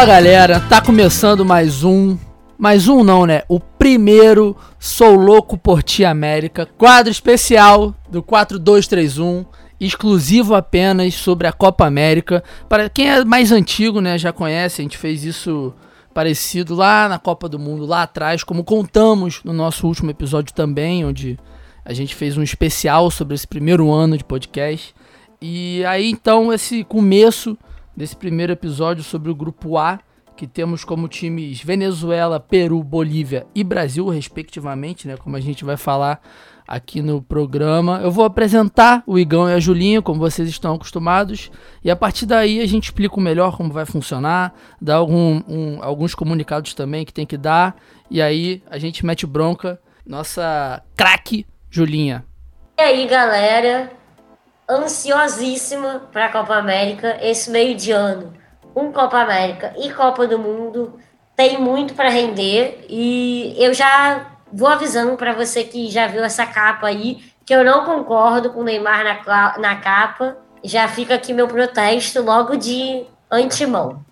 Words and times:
Fala 0.00 0.12
galera, 0.14 0.60
tá 0.60 0.80
começando 0.80 1.44
mais 1.44 1.84
um. 1.84 2.16
Mais 2.56 2.88
um 2.88 3.04
não, 3.04 3.26
né? 3.26 3.42
O 3.46 3.60
primeiro 3.60 4.56
Sou 4.78 5.14
Louco 5.14 5.58
por 5.58 5.82
Ti 5.82 6.06
América, 6.06 6.64
quadro 6.64 7.12
especial 7.12 7.94
do 8.08 8.22
4231, 8.22 9.44
exclusivo 9.78 10.54
apenas 10.54 11.12
sobre 11.16 11.46
a 11.46 11.52
Copa 11.52 11.84
América. 11.84 12.42
Para 12.66 12.88
quem 12.88 13.10
é 13.10 13.22
mais 13.26 13.52
antigo, 13.52 14.00
né, 14.00 14.16
já 14.16 14.32
conhece, 14.32 14.80
a 14.80 14.84
gente 14.84 14.96
fez 14.96 15.22
isso 15.22 15.74
parecido 16.14 16.74
lá 16.74 17.06
na 17.06 17.18
Copa 17.18 17.46
do 17.46 17.58
Mundo, 17.58 17.84
lá 17.84 18.04
atrás, 18.04 18.42
como 18.42 18.64
contamos 18.64 19.42
no 19.44 19.52
nosso 19.52 19.86
último 19.86 20.10
episódio 20.10 20.54
também, 20.54 21.04
onde 21.04 21.38
a 21.84 21.92
gente 21.92 22.14
fez 22.14 22.38
um 22.38 22.42
especial 22.42 23.10
sobre 23.10 23.34
esse 23.34 23.46
primeiro 23.46 23.92
ano 23.92 24.16
de 24.16 24.24
podcast. 24.24 24.94
E 25.42 25.84
aí 25.84 26.10
então 26.10 26.50
esse 26.50 26.84
começo 26.84 27.54
desse 28.00 28.16
primeiro 28.16 28.50
episódio 28.50 29.04
sobre 29.04 29.30
o 29.30 29.34
grupo 29.34 29.76
A, 29.76 30.00
que 30.34 30.46
temos 30.46 30.84
como 30.84 31.06
times 31.06 31.62
Venezuela, 31.62 32.40
Peru, 32.40 32.82
Bolívia 32.82 33.46
e 33.54 33.62
Brasil, 33.62 34.08
respectivamente, 34.08 35.06
né, 35.06 35.18
como 35.18 35.36
a 35.36 35.40
gente 35.40 35.66
vai 35.66 35.76
falar 35.76 36.18
aqui 36.66 37.02
no 37.02 37.20
programa. 37.20 38.00
Eu 38.02 38.10
vou 38.10 38.24
apresentar 38.24 39.02
o 39.06 39.18
Igão 39.18 39.50
e 39.50 39.52
a 39.52 39.60
Julinha, 39.60 40.00
como 40.00 40.18
vocês 40.18 40.48
estão 40.48 40.76
acostumados, 40.76 41.50
e 41.84 41.90
a 41.90 41.96
partir 41.96 42.24
daí 42.24 42.60
a 42.62 42.66
gente 42.66 42.84
explica 42.84 43.20
melhor 43.20 43.54
como 43.54 43.70
vai 43.70 43.84
funcionar, 43.84 44.54
dá 44.80 44.96
algum, 44.96 45.42
um, 45.46 45.82
alguns 45.82 46.14
comunicados 46.14 46.72
também 46.72 47.04
que 47.04 47.12
tem 47.12 47.26
que 47.26 47.36
dar, 47.36 47.76
e 48.10 48.22
aí 48.22 48.62
a 48.70 48.78
gente 48.78 49.04
mete 49.04 49.26
bronca. 49.26 49.78
Nossa 50.06 50.82
craque 50.96 51.44
Julinha. 51.68 52.24
E 52.78 52.82
aí, 52.82 53.06
galera? 53.06 53.99
Ansiosíssima 54.70 56.02
para 56.12 56.26
a 56.26 56.28
Copa 56.28 56.54
América 56.54 57.18
esse 57.20 57.50
meio 57.50 57.76
de 57.76 57.90
ano. 57.90 58.32
Um 58.74 58.92
Copa 58.92 59.18
América 59.18 59.74
e 59.76 59.90
Copa 59.90 60.28
do 60.28 60.38
Mundo 60.38 60.94
tem 61.36 61.60
muito 61.60 61.94
para 61.94 62.08
render 62.08 62.86
e 62.88 63.56
eu 63.58 63.74
já 63.74 64.26
vou 64.52 64.68
avisando 64.68 65.16
para 65.16 65.32
você 65.32 65.64
que 65.64 65.90
já 65.90 66.06
viu 66.06 66.22
essa 66.22 66.46
capa 66.46 66.86
aí 66.86 67.20
que 67.44 67.52
eu 67.52 67.64
não 67.64 67.84
concordo 67.84 68.50
com 68.50 68.60
o 68.60 68.64
Neymar 68.64 69.02
na, 69.26 69.58
na 69.58 69.76
capa. 69.76 70.36
Já 70.62 70.86
fica 70.86 71.14
aqui 71.14 71.32
meu 71.32 71.48
protesto 71.48 72.22
logo 72.22 72.56
de 72.56 73.04
antemão. 73.30 74.04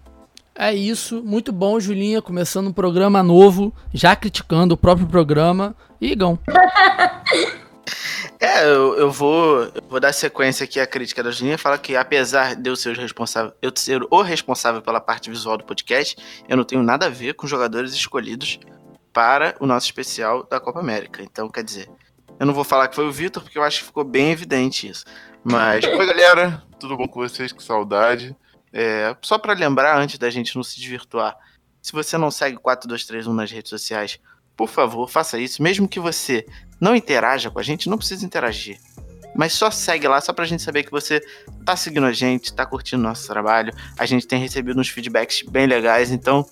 É 0.57 0.75
isso, 0.75 1.23
muito 1.25 1.53
bom, 1.53 1.79
Julinha, 1.79 2.21
começando 2.21 2.67
um 2.67 2.73
programa 2.73 3.23
novo, 3.23 3.73
já 3.95 4.17
criticando 4.17 4.75
o 4.75 4.77
próprio 4.77 5.07
programa. 5.07 5.77
Igão. 6.01 6.37
É, 8.41 8.65
eu, 8.65 8.97
eu, 8.97 9.11
vou, 9.11 9.63
eu 9.63 9.83
vou 9.89 9.99
dar 9.99 10.13
sequência 10.13 10.63
aqui 10.63 10.79
à 10.79 10.87
crítica 10.87 11.23
da 11.25 11.31
Julinha. 11.31 11.59
Fala 11.59 11.77
que 11.77 11.97
apesar 11.97 12.55
de 12.55 12.71
eu 12.71 12.77
ser, 12.77 12.97
responsável, 12.97 13.53
eu 13.61 13.73
ser 13.75 14.01
o 14.11 14.23
responsável 14.23 14.81
pela 14.81 15.01
parte 15.01 15.29
visual 15.29 15.57
do 15.57 15.65
podcast, 15.65 16.17
eu 16.49 16.57
não 16.57 16.63
tenho 16.63 16.83
nada 16.83 17.07
a 17.07 17.09
ver 17.09 17.35
com 17.35 17.49
jogadores 17.49 17.93
escolhidos 17.93 18.61
para 19.13 19.57
o 19.59 19.67
nosso 19.67 19.87
especial 19.87 20.45
da 20.45 20.61
Copa 20.61 20.79
América. 20.79 21.21
Então, 21.21 21.49
quer 21.49 21.65
dizer, 21.65 21.91
eu 22.39 22.47
não 22.47 22.55
vou 22.55 22.63
falar 22.63 22.87
que 22.87 22.95
foi 22.95 23.07
o 23.07 23.13
Vitor, 23.13 23.43
porque 23.43 23.59
eu 23.59 23.65
acho 23.65 23.81
que 23.81 23.87
ficou 23.87 24.05
bem 24.05 24.31
evidente 24.31 24.89
isso. 24.89 25.05
Mas. 25.43 25.83
Oi, 25.87 26.07
galera, 26.07 26.63
tudo 26.79 26.97
bom 26.97 27.09
com 27.09 27.21
vocês? 27.21 27.51
Que 27.51 27.63
saudade. 27.63 28.37
É, 28.73 29.17
só 29.23 29.39
para 29.39 29.55
lembrar, 29.55 29.99
antes 29.99 30.19
da 30.19 30.31
gente 30.31 30.55
não 30.55 30.63
se 30.63 30.79
desvirtuar, 30.79 31.37
se 31.83 31.93
você 31.93 32.17
não 32.17 32.31
segue 32.31 32.57
4231 32.57 33.33
nas 33.35 33.51
redes 33.51 33.71
sociais, 33.71 34.21
por 34.57 34.69
favor, 34.69 35.09
faça 35.09 35.39
isso. 35.39 35.63
Mesmo 35.63 35.89
que 35.89 35.99
você 35.99 36.47
não 36.81 36.95
interaja 36.95 37.51
com 37.51 37.59
a 37.59 37.63
gente, 37.63 37.89
não 37.89 37.99
precisa 37.99 38.25
interagir. 38.25 38.79
Mas 39.35 39.53
só 39.53 39.71
segue 39.71 40.09
lá, 40.09 40.21
só 40.21 40.33
pra 40.33 40.45
gente 40.45 40.63
saber 40.63 40.83
que 40.83 40.91
você 40.91 41.21
tá 41.65 41.77
seguindo 41.77 42.07
a 42.07 42.13
gente, 42.13 42.53
tá 42.53 42.67
curtindo 42.67 43.03
nosso 43.03 43.27
trabalho. 43.29 43.73
A 43.97 44.05
gente 44.05 44.27
tem 44.27 44.41
recebido 44.41 44.81
uns 44.81 44.89
feedbacks 44.89 45.43
bem 45.43 45.67
legais, 45.67 46.11
então 46.11 46.45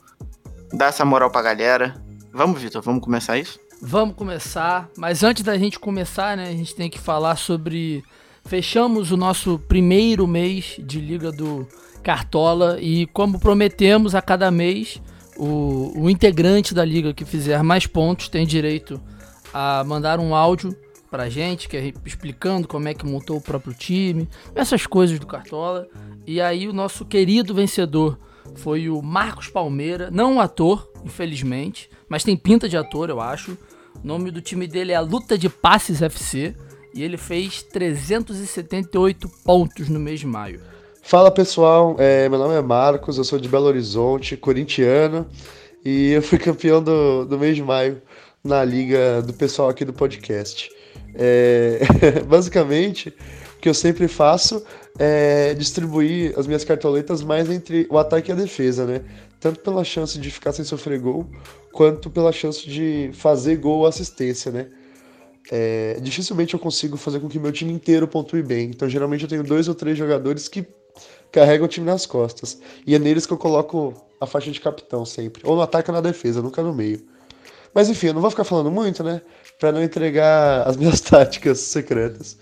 dá 0.73 0.87
essa 0.87 1.05
moral 1.05 1.31
pra 1.31 1.43
galera. 1.43 1.95
Vamos, 2.33 2.61
Vitor, 2.61 2.83
vamos 2.83 3.03
começar 3.03 3.39
isso? 3.39 3.59
Vamos 3.81 4.15
começar, 4.15 4.89
mas 4.97 5.23
antes 5.23 5.43
da 5.43 5.59
gente 5.59 5.79
começar, 5.79 6.37
né, 6.37 6.49
a 6.49 6.53
gente 6.53 6.75
tem 6.75 6.89
que 6.89 6.99
falar 6.99 7.37
sobre. 7.37 8.03
Fechamos 8.45 9.11
o 9.11 9.17
nosso 9.17 9.59
primeiro 9.59 10.27
mês 10.27 10.77
de 10.79 11.01
Liga 11.01 11.33
do 11.33 11.67
Cartola 12.03 12.79
e, 12.81 13.07
como 13.09 13.41
prometemos, 13.41 14.15
a 14.15 14.23
cada 14.23 14.51
mês 14.51 15.01
o, 15.37 15.93
o 15.97 16.11
integrante 16.11 16.75
da 16.75 16.85
liga 16.85 17.13
que 17.13 17.25
fizer 17.25 17.63
mais 17.63 17.87
pontos 17.87 18.29
tem 18.29 18.47
direito 18.47 19.01
a 19.01 19.16
mandar 19.87 20.19
um 20.19 20.35
áudio 20.35 20.77
pra 21.11 21.29
gente, 21.29 21.69
que 21.69 21.77
é 21.77 21.93
explicando 22.05 22.69
como 22.69 22.89
é 22.89 22.95
que 22.95 23.07
montou 23.07 23.37
o 23.37 23.41
próprio 23.41 23.73
time, 23.73 24.29
essas 24.55 24.87
coisas 24.87 25.19
do 25.19 25.27
Cartola. 25.27 25.89
E 26.27 26.41
aí 26.41 26.69
o 26.69 26.73
nosso 26.73 27.05
querido 27.05 27.55
vencedor 27.55 28.19
foi 28.55 28.89
o 28.89 29.03
Marcos 29.03 29.49
Palmeira, 29.49 30.11
não 30.11 30.35
um 30.35 30.41
ator, 30.41 30.91
infelizmente, 31.05 31.89
mas 32.09 32.25
tem 32.25 32.37
pinta 32.37 32.69
de 32.69 32.77
ator, 32.77 33.09
eu 33.11 33.21
acho. 33.21 33.57
O 34.03 34.07
nome 34.07 34.31
do 34.31 34.41
time 34.41 34.67
dele 34.67 34.93
é 34.93 34.97
a 34.97 35.01
Luta 35.01 35.39
de 35.39 35.49
Passes 35.49 36.03
FC 36.03 36.55
e 36.95 37.03
ele 37.03 37.17
fez 37.17 37.63
378 37.63 39.29
pontos 39.45 39.89
no 39.89 40.01
mês 40.01 40.21
de 40.21 40.27
maio. 40.27 40.61
Fala 41.03 41.31
pessoal, 41.31 41.95
é, 41.99 42.29
meu 42.29 42.39
nome 42.39 42.55
é 42.55 42.61
Marcos, 42.61 43.17
eu 43.17 43.25
sou 43.25 43.39
de 43.39 43.49
Belo 43.49 43.67
Horizonte, 43.67 44.37
corintiano, 44.37 45.27
e 45.85 46.11
eu 46.11 46.23
fui 46.23 46.37
campeão 46.37 46.83
do, 46.83 47.25
do 47.25 47.39
mês 47.39 47.55
de 47.55 47.63
maio 47.63 48.03
na 48.47 48.65
liga 48.65 49.21
do 49.23 49.33
pessoal 49.33 49.69
aqui 49.69 49.85
do 49.85 49.93
podcast. 49.93 50.71
É, 51.15 51.81
basicamente, 52.27 53.09
o 53.57 53.61
que 53.61 53.69
eu 53.69 53.75
sempre 53.75 54.09
faço 54.09 54.65
é 54.99 55.55
distribuir 55.55 56.39
as 56.39 56.47
minhas 56.47 56.65
cartoletas 56.65 57.23
mais 57.23 57.51
entre 57.51 57.87
o 57.91 57.99
ataque 57.99 58.31
e 58.31 58.33
a 58.33 58.37
defesa, 58.37 58.87
né? 58.87 59.03
Tanto 59.41 59.61
pela 59.61 59.85
chance 59.85 60.19
de 60.19 60.31
ficar 60.31 60.53
sem 60.53 60.65
sofrer 60.65 60.99
gol, 60.99 61.27
quanto 61.73 62.09
pela 62.09 62.33
chance 62.33 62.69
de 62.69 63.11
fazer 63.13 63.57
gol 63.57 63.81
ou 63.81 63.87
assistência, 63.87 64.51
né? 64.51 64.69
É, 65.51 65.99
dificilmente 66.01 66.55
eu 66.55 66.61
consigo 66.61 66.97
fazer 66.97 67.21
com 67.21 67.29
que 67.29 67.39
meu 67.39 67.53
time 67.53 67.73
inteiro 67.73 68.09
pontue 68.09 68.43
bem. 68.43 68.71
Então, 68.71 68.89
geralmente 68.89 69.23
eu 69.23 69.29
tenho 69.29 69.45
dois 69.45 69.69
ou 69.69 69.75
três 69.75 69.97
jogadores 69.97 70.49
que 70.49 70.67
carregam 71.31 71.67
o 71.67 71.69
time 71.69 71.87
nas 71.87 72.07
costas. 72.07 72.59
E 72.87 72.95
é 72.95 72.99
neles 72.99 73.27
que 73.27 73.33
eu 73.33 73.39
coloco 73.39 73.95
a 74.21 74.27
faixa 74.27 74.51
de 74.51 74.61
capitão 74.61 75.05
sempre. 75.05 75.43
Ou 75.45 75.55
no 75.55 75.63
ataque 75.63 75.91
ou 75.91 75.95
na 75.95 76.01
defesa, 76.01 76.43
nunca 76.43 76.63
no 76.63 76.75
meio. 76.75 77.16
Mas 77.77 77.91
enfim, 77.91 78.07
eu 78.07 78.15
não 78.15 78.23
vou 78.23 78.31
ficar 78.31 78.45
falando 78.45 78.71
muito, 78.71 79.05
né? 79.05 79.21
Para 79.61 79.71
não 79.71 79.83
entregar 79.83 80.67
as 80.67 80.79
minhas 80.79 80.99
táticas 81.03 81.59
secretas. 81.59 82.39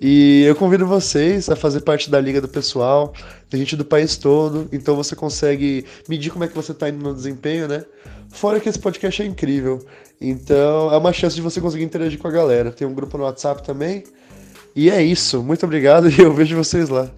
E 0.00 0.44
eu 0.44 0.54
convido 0.54 0.86
vocês 0.86 1.50
a 1.50 1.56
fazer 1.56 1.80
parte 1.80 2.08
da 2.08 2.20
liga 2.20 2.40
do 2.40 2.46
pessoal, 2.46 3.12
tem 3.50 3.58
gente 3.58 3.74
do 3.74 3.84
país 3.84 4.16
todo, 4.16 4.68
então 4.70 4.94
você 4.94 5.16
consegue 5.16 5.84
medir 6.08 6.30
como 6.30 6.44
é 6.44 6.48
que 6.48 6.54
você 6.54 6.72
tá 6.72 6.88
indo 6.88 7.02
no 7.02 7.12
desempenho, 7.12 7.66
né? 7.66 7.84
Fora 8.28 8.60
que 8.60 8.68
esse 8.68 8.78
podcast 8.78 9.20
é 9.20 9.26
incrível. 9.26 9.84
Então 10.20 10.92
é 10.92 10.96
uma 10.96 11.12
chance 11.12 11.34
de 11.34 11.42
você 11.42 11.60
conseguir 11.60 11.82
interagir 11.82 12.20
com 12.20 12.28
a 12.28 12.30
galera. 12.30 12.70
Tem 12.70 12.86
um 12.86 12.94
grupo 12.94 13.18
no 13.18 13.24
WhatsApp 13.24 13.64
também. 13.64 14.04
E 14.72 14.88
é 14.88 15.02
isso. 15.02 15.42
Muito 15.42 15.66
obrigado 15.66 16.08
e 16.16 16.20
eu 16.20 16.32
vejo 16.32 16.54
vocês 16.54 16.88
lá. 16.88 17.10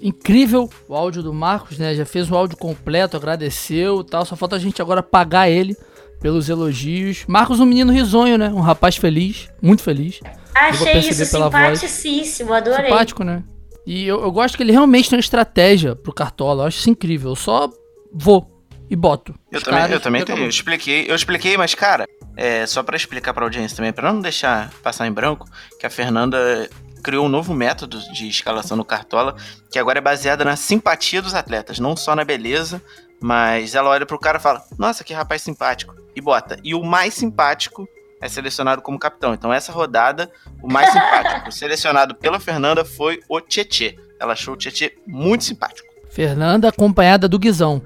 Incrível 0.00 0.70
o 0.88 0.94
áudio 0.94 1.20
do 1.20 1.34
Marcos, 1.34 1.78
né? 1.78 1.96
Já 1.96 2.06
fez 2.06 2.30
o 2.30 2.36
áudio 2.36 2.56
completo, 2.56 3.16
agradeceu 3.16 4.04
tal. 4.04 4.24
Só 4.24 4.36
falta 4.36 4.54
a 4.54 4.60
gente 4.60 4.80
agora 4.80 5.02
pagar 5.02 5.50
ele 5.50 5.76
pelos 6.22 6.48
elogios. 6.48 7.24
Marcos, 7.26 7.60
um 7.60 7.66
menino 7.66 7.92
risonho, 7.92 8.38
né? 8.38 8.48
Um 8.48 8.60
rapaz 8.60 8.96
feliz, 8.96 9.50
muito 9.60 9.82
feliz. 9.82 10.20
Achei 10.54 11.00
isso 11.00 11.24
simpaticíssimo, 11.24 12.54
adorei. 12.54 12.86
Simpático, 12.86 13.24
né? 13.24 13.42
E 13.84 14.06
eu, 14.06 14.22
eu, 14.22 14.30
gosto 14.30 14.56
que 14.56 14.62
ele 14.62 14.70
realmente 14.70 15.10
tem 15.10 15.16
uma 15.16 15.20
estratégia 15.20 15.96
pro 15.96 16.14
Cartola. 16.14 16.62
Eu 16.62 16.68
acho 16.68 16.78
isso 16.78 16.90
incrível. 16.90 17.32
Eu 17.32 17.36
só 17.36 17.68
vou 18.14 18.48
e 18.88 18.94
boto. 18.94 19.34
Eu 19.50 19.60
também, 19.60 19.80
caras, 19.80 19.94
eu 19.94 20.00
também 20.00 20.24
tenho. 20.24 20.38
Eu 20.38 20.48
expliquei, 20.48 21.06
eu 21.08 21.16
expliquei, 21.16 21.56
mas, 21.56 21.74
cara, 21.74 22.06
é, 22.36 22.64
só 22.66 22.82
para 22.82 22.96
explicar 22.96 23.34
pra 23.34 23.44
audiência 23.44 23.76
também, 23.76 23.92
para 23.92 24.12
não 24.12 24.20
deixar 24.20 24.70
passar 24.82 25.06
em 25.06 25.12
branco, 25.12 25.48
que 25.80 25.86
a 25.86 25.90
Fernanda 25.90 26.68
criou 27.02 27.26
um 27.26 27.28
novo 27.28 27.52
método 27.52 27.98
de 28.12 28.28
escalação 28.28 28.76
no 28.76 28.84
Cartola, 28.84 29.34
que 29.70 29.78
agora 29.78 29.98
é 29.98 30.00
baseada 30.02 30.44
na 30.44 30.54
simpatia 30.54 31.20
dos 31.20 31.34
atletas, 31.34 31.80
não 31.80 31.96
só 31.96 32.14
na 32.14 32.24
beleza, 32.24 32.80
mas 33.22 33.74
ela 33.74 33.88
olha 33.88 34.04
pro 34.04 34.18
cara 34.18 34.38
e 34.38 34.40
fala: 34.40 34.62
Nossa, 34.76 35.04
que 35.04 35.14
rapaz 35.14 35.40
simpático. 35.42 35.94
E 36.14 36.20
bota. 36.20 36.58
E 36.62 36.74
o 36.74 36.82
mais 36.82 37.14
simpático 37.14 37.88
é 38.20 38.28
selecionado 38.28 38.82
como 38.82 38.98
capitão. 38.98 39.32
Então, 39.32 39.52
essa 39.52 39.72
rodada, 39.72 40.30
o 40.60 40.70
mais 40.70 40.90
simpático 40.92 41.52
selecionado 41.52 42.14
pela 42.14 42.40
Fernanda 42.40 42.84
foi 42.84 43.20
o 43.28 43.40
Tietê. 43.40 43.96
Ela 44.20 44.32
achou 44.32 44.54
o 44.54 44.56
Tietê 44.56 44.96
muito 45.06 45.44
simpático. 45.44 45.88
Fernanda 46.10 46.68
acompanhada 46.68 47.28
do 47.28 47.38
Guizão. 47.38 47.80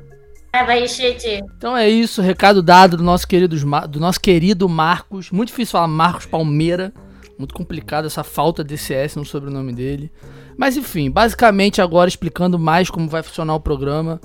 É, 0.53 0.65
vai 0.65 0.85
Tietê. 0.85 1.45
Então 1.57 1.77
é 1.77 1.89
isso, 1.89 2.23
recado 2.23 2.63
dado 2.63 2.97
do 2.97 3.05
nosso 3.05 3.29
querido, 3.29 3.57
do 3.89 4.01
nosso 4.01 4.21
querido 4.21 4.69
Marcos. 4.69 5.31
Muito 5.31 5.49
difícil 5.49 5.73
falar 5.73 5.87
Marcos 5.87 6.27
Palmeira. 6.27 6.93
Muito 7.39 7.55
complicado 7.55 8.07
essa 8.07 8.25
falta 8.25 8.65
de 8.65 8.79
CS 8.79 9.17
no 9.17 9.25
sobrenome 9.25 9.75
dele. 9.75 10.11
Mas 10.57 10.77
enfim, 10.77 11.11
basicamente 11.11 11.83
agora 11.83 12.09
explicando 12.09 12.59
mais 12.59 12.89
como 12.89 13.09
vai 13.09 13.23
funcionar 13.23 13.55
o 13.55 13.61
programa. 13.61 14.19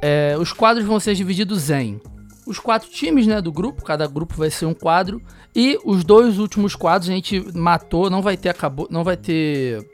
É, 0.00 0.36
os 0.38 0.52
quadros 0.52 0.86
vão 0.86 1.00
ser 1.00 1.14
divididos 1.14 1.70
em 1.70 2.00
os 2.48 2.58
quatro 2.58 2.88
times, 2.88 3.26
né, 3.26 3.42
do 3.42 3.52
grupo, 3.52 3.84
cada 3.84 4.06
grupo 4.06 4.34
vai 4.34 4.50
ser 4.50 4.64
um 4.64 4.72
quadro 4.72 5.20
e 5.54 5.78
os 5.84 6.02
dois 6.02 6.38
últimos 6.38 6.74
quadros 6.74 7.10
a 7.10 7.12
gente 7.12 7.44
matou, 7.54 8.08
não 8.08 8.22
vai 8.22 8.38
ter 8.38 8.48
acabou, 8.48 8.88
não 8.90 9.04
vai 9.04 9.18
ter 9.18 9.86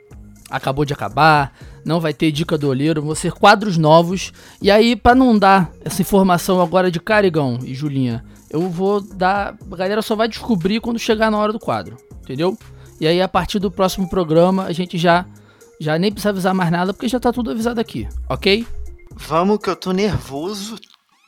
acabou 0.49 0.85
de 0.85 0.93
acabar, 0.93 1.53
não 1.85 1.99
vai 1.99 2.15
ter 2.15 2.31
dica 2.31 2.57
do 2.57 2.69
olheiro, 2.69 3.03
vão 3.03 3.15
ser 3.15 3.33
quadros 3.33 3.77
novos. 3.77 4.33
E 4.63 4.71
aí 4.71 4.95
para 4.95 5.17
não 5.17 5.37
dar 5.37 5.73
essa 5.85 6.01
informação 6.01 6.61
agora 6.61 6.93
de 6.93 7.01
Carigão 7.01 7.59
e 7.65 7.75
Julinha, 7.75 8.25
eu 8.49 8.69
vou 8.71 9.01
dar, 9.01 9.57
a 9.69 9.77
galera 9.77 10.01
só 10.01 10.15
vai 10.15 10.29
descobrir 10.29 10.81
quando 10.81 10.99
chegar 10.99 11.33
na 11.33 11.39
hora 11.39 11.53
do 11.53 11.59
quadro, 11.59 11.97
entendeu? 12.23 12.57
E 13.01 13.09
aí 13.09 13.21
a 13.21 13.27
partir 13.27 13.59
do 13.59 13.69
próximo 13.69 14.09
programa 14.09 14.63
a 14.63 14.73
gente 14.73 14.97
já 14.97 15.27
já 15.81 15.99
nem 15.99 16.13
precisa 16.13 16.31
avisar 16.31 16.55
mais 16.55 16.71
nada 16.71 16.95
porque 16.95 17.09
já 17.09 17.19
tá 17.19 17.33
tudo 17.33 17.51
avisado 17.51 17.81
aqui, 17.81 18.07
OK? 18.29 18.65
Vamos 19.17 19.59
que 19.59 19.71
eu 19.71 19.77
tô 19.77 19.93
nervoso, 19.93 20.77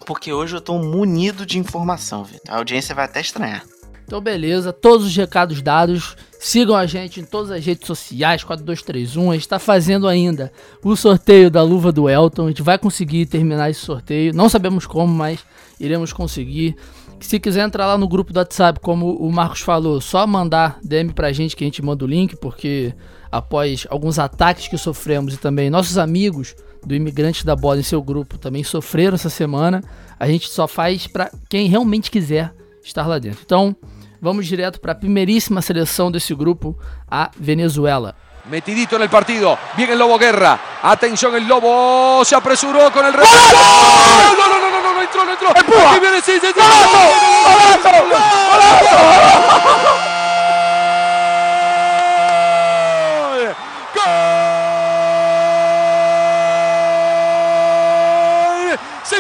porque 0.07 0.33
hoje 0.33 0.57
eu 0.57 0.61
tô 0.61 0.79
munido 0.79 1.47
de 1.47 1.59
informação, 1.59 2.25
Vitor. 2.25 2.55
A 2.55 2.59
audiência 2.59 2.95
vai 2.95 3.05
até 3.05 3.21
estranhar. 3.21 3.65
Então, 4.07 4.21
beleza, 4.21 4.73
todos 4.73 5.05
os 5.05 5.17
recados 5.17 5.61
dados. 5.61 6.17
Sigam 6.39 6.77
a 6.77 6.87
gente 6.87 7.21
em 7.21 7.25
todas 7.25 7.51
as 7.51 7.65
redes 7.65 7.87
sociais, 7.87 8.45
4231. 8.45 9.31
A 9.31 9.35
gente 9.35 9.43
está 9.43 9.59
fazendo 9.59 10.07
ainda 10.07 10.53
o 10.83 10.95
sorteio 10.95 11.51
da 11.51 11.63
luva 11.63 11.91
do 11.91 12.09
Elton. 12.09 12.45
A 12.45 12.49
gente 12.49 12.63
vai 12.63 12.79
conseguir 12.79 13.27
terminar 13.27 13.69
esse 13.69 13.81
sorteio. 13.81 14.33
Não 14.33 14.49
sabemos 14.49 14.87
como, 14.87 15.13
mas 15.13 15.45
iremos 15.81 16.13
conseguir. 16.13 16.77
Se 17.19 17.41
quiser 17.41 17.65
entrar 17.65 17.87
lá 17.87 17.99
no 17.99 18.07
grupo 18.07 18.33
do 18.33 18.37
WhatsApp, 18.37 18.79
como 18.79 19.17
o 19.17 19.33
Marcos 19.33 19.61
falou, 19.61 20.01
só 20.01 20.25
mandar 20.25 20.79
DM 20.85 21.13
pra 21.13 21.33
gente 21.33 21.57
que 21.57 21.65
a 21.65 21.67
gente 21.67 21.83
manda 21.83 22.05
o 22.05 22.09
link, 22.09 22.37
porque 22.37 22.95
após 23.33 23.87
alguns 23.91 24.19
ataques 24.19 24.69
que 24.69 24.79
sofremos 24.79 25.35
e 25.35 25.39
também 25.39 25.69
nossos 25.69 25.99
amigos 25.99 26.55
do 26.87 26.95
Imigrante 26.95 27.45
da 27.45 27.57
Bola 27.57 27.81
em 27.81 27.83
seu 27.83 28.01
grupo 28.01 28.39
também 28.39 28.63
sofreram 28.63 29.17
essa 29.17 29.29
semana, 29.29 29.83
a 30.19 30.29
gente 30.29 30.49
só 30.49 30.69
faz 30.69 31.09
para 31.09 31.31
quem 31.51 31.69
realmente 31.69 32.13
quiser 32.13 32.55
estar 32.83 33.05
lá 33.09 33.19
dentro. 33.19 33.41
Então, 33.45 33.75
vamos 34.23 34.47
direto 34.47 34.81
para 34.81 34.93
a 34.93 34.95
primeiríssima 34.95 35.61
seleção 35.61 36.13
desse 36.13 36.33
grupo, 36.33 36.79
a 37.11 37.33
Venezuela. 37.37 38.15
Metidito 38.49 38.95
en 38.95 39.03
el 39.03 39.09
partido. 39.09 39.59
Bien 39.77 39.91
el 39.91 39.99
Lobo 39.99 40.17
Guerra. 40.17 40.61
Atención, 40.81 41.35
el 41.35 41.49
Lobo 41.49 42.25
se 42.25 42.37
apresuró 42.37 42.93
con 42.93 43.05
el 43.05 43.13
remate. 43.13 43.35
No, 43.53 44.37
no, 44.37 44.49
no, 44.49 44.61
no, 44.61 44.71
no, 44.71 44.95
no 44.95 45.03
entró, 45.03 45.25
no 45.25 45.33
entró. 45.33 45.51
Aquí 45.51 46.01
viene, 46.01 46.21
sí, 46.21 46.39
sí, 46.41 46.47
sí. 46.47 46.53
¡Golazo! 46.55 48.05
¡Golazo! 48.53 50.16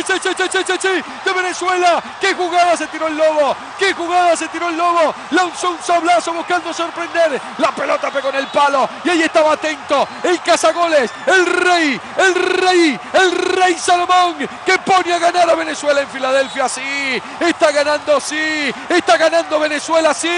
Sí, 0.07 0.13
sí, 0.23 0.31
sí, 0.37 0.59
sí, 0.67 0.73
sí, 0.81 0.89
de 1.25 1.33
Venezuela. 1.33 2.03
¡Qué 2.21 2.35
jugada 2.35 2.77
se 2.77 2.87
tiró 2.87 3.09
el 3.09 3.17
Lobo! 3.17 3.57
¡Qué 3.79 3.93
jugada 3.93 4.37
se 4.37 4.49
tiró 4.49 4.69
el 4.69 4.77
Lobo! 4.77 5.15
Lanzó 5.31 5.71
un 5.71 5.79
sablazo 5.83 6.33
buscando 6.33 6.73
sorprender. 6.73 7.41
La 7.59 7.73
pelota 7.73 8.11
pegó 8.11 8.31
en 8.31 8.37
el 8.37 8.47
palo 8.49 8.89
y 9.05 9.11
ahí 9.11 9.23
estaba 9.23 9.53
atento 9.53 10.07
el 10.23 10.41
cazagoles, 10.41 11.11
el 11.27 11.47
rey, 11.47 12.01
el 12.19 12.35
rey, 12.35 13.01
el 13.13 13.33
rey 13.33 13.75
Salomón 13.75 14.37
que 14.65 14.79
pone 14.79 15.13
a 15.13 15.19
ganar 15.19 15.49
a 15.51 15.55
Venezuela 15.55 16.01
en 16.01 16.09
Filadelfia. 16.09 16.69
Sí, 16.69 17.23
está 17.41 17.73
ganando, 17.73 18.21
sí, 18.21 18.73
está 18.89 19.17
ganando 19.17 19.59
Venezuela, 19.59 20.15
sí. 20.15 20.29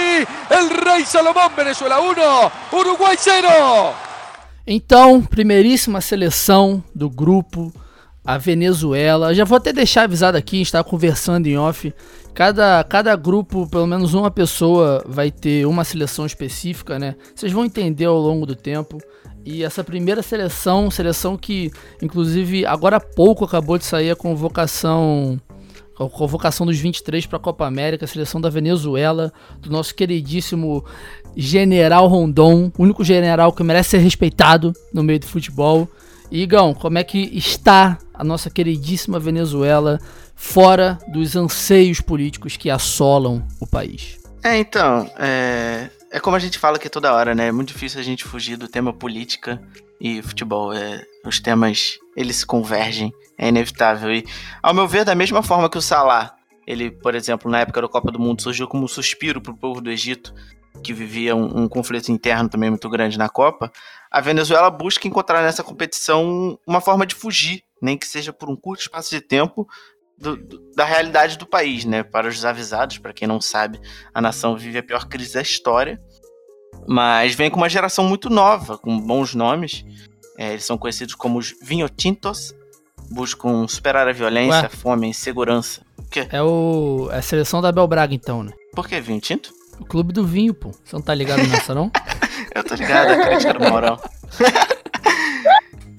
El 0.51 0.71
rey 0.71 1.05
Salomón, 1.05 1.53
Venezuela 1.57 2.01
1, 2.01 2.53
Uruguay 2.73 3.17
0. 3.19 3.49
Então, 4.67 5.23
primeiríssima 5.23 6.01
seleção 6.01 6.85
do 6.95 7.09
grupo 7.09 7.73
a 8.29 8.37
Venezuela. 8.37 9.35
Já 9.35 9.43
vou 9.43 9.57
até 9.57 9.73
deixar 9.73 10.03
avisado 10.03 10.37
aqui, 10.37 10.57
a 10.57 10.59
gente 10.59 10.67
está 10.67 10.85
conversando 10.85 11.47
em 11.47 11.57
off. 11.57 11.95
Cada, 12.35 12.85
cada 12.85 13.17
grupo, 13.17 13.67
pelo 13.67 13.87
menos 13.87 14.13
uma 14.13 14.31
pessoa, 14.31 15.03
vai 15.09 15.31
ter 15.31 15.67
uma 15.67 15.83
seleção 15.83 16.27
específica, 16.27 16.99
né? 16.99 17.17
Vocês 17.35 17.51
vão 17.51 17.65
entender 17.65 18.05
ao 18.05 18.19
longo 18.19 18.45
do 18.45 18.55
tempo. 18.55 18.99
E 19.47 19.65
essa 19.65 19.83
primeira 19.83 20.21
seleção, 20.21 20.91
seleção 20.91 21.39
que, 21.39 21.71
inclusive, 22.03 22.67
agora 22.67 22.99
há 22.99 23.01
pouco 23.01 23.47
acabou 23.47 23.79
de 23.79 23.87
sair 23.87 24.11
a 24.11 24.17
convocação 24.17 25.41
a 25.99 26.07
convocação 26.07 26.67
dos 26.67 26.79
23 26.79 27.25
para 27.25 27.39
a 27.39 27.41
Copa 27.41 27.67
América, 27.67 28.05
a 28.05 28.09
seleção 28.09 28.41
da 28.41 28.51
Venezuela, 28.51 29.33
do 29.59 29.71
nosso 29.71 29.95
queridíssimo 29.95 30.85
General 31.35 32.07
Rondon, 32.07 32.71
único 32.79 33.03
general 33.03 33.53
que 33.53 33.65
merece 33.65 33.91
ser 33.91 33.99
respeitado 33.99 34.73
no 34.93 35.03
meio 35.03 35.19
do 35.19 35.27
futebol. 35.27 35.89
Igão, 36.31 36.75
como 36.75 36.99
é 36.99 37.05
que 37.05 37.19
está 37.37 37.99
a 38.13 38.23
nossa 38.23 38.51
queridíssima 38.51 39.19
Venezuela 39.19 39.99
fora 40.35 40.99
dos 41.09 41.35
anseios 41.35 42.01
políticos 42.01 42.57
que 42.57 42.71
assolam 42.71 43.47
o 43.61 43.67
país? 43.67 44.19
É, 44.43 44.57
então, 44.59 45.11
é, 45.19 45.91
é 46.11 46.21
como 46.21 46.37
a 46.37 46.39
gente 46.39 46.59
fala 46.59 46.77
aqui 46.77 46.89
toda 46.89 47.13
hora, 47.13 47.35
né? 47.35 47.49
É 47.49 47.53
muito 47.53 47.73
difícil 47.73 48.01
a 48.01 48.05
gente 48.05 48.25
fugir 48.25 48.57
do 48.57 48.69
tema 48.69 48.93
política 48.93 49.61
e 50.01 50.23
futebol. 50.23 50.73
É, 50.73 51.03
os 51.25 51.41
temas, 51.41 51.99
eles 52.17 52.37
se 52.37 52.47
convergem, 52.47 53.13
é 53.37 53.49
inevitável. 53.49 54.13
E, 54.13 54.25
ao 54.63 54.75
meu 54.75 54.87
ver, 54.87 55.05
da 55.05 55.15
mesma 55.15 55.43
forma 55.43 55.69
que 55.69 55.79
o 55.79 55.83
Salah, 55.83 56.35
ele, 56.67 56.91
por 56.91 57.15
exemplo, 57.15 57.51
na 57.51 57.61
época 57.61 57.83
da 57.83 57.89
Copa 57.89 58.13
do 58.13 58.19
Mundo, 58.19 58.43
surgiu 58.43 58.69
como 58.69 58.85
um 58.85 58.89
suspiro 58.89 59.41
para 59.41 59.53
o 59.53 59.57
povo 59.57 59.81
do 59.81 59.91
Egito, 59.91 60.35
que 60.83 60.93
vivia 60.93 61.35
um, 61.35 61.65
um, 61.65 61.69
conflito 61.69 62.13
interno 62.13 62.49
também 62.49 62.71
muito 62.71 62.89
grande 62.89 63.19
na 63.19 63.29
Copa, 63.29 63.73
a 64.11 64.21
Venezuela 64.21 64.71
busca 64.71 65.07
encontrar 65.07 65.43
nessa 65.43 65.63
competição 65.63 66.59
uma 66.67 66.81
forma 66.81 67.07
de 67.07 67.15
fugir, 67.15 67.63
nem 67.81 67.97
que 67.97 68.07
seja 68.07 68.33
por 68.33 68.49
um 68.49 68.57
curto 68.57 68.83
espaço 68.83 69.11
de 69.11 69.21
tempo, 69.21 69.67
do, 70.17 70.37
do, 70.37 70.71
da 70.75 70.85
realidade 70.85 71.39
do 71.39 71.47
país, 71.47 71.85
né? 71.85 72.03
Para 72.03 72.29
os 72.29 72.37
desavisados, 72.37 72.99
para 72.99 73.13
quem 73.13 73.29
não 73.29 73.41
sabe, 73.41 73.81
a 74.13 74.21
nação 74.21 74.57
vive 74.57 74.79
a 74.79 74.83
pior 74.83 75.07
crise 75.07 75.35
da 75.35 75.43
história, 75.43 76.01
mas 76.87 77.35
vem 77.35 77.51
com 77.51 77.59
uma 77.59 77.69
geração 77.69 78.05
muito 78.05 78.29
nova, 78.29 78.79
com 78.79 78.99
bons 78.99 79.35
nomes. 79.35 79.85
É, 80.37 80.53
eles 80.53 80.65
são 80.65 80.79
conhecidos 80.79 81.15
como 81.15 81.39
os 81.39 81.55
Vinhotintos, 81.63 82.55
buscam 83.11 83.67
superar 83.69 84.09
a 84.09 84.13
violência, 84.13 84.61
Ué? 84.61 84.67
a 84.67 84.71
fome, 84.71 85.07
a 85.07 85.11
insegurança. 85.11 85.83
O 85.97 86.05
quê? 86.05 86.27
É, 86.31 86.43
o, 86.43 87.09
é 87.13 87.19
a 87.19 87.23
seleção 87.23 87.61
da 87.61 87.73
Bel 87.73 87.87
Braga, 87.87 88.15
então, 88.15 88.43
né? 88.43 88.53
Por 88.73 88.89
que 88.89 89.01
vinho 89.01 89.21
tinto? 89.21 89.53
O 89.81 89.85
clube 89.85 90.13
do 90.13 90.25
vinho, 90.25 90.55
pô. 90.55 90.71
Você 90.71 90.95
não 90.95 91.03
tá 91.03 91.15
ligado 91.15 91.47
nessa, 91.47 91.75
não? 91.75 91.91
Eu 92.55 92.65
tô 92.65 92.75
ligado, 92.75 93.11
a 93.11 93.27
crítica 93.27 93.55
do 93.55 93.61
Maurão. 93.61 93.99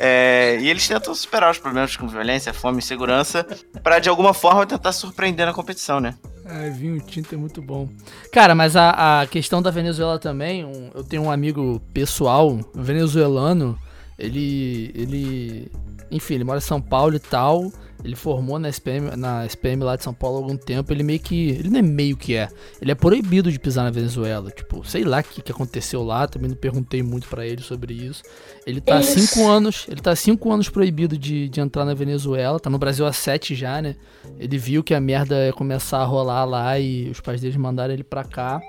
É, 0.02 0.58
e 0.62 0.70
eles 0.70 0.88
tentam 0.88 1.14
superar 1.14 1.52
os 1.52 1.58
problemas 1.58 1.98
com 1.98 2.08
violência, 2.08 2.54
fome 2.54 2.80
e 2.80 2.82
segurança 2.82 3.46
para 3.84 4.00
de 4.00 4.08
alguma 4.08 4.34
forma 4.34 4.66
tentar 4.66 4.94
surpreender 4.94 5.46
na 5.46 5.54
competição, 5.54 6.00
né? 6.00 6.16
Ai, 6.46 6.70
vinho 6.70 7.02
tinto 7.02 7.36
é 7.36 7.38
muito 7.38 7.62
bom. 7.62 7.90
Cara, 8.32 8.56
mas 8.56 8.78
a, 8.78 9.22
a 9.22 9.28
questão 9.28 9.62
da 9.62 9.70
Venezuela 9.70 10.18
também, 10.18 10.64
um, 10.64 10.90
eu 10.96 11.04
tenho 11.04 11.24
um 11.24 11.30
amigo 11.30 11.82
pessoal, 11.94 12.58
venezuelano, 12.74 13.78
ele, 14.18 14.90
ele, 14.96 15.72
enfim, 16.10 16.36
ele 16.36 16.46
mora 16.46 16.60
em 16.60 16.62
São 16.62 16.82
Paulo 16.82 17.16
e 17.16 17.20
tal, 17.20 17.70
ele 18.04 18.16
formou 18.16 18.58
na 18.58 18.70
SPM, 18.70 19.16
na 19.18 19.46
SPM 19.46 19.84
lá 19.84 19.96
de 19.96 20.04
São 20.04 20.14
Paulo 20.14 20.38
há 20.38 20.42
algum 20.42 20.56
tempo. 20.56 20.92
Ele 20.94 21.04
meio 21.04 21.20
que. 21.20 21.50
Ele 21.50 21.70
não 21.70 21.80
é 21.80 21.82
meio 21.82 22.16
que 22.16 22.36
é. 22.36 22.48
Ele 22.82 22.92
é 22.92 22.96
proibido 22.96 23.52
de 23.52 23.60
pisar 23.60 23.84
na 23.84 23.92
Venezuela. 23.92 24.50
Tipo, 24.52 24.88
sei 24.88 25.04
lá 25.04 25.20
o 25.20 25.24
que, 25.24 25.42
que 25.42 25.52
aconteceu 25.52 26.02
lá. 26.04 26.26
Também 26.26 26.50
não 26.50 26.56
perguntei 26.56 27.04
muito 27.04 27.28
para 27.28 27.46
ele 27.46 27.62
sobre 27.62 27.94
isso. 27.94 28.24
Ele 28.66 28.80
tá 28.80 28.98
há 28.98 29.04
cinco 29.04 29.48
anos. 29.48 29.86
Ele 29.90 30.00
tá 30.00 30.16
cinco 30.16 30.52
anos 30.52 30.70
proibido 30.70 31.18
de, 31.18 31.50
de 31.50 31.60
entrar 31.60 31.84
na 31.84 31.94
Venezuela. 31.94 32.60
Tá 32.60 32.70
no 32.70 32.78
Brasil 32.78 33.06
há 33.06 33.12
sete 33.12 33.54
já, 33.54 33.82
né? 33.82 33.96
Ele 34.40 34.58
viu 34.58 34.82
que 34.82 34.94
a 34.94 35.02
merda 35.02 35.48
ia 35.48 35.54
começar 35.54 36.00
a 36.00 36.06
rolar 36.06 36.46
lá 36.46 36.80
e 36.80 37.10
os 37.10 37.20
pais 37.20 37.42
deles 37.42 37.58
mandaram 37.58 37.94
ele 37.94 38.04
pra 38.04 38.24
cá. 38.24 38.62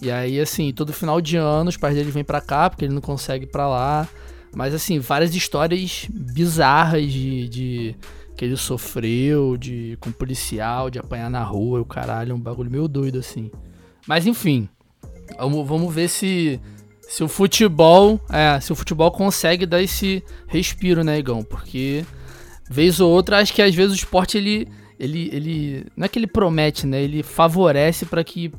E 0.00 0.08
aí, 0.08 0.38
assim, 0.38 0.72
todo 0.72 0.92
final 0.92 1.20
de 1.20 1.36
ano 1.36 1.68
os 1.68 1.76
pais 1.76 1.96
dele 1.96 2.12
vêm 2.12 2.22
pra 2.22 2.40
cá, 2.40 2.70
porque 2.70 2.84
ele 2.84 2.94
não 2.94 3.00
consegue 3.00 3.44
ir 3.44 3.48
pra 3.48 3.68
lá. 3.68 4.08
Mas, 4.54 4.72
assim, 4.72 5.00
várias 5.00 5.34
histórias 5.34 6.06
bizarras 6.08 7.10
de, 7.10 7.48
de 7.48 7.96
que 8.38 8.44
ele 8.44 8.56
sofreu 8.56 9.56
de 9.56 9.98
com 10.00 10.12
policial, 10.12 10.88
de 10.88 10.98
apanhar 11.00 11.28
na 11.28 11.42
rua, 11.42 11.80
o 11.80 11.84
caralho, 11.84 12.30
é 12.30 12.34
um 12.34 12.40
bagulho 12.40 12.70
meio 12.70 12.86
doido 12.86 13.18
assim. 13.18 13.50
Mas 14.06 14.28
enfim, 14.28 14.68
vamos, 15.36 15.66
vamos 15.66 15.92
ver 15.92 16.08
se 16.08 16.60
se 17.00 17.24
o 17.24 17.28
futebol, 17.28 18.20
é, 18.30 18.60
se 18.60 18.72
o 18.72 18.76
futebol 18.76 19.10
consegue 19.10 19.66
dar 19.66 19.82
esse 19.82 20.22
respiro, 20.46 21.02
né, 21.02 21.18
Igão? 21.18 21.42
Porque 21.42 22.06
vez 22.70 23.00
ou 23.00 23.10
outra 23.10 23.38
acho 23.38 23.52
que 23.52 23.60
às 23.60 23.74
vezes 23.74 23.92
o 23.92 23.96
esporte 23.96 24.38
ele 24.38 24.68
ele 25.00 25.30
ele 25.32 25.86
não 25.96 26.04
é 26.04 26.08
que 26.08 26.16
ele 26.16 26.28
promete, 26.28 26.86
né? 26.86 27.02
Ele 27.02 27.24
favorece 27.24 28.06
para 28.06 28.22
que 28.22 28.52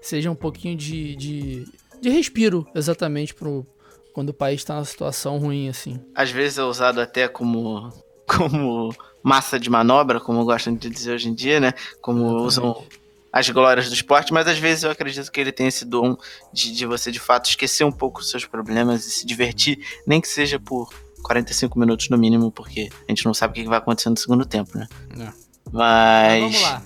seja 0.00 0.30
um 0.30 0.36
pouquinho 0.36 0.76
de, 0.76 1.16
de, 1.16 1.64
de 2.00 2.10
respiro, 2.10 2.64
exatamente 2.76 3.34
pro 3.34 3.66
quando 4.14 4.28
o 4.28 4.34
país 4.34 4.60
está 4.60 4.74
numa 4.74 4.84
situação 4.84 5.36
ruim 5.38 5.68
assim. 5.68 5.98
Às 6.14 6.30
vezes 6.30 6.58
é 6.58 6.62
usado 6.62 7.00
até 7.00 7.26
como 7.26 7.92
como 8.26 8.94
massa 9.26 9.58
de 9.58 9.68
manobra, 9.68 10.20
como 10.20 10.44
gostam 10.44 10.72
de 10.76 10.88
dizer 10.88 11.12
hoje 11.12 11.28
em 11.28 11.34
dia, 11.34 11.58
né? 11.58 11.72
Como 12.00 12.20
Exatamente. 12.20 12.46
usam 12.46 12.84
as 13.32 13.50
glórias 13.50 13.88
do 13.88 13.94
esporte, 13.94 14.32
mas 14.32 14.46
às 14.46 14.56
vezes 14.56 14.84
eu 14.84 14.90
acredito 14.90 15.32
que 15.32 15.40
ele 15.40 15.50
tem 15.50 15.66
esse 15.66 15.84
dom 15.84 16.16
de, 16.52 16.72
de 16.72 16.86
você 16.86 17.10
de 17.10 17.18
fato 17.18 17.50
esquecer 17.50 17.82
um 17.82 17.90
pouco 17.90 18.20
os 18.20 18.30
seus 18.30 18.44
problemas 18.44 19.04
e 19.04 19.10
se 19.10 19.26
divertir, 19.26 19.80
nem 20.06 20.20
que 20.20 20.28
seja 20.28 20.60
por 20.60 20.94
45 21.24 21.76
minutos 21.76 22.08
no 22.08 22.16
mínimo, 22.16 22.52
porque 22.52 22.88
a 23.08 23.10
gente 23.10 23.26
não 23.26 23.34
sabe 23.34 23.50
o 23.50 23.64
que 23.64 23.68
vai 23.68 23.78
acontecer 23.78 24.10
no 24.10 24.16
segundo 24.16 24.46
tempo, 24.46 24.78
né? 24.78 24.86
É. 25.18 25.32
Mas. 25.72 26.36
Então, 26.36 26.48
vamos 26.48 26.62
lá. 26.62 26.82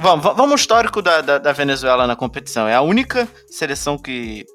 Vamos, 0.00 0.24
vamos 0.24 0.50
ao 0.50 0.54
histórico 0.54 1.02
da, 1.02 1.20
da, 1.20 1.38
da 1.38 1.52
Venezuela 1.52 2.06
na 2.06 2.14
competição. 2.14 2.68
É 2.68 2.74
a 2.76 2.82
única 2.82 3.26
seleção 3.50 3.98
que 3.98 4.46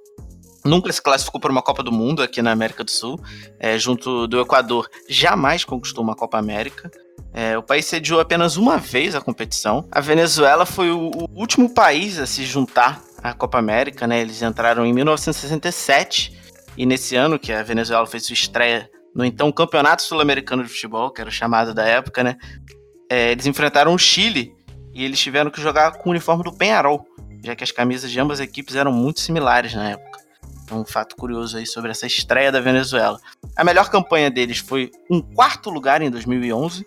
nunca 0.64 0.92
se 0.92 1.02
classificou 1.02 1.40
para 1.40 1.52
uma 1.52 1.62
Copa 1.62 1.84
do 1.84 1.92
Mundo 1.92 2.24
aqui 2.24 2.42
na 2.42 2.52
América 2.52 2.84
do 2.84 2.92
Sul, 2.92 3.20
é, 3.60 3.78
junto 3.78 4.28
do 4.28 4.40
Equador, 4.40 4.90
jamais 5.10 5.64
conquistou 5.64 6.04
uma 6.04 6.16
Copa 6.16 6.38
América. 6.38 6.90
É, 7.34 7.58
o 7.58 7.64
país 7.64 7.86
sediou 7.86 8.20
apenas 8.20 8.58
uma 8.58 8.78
vez 8.78 9.16
a 9.16 9.22
competição. 9.22 9.88
A 9.92 10.00
Venezuela 10.00 10.66
foi 10.66 10.92
o, 10.92 11.10
o, 11.10 11.28
último 11.34 11.74
país 11.74 12.20
a 12.20 12.26
se 12.26 12.46
juntar 12.46 13.02
à 13.22 13.34
Copa 13.34 13.58
América, 13.58 14.06
né? 14.08 14.22
Eles 14.22 14.42
entraram 14.42 14.86
em 14.86 14.94
1967 14.94 16.40
e 16.78 16.86
nesse 16.86 17.16
ano 17.16 17.40
que 17.40 17.52
a 17.52 17.64
Venezuela 17.64 18.06
fez 18.06 18.26
sua 18.26 18.34
estreia 18.34 18.90
no 19.16 19.26
então 19.26 19.52
Campeonato 19.52 20.04
Sul-Americano 20.04 20.64
de 20.64 20.70
Futebol, 20.70 21.12
que 21.12 21.22
era 21.22 21.30
o 21.30 21.34
chamado 21.34 21.74
da 21.74 21.84
época, 21.84 22.24
né? 22.24 22.38
É, 23.10 23.32
eles 23.32 23.46
enfrentaram 23.46 23.94
o 23.94 23.98
Chile 23.98 24.54
e 24.94 25.04
eles 25.04 25.20
tiveram 25.20 25.50
que 25.50 25.62
jogar 25.62 25.92
com 25.94 26.10
o 26.10 26.12
uniforme 26.12 26.44
do 26.44 26.54
Penharol, 26.54 27.04
já 27.44 27.56
que 27.56 27.64
as 27.64 27.72
camisas 27.72 28.12
de 28.12 28.20
ambas 28.20 28.40
as 28.40 28.48
equipes 28.48 28.76
eram 28.76 28.92
muito 28.92 29.22
similares 29.22 29.74
na 29.74 29.92
época 29.92 30.23
um 30.72 30.86
fato 30.86 31.16
curioso 31.16 31.58
aí 31.58 31.66
sobre 31.66 31.92
essa 31.92 32.06
estreia 32.06 32.52
da 32.52 32.60
Venezuela. 32.60 33.20
A 33.56 33.64
melhor 33.64 33.90
campanha 33.90 34.30
deles 34.30 34.60
foi 34.60 34.92
um 35.10 35.22
quarto 35.22 35.70
lugar 35.70 36.02
em 36.02 36.10
2011. 36.10 36.86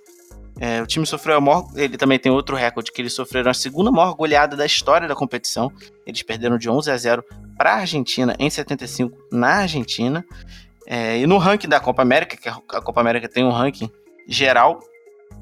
É, 0.59 0.81
o 0.81 0.87
time 0.87 1.07
sofreu 1.07 1.37
a 1.37 1.41
maior. 1.41 1.67
Ele 1.75 1.97
também 1.97 2.19
tem 2.19 2.33
outro 2.33 2.57
recorde 2.57 2.91
que 2.91 3.03
eles 3.03 3.13
sofreram 3.13 3.51
a 3.51 3.55
segunda 3.55 3.91
maior 3.91 4.15
goleada 4.15 4.57
da 4.57 4.65
história 4.65 5.07
da 5.07 5.15
competição. 5.15 5.71
Eles 6.07 6.23
perderam 6.23 6.57
de 6.57 6.69
11 6.69 6.91
a 6.91 6.97
0 6.97 7.25
para 7.57 7.75
a 7.75 7.77
Argentina 7.77 8.35
em 8.39 8.49
75 8.49 9.17
na 9.31 9.59
Argentina. 9.59 10.25
É, 10.87 11.19
e 11.19 11.27
no 11.27 11.37
ranking 11.37 11.69
da 11.69 11.81
Copa 11.81 12.03
América, 12.03 12.37
que 12.37 12.49
a 12.49 12.81
Copa 12.81 13.01
América 13.01 13.29
tem 13.29 13.45
um 13.45 13.51
ranking 13.51 13.91
geral, 14.29 14.81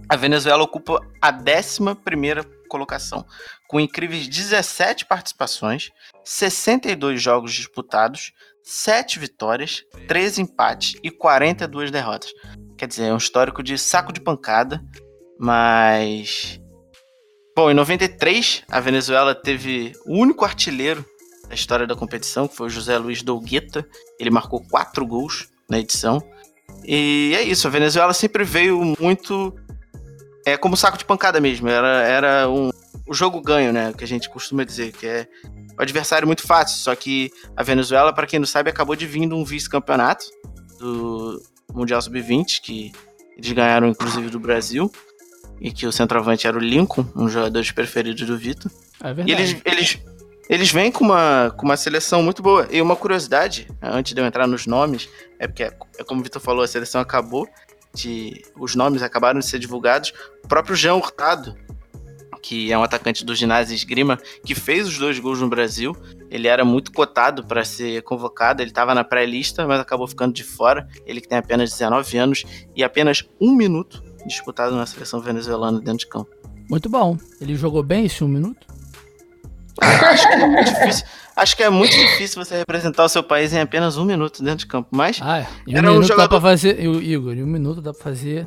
a 0.09 0.17
Venezuela 0.17 0.63
ocupa 0.63 1.01
a 1.21 1.31
11 1.31 2.47
colocação, 2.69 3.25
com 3.69 3.81
incríveis 3.81 4.29
17 4.29 5.07
participações, 5.07 5.91
62 6.25 7.21
jogos 7.21 7.53
disputados, 7.53 8.33
7 8.63 9.19
vitórias, 9.19 9.85
13 10.09 10.43
empates 10.43 10.95
e 11.03 11.11
42 11.11 11.91
derrotas. 11.91 12.33
Quer 12.77 12.89
dizer, 12.89 13.05
é 13.05 13.13
um 13.13 13.19
histórico 13.19 13.63
de 13.63 13.77
saco 13.79 14.13
de 14.13 14.21
pancada, 14.21 14.83
mas. 15.39 16.61
Bom, 17.57 17.71
em 17.71 17.75
93, 17.75 18.65
a 18.69 18.81
Venezuela 18.81 19.35
teve 19.35 19.93
o 20.07 20.19
único 20.19 20.45
artilheiro 20.45 21.05
da 21.49 21.55
história 21.55 21.87
da 21.87 21.95
competição, 21.95 22.49
que 22.49 22.57
foi 22.57 22.67
o 22.67 22.71
José 22.71 22.99
Luiz 22.99 23.23
Dougueta. 23.23 23.87
Ele 24.19 24.31
marcou 24.31 24.63
4 24.69 25.07
gols 25.07 25.49
na 25.69 25.79
edição. 25.79 26.21
E 26.85 27.33
é 27.37 27.43
isso, 27.43 27.69
a 27.69 27.71
Venezuela 27.71 28.13
sempre 28.13 28.45
veio 28.45 28.95
muito 28.99 29.55
é 30.47 30.57
como 30.57 30.77
saco 30.77 30.99
de 30.99 31.05
pancada 31.05 31.41
mesmo. 31.41 31.69
Era, 31.69 32.03
era 32.03 32.49
um, 32.49 32.71
o 33.07 33.15
jogo 33.15 33.41
ganho, 33.41 33.73
né? 33.73 33.93
Que 33.97 34.05
a 34.05 34.07
gente 34.07 34.29
costuma 34.29 34.65
dizer, 34.65 34.93
que 34.93 35.07
é 35.07 35.29
o 35.79 35.83
adversário 35.83 36.27
muito 36.27 36.43
fácil. 36.43 36.79
Só 36.79 36.95
que 36.95 37.31
a 37.57 37.63
Venezuela, 37.63 38.13
para 38.13 38.27
quem 38.27 38.39
não 38.39 38.47
sabe, 38.47 38.71
acabou 38.71 38.97
de 38.97 39.07
vir 39.07 39.29
de 39.29 39.35
um 39.35 39.45
vice-campeonato 39.45 40.25
do 40.79 41.43
Mundial 41.73 42.01
Sub-20, 42.01 42.61
que 42.63 42.93
eles 43.37 43.53
ganharam 43.53 43.89
inclusive 43.89 44.31
do 44.31 44.41
Brasil. 44.41 44.91
E 45.61 45.71
que 45.71 45.87
o 45.87 45.93
centroavante 45.93 46.47
era 46.47 46.57
o 46.57 46.61
Lincoln, 46.61 47.07
um 47.15 47.29
jogador 47.29 47.65
preferido 47.75 48.27
do 48.27 48.37
Vitor. 48.37 48.71
É 49.01 49.15
verdade. 49.15 49.31
E 49.31 49.33
eles, 49.33 49.63
eles, 49.65 49.99
eles 50.49 50.71
vêm 50.71 50.91
com 50.91 51.05
uma, 51.05 51.55
com 51.57 51.65
uma 51.65 51.77
seleção 51.77 52.23
muito 52.23 52.43
boa. 52.43 52.67
E 52.71 52.81
uma 52.83 52.97
curiosidade, 52.97 53.69
antes 53.81 54.15
de 54.15 54.21
eu 54.21 54.27
entrar 54.27 54.47
nos 54.47 54.67
nomes, 54.67 55.09
é 55.39 55.47
porque, 55.47 55.63
é 55.63 56.05
como 56.05 56.21
o 56.21 56.25
Vitor 56.25 56.43
falou, 56.43 56.63
a 56.65 56.69
seleção 56.69 57.01
acabou 57.01 57.49
de. 57.95 58.43
Os 58.59 58.75
nomes 58.75 59.03
acabaram 59.03 59.39
de 59.39 59.47
ser 59.47 59.59
divulgados. 59.59 60.13
O 60.45 60.49
próprio 60.49 60.75
Jean 60.75 60.97
Hurtado, 60.97 61.57
que 62.45 62.71
é 62.71 62.77
um 62.77 62.83
atacante 62.83 63.25
do 63.25 63.35
ginásio 63.35 63.75
esgrima, 63.75 64.19
que 64.45 64.55
fez 64.55 64.87
os 64.87 64.99
dois 64.99 65.19
gols 65.19 65.41
no 65.41 65.49
Brasil. 65.49 65.97
Ele 66.31 66.47
era 66.47 66.63
muito 66.63 66.93
cotado 66.93 67.43
para 67.43 67.65
ser 67.65 68.03
convocado, 68.03 68.61
ele 68.61 68.69
estava 68.69 68.95
na 68.95 69.03
pré-lista, 69.03 69.67
mas 69.67 69.81
acabou 69.81 70.07
ficando 70.07 70.35
de 70.35 70.45
fora. 70.45 70.87
Ele 71.07 71.23
que 71.23 71.29
tem 71.29 71.39
apenas 71.39 71.71
19 71.71 72.19
anos 72.19 72.45
e 72.77 72.85
apenas 72.85 73.25
um 73.41 73.57
minuto 73.57 74.05
disputado 74.27 74.77
na 74.77 74.85
seleção 74.85 75.21
venezuelana 75.23 75.81
dentro 75.81 76.01
de 76.01 76.07
campo. 76.07 76.31
Muito 76.69 76.91
bom. 76.91 77.17
Ele 77.41 77.57
jogou 77.57 77.83
bem 77.83 78.05
esse 78.05 78.23
um 78.23 78.29
minuto? 78.29 78.67
Acho 79.81 80.29
que 80.29 80.35
é 80.35 80.47
muito 80.47 80.75
difícil. 80.75 81.07
Acho 81.35 81.57
que 81.57 81.63
é 81.63 81.71
muito 81.71 81.97
difícil 81.97 82.45
você 82.45 82.59
representar 82.59 83.05
o 83.05 83.09
seu 83.09 83.23
país 83.23 83.55
em 83.55 83.61
apenas 83.61 83.97
um 83.97 84.05
minuto 84.05 84.43
dentro 84.43 84.59
de 84.59 84.67
campo. 84.67 84.91
Mas. 84.93 85.19
Ah, 85.23 85.39
é. 85.39 85.47
Um 85.67 85.73
era 85.73 85.83
minuto 85.89 86.01
um 86.01 86.03
jogador... 86.03 86.23
dá 86.23 86.29
pra 86.29 86.41
fazer. 86.43 86.79
Igor, 86.79 87.33
em 87.33 87.43
um 87.43 87.47
minuto 87.47 87.81
dá 87.81 87.95
pra 87.95 88.03
fazer 88.03 88.47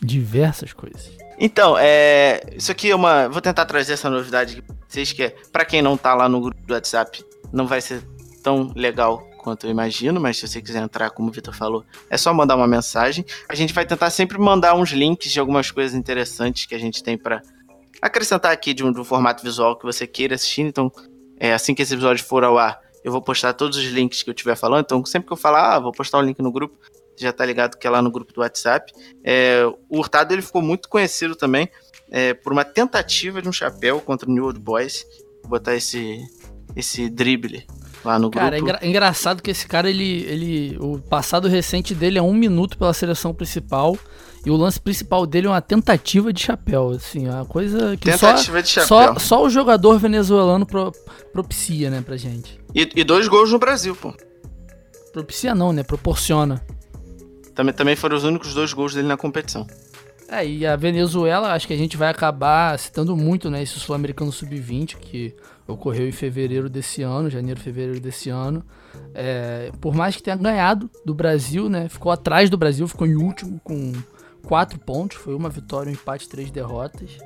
diversas 0.00 0.72
coisas. 0.72 1.23
Então, 1.38 1.76
é. 1.78 2.40
Isso 2.56 2.70
aqui 2.70 2.90
é 2.90 2.94
uma. 2.94 3.28
Vou 3.28 3.40
tentar 3.40 3.64
trazer 3.64 3.94
essa 3.94 4.08
novidade 4.10 4.62
pra 4.62 4.76
vocês, 4.88 5.12
que 5.12 5.22
é. 5.24 5.36
Pra 5.52 5.64
quem 5.64 5.82
não 5.82 5.96
tá 5.96 6.14
lá 6.14 6.28
no 6.28 6.40
grupo 6.40 6.60
do 6.66 6.74
WhatsApp, 6.74 7.24
não 7.52 7.66
vai 7.66 7.80
ser 7.80 8.02
tão 8.42 8.72
legal 8.74 9.26
quanto 9.44 9.66
eu 9.66 9.70
imagino, 9.70 10.18
mas 10.18 10.38
se 10.38 10.48
você 10.48 10.62
quiser 10.62 10.82
entrar, 10.82 11.10
como 11.10 11.28
o 11.28 11.32
Vitor 11.32 11.54
falou, 11.54 11.84
é 12.08 12.16
só 12.16 12.32
mandar 12.32 12.56
uma 12.56 12.66
mensagem. 12.66 13.24
A 13.46 13.54
gente 13.54 13.74
vai 13.74 13.84
tentar 13.84 14.08
sempre 14.08 14.38
mandar 14.38 14.74
uns 14.74 14.90
links 14.90 15.30
de 15.30 15.38
algumas 15.38 15.70
coisas 15.70 15.94
interessantes 15.94 16.64
que 16.64 16.74
a 16.74 16.78
gente 16.78 17.02
tem 17.02 17.18
para 17.18 17.42
acrescentar 18.00 18.52
aqui 18.52 18.72
de 18.72 18.82
um, 18.82 18.90
de 18.90 18.98
um, 18.98 19.04
formato 19.04 19.42
visual 19.42 19.76
que 19.76 19.84
você 19.84 20.06
queira 20.06 20.34
assistir. 20.34 20.62
Então, 20.62 20.90
é, 21.38 21.52
assim 21.52 21.74
que 21.74 21.82
esse 21.82 21.92
episódio 21.92 22.24
for 22.24 22.42
ao 22.42 22.56
ar, 22.56 22.80
eu 23.04 23.12
vou 23.12 23.20
postar 23.20 23.52
todos 23.52 23.76
os 23.76 23.84
links 23.84 24.22
que 24.22 24.30
eu 24.30 24.34
estiver 24.34 24.56
falando. 24.56 24.84
Então, 24.84 25.04
sempre 25.04 25.26
que 25.26 25.32
eu 25.34 25.36
falar, 25.36 25.74
ah, 25.74 25.78
vou 25.78 25.92
postar 25.92 26.18
o 26.18 26.20
um 26.22 26.24
link 26.24 26.40
no 26.40 26.50
grupo, 26.50 26.78
já 27.16 27.32
tá 27.32 27.44
ligado 27.44 27.76
que 27.76 27.86
é 27.86 27.90
lá 27.90 28.02
no 28.02 28.10
grupo 28.10 28.32
do 28.32 28.40
WhatsApp. 28.40 28.92
É, 29.22 29.64
o 29.88 29.98
Hurtado 29.98 30.32
ele 30.32 30.42
ficou 30.42 30.62
muito 30.62 30.88
conhecido 30.88 31.34
também 31.34 31.68
é, 32.10 32.34
por 32.34 32.52
uma 32.52 32.64
tentativa 32.64 33.40
de 33.40 33.48
um 33.48 33.52
chapéu 33.52 34.00
contra 34.00 34.28
o 34.28 34.32
New 34.32 34.44
Old 34.44 34.60
Boys. 34.60 35.06
Vou 35.42 35.50
botar 35.50 35.74
esse, 35.74 36.18
esse 36.76 37.08
drible 37.08 37.66
lá 38.04 38.18
no 38.18 38.30
cara, 38.30 38.56
grupo. 38.56 38.66
Cara, 38.66 38.78
é, 38.78 38.78
engra 38.78 38.78
é 38.82 38.88
engraçado 38.88 39.42
que 39.42 39.50
esse 39.50 39.66
cara, 39.66 39.88
ele, 39.88 40.22
ele. 40.24 40.78
O 40.80 40.98
passado 40.98 41.48
recente 41.48 41.94
dele 41.94 42.18
é 42.18 42.22
um 42.22 42.34
minuto 42.34 42.78
pela 42.78 42.92
seleção 42.92 43.34
principal. 43.34 43.96
E 44.46 44.50
o 44.50 44.56
lance 44.56 44.78
principal 44.78 45.24
dele 45.24 45.46
é 45.46 45.50
uma 45.50 45.62
tentativa 45.62 46.30
de 46.30 46.42
chapéu, 46.42 46.90
assim, 46.90 47.26
uma 47.26 47.46
coisa 47.46 47.96
que 47.96 48.10
tentativa 48.10 48.58
só, 48.58 48.60
de 48.60 48.68
chapéu. 48.68 48.86
Só, 48.86 49.18
só 49.18 49.42
o 49.42 49.48
jogador 49.48 49.98
venezuelano 49.98 50.66
pro, 50.66 50.92
propicia, 51.32 51.88
né, 51.88 52.02
pra 52.04 52.14
gente. 52.18 52.60
E, 52.74 52.86
e, 52.94 53.02
dois 53.04 53.26
gols 53.26 53.50
no 53.50 53.58
Brasil, 53.58 53.96
pô. 53.96 54.14
Propicia 55.14 55.54
não, 55.54 55.72
né, 55.72 55.82
proporciona. 55.82 56.62
Também, 57.54 57.74
também 57.74 57.96
foram 57.96 58.16
os 58.16 58.24
únicos 58.24 58.52
dois 58.52 58.72
gols 58.72 58.94
dele 58.94 59.06
na 59.06 59.16
competição. 59.16 59.66
É, 60.28 60.46
e 60.46 60.66
a 60.66 60.74
Venezuela, 60.74 61.52
acho 61.52 61.66
que 61.66 61.74
a 61.74 61.76
gente 61.76 61.96
vai 61.96 62.08
acabar 62.08 62.78
citando 62.78 63.16
muito, 63.16 63.50
né, 63.50 63.62
esse 63.62 63.78
Sul-Americano 63.78 64.32
Sub-20, 64.32 64.96
que 64.96 65.34
ocorreu 65.66 66.08
em 66.08 66.12
fevereiro 66.12 66.68
desse 66.68 67.02
ano, 67.02 67.30
janeiro, 67.30 67.60
fevereiro 67.60 68.00
desse 68.00 68.30
ano. 68.30 68.64
É, 69.14 69.70
por 69.80 69.94
mais 69.94 70.16
que 70.16 70.22
tenha 70.22 70.36
ganhado 70.36 70.90
do 71.04 71.14
Brasil, 71.14 71.68
né, 71.68 71.88
ficou 71.88 72.10
atrás 72.10 72.48
do 72.48 72.56
Brasil, 72.56 72.88
ficou 72.88 73.06
em 73.06 73.14
último 73.14 73.60
com 73.62 73.92
quatro 74.44 74.78
pontos, 74.78 75.18
foi 75.18 75.34
uma 75.34 75.48
vitória, 75.48 75.90
um 75.90 75.94
empate, 75.94 76.28
três 76.28 76.50
derrotas. 76.50 77.18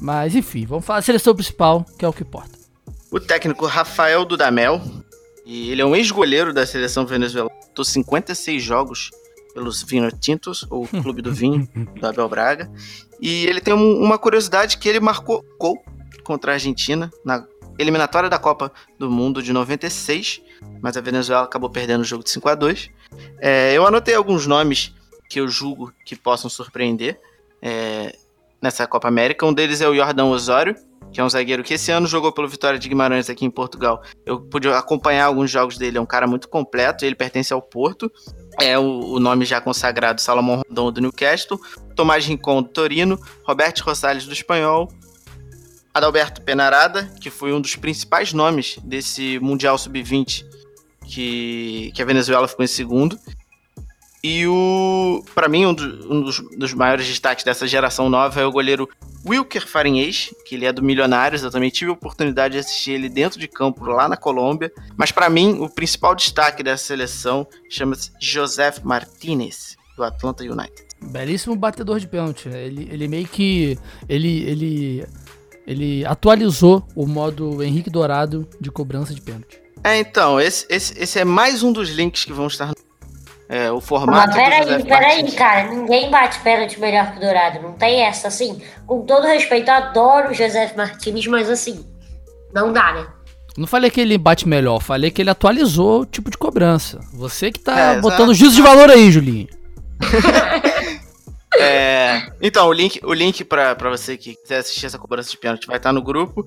Mas 0.00 0.34
enfim, 0.34 0.66
vamos 0.66 0.84
falar 0.84 0.98
da 0.98 1.06
seleção 1.06 1.34
principal, 1.34 1.84
que 1.98 2.04
é 2.04 2.08
o 2.08 2.12
que 2.12 2.22
importa. 2.22 2.58
O 3.10 3.20
técnico 3.20 3.66
Rafael 3.66 4.24
Dudamel, 4.24 4.80
e 5.46 5.70
ele 5.70 5.80
é 5.80 5.86
um 5.86 5.94
ex-goleiro 5.94 6.52
da 6.52 6.66
seleção 6.66 7.06
venezuelana, 7.06 7.54
tô 7.74 7.84
56 7.84 8.62
jogos 8.62 9.10
pelos 9.52 9.82
Vinho 9.82 10.10
Tintos, 10.10 10.66
ou 10.70 10.86
Clube 11.02 11.22
do 11.22 11.32
Vinho, 11.32 11.68
do 11.98 12.06
Abel 12.06 12.28
Braga. 12.28 12.70
E 13.20 13.46
ele 13.46 13.60
tem 13.60 13.74
um, 13.74 14.02
uma 14.02 14.18
curiosidade 14.18 14.78
que 14.78 14.88
ele 14.88 15.00
marcou 15.00 15.44
gol 15.58 15.82
contra 16.24 16.52
a 16.52 16.54
Argentina 16.54 17.10
na 17.24 17.46
eliminatória 17.78 18.28
da 18.28 18.38
Copa 18.38 18.72
do 18.98 19.10
Mundo 19.10 19.42
de 19.42 19.52
96, 19.52 20.42
mas 20.80 20.96
a 20.96 21.00
Venezuela 21.00 21.44
acabou 21.44 21.70
perdendo 21.70 22.02
o 22.02 22.04
jogo 22.04 22.22
de 22.22 22.30
5 22.30 22.48
a 22.48 22.54
2 22.54 22.90
é, 23.40 23.72
Eu 23.74 23.86
anotei 23.86 24.14
alguns 24.14 24.46
nomes 24.46 24.94
que 25.28 25.40
eu 25.40 25.48
julgo 25.48 25.92
que 26.04 26.14
possam 26.14 26.50
surpreender 26.50 27.18
é, 27.60 28.14
nessa 28.60 28.86
Copa 28.86 29.08
América. 29.08 29.46
Um 29.46 29.52
deles 29.52 29.80
é 29.80 29.88
o 29.88 29.94
Jordão 29.94 30.30
Osório, 30.30 30.76
que 31.12 31.20
é 31.20 31.24
um 31.24 31.28
zagueiro 31.28 31.62
que 31.62 31.74
esse 31.74 31.90
ano 31.90 32.06
jogou 32.06 32.32
pelo 32.32 32.48
Vitória 32.48 32.78
de 32.78 32.88
Guimarães 32.88 33.28
aqui 33.28 33.44
em 33.44 33.50
Portugal. 33.50 34.02
Eu 34.24 34.40
pude 34.40 34.68
acompanhar 34.68 35.26
alguns 35.26 35.50
jogos 35.50 35.76
dele, 35.78 35.98
é 35.98 36.00
um 36.00 36.06
cara 36.06 36.26
muito 36.26 36.48
completo, 36.48 37.04
ele 37.04 37.14
pertence 37.14 37.52
ao 37.52 37.60
Porto. 37.62 38.10
É 38.60 38.78
o, 38.78 39.14
o 39.14 39.18
nome 39.18 39.44
já 39.44 39.60
consagrado 39.60 40.20
Salomão 40.20 40.62
Rondon 40.68 40.92
do 40.92 41.00
Newcastle, 41.00 41.60
Tomás 41.94 42.26
Rincon 42.26 42.62
do 42.62 42.68
Torino, 42.68 43.18
Roberto 43.44 43.80
Rosales 43.80 44.26
do 44.26 44.32
Espanhol, 44.32 44.92
Adalberto 45.94 46.40
Penarada, 46.42 47.10
que 47.20 47.30
foi 47.30 47.52
um 47.52 47.60
dos 47.60 47.76
principais 47.76 48.32
nomes 48.32 48.78
desse 48.82 49.38
Mundial 49.40 49.76
Sub-20 49.76 50.44
que, 51.06 51.92
que 51.94 52.02
a 52.02 52.04
Venezuela 52.04 52.48
ficou 52.48 52.64
em 52.64 52.68
segundo. 52.68 53.18
E 54.24 54.46
o. 54.46 55.24
para 55.34 55.48
mim, 55.48 55.66
um, 55.66 55.74
do, 55.74 56.14
um 56.14 56.22
dos, 56.22 56.38
dos, 56.56 56.72
maiores 56.72 57.06
destaques 57.08 57.44
dessa 57.44 57.66
geração 57.66 58.08
nova 58.08 58.40
é 58.40 58.46
o 58.46 58.52
goleiro 58.52 58.88
Wilker 59.26 59.66
Farinhês, 59.66 60.32
que 60.46 60.54
ele 60.54 60.64
é 60.64 60.72
do 60.72 60.80
Milionários. 60.80 61.42
Eu 61.42 61.50
também 61.50 61.70
tive 61.70 61.90
a 61.90 61.94
oportunidade 61.94 62.52
de 62.52 62.60
assistir 62.60 62.92
ele 62.92 63.08
dentro 63.08 63.40
de 63.40 63.48
campo 63.48 63.84
lá 63.84 64.08
na 64.08 64.16
Colômbia. 64.16 64.72
Mas 64.96 65.10
para 65.10 65.28
mim, 65.28 65.58
o 65.60 65.68
principal 65.68 66.14
destaque 66.14 66.62
dessa 66.62 66.84
seleção 66.84 67.44
chama-se 67.68 68.12
Joseph 68.20 68.78
Martinez, 68.84 69.76
do 69.96 70.04
Atlanta 70.04 70.44
United. 70.44 70.86
Belíssimo 71.00 71.56
batedor 71.56 71.98
de 71.98 72.06
pênalti. 72.06 72.48
Né? 72.48 72.64
Ele, 72.64 72.88
ele 72.92 73.08
meio 73.08 73.26
que. 73.26 73.76
Ele, 74.08 74.44
ele 74.44 75.06
ele 75.66 76.04
atualizou 76.04 76.86
o 76.94 77.06
modo 77.06 77.62
Henrique 77.62 77.90
Dourado 77.90 78.48
de 78.60 78.70
cobrança 78.70 79.14
de 79.14 79.20
pênalti. 79.20 79.60
É, 79.84 79.98
então, 79.98 80.40
esse, 80.40 80.66
esse, 80.68 80.98
esse 80.98 81.18
é 81.18 81.24
mais 81.24 81.62
um 81.62 81.72
dos 81.72 81.88
links 81.88 82.24
que 82.24 82.32
vão 82.32 82.46
estar 82.46 82.68
no 82.68 82.74
é, 83.52 83.70
o 83.70 83.82
formato. 83.82 84.34
Mas 84.34 84.34
peraí, 84.34 84.82
peraí, 84.82 85.32
cara. 85.32 85.70
Ninguém 85.70 86.10
bate 86.10 86.40
pênalti 86.40 86.80
melhor 86.80 87.12
que 87.12 87.18
o 87.18 87.20
Dourado. 87.20 87.60
Não 87.60 87.74
tem 87.74 88.00
essa, 88.00 88.28
assim. 88.28 88.62
Com 88.86 89.04
todo 89.04 89.26
respeito, 89.26 89.68
eu 89.68 89.74
adoro 89.74 90.30
o 90.30 90.34
José 90.34 90.72
Martins, 90.74 91.26
mas 91.26 91.50
assim, 91.50 91.84
não 92.54 92.72
dá, 92.72 92.94
né? 92.94 93.06
Não 93.58 93.66
falei 93.66 93.90
que 93.90 94.00
ele 94.00 94.16
bate 94.16 94.48
melhor, 94.48 94.80
falei 94.80 95.10
que 95.10 95.20
ele 95.20 95.28
atualizou 95.28 96.00
o 96.00 96.06
tipo 96.06 96.30
de 96.30 96.38
cobrança. 96.38 96.98
Você 97.12 97.52
que 97.52 97.60
tá 97.60 97.78
é, 97.78 98.00
botando 98.00 98.32
juízo 98.32 98.56
de 98.56 98.62
valor 98.62 98.88
aí, 98.88 99.12
Julinho. 99.12 99.48
é, 101.60 102.22
então, 102.40 102.66
o 102.68 102.72
link, 102.72 103.00
o 103.04 103.12
link 103.12 103.44
pra, 103.44 103.74
pra 103.74 103.90
você 103.90 104.16
que 104.16 104.34
quiser 104.34 104.60
assistir 104.60 104.86
essa 104.86 104.98
cobrança 104.98 105.30
de 105.30 105.36
pênalti 105.36 105.66
vai 105.66 105.76
estar 105.76 105.92
no 105.92 106.00
grupo. 106.00 106.42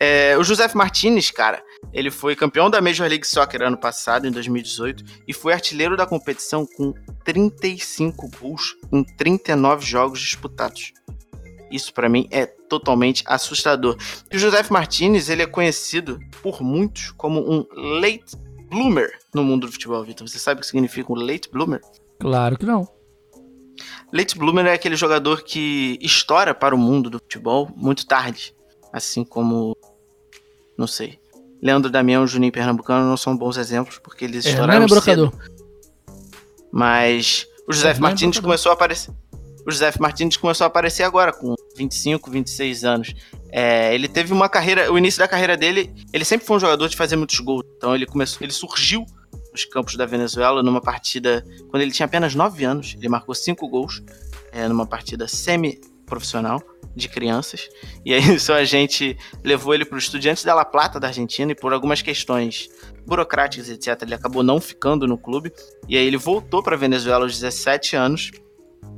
É, 0.00 0.36
o 0.38 0.44
José 0.44 0.68
Martinez, 0.74 1.30
cara, 1.30 1.62
ele 1.92 2.10
foi 2.10 2.36
campeão 2.36 2.70
da 2.70 2.80
Major 2.80 3.08
League 3.08 3.26
Soccer 3.26 3.62
ano 3.62 3.76
passado, 3.76 4.26
em 4.26 4.30
2018, 4.30 5.04
e 5.26 5.32
foi 5.32 5.52
artilheiro 5.52 5.96
da 5.96 6.06
competição 6.06 6.66
com 6.66 6.94
35 7.24 8.30
gols 8.40 8.76
em 8.92 9.02
39 9.02 9.84
jogos 9.84 10.20
disputados. 10.20 10.92
Isso 11.70 11.92
para 11.92 12.08
mim 12.08 12.28
é 12.30 12.46
totalmente 12.46 13.24
assustador. 13.26 13.96
E 14.30 14.36
o 14.36 14.38
José 14.38 14.62
Martinez, 14.70 15.28
ele 15.28 15.42
é 15.42 15.46
conhecido 15.46 16.18
por 16.42 16.62
muitos 16.62 17.10
como 17.12 17.40
um 17.40 17.66
late 18.00 18.36
bloomer 18.70 19.18
no 19.34 19.42
mundo 19.42 19.66
do 19.66 19.72
futebol, 19.72 20.04
Vitor. 20.04 20.28
Você 20.28 20.38
sabe 20.38 20.58
o 20.58 20.60
que 20.60 20.66
significa 20.66 21.12
um 21.12 21.16
late 21.16 21.50
bloomer? 21.50 21.80
Claro 22.20 22.56
que 22.58 22.66
não. 22.66 22.88
Late 24.12 24.38
bloomer 24.38 24.66
é 24.66 24.72
aquele 24.72 24.96
jogador 24.96 25.42
que 25.42 25.98
estoura 26.00 26.54
para 26.54 26.74
o 26.74 26.78
mundo 26.78 27.10
do 27.10 27.18
futebol 27.18 27.70
muito 27.76 28.06
tarde, 28.06 28.54
assim 28.92 29.24
como 29.24 29.76
não 30.78 30.86
sei. 30.86 31.18
Leandro 31.60 31.90
Damião 31.90 32.24
e 32.24 32.26
Juninho 32.28 32.52
Pernambucano 32.52 33.04
não 33.06 33.16
são 33.16 33.36
bons 33.36 33.56
exemplos, 33.56 33.98
porque 33.98 34.24
eles 34.24 34.46
é, 34.46 34.50
estouraram 34.50 34.86
não 34.86 34.96
é 34.96 35.00
cedo. 35.00 35.32
Mas 36.70 37.46
o 37.66 37.72
José 37.72 37.90
é, 37.90 37.98
Martins 37.98 38.38
começou 38.38 38.70
a 38.70 38.74
aparecer. 38.74 39.12
O 39.66 39.70
José 39.70 39.92
Martins 39.98 40.36
começou 40.36 40.64
a 40.64 40.68
aparecer 40.68 41.02
agora, 41.02 41.32
com 41.32 41.54
25, 41.76 42.30
26 42.30 42.84
anos. 42.84 43.14
É, 43.50 43.92
ele 43.94 44.06
teve 44.06 44.32
uma 44.32 44.48
carreira. 44.48 44.90
O 44.92 44.96
início 44.96 45.18
da 45.18 45.26
carreira 45.26 45.56
dele, 45.56 45.92
ele 46.12 46.24
sempre 46.24 46.46
foi 46.46 46.56
um 46.56 46.60
jogador 46.60 46.88
de 46.88 46.96
fazer 46.96 47.16
muitos 47.16 47.38
gols. 47.40 47.62
Então 47.76 47.94
ele 47.94 48.06
começou. 48.06 48.38
Ele 48.40 48.52
surgiu 48.52 49.04
nos 49.52 49.64
campos 49.64 49.96
da 49.96 50.06
Venezuela 50.06 50.62
numa 50.62 50.80
partida. 50.80 51.44
Quando 51.68 51.82
ele 51.82 51.90
tinha 51.90 52.06
apenas 52.06 52.34
9 52.34 52.64
anos. 52.64 52.94
Ele 52.96 53.08
marcou 53.08 53.34
5 53.34 53.68
gols 53.68 54.02
é, 54.52 54.68
numa 54.68 54.86
partida 54.86 55.26
semi-profissional 56.08 56.62
de 56.96 57.08
crianças. 57.08 57.68
E 58.04 58.14
aí 58.14 58.20
isso 58.34 58.52
a 58.52 58.64
gente 58.64 59.16
levou 59.44 59.74
ele 59.74 59.84
para 59.84 59.96
o 59.96 59.98
Estudiantes 59.98 60.42
da 60.42 60.54
La 60.54 60.64
Plata 60.64 60.98
da 60.98 61.08
Argentina 61.08 61.52
e 61.52 61.54
por 61.54 61.72
algumas 61.72 62.02
questões 62.02 62.68
burocráticas, 63.06 63.68
etc, 63.68 64.02
ele 64.02 64.14
acabou 64.14 64.42
não 64.42 64.60
ficando 64.60 65.06
no 65.06 65.18
clube. 65.18 65.52
E 65.88 65.96
aí 65.96 66.06
ele 66.06 66.16
voltou 66.16 66.62
para 66.62 66.76
Venezuela 66.76 67.24
aos 67.24 67.34
17 67.38 67.94
anos 67.94 68.30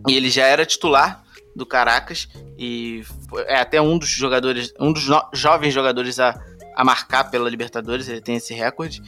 e 0.09 0.15
ele 0.15 0.31
já 0.31 0.47
era 0.47 0.65
titular 0.65 1.25
do 1.55 1.67
Caracas 1.67 2.29
e 2.57 3.03
é 3.47 3.57
até 3.57 3.83
um 3.83 3.99
dos 3.99 4.09
jogadores, 4.09 4.73
um 4.79 4.93
dos 4.93 5.05
jovens 5.35 5.75
jogadores 5.75 6.19
a, 6.21 6.41
a 6.77 6.85
marcar 6.85 7.25
pela 7.25 7.51
Libertadores, 7.51 8.09
ele 8.09 8.21
tem 8.21 8.37
esse 8.37 8.55
recorde. 8.55 9.03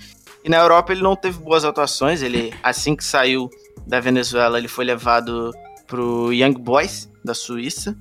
E 0.44 0.48
na 0.48 0.58
Europa 0.58 0.92
ele 0.92 1.02
não 1.02 1.14
teve 1.14 1.38
boas 1.38 1.64
atuações, 1.64 2.20
ele 2.20 2.52
assim 2.62 2.96
que 2.96 3.04
saiu 3.04 3.48
da 3.86 4.00
Venezuela, 4.00 4.58
ele 4.58 4.66
foi 4.66 4.84
levado 4.84 5.52
pro 5.86 6.32
Young 6.32 6.54
Boys 6.54 7.11
da 7.24 7.34
Suíça 7.34 7.96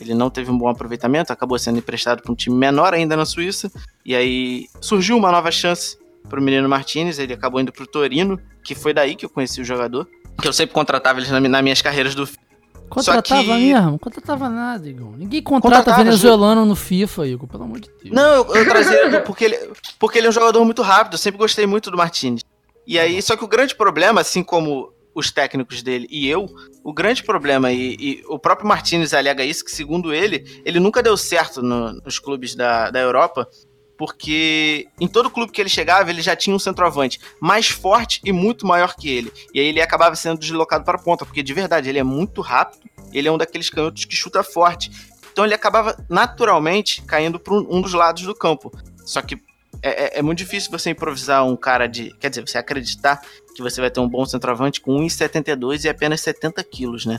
ele 0.00 0.14
não 0.14 0.30
teve 0.30 0.50
um 0.50 0.56
bom 0.56 0.66
aproveitamento, 0.66 1.30
acabou 1.30 1.58
sendo 1.58 1.78
emprestado 1.78 2.22
para 2.22 2.32
um 2.32 2.34
time 2.34 2.56
menor 2.56 2.94
ainda 2.94 3.14
na 3.16 3.26
Suíça. 3.26 3.70
E 4.04 4.16
aí 4.16 4.66
surgiu 4.80 5.14
uma 5.14 5.30
nova 5.30 5.50
chance 5.50 5.98
para 6.26 6.40
o 6.40 6.42
menino 6.42 6.66
Martinez. 6.66 7.18
Ele 7.18 7.34
acabou 7.34 7.60
indo 7.60 7.70
para 7.70 7.84
o 7.84 7.86
Torino, 7.86 8.40
que 8.64 8.74
foi 8.74 8.94
daí 8.94 9.14
que 9.14 9.26
eu 9.26 9.28
conheci 9.28 9.60
o 9.60 9.64
jogador. 9.64 10.08
Que 10.40 10.48
eu 10.48 10.54
sempre 10.54 10.74
contratava 10.74 11.20
ele 11.20 11.48
nas 11.48 11.62
minhas 11.62 11.82
carreiras 11.82 12.14
do 12.14 12.26
Contratava 12.88 13.42
que... 13.42 13.48
mesmo? 13.48 13.98
Contratava 14.00 14.48
nada, 14.48 14.88
Igor. 14.88 15.16
Ninguém 15.16 15.40
contrata 15.42 15.94
venezuelano 15.94 16.64
no 16.64 16.74
FIFA, 16.74 17.28
Igor, 17.28 17.46
pelo 17.46 17.62
amor 17.62 17.78
de 17.78 17.88
Deus. 18.02 18.12
Não, 18.12 18.36
eu, 18.36 18.54
eu 18.56 18.68
trazia 18.68 19.06
ele 19.06 19.20
porque 19.20 19.44
ele, 19.44 19.70
porque 19.96 20.18
ele 20.18 20.26
é 20.26 20.30
um 20.30 20.32
jogador 20.32 20.64
muito 20.64 20.82
rápido. 20.82 21.14
Eu 21.14 21.18
sempre 21.18 21.38
gostei 21.38 21.66
muito 21.66 21.88
do 21.88 21.96
Martinez. 21.96 22.42
E 22.84 22.98
aí, 22.98 23.22
só 23.22 23.36
que 23.36 23.44
o 23.44 23.48
grande 23.48 23.76
problema, 23.76 24.22
assim 24.22 24.42
como 24.42 24.92
os 25.14 25.30
técnicos 25.30 25.82
dele 25.82 26.06
e 26.10 26.28
eu, 26.28 26.46
o 26.84 26.92
grande 26.92 27.22
problema, 27.22 27.72
e, 27.72 27.96
e 27.98 28.22
o 28.28 28.38
próprio 28.38 28.68
Martinez 28.68 29.12
alega 29.12 29.44
isso, 29.44 29.64
que 29.64 29.70
segundo 29.70 30.12
ele, 30.12 30.44
ele 30.64 30.78
nunca 30.78 31.02
deu 31.02 31.16
certo 31.16 31.62
no, 31.62 31.92
nos 31.92 32.18
clubes 32.18 32.54
da, 32.54 32.90
da 32.90 33.00
Europa, 33.00 33.48
porque 33.98 34.88
em 34.98 35.06
todo 35.06 35.28
clube 35.28 35.52
que 35.52 35.60
ele 35.60 35.68
chegava, 35.68 36.08
ele 36.08 36.22
já 36.22 36.34
tinha 36.34 36.56
um 36.56 36.58
centroavante 36.58 37.20
mais 37.38 37.68
forte 37.68 38.18
e 38.24 38.32
muito 38.32 38.66
maior 38.66 38.96
que 38.96 39.10
ele. 39.10 39.30
E 39.52 39.60
aí 39.60 39.66
ele 39.66 39.82
acabava 39.82 40.16
sendo 40.16 40.38
deslocado 40.38 40.86
para 40.86 40.96
a 40.96 41.02
ponta, 41.02 41.26
porque 41.26 41.42
de 41.42 41.52
verdade 41.52 41.90
ele 41.90 41.98
é 41.98 42.02
muito 42.02 42.40
rápido, 42.40 42.88
ele 43.12 43.28
é 43.28 43.30
um 43.30 43.36
daqueles 43.36 43.68
canhotos 43.68 44.06
que 44.06 44.16
chuta 44.16 44.42
forte. 44.42 44.90
Então 45.30 45.44
ele 45.44 45.52
acabava 45.52 46.02
naturalmente 46.08 47.02
caindo 47.02 47.38
para 47.38 47.52
um 47.52 47.82
dos 47.82 47.92
lados 47.92 48.22
do 48.22 48.34
campo. 48.34 48.72
Só 49.04 49.20
que 49.20 49.36
é, 49.82 50.16
é, 50.16 50.18
é, 50.18 50.22
muito 50.22 50.38
difícil 50.38 50.70
você 50.70 50.90
improvisar 50.90 51.44
um 51.46 51.56
cara 51.56 51.86
de. 51.86 52.14
Quer 52.18 52.30
dizer, 52.30 52.46
você 52.46 52.58
acreditar 52.58 53.20
que 53.54 53.62
você 53.62 53.80
vai 53.80 53.90
ter 53.90 54.00
um 54.00 54.08
bom 54.08 54.24
centroavante 54.26 54.80
com 54.80 54.96
1,72 55.00 55.84
e 55.84 55.88
apenas 55.88 56.20
70 56.20 56.62
quilos, 56.64 57.06
né? 57.06 57.18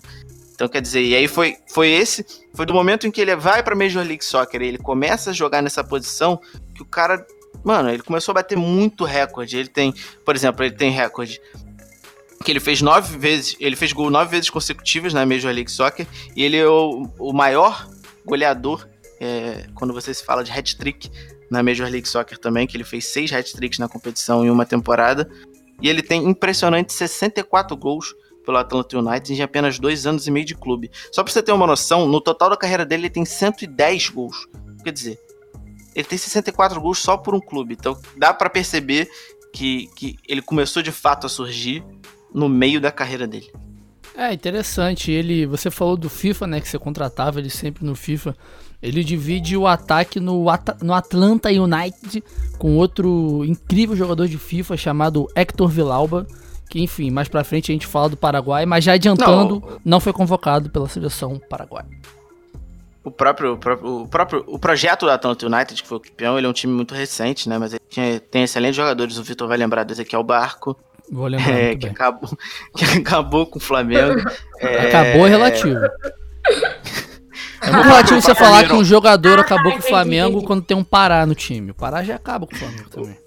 Então, 0.54 0.68
quer 0.70 0.82
dizer, 0.82 1.02
e 1.02 1.16
aí 1.16 1.28
foi, 1.28 1.58
foi 1.68 1.90
esse. 1.90 2.24
Foi 2.54 2.66
do 2.66 2.74
momento 2.74 3.08
em 3.08 3.12
que 3.12 3.20
ele 3.20 3.36
vai 3.36 3.64
pra 3.64 3.76
Major 3.76 4.06
League 4.06 4.24
Soccer 4.24 4.62
ele 4.62 4.78
começa 4.78 5.32
a 5.32 5.34
jogar 5.34 5.62
nessa 5.62 5.84
posição 5.84 6.40
que 6.76 6.82
o 6.82 6.86
cara. 6.86 7.26
Mano, 7.64 7.90
ele 7.90 8.04
começou 8.04 8.32
a 8.32 8.36
bater 8.36 8.58
muito 8.58 9.04
recorde. 9.04 9.58
Ele 9.58 9.68
tem, 9.68 9.94
por 10.24 10.36
exemplo, 10.36 10.64
ele 10.64 10.76
tem 10.76 10.92
recorde 10.92 11.42
que 12.44 12.52
ele 12.52 12.60
fez 12.60 12.82
nove 12.82 13.18
vezes, 13.18 13.56
ele 13.60 13.76
fez 13.76 13.94
gol 13.94 14.10
nove 14.10 14.32
vezes 14.32 14.50
consecutivas 14.50 15.14
na 15.14 15.26
Major 15.26 15.54
League 15.54 15.70
Soccer 15.72 16.08
e 16.36 16.44
ele 16.44 16.58
é 16.58 16.68
o, 16.68 17.08
o 17.20 17.34
maior 17.34 17.88
goleador 18.26 18.88
é, 19.20 19.68
quando 19.76 19.94
você 19.94 20.12
se 20.14 20.24
fala 20.24 20.44
de 20.44 20.52
hat-trick 20.52 21.12
na 21.52 21.62
Major 21.62 21.90
League 21.90 22.08
Soccer 22.08 22.38
também, 22.38 22.66
que 22.66 22.78
ele 22.78 22.86
fez 22.86 23.06
seis 23.06 23.32
hat-tricks 23.32 23.78
na 23.78 23.90
competição 23.90 24.46
em 24.46 24.50
uma 24.50 24.66
temporada. 24.66 25.30
E 25.82 25.90
ele 25.90 26.02
tem 26.02 26.28
impressionante 26.28 26.94
64 26.94 27.76
gols 27.76 28.16
pelo 28.46 28.58
Atlanta 28.58 28.98
United 28.98 29.34
em 29.34 29.44
apenas 29.44 29.78
dois 29.78 30.08
anos 30.08 30.26
e 30.26 30.32
meio 30.32 30.46
de 30.46 30.56
clube. 30.56 30.90
Só 31.12 31.22
pra 31.22 31.32
você 31.32 31.44
ter 31.44 31.52
uma 31.52 31.68
noção, 31.68 32.08
no 32.08 32.22
total 32.22 32.50
da 32.50 32.58
carreira 32.58 32.86
dele 32.86 33.04
ele 33.04 33.10
tem 33.10 33.26
110 33.26 34.10
gols. 34.10 34.48
Quer 34.82 34.94
dizer, 34.94 35.20
ele 35.94 36.08
tem 36.08 36.18
64 36.18 36.80
gols 36.80 37.00
só 37.00 37.18
por 37.18 37.36
um 37.36 37.40
clube. 37.40 37.76
Então 37.78 38.00
dá 38.18 38.34
para 38.34 38.50
perceber 38.50 39.10
que, 39.54 39.88
que 39.96 40.18
ele 40.28 40.42
começou 40.42 40.82
de 40.82 40.92
fato 40.92 41.28
a 41.28 41.30
surgir 41.30 41.84
no 42.34 42.48
meio 42.48 42.80
da 42.80 42.92
carreira 42.92 43.28
dele. 43.28 43.52
É 44.16 44.34
interessante. 44.34 45.12
Ele, 45.12 45.46
você 45.46 45.70
falou 45.70 45.98
do 45.98 46.10
FIFA, 46.10 46.48
né? 46.48 46.62
Que 46.62 46.70
você 46.70 46.80
contratava 46.80 47.40
ele 47.40 47.50
sempre 47.50 47.86
no 47.86 47.96
FIFA. 47.96 48.36
Ele 48.82 49.04
divide 49.04 49.56
o 49.56 49.67
ataque 49.67 50.20
no, 50.20 50.46
no 50.82 50.94
Atlanta 50.94 51.50
United 51.50 52.24
com 52.58 52.78
outro 52.78 53.46
incrível 53.46 53.96
jogador 53.96 54.28
de 54.28 54.38
FIFA 54.38 54.76
chamado 54.76 55.28
Hector 55.36 55.67
Villalba. 55.67 56.26
Que, 56.70 56.82
enfim, 56.82 57.12
mais 57.12 57.28
pra 57.28 57.44
frente 57.44 57.72
a 57.72 57.74
gente 57.74 57.86
fala 57.86 58.10
do 58.10 58.17
Paraguai, 58.17 58.65
mas 58.65 58.84
já 58.84 58.94
adiantando, 58.94 59.60
não, 59.60 59.82
não 59.84 60.00
foi 60.00 60.13
convocado 60.13 60.70
pela 60.70 60.88
seleção 60.88 61.39
paraguaia. 61.50 61.86
O 63.04 63.12
próprio, 63.12 63.54
o 63.54 63.58
próprio, 63.58 64.02
o 64.04 64.08
próprio 64.08 64.44
o 64.48 64.58
projeto 64.58 65.06
do 65.06 65.12
Atlanta 65.12 65.46
United, 65.46 65.82
que 65.82 65.88
foi 65.88 65.98
o 65.98 66.02
campeão, 66.02 66.38
ele 66.38 66.48
é 66.48 66.50
um 66.50 66.54
time 66.54 66.72
muito 66.72 66.94
recente, 66.94 67.50
né? 67.50 67.58
Mas 67.58 67.74
ele 67.74 67.82
tinha, 67.89 68.20
tem 68.20 68.44
excelentes 68.44 68.78
jogadores. 68.78 69.17
O 69.17 69.24
Vitor 69.24 69.48
vai 69.48 69.58
lembrar 69.58 69.84
do 69.84 69.91
Ezequiel 69.91 70.24
Barco. 70.24 70.78
Vou 71.12 71.28
lembrar. 71.28 71.52
É, 71.52 71.76
que, 71.76 71.88
acabou, 71.88 72.30
que 72.78 72.86
acabou 72.86 73.46
com 73.46 73.58
o 73.58 73.62
Flamengo. 73.62 74.22
é, 74.62 74.88
acabou 74.88 75.26
relativo. 75.26 75.80
É 77.62 77.71
muito 77.71 77.88
relativo 77.88 78.21
você 78.21 78.34
falar 78.34 78.67
que 78.67 78.74
um 78.74 78.84
jogador 78.84 79.38
ah, 79.38 79.41
acabou 79.41 79.71
com 79.71 79.80
o 79.80 79.84
Flamengo 79.84 80.43
quando 80.43 80.63
tem 80.63 80.76
um 80.76 80.84
Pará 80.84 81.26
no 81.26 81.36
time. 81.36 81.71
O 81.71 81.76
Pará 81.76 82.04
já 82.04 82.15
acaba 82.15 82.47
com 82.47 82.56
o 82.56 82.58
Flamengo 82.58 82.89
também. 82.89 83.17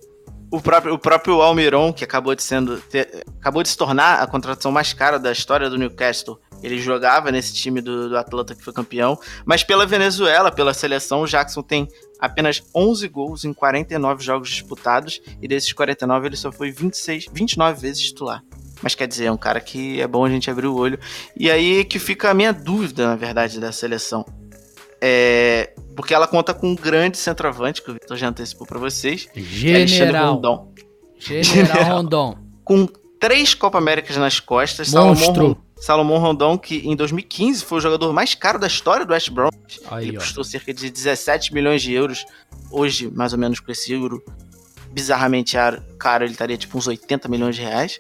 O 0.50 0.60
próprio, 0.60 0.94
o 0.94 0.98
próprio 0.98 1.40
Almiron, 1.40 1.92
que 1.92 2.04
acabou 2.04 2.34
de, 2.34 2.42
sendo, 2.42 2.78
ter, 2.78 3.24
acabou 3.40 3.62
de 3.62 3.68
se 3.68 3.76
tornar 3.76 4.20
a 4.20 4.26
contratação 4.26 4.70
mais 4.70 4.92
cara 4.92 5.18
da 5.18 5.32
história 5.32 5.68
do 5.68 5.76
Newcastle, 5.76 6.38
ele 6.62 6.78
jogava 6.78 7.30
nesse 7.30 7.52
time 7.52 7.80
do, 7.80 8.08
do, 8.08 8.16
Atlanta 8.16 8.54
que 8.54 8.62
foi 8.62 8.72
campeão. 8.72 9.18
Mas 9.44 9.62
pela 9.62 9.84
Venezuela, 9.84 10.50
pela 10.50 10.72
seleção, 10.72 11.22
o 11.22 11.26
Jackson 11.26 11.62
tem 11.62 11.88
apenas 12.20 12.62
11 12.74 13.06
gols 13.08 13.44
em 13.44 13.52
49 13.52 14.24
jogos 14.24 14.48
disputados. 14.48 15.20
E 15.42 15.48
desses 15.48 15.72
49, 15.72 16.28
ele 16.28 16.36
só 16.36 16.50
foi 16.50 16.70
26, 16.70 17.26
29 17.32 17.80
vezes 17.80 18.02
titular. 18.02 18.42
Mas 18.84 18.94
quer 18.94 19.08
dizer, 19.08 19.24
é 19.24 19.32
um 19.32 19.36
cara 19.38 19.62
que 19.62 19.98
é 19.98 20.06
bom 20.06 20.26
a 20.26 20.28
gente 20.28 20.50
abrir 20.50 20.66
o 20.66 20.76
olho. 20.76 20.98
E 21.34 21.50
aí 21.50 21.86
que 21.86 21.98
fica 21.98 22.30
a 22.30 22.34
minha 22.34 22.52
dúvida, 22.52 23.06
na 23.06 23.16
verdade, 23.16 23.58
da 23.58 23.72
seleção. 23.72 24.26
É, 25.00 25.72
porque 25.96 26.12
ela 26.12 26.26
conta 26.26 26.52
com 26.52 26.68
um 26.68 26.74
grande 26.74 27.16
centroavante, 27.16 27.80
que 27.80 27.90
o 27.90 27.94
Vitor 27.94 28.14
já 28.14 28.28
antecipou 28.28 28.66
para 28.66 28.78
vocês. 28.78 29.26
General. 29.34 30.34
Rondon. 30.34 30.74
General 31.18 31.96
Rondon. 31.96 32.36
Com 32.62 32.86
três 33.18 33.54
Copa 33.54 33.78
Américas 33.78 34.18
nas 34.18 34.38
costas. 34.38 34.92
Monstro. 34.92 35.56
Salomão 35.80 36.18
Rondon, 36.18 36.58
que 36.58 36.86
em 36.86 36.94
2015 36.94 37.64
foi 37.64 37.78
o 37.78 37.80
jogador 37.80 38.12
mais 38.12 38.34
caro 38.34 38.58
da 38.58 38.66
história 38.66 39.06
do 39.06 39.14
West 39.14 39.30
Brom. 39.30 39.48
Ele 39.98 40.18
custou 40.18 40.44
cerca 40.44 40.74
de 40.74 40.90
17 40.90 41.54
milhões 41.54 41.80
de 41.80 41.92
euros. 41.94 42.24
Hoje, 42.70 43.10
mais 43.10 43.32
ou 43.32 43.38
menos, 43.38 43.60
com 43.60 43.72
esse 43.72 43.92
euro 43.92 44.22
bizarramente 44.94 45.58
ar- 45.58 45.82
caro, 45.98 46.24
ele 46.24 46.32
estaria 46.32 46.56
tipo 46.56 46.78
uns 46.78 46.86
80 46.86 47.28
milhões 47.28 47.56
de 47.56 47.62
reais. 47.62 47.98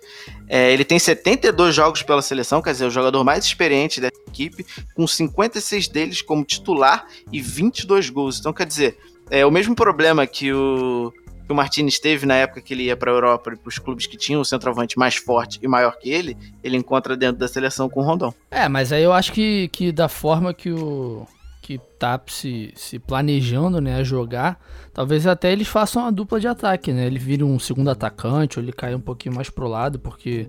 É, 0.48 0.72
ele 0.72 0.84
tem 0.84 0.98
72 0.98 1.74
jogos 1.74 2.02
pela 2.02 2.22
seleção, 2.22 2.62
quer 2.62 2.72
dizer, 2.72 2.86
o 2.86 2.90
jogador 2.90 3.24
mais 3.24 3.44
experiente 3.44 4.00
da 4.00 4.08
equipe, 4.28 4.64
com 4.94 5.06
56 5.06 5.88
deles 5.88 6.22
como 6.22 6.44
titular 6.44 7.04
e 7.32 7.40
22 7.40 8.08
gols. 8.10 8.38
Então, 8.38 8.52
quer 8.52 8.66
dizer, 8.66 8.96
é 9.30 9.44
o 9.44 9.50
mesmo 9.50 9.74
problema 9.74 10.26
que 10.26 10.52
o, 10.52 11.12
que 11.46 11.52
o 11.52 11.54
Martinez 11.54 11.98
teve 11.98 12.26
na 12.26 12.36
época 12.36 12.60
que 12.60 12.72
ele 12.72 12.84
ia 12.84 12.96
para 12.96 13.10
a 13.10 13.14
Europa 13.14 13.52
e 13.52 13.56
para 13.56 13.68
os 13.68 13.78
clubes 13.78 14.06
que 14.06 14.16
tinham 14.16 14.40
o 14.40 14.44
centroavante 14.44 14.96
mais 14.98 15.16
forte 15.16 15.58
e 15.62 15.66
maior 15.66 15.98
que 15.98 16.10
ele, 16.10 16.36
ele 16.62 16.76
encontra 16.76 17.16
dentro 17.16 17.38
da 17.38 17.48
seleção 17.48 17.88
com 17.88 18.00
o 18.00 18.04
Rondon. 18.04 18.32
É, 18.50 18.68
mas 18.68 18.92
aí 18.92 19.02
eu 19.02 19.12
acho 19.12 19.32
que, 19.32 19.68
que 19.68 19.90
da 19.90 20.08
forma 20.08 20.54
que 20.54 20.70
o 20.70 21.26
que 21.64 21.80
tá 21.98 22.20
se, 22.26 22.72
se 22.76 22.98
planejando, 22.98 23.80
né, 23.80 23.96
a 23.96 24.04
jogar, 24.04 24.60
talvez 24.92 25.26
até 25.26 25.50
eles 25.50 25.66
façam 25.66 26.02
uma 26.02 26.12
dupla 26.12 26.38
de 26.38 26.46
ataque, 26.46 26.92
né? 26.92 27.06
Ele 27.06 27.18
vira 27.18 27.42
um 27.46 27.58
segundo 27.58 27.88
atacante, 27.88 28.58
ou 28.58 28.62
ele 28.62 28.70
cai 28.70 28.94
um 28.94 29.00
pouquinho 29.00 29.34
mais 29.34 29.48
pro 29.48 29.66
lado, 29.66 29.98
porque 29.98 30.46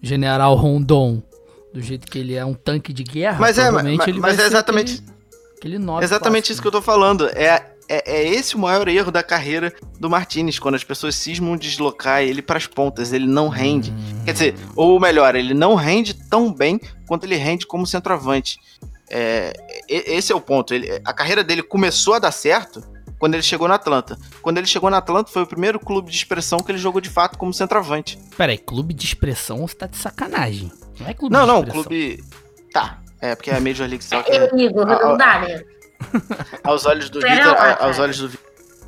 General 0.00 0.54
Rondon, 0.54 1.22
do 1.74 1.82
jeito 1.82 2.06
que 2.06 2.18
ele 2.18 2.34
é 2.34 2.42
um 2.46 2.54
tanque 2.54 2.94
de 2.94 3.04
guerra, 3.04 3.38
Mas 3.38 3.58
é, 3.58 3.70
mas- 3.70 3.84
ele 4.08 4.18
mas 4.20 4.38
é 4.38 4.46
exatamente- 4.46 5.02
aquele, 5.58 5.76
aquele 5.76 6.02
Exatamente 6.02 6.50
isso 6.50 6.62
que 6.62 6.66
eu 6.68 6.72
tô 6.72 6.80
falando. 6.80 7.28
É, 7.28 7.62
é, 7.86 8.16
é 8.16 8.26
esse 8.26 8.56
o 8.56 8.58
maior 8.58 8.88
erro 8.88 9.10
da 9.12 9.22
carreira 9.22 9.70
do 10.00 10.08
Martinez, 10.08 10.58
quando 10.58 10.76
as 10.76 10.84
pessoas 10.84 11.14
cismam 11.14 11.58
de 11.58 11.68
deslocar 11.68 12.22
ele 12.22 12.40
pras 12.40 12.66
pontas. 12.66 13.12
Ele 13.12 13.26
não 13.26 13.48
rende. 13.48 13.92
Quer 14.24 14.32
dizer, 14.32 14.54
ou 14.74 14.98
melhor, 14.98 15.34
ele 15.34 15.52
não 15.52 15.74
rende 15.74 16.14
tão 16.14 16.50
bem 16.50 16.80
quanto 17.06 17.24
ele 17.24 17.36
rende 17.36 17.66
como 17.66 17.86
centroavante. 17.86 18.58
É, 19.10 19.52
esse 19.88 20.32
é 20.32 20.34
o 20.34 20.40
ponto. 20.40 20.72
Ele- 20.74 21.00
a 21.04 21.12
carreira 21.12 21.44
dele 21.44 21.62
começou 21.62 22.14
a 22.14 22.18
dar 22.18 22.32
certo 22.32 22.82
quando 23.18 23.34
ele 23.34 23.42
chegou 23.42 23.68
na 23.68 23.74
Atlanta. 23.74 24.18
Quando 24.42 24.58
ele 24.58 24.66
chegou 24.66 24.90
na 24.90 24.98
Atlanta, 24.98 25.30
foi 25.30 25.42
o 25.42 25.46
primeiro 25.46 25.78
clube 25.78 26.10
de 26.10 26.16
expressão 26.16 26.58
que 26.60 26.70
ele 26.72 26.78
jogou 26.78 27.00
de 27.00 27.10
fato 27.10 27.38
como 27.38 27.52
centroavante. 27.52 28.18
Peraí, 28.36 28.58
clube 28.58 28.92
de 28.94 29.04
expressão 29.06 29.66
você 29.66 29.74
tá 29.74 29.86
de 29.86 29.96
sacanagem. 29.96 30.72
Não 30.98 31.06
é 31.08 31.14
clube 31.14 31.32
Não, 31.32 31.42
de 31.42 31.46
não, 31.48 31.58
expressão. 31.60 31.82
clube. 31.84 32.24
Tá. 32.72 33.00
É 33.20 33.34
porque 33.34 33.50
é 33.50 33.56
a 33.56 33.60
Major 33.60 33.86
League 33.88 34.04
Soccer. 34.04 34.34
Eu 34.34 34.56
digo, 34.56 34.80
Ah, 34.82 34.98
não 35.02 35.16
dá, 35.16 35.38
né? 35.40 35.62
aos 36.62 36.84
olhos 36.84 37.08
do 37.08 37.20
Vitor, 37.20 37.56
aos 37.80 37.98
olhos 37.98 38.18
do 38.18 38.30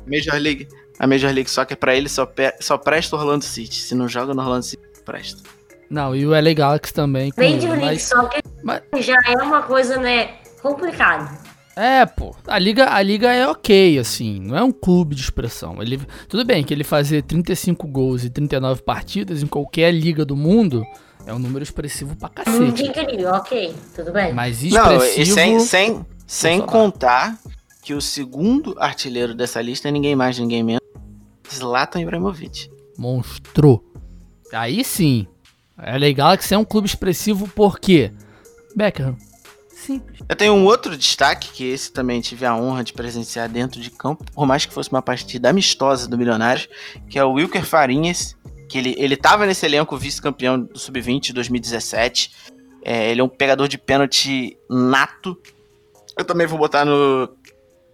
Major 0.05 0.35
League, 0.39 0.67
a 0.99 1.07
Major 1.07 1.31
League 1.33 1.49
Soccer 1.49 1.75
pra 1.77 1.95
ele 1.95 2.07
só, 2.09 2.25
pe- 2.25 2.53
só 2.59 2.77
presta 2.77 3.15
o 3.15 3.19
Orlando 3.19 3.43
City. 3.43 3.75
Se 3.81 3.95
não 3.95 4.07
joga 4.07 4.33
no 4.33 4.41
Orlando 4.41 4.63
City, 4.63 4.83
presta. 5.03 5.41
Não, 5.89 6.15
e 6.15 6.25
o 6.25 6.31
LA 6.31 6.53
Galaxy 6.53 6.93
também. 6.93 7.31
Major 7.37 7.53
ele, 7.53 7.67
League 7.67 7.85
mas- 7.85 8.03
Soccer 8.03 8.43
mas- 8.63 8.83
já 9.05 9.15
é 9.27 9.41
uma 9.41 9.61
coisa, 9.63 9.97
né, 9.97 10.35
complicada. 10.61 11.37
É, 11.75 12.05
pô. 12.07 12.35
A 12.47 12.57
liga, 12.57 12.91
a 12.91 13.01
liga 13.03 13.31
é 13.31 13.47
ok, 13.47 13.99
assim. 13.99 14.39
Não 14.39 14.57
é 14.57 14.63
um 14.63 14.71
clube 14.71 15.13
de 15.13 15.21
expressão. 15.21 15.79
Ele, 15.79 15.99
tudo 16.27 16.43
bem 16.43 16.63
que 16.63 16.73
ele 16.73 16.83
fazer 16.83 17.21
35 17.21 17.87
gols 17.87 18.23
e 18.23 18.31
39 18.31 18.81
partidas 18.81 19.43
em 19.43 19.47
qualquer 19.47 19.91
liga 19.93 20.25
do 20.25 20.35
mundo 20.35 20.83
é 21.23 21.31
um 21.31 21.37
número 21.37 21.61
expressivo 21.61 22.15
pra 22.15 22.29
cacete. 22.29 22.83
incrível, 22.83 23.29
ok, 23.31 23.75
tudo 23.95 24.11
bem. 24.11 24.33
Mas 24.33 24.63
Não, 24.63 24.91
expressivo... 24.93 25.21
e 25.21 25.25
sem, 25.27 25.59
sem, 25.59 26.05
sem 26.25 26.61
contar 26.61 27.37
que 27.83 27.93
o 27.93 28.01
segundo 28.01 28.75
artilheiro 28.79 29.35
dessa 29.35 29.61
lista 29.61 29.87
é 29.87 29.91
ninguém 29.91 30.15
mais, 30.15 30.39
ninguém 30.39 30.63
menos. 30.63 30.81
Zlatan 31.53 32.01
Ibrahimovic. 32.01 32.71
Monstro. 32.97 33.83
Aí 34.51 34.83
sim. 34.83 35.27
É 35.81 35.97
legal 35.97 36.37
que 36.37 36.43
você 36.43 36.55
é 36.55 36.57
um 36.57 36.65
clube 36.65 36.87
expressivo 36.87 37.47
por 37.47 37.79
quê? 37.79 38.11
Beckham. 38.75 39.15
Simples. 39.69 40.19
Eu 40.27 40.35
tenho 40.35 40.53
um 40.53 40.65
outro 40.65 40.97
destaque, 40.97 41.49
que 41.49 41.63
esse 41.63 41.91
também 41.91 42.19
tive 42.19 42.45
a 42.45 42.55
honra 42.55 42.83
de 42.83 42.93
presenciar 42.93 43.47
dentro 43.47 43.79
de 43.79 43.91
campo, 43.91 44.25
por 44.33 44.45
mais 44.45 44.65
que 44.65 44.73
fosse 44.73 44.89
uma 44.89 45.01
partida 45.01 45.49
amistosa 45.49 46.07
do 46.07 46.17
Milionários, 46.17 46.67
que 47.07 47.19
é 47.19 47.23
o 47.23 47.33
Wilker 47.33 47.63
Farinhas, 47.63 48.35
que 48.67 48.77
ele, 48.77 48.95
ele 48.97 49.15
tava 49.15 49.45
nesse 49.45 49.65
elenco 49.65 49.95
vice-campeão 49.95 50.59
do 50.59 50.77
Sub-20 50.77 51.21
de 51.21 51.33
2017. 51.33 52.31
É, 52.83 53.11
ele 53.11 53.21
é 53.21 53.23
um 53.23 53.29
pegador 53.29 53.67
de 53.67 53.77
pênalti 53.77 54.57
nato. 54.69 55.39
Eu 56.17 56.25
também 56.25 56.47
vou 56.47 56.57
botar 56.57 56.83
no, 56.83 57.29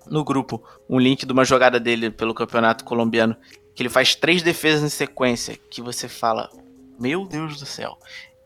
no 0.09 0.23
grupo 0.23 0.63
um 0.89 0.97
link 0.97 1.25
de 1.25 1.33
uma 1.33 1.45
jogada 1.45 1.79
dele 1.79 2.09
pelo 2.09 2.33
campeonato 2.33 2.83
colombiano, 2.85 3.35
que 3.75 3.83
ele 3.83 3.89
faz 3.89 4.15
três 4.15 4.41
defesas 4.41 4.83
em 4.83 4.89
sequência, 4.89 5.59
que 5.69 5.81
você 5.81 6.07
fala, 6.07 6.49
meu 7.03 7.25
Deus 7.27 7.59
do 7.59 7.65
céu. 7.65 7.97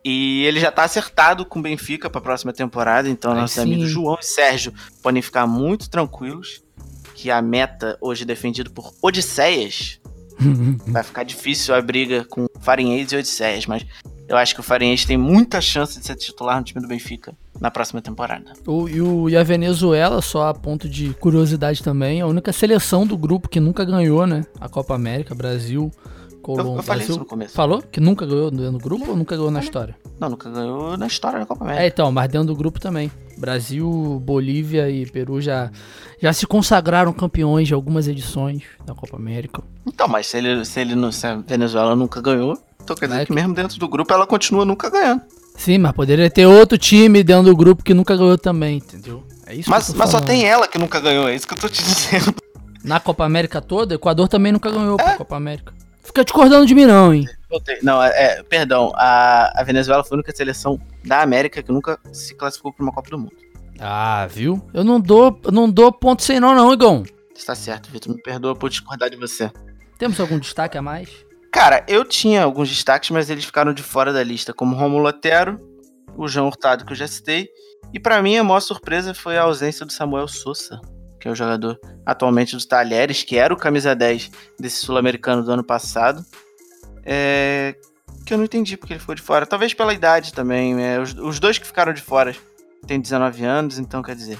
E 0.03 0.43
ele 0.45 0.59
já 0.59 0.71
tá 0.71 0.83
acertado 0.83 1.45
com 1.45 1.59
o 1.59 1.61
Benfica 1.61 2.09
pra 2.09 2.19
próxima 2.21 2.51
temporada, 2.53 3.07
então 3.09 3.31
Aí 3.33 3.37
nossos 3.41 3.55
sim. 3.55 3.61
amigos 3.61 3.89
João 3.89 4.17
e 4.19 4.25
Sérgio 4.25 4.73
podem 5.03 5.21
ficar 5.21 5.45
muito 5.45 5.89
tranquilos 5.89 6.63
que 7.13 7.29
a 7.29 7.41
meta 7.41 7.97
hoje 8.01 8.23
defendido 8.25 8.71
por 8.71 8.93
Odisseias 9.01 9.99
vai 10.87 11.03
ficar 11.03 11.23
difícil 11.23 11.75
a 11.75 11.81
briga 11.81 12.23
com 12.25 12.47
Farinhês 12.61 13.11
e 13.11 13.17
Odisseias, 13.17 13.65
mas 13.65 13.85
eu 14.27 14.37
acho 14.37 14.53
que 14.53 14.59
o 14.59 14.63
Farinhês 14.63 15.03
tem 15.05 15.17
muita 15.17 15.59
chance 15.61 15.99
de 15.99 16.05
ser 16.05 16.15
titular 16.15 16.57
no 16.57 16.63
time 16.63 16.81
do 16.81 16.87
Benfica 16.87 17.33
na 17.59 17.71
próxima 17.71 18.01
temporada. 18.01 18.53
O, 18.65 18.87
e, 18.87 19.01
o- 19.01 19.29
e 19.29 19.35
a 19.35 19.43
Venezuela, 19.43 20.21
só 20.21 20.47
a 20.47 20.53
ponto 20.53 20.87
de 20.87 21.13
curiosidade 21.15 21.81
também, 21.83 22.21
a 22.21 22.27
única 22.27 22.53
seleção 22.53 23.05
do 23.05 23.17
grupo 23.17 23.49
que 23.49 23.59
nunca 23.59 23.83
ganhou, 23.83 24.27
né? 24.27 24.45
A 24.61 24.69
Copa 24.69 24.93
América, 24.93 25.33
Brasil, 25.33 25.91
Eu, 26.47 26.75
eu 26.77 26.83
falei 26.83 27.05
isso 27.07 27.19
no 27.19 27.25
começo. 27.25 27.53
Falou 27.53 27.81
que 27.81 27.99
nunca 27.99 28.25
ganhou 28.25 28.49
do 28.49 28.77
grupo 28.77 29.09
ou 29.11 29.17
nunca 29.17 29.35
ganhou 29.35 29.51
na 29.51 29.59
história? 29.59 29.95
Não, 30.19 30.29
nunca 30.29 30.49
ganhou 30.49 30.95
na 30.97 31.07
história 31.07 31.39
da 31.39 31.45
Copa 31.45 31.65
É, 31.65 31.67
América. 31.67 31.87
então, 31.87 32.11
mas 32.11 32.29
dentro 32.29 32.47
do 32.47 32.55
grupo 32.55 32.79
também. 32.79 33.11
Brasil, 33.37 34.21
Bolívia 34.25 34.89
e 34.89 35.05
Peru 35.05 35.39
já, 35.39 35.69
já 36.21 36.33
se 36.33 36.47
consagraram 36.47 37.13
campeões 37.13 37.67
de 37.67 37.73
algumas 37.73 38.07
edições 38.07 38.63
da 38.85 38.93
Copa 38.95 39.15
América. 39.15 39.61
Então, 39.85 40.07
mas 40.07 40.27
se 40.27 40.37
ele, 40.37 40.65
se 40.65 40.79
ele 40.79 40.95
não, 40.95 41.11
se 41.11 41.25
a 41.27 41.35
Venezuela 41.35 41.95
nunca 41.95 42.19
ganhou, 42.21 42.57
então 42.83 42.95
quer 42.95 43.07
dizer 43.07 43.17
É 43.21 43.25
que 43.25 43.27
que- 43.27 43.33
mesmo 43.33 43.53
dentro 43.53 43.77
do 43.77 43.87
grupo 43.87 44.11
ela 44.13 44.25
continua 44.25 44.65
nunca 44.65 44.89
ganhando. 44.89 45.21
Sim, 45.55 45.77
mas 45.79 45.91
poderia 45.91 46.29
ter 46.29 46.45
outro 46.45 46.77
time 46.77 47.23
dentro 47.23 47.43
do 47.45 47.55
grupo 47.55 47.83
que 47.83 47.93
nunca 47.93 48.15
ganhou 48.15 48.37
também, 48.37 48.77
entendeu? 48.77 49.23
É 49.45 49.55
isso 49.55 49.69
Mas, 49.69 49.91
mas 49.93 50.09
só 50.09 50.19
tem 50.21 50.45
ela 50.45 50.67
que 50.67 50.77
nunca 50.77 50.99
ganhou, 50.99 51.27
é 51.27 51.35
isso 51.35 51.47
que 51.47 51.53
eu 51.53 51.57
tô 51.57 51.67
te 51.69 51.81
dizendo. 51.83 52.33
Na 52.83 52.99
Copa 52.99 53.25
América 53.25 53.61
toda, 53.61 53.95
o 53.95 53.97
Equador 53.97 54.27
também 54.27 54.51
nunca 54.51 54.69
ganhou 54.71 54.97
a 54.99 55.15
Copa 55.17 55.35
América. 55.35 55.73
Fica 56.07 56.23
discordando 56.23 56.65
de 56.65 56.73
mim 56.73 56.85
não, 56.85 57.13
hein? 57.13 57.27
Não, 57.83 58.01
é, 58.01 58.09
é, 58.09 58.43
perdão, 58.43 58.93
a, 58.95 59.59
a 59.59 59.63
Venezuela 59.63 60.03
foi 60.03 60.15
a 60.15 60.19
única 60.19 60.35
seleção 60.35 60.79
da 61.03 61.21
América 61.21 61.61
que 61.61 61.71
nunca 61.71 61.99
se 62.13 62.33
classificou 62.33 62.71
para 62.71 62.83
uma 62.83 62.93
Copa 62.93 63.09
do 63.09 63.19
Mundo. 63.19 63.35
Ah, 63.77 64.25
viu? 64.29 64.65
Eu 64.73 64.85
não 64.85 64.99
dou, 65.01 65.39
não 65.51 65.69
dou 65.69 65.91
ponto 65.91 66.23
sem 66.23 66.39
não, 66.39 66.55
não, 66.55 66.73
Igão. 66.73 67.03
Está 67.35 67.53
certo, 67.53 67.91
Vitor, 67.91 68.15
me 68.15 68.21
perdoa 68.21 68.55
por 68.55 68.69
discordar 68.69 69.09
de 69.09 69.17
você. 69.17 69.51
Temos 69.97 70.19
algum 70.19 70.39
destaque 70.39 70.77
a 70.77 70.81
mais? 70.81 71.09
Cara, 71.51 71.85
eu 71.87 72.05
tinha 72.05 72.43
alguns 72.43 72.69
destaques, 72.69 73.09
mas 73.09 73.29
eles 73.29 73.43
ficaram 73.43 73.73
de 73.73 73.83
fora 73.83 74.13
da 74.13 74.23
lista, 74.23 74.53
como 74.53 74.75
Romulo 74.75 75.07
Otero, 75.07 75.59
o 76.15 76.27
João 76.27 76.47
Hurtado, 76.47 76.85
que 76.85 76.93
eu 76.93 76.97
já 76.97 77.07
citei, 77.07 77.49
e 77.93 77.99
pra 77.99 78.21
mim 78.21 78.37
a 78.37 78.43
maior 78.43 78.61
surpresa 78.61 79.13
foi 79.13 79.37
a 79.37 79.43
ausência 79.43 79.85
do 79.85 79.91
Samuel 79.91 80.27
Sousa, 80.27 80.79
que 81.19 81.27
é 81.27 81.31
o 81.31 81.35
jogador 81.35 81.79
atualmente 82.05 82.53
dos 82.55 82.65
Talheres, 82.65 83.23
que 83.23 83.37
era 83.37 83.53
o 83.53 83.57
camisa 83.57 83.95
10 83.95 84.29
desse 84.59 84.77
sul-americano 84.85 85.43
do 85.43 85.51
ano 85.51 85.63
passado. 85.63 86.23
É, 87.05 87.75
Que 88.25 88.33
eu 88.33 88.37
não 88.37 88.45
entendi 88.45 88.75
porque 88.77 88.93
ele 88.93 88.99
ficou 88.99 89.15
de 89.15 89.21
fora. 89.21 89.45
Talvez 89.45 89.73
pela 89.73 89.93
idade 89.93 90.33
também. 90.33 90.81
é, 90.83 90.99
Os, 90.99 91.13
os 91.13 91.39
dois 91.39 91.57
que 91.57 91.65
ficaram 91.65 91.93
de 91.93 92.01
fora 92.01 92.35
têm 92.85 92.99
19 92.99 93.43
anos, 93.45 93.79
então 93.79 94.03
quer 94.03 94.15
dizer, 94.15 94.37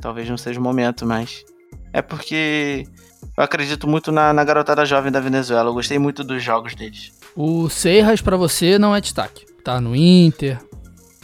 talvez 0.00 0.28
não 0.28 0.36
seja 0.36 0.60
o 0.60 0.62
momento, 0.62 1.06
mas. 1.06 1.44
É 1.92 2.02
porque 2.02 2.84
eu 3.36 3.42
acredito 3.42 3.88
muito 3.88 4.12
na, 4.12 4.32
na 4.32 4.44
garotada 4.44 4.84
jovem 4.84 5.10
da 5.10 5.20
Venezuela. 5.20 5.70
Eu 5.70 5.74
gostei 5.74 5.98
muito 5.98 6.22
dos 6.22 6.42
jogos 6.42 6.74
deles. 6.74 7.12
O 7.34 7.68
Serras 7.70 8.20
pra 8.20 8.36
você 8.36 8.78
não 8.78 8.94
é 8.94 9.00
destaque. 9.00 9.46
Tá 9.64 9.80
no 9.80 9.96
Inter. 9.96 10.58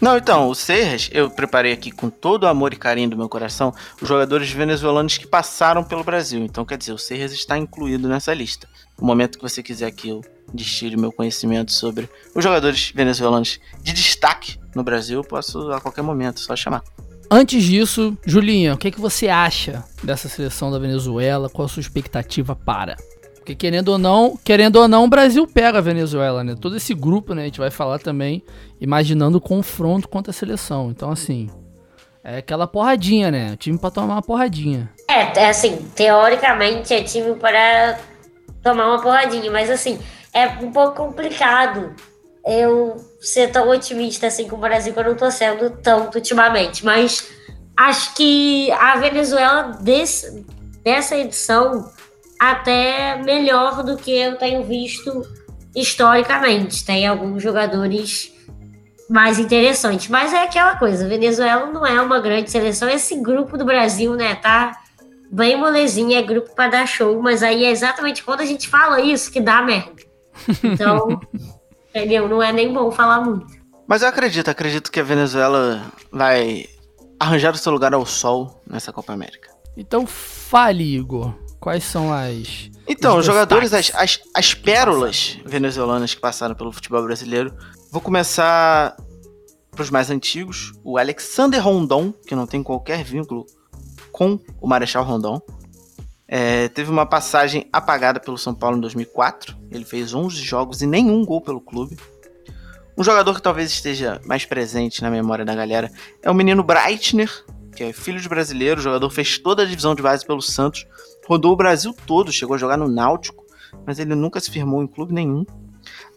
Não, 0.03 0.17
então, 0.17 0.49
o 0.49 0.55
Serras, 0.55 1.09
eu 1.13 1.31
preparei 1.31 1.73
aqui 1.73 1.93
com 1.93 2.11
todo 2.11 2.43
o 2.43 2.49
amor 2.49 2.73
e 2.73 2.77
carinho 2.77 3.11
do 3.11 3.17
meu 3.17 3.29
coração 3.29 3.73
os 4.01 4.09
jogadores 4.09 4.51
venezuelanos 4.51 5.17
que 5.17 5.29
passaram 5.29 5.85
pelo 5.85 6.03
Brasil. 6.03 6.45
Então, 6.45 6.65
quer 6.65 6.77
dizer, 6.77 6.91
o 6.91 6.99
Serras 6.99 7.31
está 7.31 7.57
incluído 7.57 8.09
nessa 8.09 8.35
lista. 8.35 8.69
No 9.01 9.07
momento 9.07 9.39
que 9.39 9.49
você 9.49 9.63
quiser 9.63 9.93
que 9.93 10.09
eu 10.09 10.21
destile 10.53 10.97
meu 10.97 11.13
conhecimento 11.13 11.71
sobre 11.71 12.11
os 12.35 12.43
jogadores 12.43 12.91
venezuelanos 12.93 13.61
de 13.81 13.93
destaque 13.93 14.59
no 14.75 14.83
Brasil, 14.83 15.23
posso 15.23 15.71
a 15.71 15.81
qualquer 15.81 16.03
momento, 16.03 16.41
só 16.41 16.57
chamar. 16.57 16.83
Antes 17.31 17.63
disso, 17.63 18.19
Julinha, 18.27 18.75
o 18.75 18.79
que, 18.79 18.91
que 18.91 19.01
você 19.01 19.29
acha 19.29 19.85
dessa 20.03 20.29
seleção 20.29 20.69
da 20.69 20.81
Venezuela? 20.81 21.49
Qual 21.49 21.65
a 21.65 21.69
sua 21.69 21.81
expectativa 21.81 22.57
para? 22.57 22.97
Porque 23.43 23.57
querendo 23.57 23.89
ou 23.89 23.99
não, 23.99 24.39
querendo 24.45 24.77
ou 24.77 24.87
não, 24.87 25.03
o 25.03 25.09
Brasil 25.09 25.49
pega 25.49 25.79
a 25.79 25.81
Venezuela, 25.81 26.45
né? 26.45 26.55
Todo 26.59 26.77
esse 26.77 26.95
grupo, 26.95 27.35
né? 27.35 27.43
A 27.43 27.45
gente 27.47 27.59
vai 27.59 27.73
falar 27.73 27.99
também, 27.99 28.41
imaginando 28.81 29.39
o 29.39 29.41
confronto 29.41 30.09
contra 30.09 30.31
a 30.31 30.33
seleção. 30.33 30.93
Então, 30.93 31.11
assim, 31.11 31.51
é 32.23 32.37
aquela 32.39 32.69
porradinha, 32.69 33.33
né? 33.33 33.53
O 33.53 33.57
time 33.57 33.77
pra 33.77 33.91
tomar 33.91 34.15
uma 34.15 34.23
porradinha. 34.23 34.89
É, 35.11 35.41
é 35.41 35.49
assim, 35.49 35.77
teoricamente 35.97 36.95
é 36.95 37.03
time 37.03 37.35
para 37.35 37.99
tomar 38.63 38.87
uma 38.87 39.03
porradinha, 39.03 39.51
mas 39.51 39.69
assim, 39.69 39.99
é 40.33 40.47
um 40.47 40.71
pouco 40.71 40.95
complicado 40.95 41.97
eu 42.47 42.95
ser 43.21 43.51
tão 43.51 43.69
otimista 43.69 44.29
assim 44.29 44.47
com 44.47 44.55
o 44.55 44.61
Brasil, 44.61 44.93
que 44.93 45.01
eu 45.01 45.05
não 45.05 45.17
tô 45.17 45.29
sendo 45.33 45.69
tanto 45.69 46.15
ultimamente. 46.15 46.85
Mas 46.85 47.29
acho 47.77 48.15
que 48.15 48.71
a 48.71 48.99
Venezuela 48.99 49.79
desse, 49.81 50.47
dessa 50.85 51.17
edição 51.17 51.91
até 52.51 53.23
melhor 53.23 53.85
do 53.85 53.97
que 53.97 54.11
eu 54.11 54.37
tenho 54.37 54.65
visto 54.65 55.23
historicamente. 55.77 56.85
Tem 56.85 57.07
alguns 57.07 57.41
jogadores 57.41 58.33
mais 59.09 59.39
interessantes. 59.39 60.09
Mas 60.09 60.33
é 60.33 60.43
aquela 60.43 60.77
coisa, 60.77 61.07
Venezuela 61.07 61.67
não 61.67 61.87
é 61.87 62.01
uma 62.01 62.19
grande 62.19 62.51
seleção. 62.51 62.89
Esse 62.89 63.15
grupo 63.23 63.57
do 63.57 63.65
Brasil, 63.65 64.15
né, 64.15 64.35
tá 64.35 64.77
bem 65.31 65.57
molezinho, 65.57 66.19
é 66.19 66.23
grupo 66.23 66.53
para 66.53 66.71
dar 66.71 66.87
show, 66.87 67.23
mas 67.23 67.45
aí 67.45 67.65
é 67.65 67.71
exatamente 67.71 68.25
quando 68.25 68.41
a 68.41 68.47
gente 68.47 68.69
fala 68.69 69.01
isso 69.01 69.31
que 69.31 69.41
dá 69.41 69.63
merda. 69.63 70.03
Então, 70.65 71.21
entendeu? 71.95 72.29
Não 72.29 72.43
é 72.43 72.53
nem 72.53 72.73
bom 72.73 72.91
falar 72.91 73.21
muito. 73.21 73.47
Mas 73.87 74.03
eu 74.03 74.09
acredito, 74.09 74.49
acredito 74.49 74.91
que 74.91 74.99
a 74.99 75.05
Venezuela 75.05 75.83
vai 76.11 76.67
arranjar 77.21 77.55
o 77.55 77.59
seu 77.59 77.71
lugar 77.71 77.95
ao 77.95 78.05
sol 78.05 78.63
nessa 78.67 78.93
Copa 78.93 79.13
América. 79.13 79.49
Então 79.77 80.07
fale, 80.07 80.97
Igor. 80.97 81.35
Quais 81.63 81.85
são 81.85 82.13
as. 82.13 82.73
Então, 82.89 83.19
os 83.19 83.25
jogadores, 83.25 83.73
as, 83.73 83.93
as, 83.95 84.21
as 84.35 84.53
pérolas 84.53 85.39
venezuelanas 85.47 86.13
que 86.13 86.21
passaram 86.21 86.57
pelo 86.57 86.73
futebol 86.73 87.01
brasileiro. 87.05 87.55
Vou 87.89 88.03
começar 88.03 88.97
para 89.71 89.83
os 89.83 89.89
mais 89.89 90.11
antigos. 90.11 90.73
O 90.83 90.99
Alexander 90.99 91.63
Rondon, 91.63 92.13
que 92.27 92.35
não 92.35 92.49
tem 92.49 92.65
qualquer 92.65 93.05
vínculo 93.05 93.47
com 94.11 94.41
o 94.61 94.67
Marechal 94.67 95.05
Rondon. 95.05 95.41
É, 96.27 96.67
teve 96.67 96.91
uma 96.91 97.07
passagem 97.07 97.69
apagada 97.73 98.19
pelo 98.19 98.37
São 98.37 98.57
Paulo 98.57 98.79
em 98.79 98.81
2004. 98.81 99.57
Ele 99.71 99.85
fez 99.85 100.13
11 100.13 100.43
jogos 100.43 100.83
e 100.83 100.87
nenhum 100.87 101.25
gol 101.25 101.41
pelo 101.41 101.61
clube. 101.61 101.97
Um 102.99 103.05
jogador 103.05 103.37
que 103.37 103.43
talvez 103.43 103.71
esteja 103.71 104.21
mais 104.25 104.45
presente 104.45 105.01
na 105.01 105.13
memória 105.13 105.45
da 105.45 105.55
galera 105.55 105.93
é 106.25 106.29
o 106.29 106.35
menino 106.35 106.65
Breitner, 106.65 107.31
que 107.77 107.85
é 107.85 107.93
filho 107.93 108.21
de 108.21 108.29
brasileiro. 108.29 108.81
O 108.81 108.83
jogador 108.83 109.11
fez 109.11 109.39
toda 109.39 109.63
a 109.63 109.67
divisão 109.67 109.95
de 109.95 110.03
base 110.03 110.27
pelo 110.27 110.43
Santos 110.43 110.85
rodou 111.27 111.53
o 111.53 111.57
Brasil 111.57 111.95
todo, 112.07 112.33
chegou 112.33 112.55
a 112.55 112.59
jogar 112.59 112.77
no 112.77 112.89
Náutico, 112.89 113.45
mas 113.87 113.99
ele 113.99 114.15
nunca 114.15 114.41
se 114.41 114.51
firmou 114.51 114.83
em 114.83 114.87
clube 114.87 115.13
nenhum. 115.13 115.45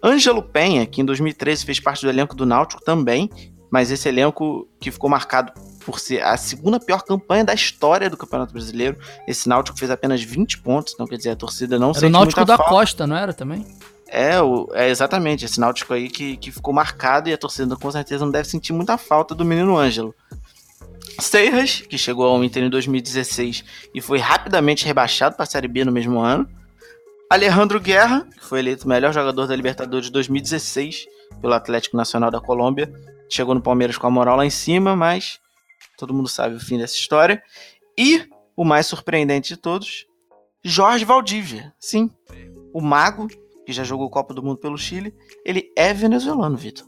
Ângelo 0.03 0.41
Penha, 0.41 0.85
que 0.85 1.01
em 1.01 1.05
2013 1.05 1.65
fez 1.65 1.79
parte 1.79 2.01
do 2.01 2.09
elenco 2.09 2.35
do 2.35 2.45
Náutico 2.45 2.83
também, 2.83 3.29
mas 3.71 3.91
esse 3.91 4.07
elenco 4.07 4.67
que 4.79 4.91
ficou 4.91 5.09
marcado 5.09 5.51
por 5.85 5.99
ser 5.99 6.21
a 6.23 6.35
segunda 6.35 6.79
pior 6.79 7.03
campanha 7.03 7.45
da 7.45 7.53
história 7.53 8.09
do 8.09 8.17
Campeonato 8.17 8.51
Brasileiro. 8.51 8.97
Esse 9.27 9.47
Náutico 9.47 9.77
fez 9.77 9.91
apenas 9.91 10.21
20 10.23 10.59
pontos, 10.59 10.93
então 10.93 11.05
quer 11.05 11.17
dizer, 11.17 11.29
a 11.29 11.35
torcida 11.35 11.77
não 11.77 11.91
era 11.95 12.07
o 12.07 12.09
Náutico 12.09 12.43
da 12.43 12.57
falta. 12.57 12.71
Costa, 12.71 13.07
não 13.07 13.15
era 13.15 13.33
também? 13.33 13.65
É, 14.07 14.41
o, 14.41 14.69
é 14.73 14.89
exatamente, 14.89 15.45
esse 15.45 15.59
Náutico 15.59 15.93
aí 15.93 16.09
que, 16.09 16.37
que 16.37 16.51
ficou 16.51 16.73
marcado 16.73 17.29
e 17.29 17.33
a 17.33 17.37
torcida 17.37 17.75
com 17.75 17.91
certeza 17.91 18.25
não 18.25 18.31
deve 18.31 18.47
sentir 18.47 18.73
muita 18.73 18.97
falta 18.97 19.35
do 19.35 19.45
menino 19.45 19.77
Ângelo. 19.77 20.13
Seiras, 21.19 21.81
que 21.81 21.97
chegou 21.97 22.25
ao 22.25 22.43
Inter 22.43 22.63
em 22.63 22.69
2016 22.69 23.63
e 23.93 24.01
foi 24.01 24.19
rapidamente 24.19 24.85
rebaixado 24.85 25.35
para 25.35 25.43
a 25.43 25.47
Série 25.47 25.67
B 25.67 25.85
no 25.85 25.91
mesmo 25.91 26.19
ano. 26.19 26.47
Alejandro 27.29 27.79
Guerra, 27.79 28.27
que 28.31 28.45
foi 28.45 28.59
eleito 28.59 28.87
melhor 28.87 29.13
jogador 29.13 29.47
da 29.47 29.55
Libertadores 29.55 30.07
de 30.07 30.11
2016 30.11 31.07
pelo 31.41 31.53
Atlético 31.53 31.97
Nacional 31.97 32.29
da 32.29 32.39
Colômbia. 32.39 32.91
Chegou 33.29 33.55
no 33.55 33.61
Palmeiras 33.61 33.97
com 33.97 34.07
a 34.07 34.11
moral 34.11 34.37
lá 34.37 34.45
em 34.45 34.49
cima, 34.49 34.95
mas 34.95 35.39
todo 35.97 36.13
mundo 36.13 36.29
sabe 36.29 36.55
o 36.55 36.59
fim 36.59 36.77
dessa 36.77 36.95
história. 36.95 37.41
E 37.97 38.27
o 38.55 38.63
mais 38.63 38.85
surpreendente 38.85 39.49
de 39.49 39.57
todos, 39.57 40.05
Jorge 40.63 41.03
Valdívia. 41.03 41.73
Sim, 41.79 42.09
o 42.73 42.81
mago, 42.81 43.27
que 43.65 43.73
já 43.73 43.83
jogou 43.83 44.09
Copa 44.09 44.33
do 44.33 44.43
Mundo 44.43 44.57
pelo 44.57 44.77
Chile, 44.77 45.13
ele 45.43 45.71
é 45.75 45.93
venezuelano, 45.93 46.55
Vitor. 46.55 46.85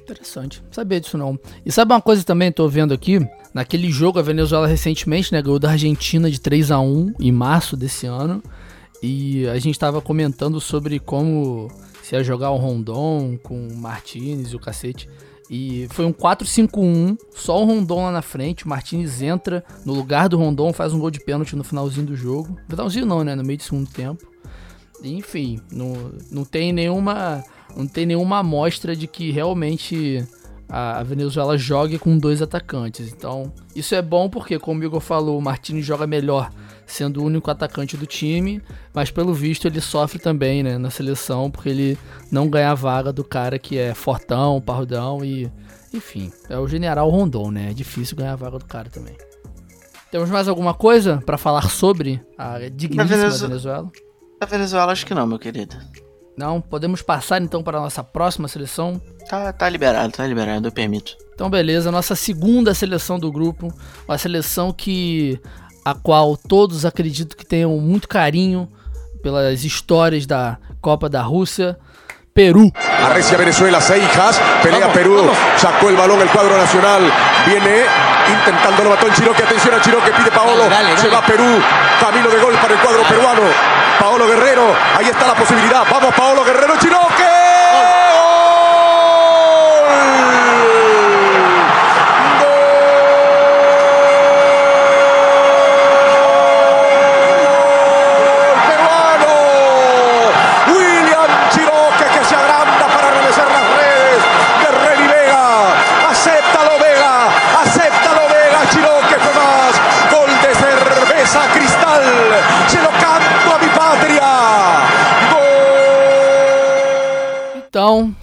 Interessante. 0.00 0.62
Não 0.62 0.72
sabia 0.72 1.00
disso 1.00 1.18
não. 1.18 1.38
E 1.64 1.72
sabe 1.72 1.92
uma 1.92 2.00
coisa 2.00 2.22
também, 2.24 2.52
tô 2.52 2.68
vendo 2.68 2.94
aqui, 2.94 3.18
naquele 3.54 3.90
jogo 3.90 4.18
a 4.18 4.22
Venezuela 4.22 4.66
recentemente, 4.66 5.32
né, 5.32 5.42
ganhou 5.42 5.58
da 5.58 5.70
Argentina 5.70 6.30
de 6.30 6.40
3 6.40 6.70
a 6.70 6.80
1 6.80 7.14
em 7.18 7.32
março 7.32 7.76
desse 7.76 8.06
ano. 8.06 8.42
E 9.02 9.46
a 9.48 9.58
gente 9.58 9.78
tava 9.78 10.00
comentando 10.00 10.60
sobre 10.60 10.98
como 10.98 11.68
se 12.02 12.14
ia 12.14 12.22
jogar 12.22 12.50
o 12.50 12.56
Rondon 12.56 13.38
com 13.42 13.68
o 13.68 13.76
Martinez 13.76 14.52
e 14.52 14.56
o 14.56 14.60
cacete. 14.60 15.08
E 15.48 15.88
foi 15.90 16.04
um 16.04 16.12
4-5-1, 16.12 17.18
só 17.34 17.60
o 17.60 17.64
Rondon 17.64 18.04
lá 18.04 18.12
na 18.12 18.22
frente. 18.22 18.64
O 18.64 18.68
Martinez 18.68 19.20
entra 19.20 19.64
no 19.84 19.94
lugar 19.94 20.28
do 20.28 20.38
Rondon, 20.38 20.72
faz 20.72 20.92
um 20.92 21.00
gol 21.00 21.10
de 21.10 21.18
pênalti 21.18 21.56
no 21.56 21.64
finalzinho 21.64 22.06
do 22.06 22.14
jogo. 22.14 22.56
Finalzinho 22.68 23.06
não, 23.06 23.24
né? 23.24 23.34
No 23.34 23.42
meio 23.42 23.56
do 23.56 23.64
segundo 23.64 23.90
tempo. 23.90 24.24
Enfim, 25.02 25.60
não, 25.72 26.12
não 26.30 26.44
tem 26.44 26.72
nenhuma 26.72 27.42
não 27.76 27.86
tem 27.86 28.04
nenhuma 28.06 28.38
amostra 28.38 28.94
de 28.94 29.06
que 29.06 29.30
realmente 29.30 30.24
a, 30.70 31.02
Venezuela 31.02 31.58
jogue 31.58 31.98
com 31.98 32.16
dois 32.16 32.40
atacantes. 32.40 33.12
Então, 33.12 33.52
isso 33.74 33.94
é 33.94 34.00
bom 34.00 34.30
porque, 34.30 34.58
como 34.58 34.80
o 34.80 34.84
Igor 34.84 35.00
falou, 35.00 35.38
o 35.38 35.42
Martins 35.42 35.84
joga 35.84 36.06
melhor 36.06 36.50
sendo 36.86 37.20
o 37.20 37.24
único 37.24 37.50
atacante 37.50 37.96
do 37.96 38.06
time, 38.06 38.62
mas 38.92 39.10
pelo 39.10 39.32
visto 39.32 39.66
ele 39.66 39.80
sofre 39.80 40.18
também 40.18 40.62
né, 40.62 40.76
na 40.76 40.90
seleção 40.90 41.50
porque 41.50 41.68
ele 41.68 41.98
não 42.32 42.48
ganha 42.48 42.72
a 42.72 42.74
vaga 42.74 43.12
do 43.12 43.22
cara 43.22 43.58
que 43.58 43.78
é 43.78 43.94
fortão, 43.94 44.60
parrudão 44.60 45.24
e. 45.24 45.50
Enfim, 45.92 46.32
é 46.48 46.56
o 46.56 46.68
general 46.68 47.10
Rondon, 47.10 47.50
né? 47.50 47.70
É 47.70 47.74
difícil 47.74 48.16
ganhar 48.16 48.34
a 48.34 48.36
vaga 48.36 48.58
do 48.60 48.64
cara 48.64 48.88
também. 48.88 49.16
Temos 50.10 50.30
mais 50.30 50.46
alguma 50.46 50.72
coisa 50.72 51.20
para 51.26 51.36
falar 51.36 51.68
sobre 51.68 52.22
a 52.38 52.58
digníssima 52.68 53.04
Venezuela? 53.04 53.48
Venezuela? 53.48 53.92
A 54.40 54.46
Venezuela 54.46 54.92
acho 54.92 55.04
que 55.04 55.14
não, 55.14 55.26
meu 55.26 55.38
querido. 55.38 55.76
Não, 56.36 56.60
podemos 56.60 57.02
passar 57.02 57.42
então 57.42 57.62
para 57.62 57.78
a 57.78 57.82
nossa 57.82 58.02
próxima 58.02 58.48
seleção? 58.48 59.00
Tá, 59.30 59.52
tá 59.52 59.68
liberado, 59.68 60.10
tá 60.10 60.26
liberado, 60.26 60.66
eu 60.66 60.72
permito. 60.72 61.16
Então 61.32 61.48
beleza, 61.48 61.92
nossa 61.92 62.16
segunda 62.16 62.74
seleção 62.74 63.16
do 63.16 63.30
grupo, 63.30 63.72
uma 64.08 64.18
seleção 64.18 64.72
que 64.72 65.38
a 65.84 65.94
qual 65.94 66.36
todos 66.36 66.84
acredito 66.84 67.36
que 67.36 67.46
tenham 67.46 67.70
muito 67.78 68.08
carinho 68.08 68.68
pelas 69.22 69.62
histórias 69.62 70.26
da 70.26 70.58
Copa 70.80 71.08
da 71.08 71.22
Rússia. 71.22 71.78
Perú. 72.34 72.72
Arrecia 72.76 73.38
Venezuela, 73.38 73.80
Seijas, 73.80 74.40
pelea 74.62 74.80
vamos, 74.80 74.94
Perú, 74.94 75.16
vamos. 75.16 75.36
sacó 75.58 75.90
el 75.90 75.96
balón 75.96 76.20
el 76.20 76.28
cuadro 76.30 76.56
nacional, 76.56 77.02
viene 77.46 77.84
intentando, 78.32 78.84
lo 78.84 78.90
mató 78.90 79.06
el 79.06 79.14
Chiroque, 79.14 79.42
atención 79.42 79.74
a 79.74 79.80
Chiroque, 79.80 80.10
pide 80.12 80.30
Paolo, 80.30 80.56
dale, 80.56 80.70
dale, 80.70 80.88
dale. 80.90 81.00
se 81.00 81.08
va 81.08 81.22
Perú, 81.22 81.60
camino 82.00 82.28
de 82.30 82.38
gol 82.40 82.54
para 82.54 82.74
el 82.74 82.80
cuadro 82.80 83.02
peruano. 83.02 83.42
Paolo 84.00 84.26
Guerrero. 84.26 84.74
Ahí 84.96 85.06
está 85.06 85.26
la 85.26 85.34
posibilidad. 85.34 85.84
Vamos, 85.90 86.14
Paolo 86.14 86.42
Guerrero, 86.42 86.78
Chiroque. 86.78 87.39
Então, 89.92 90.39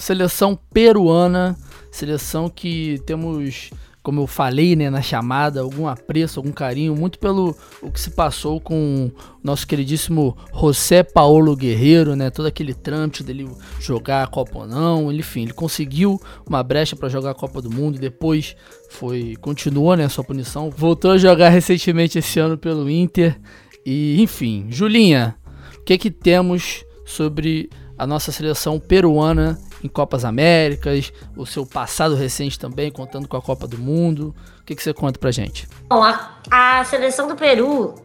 seleção 0.08 0.58
peruana, 0.74 1.58
seleção 1.92 2.48
que 2.50 2.98
temos, 3.06 3.72
como 4.02 4.22
eu 4.22 4.28
falei 4.28 4.74
né, 4.74 4.90
na 4.90 5.02
chamada, 5.02 5.60
algum 5.60 5.86
apreço, 5.86 6.40
algum 6.40 6.54
carinho, 6.54 6.96
muito 6.96 7.20
pelo 7.20 7.54
o 7.82 7.92
que 7.92 8.00
se 8.00 8.12
passou 8.12 8.62
com 8.62 9.12
o 9.12 9.12
nosso 9.44 9.68
queridíssimo 9.68 10.38
José 10.54 11.04
Paulo 11.04 11.58
Guerreiro, 11.58 12.16
né, 12.16 12.30
todo 12.30 12.46
aquele 12.46 12.74
trâmite 12.74 13.22
dele 13.22 13.50
jogar 13.82 14.24
a 14.24 14.28
Copa 14.28 14.60
ou 14.60 14.68
não, 14.68 15.12
enfim, 15.12 15.42
ele 15.42 15.54
conseguiu 15.54 16.18
uma 16.48 16.64
brecha 16.64 16.96
para 16.96 17.10
jogar 17.10 17.32
a 17.32 17.36
Copa 17.36 17.62
do 17.62 17.70
Mundo, 17.70 18.00
depois 18.00 18.56
foi 18.90 19.36
continuou 19.42 19.94
né, 19.98 20.06
a 20.06 20.10
sua 20.10 20.24
punição, 20.24 20.70
voltou 20.70 21.12
a 21.12 21.18
jogar 21.18 21.50
recentemente 21.52 22.18
esse 22.18 22.40
ano 22.40 22.58
pelo 22.58 22.90
Inter, 22.90 23.38
e 23.86 24.22
enfim, 24.22 24.68
Julinha, 24.70 25.36
o 25.76 25.84
que 25.84 25.98
que 25.98 26.10
temos 26.10 26.86
sobre 27.06 27.70
a 27.98 28.08
nossa 28.08 28.32
seleção 28.32 28.80
peruana 28.80 29.60
em 29.84 29.88
Copas 29.88 30.26
Américas, 30.26 31.12
o 31.36 31.46
seu 31.46 31.66
passado 31.66 32.16
recente 32.16 32.60
também, 32.60 32.92
contando 32.92 33.28
com 33.28 33.38
a 33.38 33.42
Copa 33.42 33.68
do 33.68 33.78
Mundo. 33.78 34.36
O 34.60 34.64
que, 34.64 34.76
que 34.76 34.84
você 34.84 34.94
conta 34.94 35.20
pra 35.20 35.32
gente? 35.32 35.68
Bom, 35.90 36.04
a, 36.04 36.40
a 36.52 36.84
seleção 36.84 37.28
do 37.28 37.36
Peru 37.36 37.96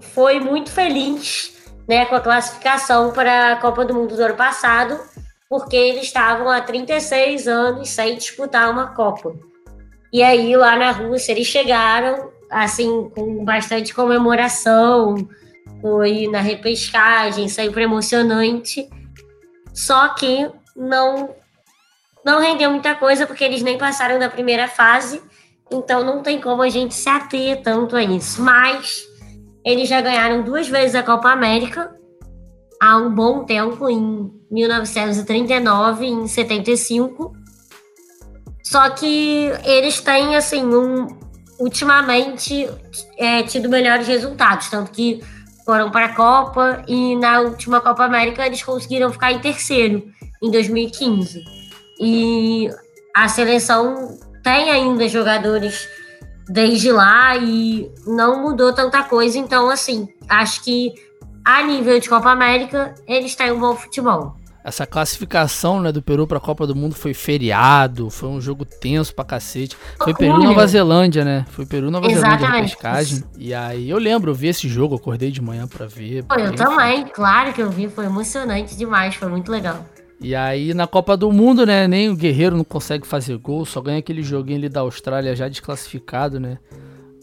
foi 0.00 0.40
muito 0.40 0.70
feliz 0.70 1.52
né, 1.88 2.04
com 2.06 2.14
a 2.14 2.20
classificação 2.20 3.12
para 3.12 3.52
a 3.52 3.56
Copa 3.56 3.84
do 3.84 3.94
Mundo 3.94 4.16
do 4.16 4.22
ano 4.22 4.34
passado, 4.34 4.98
porque 5.48 5.76
eles 5.76 6.04
estavam 6.04 6.48
há 6.48 6.60
36 6.60 7.46
anos 7.48 7.88
sem 7.88 8.16
disputar 8.16 8.70
uma 8.70 8.88
Copa. 8.88 9.34
E 10.12 10.22
aí, 10.22 10.54
lá 10.56 10.76
na 10.76 10.90
Rússia, 10.90 11.32
eles 11.32 11.46
chegaram, 11.46 12.30
assim, 12.50 13.10
com 13.14 13.44
bastante 13.44 13.94
comemoração, 13.94 15.16
foi 15.80 16.28
na 16.28 16.40
repescagem, 16.40 17.48
sempre 17.48 17.82
emocionante. 17.82 18.88
Só 19.72 20.10
que 20.10 20.50
não 20.82 21.34
não 22.24 22.40
rendeu 22.40 22.70
muita 22.70 22.94
coisa 22.94 23.26
porque 23.26 23.42
eles 23.42 23.62
nem 23.62 23.76
passaram 23.76 24.18
da 24.18 24.30
primeira 24.30 24.68
fase, 24.68 25.20
então 25.70 26.04
não 26.04 26.22
tem 26.22 26.40
como 26.40 26.62
a 26.62 26.68
gente 26.68 26.94
se 26.94 27.08
ater 27.08 27.60
tanto 27.62 27.96
a 27.96 28.02
isso. 28.02 28.40
Mas 28.40 29.02
eles 29.64 29.88
já 29.88 30.00
ganharam 30.00 30.42
duas 30.42 30.68
vezes 30.68 30.94
a 30.94 31.02
Copa 31.02 31.30
América 31.30 31.92
há 32.80 32.96
um 32.96 33.12
bom 33.12 33.44
tempo, 33.44 33.88
em 33.88 34.30
1939 34.50 36.04
e 36.04 36.08
em 36.10 36.26
75. 36.28 37.32
Só 38.62 38.90
que 38.90 39.50
eles 39.64 40.00
têm, 40.00 40.36
assim, 40.36 40.64
um, 40.64 41.08
ultimamente 41.58 42.68
é, 43.18 43.42
tido 43.42 43.68
melhores 43.68 44.06
resultados, 44.06 44.70
tanto 44.70 44.92
que 44.92 45.20
foram 45.64 45.90
para 45.90 46.06
a 46.06 46.14
Copa 46.14 46.84
e 46.86 47.16
na 47.16 47.40
última 47.40 47.80
Copa 47.80 48.04
América 48.04 48.46
eles 48.46 48.62
conseguiram 48.62 49.12
ficar 49.12 49.32
em 49.32 49.38
terceiro 49.38 50.12
em 50.42 50.50
2015. 50.50 51.44
E 52.00 52.68
a 53.14 53.28
seleção 53.28 54.18
tem 54.42 54.70
ainda 54.70 55.08
jogadores 55.08 55.88
desde 56.48 56.90
lá 56.90 57.36
e 57.36 57.90
não 58.06 58.42
mudou 58.42 58.72
tanta 58.72 59.04
coisa, 59.04 59.38
então 59.38 59.70
assim, 59.70 60.08
acho 60.28 60.62
que 60.64 60.92
a 61.44 61.62
nível 61.62 61.98
de 61.98 62.08
Copa 62.08 62.30
América 62.30 62.94
eles 63.06 63.34
têm 63.34 63.52
um 63.52 63.60
bom 63.60 63.76
futebol. 63.76 64.36
Essa 64.64 64.86
classificação 64.86 65.80
né, 65.80 65.90
do 65.90 66.00
Peru 66.00 66.24
para 66.24 66.38
a 66.38 66.40
Copa 66.40 66.66
do 66.68 66.74
Mundo 66.74 66.94
foi 66.94 67.12
feriado, 67.12 68.08
foi 68.10 68.28
um 68.28 68.40
jogo 68.40 68.64
tenso 68.64 69.12
pra 69.12 69.24
cacete. 69.24 69.76
Foi 69.98 70.14
Peru 70.14 70.38
Nova 70.38 70.64
Zelândia, 70.68 71.24
né? 71.24 71.44
Foi 71.50 71.66
Peru 71.66 71.90
Nova 71.90 72.06
Exatamente. 72.06 72.38
Zelândia 72.38 72.60
na 72.60 72.68
pescagem. 72.68 73.24
E 73.36 73.52
aí 73.52 73.90
eu 73.90 73.98
lembro, 73.98 74.30
eu 74.30 74.34
vi 74.36 74.46
esse 74.46 74.68
jogo, 74.68 74.94
acordei 74.94 75.32
de 75.32 75.42
manhã 75.42 75.66
para 75.66 75.86
ver. 75.86 76.22
Pô, 76.24 76.36
eu 76.36 76.54
também, 76.54 77.04
claro 77.06 77.52
que 77.52 77.60
eu 77.60 77.70
vi, 77.70 77.88
foi 77.88 78.04
emocionante 78.04 78.76
demais, 78.76 79.16
foi 79.16 79.28
muito 79.28 79.50
legal. 79.50 79.84
E 80.22 80.34
aí 80.34 80.72
na 80.72 80.86
Copa 80.86 81.16
do 81.16 81.30
Mundo, 81.32 81.66
né, 81.66 81.88
nem 81.88 82.08
o 82.08 82.16
Guerreiro 82.16 82.56
não 82.56 82.64
consegue 82.64 83.06
fazer 83.06 83.36
gol, 83.38 83.66
só 83.66 83.80
ganha 83.80 83.98
aquele 83.98 84.22
joguinho 84.22 84.58
ali 84.58 84.68
da 84.68 84.80
Austrália 84.80 85.34
já 85.34 85.48
desclassificado, 85.48 86.38
né? 86.38 86.58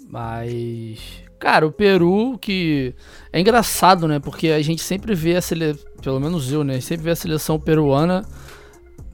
Mas 0.09 0.99
Cara, 1.39 1.65
o 1.65 1.71
Peru, 1.71 2.37
que 2.37 2.93
é 3.31 3.39
engraçado, 3.39 4.07
né? 4.09 4.19
Porque 4.19 4.49
a 4.49 4.61
gente 4.61 4.81
sempre 4.81 5.15
vê 5.15 5.37
a 5.37 5.41
seleção, 5.41 5.89
pelo 6.01 6.19
menos 6.19 6.51
eu, 6.51 6.65
né? 6.65 6.81
Sempre 6.81 7.05
vê 7.05 7.11
a 7.11 7.15
seleção 7.15 7.57
peruana, 7.57 8.25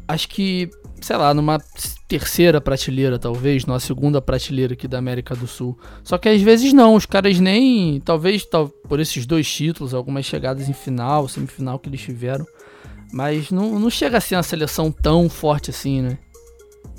acho 0.08 0.28
que, 0.30 0.67
sei 1.00 1.17
lá, 1.17 1.36
numa 1.36 1.60
terceira 2.08 2.60
prateleira, 2.60 3.19
talvez, 3.19 3.63
numa 3.67 3.80
segunda 3.80 4.19
prateleira 4.19 4.74
aqui 4.74 4.88
da 4.88 4.98
América 4.98 5.36
do 5.36 5.45
Sul. 5.45 5.78
Só 6.04 6.17
que 6.17 6.28
às 6.28 6.41
vezes 6.41 6.74
não, 6.74 6.95
os 6.95 7.06
caras 7.06 7.39
nem, 7.39 8.02
talvez 8.02 8.43
tal, 8.43 8.69
por 8.69 9.00
esses 9.00 9.28
dois 9.28 9.48
títulos, 9.48 9.93
algumas 9.93 10.26
chegadas 10.26 10.67
em 10.67 10.74
final, 10.74 11.28
semifinal 11.28 11.78
que 11.78 11.89
eles 11.89 12.02
tiveram, 12.02 12.45
mas 13.15 13.49
não, 13.49 13.80
não 13.80 13.89
chega 13.89 14.17
a 14.17 14.21
ser 14.21 14.36
uma 14.36 14.43
seleção 14.43 14.91
tão 14.91 15.30
forte 15.30 15.69
assim, 15.69 16.01
né? 16.01 16.17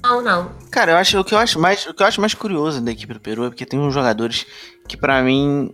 Não, 0.03 0.23
não. 0.23 0.51
Cara, 0.71 0.93
eu 0.93 0.97
acho 0.97 1.21
o 1.21 1.23
que 1.23 1.35
eu 1.35 1.39
acho 1.39 1.61
mais 1.61 1.87
o 1.87 1.93
que 1.93 2.03
eu 2.03 2.07
acho 2.07 2.23
mais 2.23 2.33
curioso 2.33 2.81
da 2.81 2.91
equipe 2.91 3.13
do 3.13 3.21
Peru 3.21 3.45
é 3.45 3.51
porque 3.51 3.67
tem 3.67 3.79
uns 3.79 3.93
jogadores 3.93 4.47
que 4.89 4.97
para 4.97 5.23
mim 5.23 5.71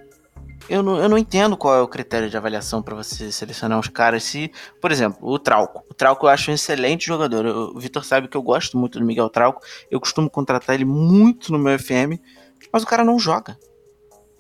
eu 0.69 0.83
não, 0.83 0.99
eu 0.99 1.09
não 1.09 1.17
entendo 1.17 1.57
qual 1.57 1.77
é 1.77 1.81
o 1.81 1.87
critério 1.87 2.29
de 2.29 2.37
avaliação 2.37 2.83
para 2.83 2.97
você 2.97 3.31
selecionar 3.31 3.79
os 3.79 3.87
caras. 3.87 4.25
Se, 4.25 4.51
por 4.81 4.91
exemplo, 4.91 5.19
o 5.23 5.39
Trauco. 5.39 5.85
O 5.89 5.95
Trauco 5.95 6.27
eu 6.27 6.31
acho 6.31 6.51
um 6.51 6.55
excelente 6.55 7.07
jogador. 7.07 7.47
o 7.47 7.79
Vitor 7.79 8.05
sabe 8.05 8.27
que 8.27 8.37
eu 8.37 8.43
gosto 8.43 8.77
muito 8.77 8.99
do 8.99 9.05
Miguel 9.05 9.31
Trauco. 9.31 9.61
Eu 9.89 10.01
costumo 10.01 10.29
contratar 10.29 10.75
ele 10.75 10.85
muito 10.85 11.53
no 11.53 11.59
meu 11.59 11.79
FM, 11.79 12.19
mas 12.73 12.83
o 12.83 12.87
cara 12.87 13.05
não 13.05 13.17
joga. 13.17 13.57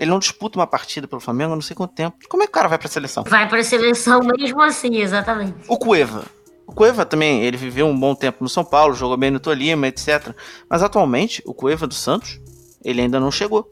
Ele 0.03 0.11
não 0.11 0.19
disputa 0.19 0.59
uma 0.59 0.67
partida 0.67 1.07
pelo 1.07 1.21
Flamengo 1.21 1.53
há 1.53 1.55
não 1.55 1.63
sei 1.63 1.77
quanto 1.77 1.95
tempo. 1.95 2.17
Como 2.29 2.43
é 2.43 2.47
que 2.47 2.51
o 2.51 2.53
cara 2.53 2.67
vai 2.67 2.77
pra 2.77 2.89
seleção? 2.89 3.23
Vai 3.23 3.49
pra 3.49 3.63
seleção 3.63 4.19
mesmo 4.19 4.61
assim, 4.61 4.97
exatamente. 4.97 5.55
O 5.69 5.79
Cueva. 5.79 6.25
O 6.67 6.73
Cueva 6.73 7.07
também, 7.07 7.45
ele 7.45 7.57
viveu 7.57 7.87
um 7.87 7.97
bom 7.97 8.13
tempo 8.13 8.39
no 8.43 8.49
São 8.49 8.65
Paulo, 8.65 8.95
jogou 8.95 9.17
bem 9.17 9.31
no 9.31 9.39
Tolima, 9.39 9.87
etc. 9.87 10.35
Mas 10.69 10.83
atualmente, 10.83 11.41
o 11.47 11.55
Cueva 11.55 11.87
do 11.87 11.95
Santos, 11.95 12.41
ele 12.85 13.01
ainda 13.01 13.21
não 13.21 13.31
chegou. 13.31 13.71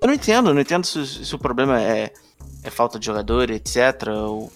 Eu 0.00 0.06
não 0.06 0.14
entendo, 0.14 0.54
não 0.54 0.60
entendo 0.60 0.86
se, 0.86 1.24
se 1.24 1.34
o 1.34 1.38
problema 1.40 1.82
é, 1.82 2.12
é 2.62 2.70
falta 2.70 3.00
de 3.00 3.06
jogador, 3.06 3.50
etc. 3.50 4.06
Ou... 4.16 4.52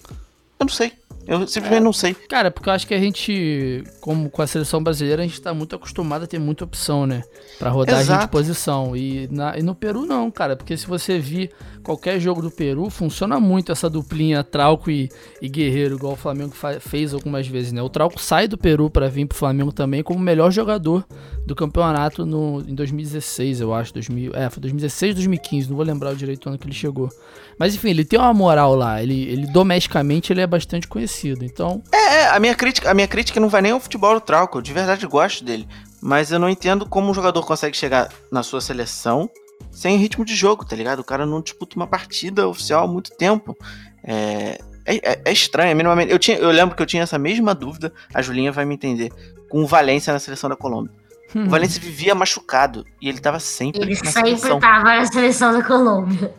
Eu 0.57 0.65
não 0.65 0.69
sei. 0.69 0.93
Eu 1.27 1.47
simplesmente 1.47 1.81
é, 1.81 1.83
não 1.83 1.93
sei. 1.93 2.13
Cara, 2.13 2.49
porque 2.51 2.67
eu 2.67 2.73
acho 2.73 2.87
que 2.87 2.93
a 2.93 2.99
gente, 2.99 3.83
como 3.99 4.29
com 4.29 4.41
a 4.41 4.47
seleção 4.47 4.81
brasileira, 4.81 5.21
a 5.21 5.25
gente 5.25 5.41
tá 5.41 5.53
muito 5.53 5.75
acostumado 5.75 6.23
a 6.23 6.27
ter 6.27 6.39
muita 6.39 6.63
opção, 6.63 7.05
né? 7.05 7.23
Pra 7.59 7.69
rodagem 7.69 8.01
Exato. 8.01 8.25
de 8.25 8.31
posição. 8.31 8.95
E, 8.95 9.27
na, 9.31 9.57
e 9.57 9.61
no 9.61 9.75
Peru 9.75 10.05
não, 10.05 10.31
cara. 10.31 10.55
Porque 10.55 10.75
se 10.75 10.87
você 10.87 11.19
vir 11.19 11.51
qualquer 11.83 12.19
jogo 12.19 12.41
do 12.41 12.51
Peru, 12.51 12.89
funciona 12.89 13.39
muito 13.39 13.71
essa 13.71 13.89
duplinha 13.89 14.43
Trauco 14.43 14.89
e, 14.89 15.09
e 15.41 15.49
Guerreiro, 15.49 15.95
igual 15.95 16.13
o 16.13 16.17
Flamengo 16.17 16.53
fez 16.79 17.13
algumas 17.13 17.47
vezes, 17.47 17.71
né? 17.71 17.81
O 17.81 17.89
Trauco 17.89 18.19
sai 18.19 18.47
do 18.47 18.57
Peru 18.57 18.89
para 18.89 19.09
vir 19.09 19.25
pro 19.25 19.37
Flamengo 19.37 19.71
também 19.71 20.03
como 20.03 20.19
melhor 20.19 20.51
jogador 20.51 21.05
do 21.45 21.55
campeonato 21.55 22.25
no, 22.25 22.61
em 22.67 22.75
2016, 22.75 23.61
eu 23.61 23.73
acho. 23.73 23.93
2000, 23.93 24.31
é, 24.35 24.49
foi 24.49 24.61
2016, 24.61 25.15
2015, 25.15 25.69
não 25.69 25.75
vou 25.75 25.85
lembrar 25.85 26.11
o 26.11 26.15
direito 26.15 26.47
ano 26.47 26.57
que 26.57 26.65
ele 26.65 26.73
chegou. 26.73 27.09
Mas 27.57 27.75
enfim, 27.75 27.89
ele 27.89 28.05
tem 28.05 28.19
uma 28.19 28.33
moral 28.33 28.75
lá. 28.75 29.01
Ele, 29.01 29.23
ele 29.23 29.47
domesticamente 29.47 30.31
ele 30.31 30.41
é 30.41 30.47
bastante 30.47 30.87
conhecido. 30.87 31.43
Então. 31.43 31.83
É, 31.91 32.15
é, 32.15 32.29
a 32.29 32.39
minha 32.39 32.55
crítica, 32.55 32.89
a 32.89 32.93
minha 32.93 33.07
crítica 33.07 33.39
não 33.39 33.49
vai 33.49 33.61
nem 33.61 33.71
ao 33.71 33.79
futebol 33.79 34.13
do 34.13 34.21
Trauco. 34.21 34.57
Eu 34.57 34.61
de 34.61 34.73
verdade 34.73 35.05
gosto 35.07 35.43
dele. 35.43 35.67
Mas 36.01 36.31
eu 36.31 36.39
não 36.39 36.49
entendo 36.49 36.85
como 36.85 37.11
um 37.11 37.13
jogador 37.13 37.45
consegue 37.45 37.77
chegar 37.77 38.09
na 38.31 38.41
sua 38.41 38.59
seleção 38.59 39.29
sem 39.71 39.97
ritmo 39.97 40.25
de 40.25 40.35
jogo, 40.35 40.65
tá 40.65 40.75
ligado? 40.75 40.99
O 40.99 41.03
cara 41.03 41.25
não 41.25 41.41
disputa 41.41 41.75
uma 41.75 41.87
partida 41.87 42.47
oficial 42.47 42.83
há 42.83 42.87
muito 42.87 43.11
tempo. 43.11 43.57
É, 44.03 44.59
é, 44.85 44.95
é, 44.95 45.21
é 45.25 45.31
estranho, 45.31 45.71
é 45.71 45.73
minimamente. 45.73 46.11
Eu, 46.11 46.19
tinha, 46.19 46.37
eu 46.37 46.51
lembro 46.51 46.75
que 46.75 46.81
eu 46.81 46.85
tinha 46.85 47.03
essa 47.03 47.17
mesma 47.17 47.55
dúvida, 47.55 47.93
a 48.13 48.21
Julinha 48.21 48.51
vai 48.51 48.65
me 48.65 48.75
entender, 48.75 49.11
com 49.49 49.63
o 49.63 49.67
Valência 49.67 50.11
na 50.11 50.19
seleção 50.19 50.49
da 50.49 50.55
Colômbia. 50.55 50.91
Hum. 51.35 51.45
O 51.45 51.49
Valência 51.49 51.81
vivia 51.81 52.13
machucado 52.13 52.85
e 53.01 53.07
ele 53.07 53.19
tava 53.19 53.39
sempre 53.39 53.81
ele 53.81 53.95
na 54.03 54.11
sempre 54.11 54.37
seleção. 54.37 54.59
tava 54.59 54.95
na 54.95 55.05
seleção 55.05 55.53
da 55.53 55.63
Colômbia. 55.63 56.33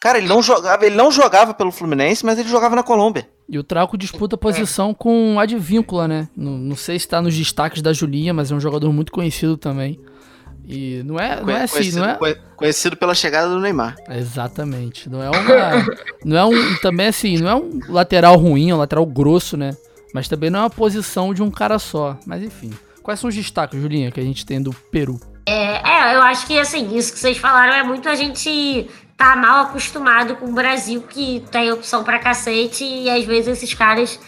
Cara, 0.00 0.18
ele 0.18 0.28
não 0.28 0.42
jogava, 0.42 0.84
ele 0.84 0.96
não 0.96 1.10
jogava 1.10 1.54
pelo 1.54 1.72
Fluminense, 1.72 2.26
mas 2.26 2.38
ele 2.38 2.48
jogava 2.48 2.76
na 2.76 2.82
Colômbia. 2.82 3.26
E 3.48 3.58
o 3.58 3.64
Trauco 3.64 3.96
disputa 3.96 4.36
posição 4.36 4.90
é. 4.90 4.94
com 4.94 5.36
o 5.36 5.38
Advíncula, 5.38 6.06
né? 6.06 6.28
Não, 6.36 6.52
não 6.52 6.76
sei 6.76 6.98
se 6.98 7.08
tá 7.08 7.22
nos 7.22 7.34
destaques 7.34 7.80
da 7.80 7.90
Julinha, 7.90 8.34
mas 8.34 8.52
é 8.52 8.54
um 8.54 8.60
jogador 8.60 8.92
muito 8.92 9.10
conhecido 9.10 9.56
também. 9.56 9.98
E 10.66 11.02
não 11.04 11.18
é, 11.18 11.40
não 11.42 11.50
é 11.50 11.62
assim, 11.62 11.92
não 11.92 12.04
é... 12.04 12.18
Conhecido 12.56 12.96
pela 12.96 13.14
chegada 13.14 13.48
do 13.48 13.60
Neymar. 13.60 13.96
Exatamente. 14.08 15.10
Não 15.10 15.22
é 15.22 15.28
uma. 15.28 15.86
não 16.24 16.36
é 16.36 16.44
um. 16.44 16.76
Também 16.76 17.08
assim, 17.08 17.36
não 17.36 17.48
é 17.48 17.54
um 17.54 17.80
lateral 17.88 18.36
ruim, 18.36 18.70
é 18.70 18.74
um 18.74 18.78
lateral 18.78 19.04
grosso, 19.04 19.56
né? 19.56 19.76
Mas 20.14 20.28
também 20.28 20.48
não 20.48 20.60
é 20.60 20.62
uma 20.62 20.70
posição 20.70 21.34
de 21.34 21.42
um 21.42 21.50
cara 21.50 21.78
só. 21.78 22.16
Mas 22.26 22.42
enfim. 22.42 22.72
Quais 23.02 23.20
são 23.20 23.28
os 23.28 23.34
destaques, 23.34 23.78
Julinha, 23.78 24.10
que 24.10 24.18
a 24.18 24.22
gente 24.22 24.46
tem 24.46 24.62
do 24.62 24.72
Peru? 24.72 25.20
É, 25.46 25.52
é, 25.52 26.14
eu 26.14 26.22
acho 26.22 26.46
que 26.46 26.58
assim, 26.58 26.96
isso 26.96 27.12
que 27.12 27.18
vocês 27.18 27.36
falaram 27.36 27.74
é 27.74 27.82
muito 27.82 28.08
a 28.08 28.14
gente 28.14 28.88
tá 29.16 29.36
mal 29.36 29.66
acostumado 29.66 30.36
com 30.36 30.46
o 30.46 30.54
Brasil, 30.54 31.02
que 31.02 31.44
tem 31.50 31.70
opção 31.70 32.02
pra 32.02 32.18
cacete, 32.18 32.82
e 32.82 33.10
às 33.10 33.24
vezes 33.24 33.58
esses 33.58 33.74
caras 33.74 34.18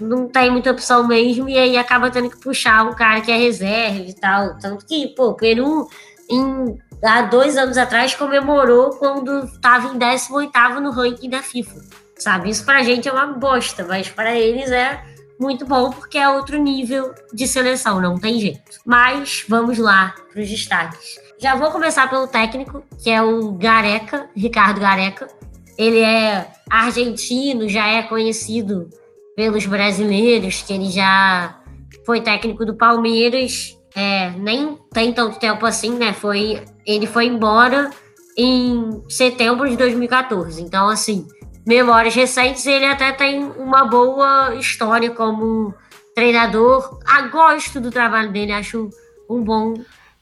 não 0.00 0.28
tem 0.28 0.50
muita 0.50 0.70
opção 0.70 1.06
mesmo, 1.06 1.48
e 1.48 1.56
aí 1.56 1.76
acaba 1.76 2.10
tendo 2.10 2.30
que 2.30 2.40
puxar 2.40 2.84
um 2.84 2.94
cara 2.94 3.20
que 3.20 3.30
é 3.30 3.36
reserva 3.36 4.00
e 4.00 4.14
tal. 4.14 4.58
Tanto 4.58 4.84
que, 4.86 5.08
pô, 5.08 5.28
o 5.28 5.34
Peru, 5.34 5.88
em, 6.30 6.78
há 7.02 7.22
dois 7.22 7.56
anos 7.56 7.76
atrás, 7.76 8.14
comemorou 8.14 8.90
quando 8.90 9.46
tava 9.60 9.94
em 9.94 9.98
18 9.98 10.80
no 10.80 10.90
ranking 10.90 11.30
da 11.30 11.42
FIFA. 11.42 11.80
Sabe? 12.16 12.50
Isso 12.50 12.64
pra 12.64 12.82
gente 12.82 13.08
é 13.08 13.12
uma 13.12 13.26
bosta, 13.26 13.84
mas 13.84 14.08
para 14.08 14.34
eles 14.34 14.70
é 14.70 15.02
muito 15.38 15.66
bom 15.66 15.90
porque 15.90 16.16
é 16.16 16.28
outro 16.28 16.58
nível 16.58 17.12
de 17.32 17.46
seleção, 17.46 18.00
não 18.00 18.18
tem 18.18 18.38
jeito. 18.38 18.80
Mas 18.84 19.44
vamos 19.48 19.78
lá 19.78 20.14
para 20.32 20.40
os 20.40 20.48
destaques. 20.48 21.18
Já 21.38 21.56
vou 21.56 21.70
começar 21.70 22.08
pelo 22.08 22.28
técnico, 22.28 22.84
que 23.02 23.10
é 23.10 23.20
o 23.22 23.52
Gareca, 23.52 24.28
Ricardo 24.34 24.80
Gareca. 24.80 25.28
Ele 25.76 26.00
é 26.00 26.46
argentino, 26.70 27.68
já 27.68 27.86
é 27.86 28.02
conhecido 28.02 28.88
pelos 29.36 29.66
brasileiros, 29.66 30.62
que 30.62 30.72
ele 30.72 30.90
já 30.90 31.60
foi 32.04 32.20
técnico 32.20 32.64
do 32.64 32.76
Palmeiras, 32.76 33.78
é, 33.94 34.30
nem 34.30 34.78
tem 34.92 35.12
tanto 35.12 35.38
tempo 35.38 35.64
assim, 35.64 35.96
né? 35.96 36.12
Foi, 36.12 36.62
ele 36.86 37.06
foi 37.06 37.26
embora 37.26 37.90
em 38.36 39.02
setembro 39.08 39.68
de 39.68 39.76
2014. 39.76 40.60
Então, 40.60 40.88
assim, 40.88 41.26
memórias 41.66 42.14
recentes, 42.14 42.66
ele 42.66 42.84
até 42.84 43.12
tem 43.12 43.44
uma 43.44 43.84
boa 43.84 44.54
história 44.56 45.10
como 45.10 45.74
treinador. 46.14 46.98
Ah, 47.06 47.22
gosto 47.28 47.80
do 47.80 47.90
trabalho 47.90 48.32
dele, 48.32 48.52
acho 48.52 48.90
um 49.28 49.42
bom 49.42 49.74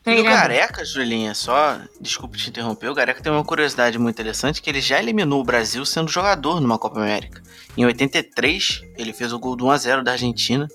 e 0.04 0.20
o 0.20 0.24
Gareca, 0.24 0.84
Julinha, 0.84 1.32
só, 1.34 1.78
desculpe 2.00 2.36
te 2.36 2.50
interromper, 2.50 2.88
o 2.88 2.94
Gareca 2.94 3.22
tem 3.22 3.30
uma 3.30 3.44
curiosidade 3.44 3.98
muito 3.98 4.16
interessante 4.16 4.60
que 4.60 4.68
ele 4.68 4.80
já 4.80 4.98
eliminou 4.98 5.40
o 5.40 5.44
Brasil 5.44 5.84
sendo 5.84 6.10
jogador 6.10 6.60
numa 6.60 6.78
Copa 6.78 7.00
América. 7.00 7.40
Em 7.76 7.84
83, 7.84 8.82
ele 8.98 9.12
fez 9.12 9.32
o 9.32 9.38
gol 9.38 9.54
do 9.54 9.66
1x0 9.66 10.02
da 10.02 10.12
Argentina. 10.12 10.66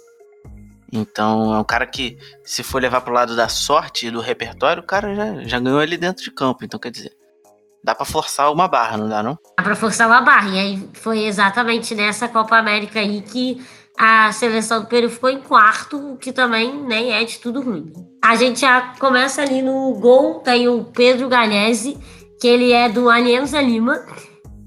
Então, 0.91 1.53
é 1.53 1.59
um 1.59 1.63
cara 1.63 1.85
que, 1.85 2.17
se 2.45 2.63
for 2.63 2.81
levar 2.81 3.01
pro 3.01 3.13
lado 3.13 3.35
da 3.35 3.49
sorte 3.49 4.07
e 4.07 4.11
do 4.11 4.21
repertório, 4.21 4.81
o 4.81 4.85
cara 4.85 5.13
já, 5.13 5.43
já 5.43 5.59
ganhou 5.59 5.83
ele 5.83 5.97
dentro 5.97 6.23
de 6.23 6.31
campo. 6.31 6.63
Então, 6.63 6.79
quer 6.79 6.91
dizer, 6.91 7.11
dá 7.83 7.93
para 7.93 8.05
forçar 8.05 8.51
uma 8.51 8.67
barra, 8.67 8.97
não 8.97 9.09
dá 9.09 9.21
não? 9.21 9.37
Dá 9.57 9.63
pra 9.63 9.75
forçar 9.75 10.07
uma 10.07 10.21
barra. 10.21 10.49
E 10.49 10.59
aí 10.59 10.89
foi 10.93 11.25
exatamente 11.25 11.93
nessa 11.93 12.27
Copa 12.27 12.57
América 12.57 12.99
aí 12.99 13.21
que 13.21 13.61
a 13.97 14.31
seleção 14.31 14.81
do 14.81 14.87
Peru 14.87 15.09
ficou 15.09 15.29
em 15.29 15.39
quarto, 15.39 16.13
o 16.13 16.17
que 16.17 16.31
também 16.31 16.83
nem 16.83 17.13
é 17.13 17.23
de 17.23 17.39
tudo 17.39 17.61
ruim. 17.61 17.91
A 18.23 18.35
gente 18.35 18.61
já 18.61 18.93
começa 18.99 19.41
ali 19.41 19.61
no 19.61 19.93
gol, 19.95 20.35
tem 20.35 20.67
o 20.67 20.83
Pedro 20.83 21.27
Galhese, 21.27 21.97
que 22.39 22.47
ele 22.47 22.71
é 22.71 22.87
do 22.87 23.09
Alianza 23.09 23.59
Lima, 23.59 24.05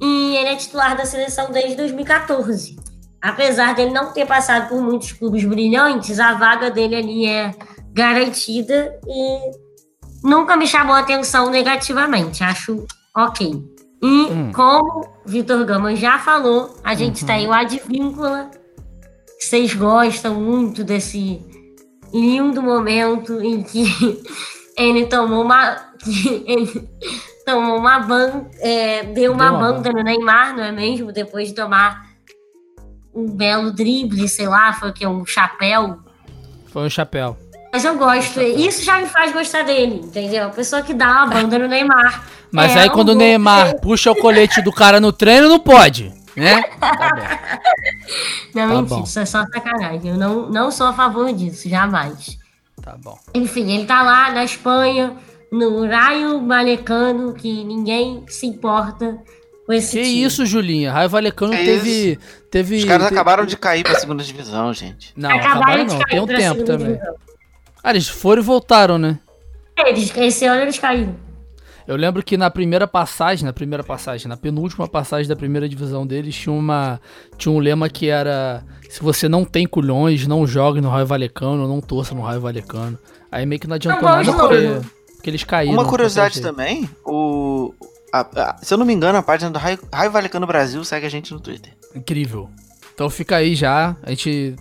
e 0.01 0.37
ele 0.37 0.49
é 0.49 0.57
titular 0.57 0.97
da 0.97 1.05
seleção 1.05 1.53
desde 1.53 1.77
2014. 1.77 2.77
Apesar 3.23 3.75
dele 3.75 3.93
não 3.93 4.13
ter 4.13 4.27
passado 4.27 4.69
por 4.69 4.81
muitos 4.81 5.13
clubes 5.13 5.45
brilhantes, 5.45 6.19
a 6.19 6.35
vaga 6.35 6.71
dele 6.71 6.97
ali 6.97 7.27
é 7.27 7.53
garantida 7.93 8.99
e 9.07 9.51
nunca 10.27 10.57
me 10.57 10.67
chamou 10.67 10.95
a 10.95 11.01
atenção 11.01 11.51
negativamente. 11.51 12.43
Acho 12.43 12.85
ok. 13.15 13.63
E 14.03 14.07
hum. 14.07 14.51
como 14.53 15.07
Vitor 15.27 15.65
Gama 15.67 15.95
já 15.95 16.19
falou, 16.19 16.75
a 16.83 16.95
gente 16.95 17.21
uhum. 17.21 17.27
tem 17.27 17.47
o 17.47 17.53
Advíncula. 17.53 18.51
Vocês 19.41 19.75
gostam 19.75 20.35
muito 20.35 20.85
desse 20.85 21.41
lindo 22.13 22.63
momento 22.63 23.41
em 23.43 23.63
que 23.63 23.85
ele 24.77 25.07
tomou 25.07 25.43
uma. 25.43 25.77
ele 26.47 26.89
tomou 27.47 27.79
uma 27.79 28.01
banda, 28.01 28.51
é, 28.61 29.05
deu 29.05 29.33
uma, 29.33 29.51
uma 29.51 29.73
banda 29.73 29.93
no 29.93 30.03
Neymar, 30.03 30.55
não 30.55 30.63
é 30.63 30.71
mesmo? 30.71 31.11
Depois 31.11 31.49
de 31.49 31.55
tomar 31.55 32.07
um 33.15 33.27
belo 33.27 33.73
drible, 33.73 34.29
sei 34.29 34.47
lá, 34.47 34.75
foi 34.75 34.91
o 34.91 34.93
que? 34.93 35.07
Um 35.07 35.25
chapéu. 35.25 35.99
Foi 36.67 36.83
um 36.83 36.91
chapéu. 36.91 37.37
Mas 37.73 37.85
eu 37.85 37.97
gosto, 37.97 38.41
isso 38.41 38.85
já 38.85 38.99
me 38.99 39.07
faz 39.07 39.33
gostar 39.33 39.63
dele, 39.63 40.01
entendeu? 40.05 40.47
A 40.47 40.51
pessoa 40.51 40.83
que 40.83 40.93
dá 40.93 41.07
uma 41.07 41.27
banda 41.27 41.59
no 41.59 41.69
Neymar. 41.69 42.25
Mas 42.53 42.75
é 42.75 42.81
aí 42.81 42.91
quando 42.91 43.11
o 43.11 43.15
Neymar 43.15 43.81
puxa 43.81 44.11
o 44.11 44.17
colete 44.17 44.61
do 44.61 44.73
cara 44.73 45.01
no 45.01 45.13
treino, 45.13 45.49
não 45.49 45.61
pode, 45.61 46.13
né? 46.37 46.63
Tá 48.53 48.67
não, 48.67 48.69
tá 48.69 48.75
mentira, 48.81 48.97
bom. 48.97 49.05
isso 49.05 49.19
é 49.21 49.25
só 49.25 49.45
sacanagem. 49.47 50.11
Eu 50.11 50.17
não, 50.19 50.51
não 50.51 50.71
sou 50.71 50.87
a 50.89 50.93
favor 50.93 51.33
disso, 51.33 51.69
jamais. 51.69 52.37
Tá 52.83 52.97
bom. 52.97 53.17
Enfim, 53.35 53.71
ele 53.73 53.87
tá 53.87 54.03
lá 54.03 54.33
na 54.33 54.45
Espanha, 54.45 55.17
no 55.53 55.87
Raio 55.87 56.47
Valecano, 56.47 57.33
que 57.33 57.63
ninguém 57.65 58.25
se 58.29 58.47
importa 58.47 59.19
com 59.67 59.73
esse 59.73 59.97
Que 59.99 60.05
time. 60.05 60.23
isso, 60.25 60.45
Julinha? 60.45 60.93
Raio 60.93 61.09
Valecano 61.09 61.55
é 61.55 61.65
teve, 61.65 62.19
teve. 62.51 62.77
Os 62.79 62.85
caras 62.85 63.05
teve... 63.09 63.15
acabaram 63.15 63.47
de 63.47 63.57
cair 63.57 63.85
pra 63.85 63.95
segunda 63.95 64.23
divisão, 64.25 64.73
gente. 64.75 65.13
Não, 65.17 65.31
acabaram, 65.31 65.85
acabaram 65.85 65.85
não, 65.87 65.99
tem 66.07 66.21
um 66.21 66.27
tempo 66.27 66.65
também. 66.65 66.93
Divisão. 66.95 67.15
Ah, 67.83 67.91
eles 67.91 68.09
foram 68.09 68.43
e 68.43 68.45
voltaram, 68.45 68.99
né? 68.99 69.19
Eles, 69.79 70.15
esse 70.17 70.45
ano 70.45 70.63
eles 70.63 70.79
caíram. 70.79 71.15
Eu 71.91 71.97
lembro 71.97 72.23
que 72.23 72.37
na 72.37 72.49
primeira 72.49 72.87
passagem, 72.87 73.45
na 73.45 73.53
primeira 73.53 73.83
passagem, 73.83 74.29
na 74.29 74.37
penúltima 74.37 74.87
passagem 74.87 75.27
da 75.27 75.35
primeira 75.35 75.69
divisão 75.69 76.07
deles, 76.07 76.37
tinha, 76.37 76.53
uma, 76.53 77.01
tinha 77.37 77.51
um 77.51 77.59
lema 77.59 77.89
que 77.89 78.09
era: 78.09 78.63
se 78.89 79.03
você 79.03 79.29
não 79.29 79.45
tem 79.45 79.67
culhões, 79.67 80.25
não 80.25 80.47
jogue 80.47 80.81
no 80.81 80.89
Raio 80.89 81.05
Valecano, 81.05 81.67
não 81.67 81.81
torça 81.81 82.15
no 82.15 82.23
Raio 82.23 82.41
Valecano. 82.41 82.97
Aí 83.29 83.45
meio 83.45 83.61
que 83.61 83.67
não 83.67 83.75
adiantou 83.75 84.09
não, 84.09 84.17
nada 84.19 84.33
porque, 84.33 84.89
porque, 85.17 85.31
eles 85.31 85.43
caíram. 85.43 85.75
Uma 85.75 85.85
curiosidade 85.85 86.41
também, 86.41 86.89
o. 87.05 87.75
A, 88.13 88.21
a, 88.21 88.57
se 88.63 88.73
eu 88.73 88.79
não 88.79 88.87
me 88.87 88.93
engano, 88.93 89.19
a 89.19 89.23
página 89.23 89.51
do 89.51 89.59
Raio, 89.59 89.81
Raio 89.93 90.13
Valecano 90.13 90.47
Brasil 90.47 90.85
segue 90.85 91.07
a 91.07 91.11
gente 91.11 91.35
no 91.35 91.41
Twitter. 91.41 91.73
Incrível. 91.93 92.49
Então 92.95 93.11
fica 93.11 93.35
aí 93.35 93.57
já. 93.57 93.97
A 94.05 94.11
gente 94.11 94.55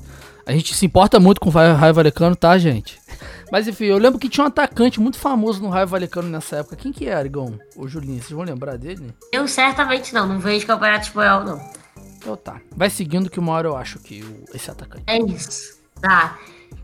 a 0.48 0.52
gente 0.52 0.74
se 0.74 0.84
importa 0.84 1.20
muito 1.20 1.40
com 1.40 1.50
o 1.50 1.52
Raio 1.52 1.94
Valecano, 1.94 2.36
tá, 2.36 2.58
gente? 2.58 2.98
Mas 3.52 3.68
enfim, 3.68 3.86
eu 3.86 3.98
lembro 3.98 4.20
que 4.20 4.30
tinha 4.30 4.44
um 4.44 4.48
atacante 4.48 5.00
muito 5.00 5.18
famoso 5.18 5.62
no 5.62 5.70
Raio 5.70 5.88
Valecano 5.88 6.30
nessa 6.30 6.58
época. 6.58 6.76
Quem 6.76 6.92
que 6.92 7.08
era, 7.08 7.26
Igão? 7.26 7.60
O 7.76 7.88
Julinho, 7.88 8.22
vocês 8.22 8.32
vão 8.32 8.44
lembrar 8.44 8.78
dele? 8.78 9.14
Eu 9.32 9.48
certamente 9.48 10.14
não, 10.14 10.28
não 10.28 10.40
vejo 10.40 10.66
campeonato 10.68 11.08
espanhol, 11.08 11.44
não. 11.44 11.72
Então 12.18 12.36
tá. 12.36 12.62
Vai 12.76 12.90
seguindo 12.90 13.30
que 13.30 13.40
uma 13.40 13.54
hora 13.54 13.68
eu 13.68 13.76
acho 13.76 14.00
que 14.00 14.22
o, 14.24 14.46
esse 14.54 14.70
atacante. 14.70 15.04
É 15.08 15.18
isso. 15.20 15.80
Tá. 16.02 16.38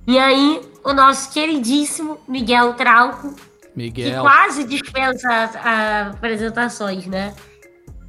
E 0.08 0.18
aí, 0.18 0.62
o 0.84 0.94
nosso 0.94 1.32
queridíssimo 1.32 2.18
Miguel 2.28 2.74
Trauco. 2.74 3.36
Miguel. 3.76 4.12
Que 4.12 4.20
quase 4.20 4.64
dispensa 4.64 5.28
as, 5.28 5.56
as 5.56 6.16
apresentações, 6.16 7.06
né? 7.06 7.34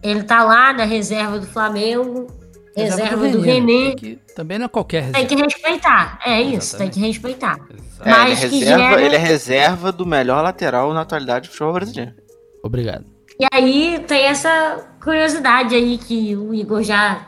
Ele 0.02 0.22
tá 0.22 0.44
lá 0.44 0.72
na 0.72 0.84
reserva 0.84 1.38
do 1.38 1.46
Flamengo 1.46 2.28
reserva 2.76 3.28
do, 3.28 3.38
do 3.38 3.40
René. 3.40 3.94
Que, 3.94 4.18
também 4.34 4.59
não 4.59 4.66
é 4.66 4.68
qualquer 4.68 5.02
reserva. 5.04 5.26
Tem 5.26 5.36
que 5.36 5.42
respeitar. 5.42 6.18
É 6.24 6.40
isso, 6.40 6.76
Exatamente. 6.76 6.78
tem 6.78 7.02
que 7.02 7.09
respeitar. 7.09 7.59
É, 8.01 8.11
Mas 8.11 8.42
ele, 8.44 8.57
é 8.57 8.59
reserva, 8.59 8.88
gera... 8.88 9.03
ele 9.03 9.14
é 9.14 9.18
reserva 9.18 9.92
do 9.92 10.07
melhor 10.07 10.42
lateral 10.42 10.92
na 10.92 11.03
atualidade 11.03 11.49
do 11.49 11.53
futebol 11.53 11.72
brasileiro. 11.72 12.14
Obrigado. 12.62 13.05
E 13.38 13.47
aí 13.53 14.05
tem 14.07 14.24
essa 14.24 14.86
curiosidade 15.03 15.74
aí 15.74 15.99
que 15.99 16.34
o 16.36 16.55
Igor 16.55 16.82
já 16.82 17.26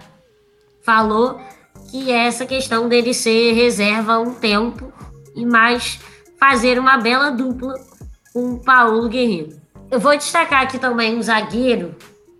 falou, 0.83 1.41
que 1.91 2.11
é 2.11 2.27
essa 2.27 2.47
questão 2.47 2.89
dele 2.89 3.13
ser 3.13 3.53
reserva 3.53 4.19
um 4.19 4.35
tempo 4.35 4.93
e 5.35 5.45
mais 5.45 6.01
fazer 6.39 6.79
uma 6.79 6.97
bela 6.99 7.31
dupla 7.31 7.75
com 8.33 8.55
o 8.55 8.61
Paulo 8.61 9.09
Guerreiro. 9.09 9.61
Eu 9.91 10.01
vou 10.01 10.17
destacar 10.17 10.63
aqui 10.63 10.79
também 10.79 11.17
um 11.17 11.23
zagueiro, 11.23 11.95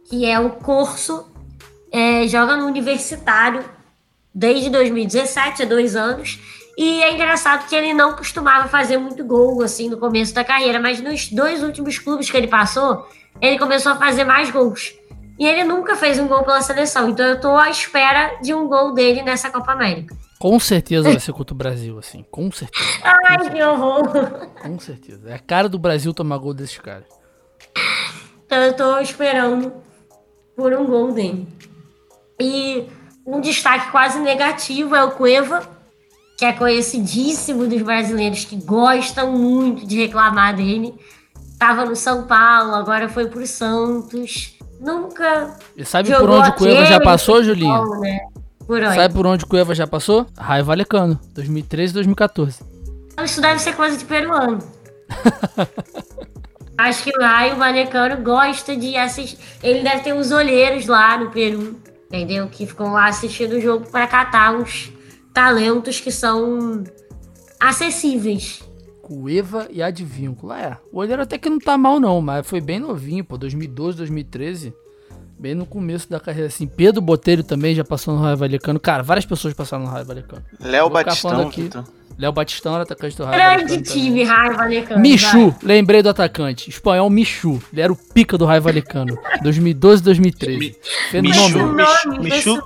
que 0.09 0.25
é 0.25 0.39
o 0.39 0.51
Corso 0.51 1.27
é, 1.91 2.27
joga 2.27 2.57
no 2.57 2.67
universitário 2.67 3.65
desde 4.35 4.71
2017, 4.71 5.63
há 5.63 5.67
dois 5.67 5.97
anos. 5.97 6.39
E 6.79 7.03
é 7.03 7.13
engraçado 7.13 7.69
que 7.69 7.75
ele 7.75 7.93
não 7.93 8.13
costumava 8.13 8.69
fazer 8.69 8.99
muito 8.99 9.25
gol 9.25 9.65
assim 9.65 9.89
no 9.89 9.99
começo 9.99 10.33
da 10.33 10.45
carreira, 10.45 10.79
mas 10.79 11.01
nos 11.01 11.27
dois 11.27 11.61
últimos 11.61 11.99
clubes 11.99 12.31
que 12.31 12.37
ele 12.37 12.47
passou, 12.47 13.05
ele 13.43 13.59
começou 13.59 13.91
a 13.91 13.97
fazer 13.97 14.23
mais 14.23 14.49
gols. 14.53 14.95
E 15.37 15.45
ele 15.45 15.65
nunca 15.65 15.97
fez 15.97 16.21
um 16.21 16.29
gol 16.29 16.45
pela 16.45 16.61
seleção, 16.63 17.09
então 17.09 17.27
eu 17.27 17.41
tô 17.41 17.57
à 17.57 17.69
espera 17.69 18.39
de 18.41 18.55
um 18.55 18.69
gol 18.69 18.95
dele 18.95 19.23
nessa 19.23 19.51
Copa 19.51 19.73
América. 19.73 20.17
Com 20.39 20.61
certeza 20.61 21.11
vai 21.11 21.19
ser 21.19 21.33
contra 21.33 21.53
o 21.53 21.57
Brasil, 21.59 21.99
assim, 21.99 22.25
com 22.31 22.49
certeza. 22.53 22.87
Ai, 23.03 23.39
com 23.39 23.51
que 23.51 23.61
horror! 23.61 24.49
Com 24.63 24.79
certeza. 24.79 25.31
É 25.31 25.35
a 25.35 25.39
cara 25.41 25.69
do 25.69 25.81
Brasil 25.81 26.15
tomar 26.15 26.39
gol 26.39 26.55
desses 26.55 26.79
caras. 26.79 27.09
Então 28.47 28.63
eu 28.63 28.73
tô 28.75 28.99
esperando 29.01 29.73
por 30.55 30.73
um 30.73 30.87
gol 30.87 31.11
dele. 31.11 31.49
E 32.39 32.87
um 33.27 33.41
destaque 33.41 33.91
quase 33.91 34.21
negativo 34.21 34.95
é 34.95 35.03
o 35.03 35.11
Cueva, 35.11 35.78
que 36.39 36.45
é 36.45 36.53
conhecidíssimo 36.53 37.67
dos 37.67 37.83
brasileiros 37.83 38.45
que 38.45 38.55
gostam 38.55 39.33
muito 39.33 39.85
de 39.85 39.99
reclamar 39.99 40.55
dele. 40.55 40.95
Tava 41.59 41.85
no 41.85 41.97
São 41.97 42.29
Paulo, 42.29 42.77
agora 42.77 43.09
foi 43.09 43.27
pro 43.27 43.45
Santos. 43.45 44.57
Nunca. 44.81 45.57
E 45.77 45.85
sabe 45.85 46.15
por 46.15 46.31
onde 46.31 46.51
o 46.51 46.53
Cueva 46.53 46.87
já 46.87 47.01
passou, 47.01 47.43
Julinha? 47.43 47.83
Né? 48.01 48.21
Por 48.65 48.81
onde? 48.81 48.95
Sabe 48.95 49.13
por 49.13 49.27
onde 49.27 49.45
o 49.45 49.49
Cueva 49.49 49.75
já 49.75 49.85
passou? 49.85 50.27
Raio 50.39 50.65
Valecano, 50.65 51.19
2013 51.35 51.91
e 51.91 51.95
2014. 51.95 52.61
Isso 53.25 53.41
deve 53.41 53.59
ser 53.59 53.75
coisa 53.75 53.97
de 53.97 54.05
peruano. 54.05 54.61
Acho 56.79 57.03
que 57.03 57.11
o 57.19 57.21
Raio 57.21 57.57
Valecano 57.57 58.23
gosta 58.23 58.77
de 58.77 58.97
assistir. 58.97 59.37
Ele 59.61 59.83
deve 59.83 60.03
ter 60.03 60.15
uns 60.15 60.31
olheiros 60.31 60.87
lá 60.87 61.19
no 61.19 61.31
Peru 61.33 61.77
entendeu? 62.09 62.49
Que 62.49 62.67
ficam 62.67 62.93
lá 62.93 63.07
assistindo 63.07 63.53
o 63.53 63.61
jogo 63.61 63.89
para 63.91 64.07
catar 64.07 64.55
uns 64.55 64.91
talentos 65.39 66.01
que 66.01 66.11
são 66.11 66.83
acessíveis. 67.61 68.61
Cueva 69.01 69.69
e 69.71 69.81
Advíncula. 69.81 70.61
É, 70.61 70.77
o 70.93 70.99
olheiro 70.99 71.23
até 71.23 71.39
que 71.39 71.49
não 71.49 71.61
tá 71.61 71.79
mal 71.79 72.01
não, 72.01 72.21
mas 72.21 72.45
foi 72.45 72.61
bem 72.61 72.81
novinho, 72.81 73.25
pô, 73.25 73.39
2012, 73.39 73.99
2013. 73.99 74.75
Bem 75.39 75.55
no 75.55 75.65
começo 75.65 76.11
da 76.11 76.19
carreira, 76.19 76.49
assim. 76.49 76.67
Pedro 76.67 77.01
Botelho 77.01 77.45
também 77.45 77.73
já 77.73 77.85
passou 77.85 78.13
no 78.17 78.21
Raio 78.21 78.37
Valecano. 78.37 78.81
Cara, 78.81 79.05
várias 79.05 79.25
pessoas 79.25 79.55
passaram 79.55 79.85
no 79.85 79.91
Raio 79.91 80.05
Valecano. 80.05 80.45
Léo 80.59 80.91
Batistão, 80.91 81.47
aqui. 81.47 81.61
Então. 81.61 81.85
Léo 82.19 82.33
Batistão 82.33 82.75
era 82.75 82.83
atacante 82.83 83.17
do 83.17 83.25
Raio 83.25 83.39
Grande 83.39 83.63
Valecano 83.63 83.83
time, 83.83 84.25
Raio 84.25 84.57
Valecano. 84.57 85.01
Michu, 85.01 85.51
vai. 85.51 85.59
lembrei 85.63 86.03
do 86.03 86.09
atacante. 86.09 86.69
Espanhol 86.69 87.09
Michu. 87.09 87.63
Ele 87.73 87.81
era 87.81 87.93
o 87.93 87.97
pica 87.97 88.37
do 88.37 88.45
Raio 88.45 88.61
Valecano. 88.61 89.17
2012 89.41 90.03
2013. 90.03 90.77
Fenômeno. 91.13 91.77
Michu, 92.21 92.61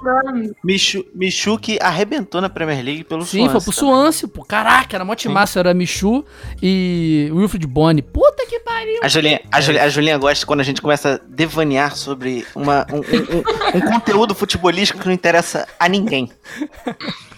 Michu, 0.64 1.04
Michu, 1.14 1.58
que 1.58 1.78
arrebentou 1.82 2.40
na 2.40 2.48
Premier 2.48 2.82
League 2.82 3.04
pelo 3.04 3.26
Sim. 3.26 3.42
Sim, 3.44 3.50
foi 3.50 3.60
pro 3.60 3.72
Swansea, 3.72 4.26
pô. 4.26 4.42
Caraca, 4.42 4.96
era 4.96 5.04
mó 5.04 5.14
massa. 5.28 5.60
Era 5.60 5.74
Michu 5.74 6.24
e 6.62 7.28
Wilfred 7.30 7.66
Boni. 7.66 8.00
Puta 8.00 8.46
que 8.46 8.58
pariu. 8.60 9.00
A 9.02 9.08
Julinha, 9.08 9.40
a, 9.52 9.60
Julinha, 9.60 9.84
a 9.84 9.88
Julinha 9.90 10.16
gosta 10.16 10.46
quando 10.46 10.60
a 10.60 10.64
gente 10.64 10.80
começa 10.80 11.16
a 11.16 11.20
devanear 11.28 11.94
sobre 11.94 12.46
uma, 12.54 12.86
um, 12.90 12.96
um, 12.96 13.00
um, 13.00 13.78
um 13.78 13.80
conteúdo 13.82 14.34
futebolístico 14.34 14.98
que 14.98 15.06
não 15.06 15.12
interessa 15.12 15.68
a 15.78 15.88
ninguém. 15.90 16.30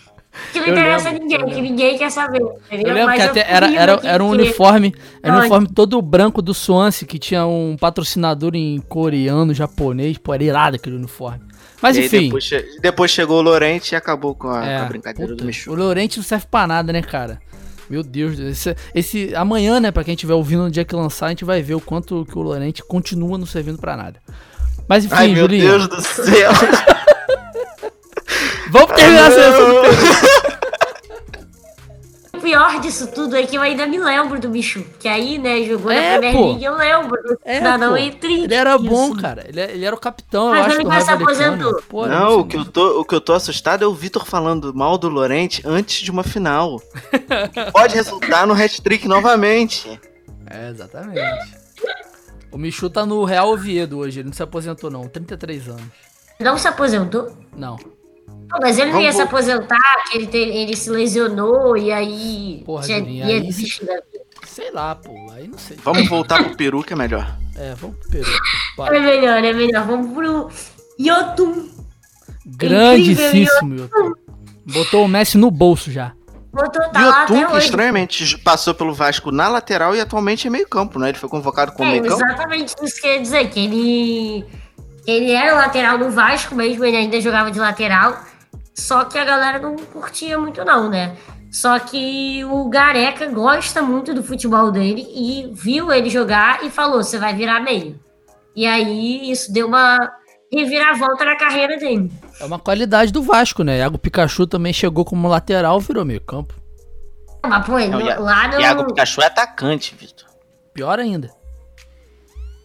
Que 0.52 0.60
não 0.60 0.68
interessa 0.68 1.08
a 1.08 1.12
ninguém, 1.12 1.46
que 1.46 1.60
ninguém 1.60 1.98
quer 1.98 2.10
saber. 2.10 2.42
Entendeu? 2.66 2.88
Eu 2.88 2.94
lembro 2.94 3.06
Mas 3.06 3.22
que 3.22 3.28
até 3.28 3.52
era, 3.52 3.72
era, 3.72 4.00
era 4.02 4.24
um 4.24 4.30
uniforme, 4.30 4.94
era 5.22 5.34
um 5.34 5.38
uniforme 5.40 5.68
todo 5.68 6.00
branco 6.02 6.42
do 6.42 6.52
Swansea, 6.52 7.06
que 7.06 7.18
tinha 7.18 7.46
um 7.46 7.76
patrocinador 7.78 8.54
em 8.54 8.80
coreano, 8.80 9.54
japonês, 9.54 10.18
pô, 10.18 10.34
era 10.34 10.44
irado 10.44 10.76
aquele 10.76 10.96
uniforme. 10.96 11.40
Mas 11.80 11.96
enfim. 11.96 12.24
Depois, 12.24 12.50
depois, 12.80 13.10
chegou 13.10 13.38
o 13.38 13.42
Lorente 13.42 13.94
e 13.94 13.96
acabou 13.96 14.34
com 14.34 14.48
a, 14.48 14.64
é, 14.64 14.78
com 14.78 14.84
a 14.84 14.88
brincadeira 14.88 15.32
puta, 15.32 15.42
do 15.42 15.46
Michu. 15.46 15.70
O 15.70 15.74
Lorente 15.74 16.16
não 16.16 16.24
serve 16.24 16.46
pra 16.50 16.66
nada, 16.66 16.92
né, 16.92 17.02
cara? 17.02 17.40
Meu 17.88 18.02
Deus, 18.02 18.38
esse, 18.38 18.74
esse 18.94 19.34
amanhã, 19.34 19.78
né, 19.78 19.90
pra 19.90 20.02
quem 20.02 20.14
estiver 20.14 20.34
ouvindo 20.34 20.62
no 20.62 20.70
dia 20.70 20.84
que 20.84 20.94
lançar, 20.94 21.26
a 21.26 21.28
gente 21.28 21.44
vai 21.44 21.60
ver 21.62 21.74
o 21.74 21.80
quanto 21.80 22.24
que 22.24 22.38
o 22.38 22.42
Lorente 22.42 22.82
continua 22.82 23.36
não 23.36 23.46
servindo 23.46 23.78
pra 23.78 23.96
nada. 23.96 24.20
Mas 24.88 25.04
enfim, 25.04 25.14
Ai, 25.14 25.28
meu 25.28 25.42
Julinho. 25.42 25.68
Deus 25.68 25.88
do 25.88 26.00
céu. 26.00 26.50
Vamos 28.74 28.92
terminar 28.96 29.28
a 29.28 29.30
seleção 29.30 29.68
do 29.68 29.80
Peru. 29.82 30.64
O 32.32 32.40
pior 32.40 32.80
disso 32.80 33.06
tudo 33.06 33.36
é 33.36 33.44
que 33.46 33.56
eu 33.56 33.62
ainda 33.62 33.86
me 33.86 33.98
lembro 33.98 34.40
do 34.40 34.50
Michu. 34.50 34.84
Que 34.98 35.06
aí, 35.06 35.38
né, 35.38 35.62
jogou 35.62 35.92
É, 35.92 36.14
na 36.14 36.18
Premier 36.18 36.34
pô. 36.34 36.46
League, 36.48 36.64
eu 36.64 36.74
lembro. 36.76 37.38
É, 37.44 37.60
não, 37.60 37.78
não, 37.78 37.96
é 37.96 38.10
triste. 38.10 38.44
Ele 38.46 38.54
era 38.54 38.76
bom, 38.76 39.12
isso. 39.12 39.16
cara. 39.22 39.44
Ele, 39.48 39.60
ele 39.60 39.84
era 39.84 39.94
o 39.94 39.98
capitão, 39.98 40.48
Mas 40.48 40.58
eu 40.58 40.64
acho, 40.64 40.74
ele 40.74 40.84
quase 40.86 41.06
Raio 41.06 41.18
se 41.18 41.22
aposentou. 41.22 41.82
Pô, 41.88 42.06
Não, 42.08 42.30
sei 42.30 42.38
o 42.38 42.44
que, 42.46 42.56
eu 42.56 42.64
tô, 42.64 43.00
o 43.00 43.04
que 43.04 43.14
eu 43.14 43.20
tô 43.20 43.32
assustado 43.32 43.84
é 43.84 43.86
o 43.86 43.94
Vitor 43.94 44.26
falando 44.26 44.74
mal 44.74 44.98
do 44.98 45.08
Lorente 45.08 45.62
antes 45.64 46.02
de 46.02 46.10
uma 46.10 46.24
final. 46.24 46.82
Pode 47.72 47.94
resultar 47.94 48.44
no 48.44 48.54
hat-trick 48.54 49.06
novamente. 49.06 50.00
É, 50.50 50.70
exatamente. 50.70 51.20
O 52.50 52.58
Michu 52.58 52.90
tá 52.90 53.06
no 53.06 53.22
Real 53.24 53.50
Oviedo 53.52 53.98
hoje, 53.98 54.18
ele 54.18 54.26
não 54.26 54.34
se 54.34 54.42
aposentou 54.42 54.90
não, 54.90 55.06
33 55.08 55.68
anos. 55.68 55.82
Não 56.40 56.58
se 56.58 56.66
aposentou? 56.66 57.32
Não. 57.56 57.78
Não, 58.54 58.60
mas 58.62 58.78
ele 58.78 58.92
não 58.92 59.00
ia 59.00 59.12
se 59.12 59.20
aposentar, 59.20 60.04
que 60.10 60.16
ele, 60.18 60.26
te- 60.28 60.36
ele 60.38 60.76
se 60.76 60.88
lesionou 60.90 61.76
e 61.76 61.92
aí 61.92 62.62
Porra, 62.64 62.86
já 62.86 62.98
Juninho, 62.98 63.26
ia 63.28 63.34
aí 63.34 63.40
se- 63.40 63.46
desistir 63.48 63.84
da 63.84 63.94
vida. 63.94 64.24
Sei 64.46 64.70
lá, 64.70 64.94
pô, 64.94 65.12
aí 65.32 65.48
não 65.48 65.58
sei. 65.58 65.76
Vamos 65.82 66.08
voltar 66.08 66.42
pro 66.44 66.56
Peru, 66.56 66.82
que 66.84 66.92
é 66.92 66.96
melhor. 66.96 67.36
É, 67.56 67.74
vamos 67.74 67.96
pro 67.98 68.08
Peru. 68.10 68.30
É 68.30 68.76
Bora. 68.76 69.00
melhor, 69.00 69.44
é 69.44 69.52
melhor. 69.52 69.84
Vamos 69.86 70.12
pro 70.14 70.48
Yotun. 71.00 71.68
Grandíssimo, 72.46 73.74
Yotun. 73.74 74.12
Botou 74.66 75.04
o 75.04 75.08
Messi 75.08 75.36
no 75.36 75.50
bolso 75.50 75.90
já. 75.90 76.12
Botou, 76.52 76.88
tá 76.90 77.04
lá 77.06 77.24
o 77.24 77.26
Tum, 77.26 77.36
até 77.36 77.46
que 77.46 77.52
hoje. 77.56 77.64
estranhamente 77.66 78.38
passou 78.38 78.74
pelo 78.74 78.94
Vasco 78.94 79.32
na 79.32 79.48
lateral 79.48 79.94
e 79.96 80.00
atualmente 80.00 80.46
é 80.46 80.50
meio 80.50 80.68
campo, 80.68 80.98
né? 81.00 81.08
Ele 81.08 81.18
foi 81.18 81.28
convocado 81.28 81.72
como 81.72 81.88
É, 81.88 81.92
meio 82.00 82.04
campo. 82.04 82.24
exatamente 82.24 82.74
isso 82.80 83.00
que 83.00 83.06
eu 83.08 83.12
ia 83.14 83.20
dizer, 83.20 83.50
que 83.50 83.58
ele, 83.64 84.44
ele 85.06 85.32
era 85.32 85.54
lateral 85.54 85.98
no 85.98 86.10
Vasco 86.10 86.54
mesmo, 86.54 86.84
ele 86.84 86.96
ainda 86.96 87.20
jogava 87.20 87.50
de 87.50 87.58
lateral, 87.58 88.16
só 88.74 89.04
que 89.04 89.16
a 89.18 89.24
galera 89.24 89.58
não 89.58 89.76
curtia 89.76 90.38
muito 90.38 90.64
não, 90.64 90.88
né? 90.90 91.16
Só 91.50 91.78
que 91.78 92.44
o 92.46 92.68
Gareca 92.68 93.26
gosta 93.28 93.80
muito 93.80 94.12
do 94.12 94.22
futebol 94.24 94.72
dele 94.72 95.06
e 95.14 95.48
viu 95.54 95.92
ele 95.92 96.10
jogar 96.10 96.64
e 96.64 96.70
falou, 96.70 97.02
você 97.02 97.16
vai 97.16 97.32
virar 97.34 97.60
meio. 97.60 97.98
E 98.56 98.66
aí 98.66 99.30
isso 99.30 99.52
deu 99.52 99.68
uma 99.68 100.12
reviravolta 100.52 101.24
na 101.24 101.36
carreira 101.36 101.76
dele. 101.76 102.10
É 102.40 102.44
uma 102.44 102.58
qualidade 102.58 103.12
do 103.12 103.22
Vasco, 103.22 103.62
né? 103.62 103.78
Iago 103.78 103.98
Pikachu 103.98 104.46
também 104.48 104.72
chegou 104.72 105.04
como 105.04 105.28
lateral, 105.28 105.78
virou 105.80 106.04
meio 106.04 106.20
campo. 106.20 106.54
Mas, 107.44 107.64
pô, 107.66 107.78
Não, 107.78 108.00
no- 108.00 108.00
Ia- 108.00 108.18
lá 108.18 108.48
no... 108.48 108.60
Iago 108.60 108.84
Pikachu 108.86 109.20
é 109.20 109.26
atacante, 109.26 109.94
Vitor. 109.94 110.26
Pior 110.72 110.98
ainda. 110.98 111.30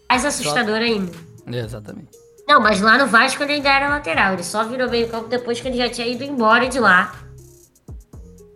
mais 0.10 0.26
assustador 0.26 0.78
ainda. 0.78 1.12
É, 1.45 1.60
exatamente. 1.60 2.18
Não, 2.50 2.60
mas 2.60 2.82
lá 2.82 2.97
no 2.97 3.06
Vasco 3.06 3.43
ele 3.43 3.54
ainda 3.54 3.70
era 3.70 3.89
lateral. 3.89 4.34
Ele 4.34 4.43
só 4.43 4.64
virou 4.64 4.89
meio 4.89 5.08
campo 5.08 5.28
depois 5.28 5.62
que 5.62 5.68
ele 5.68 5.78
já 5.78 5.88
tinha 5.88 6.08
ido 6.08 6.24
embora 6.24 6.68
de 6.68 6.80
lá. 6.80 7.14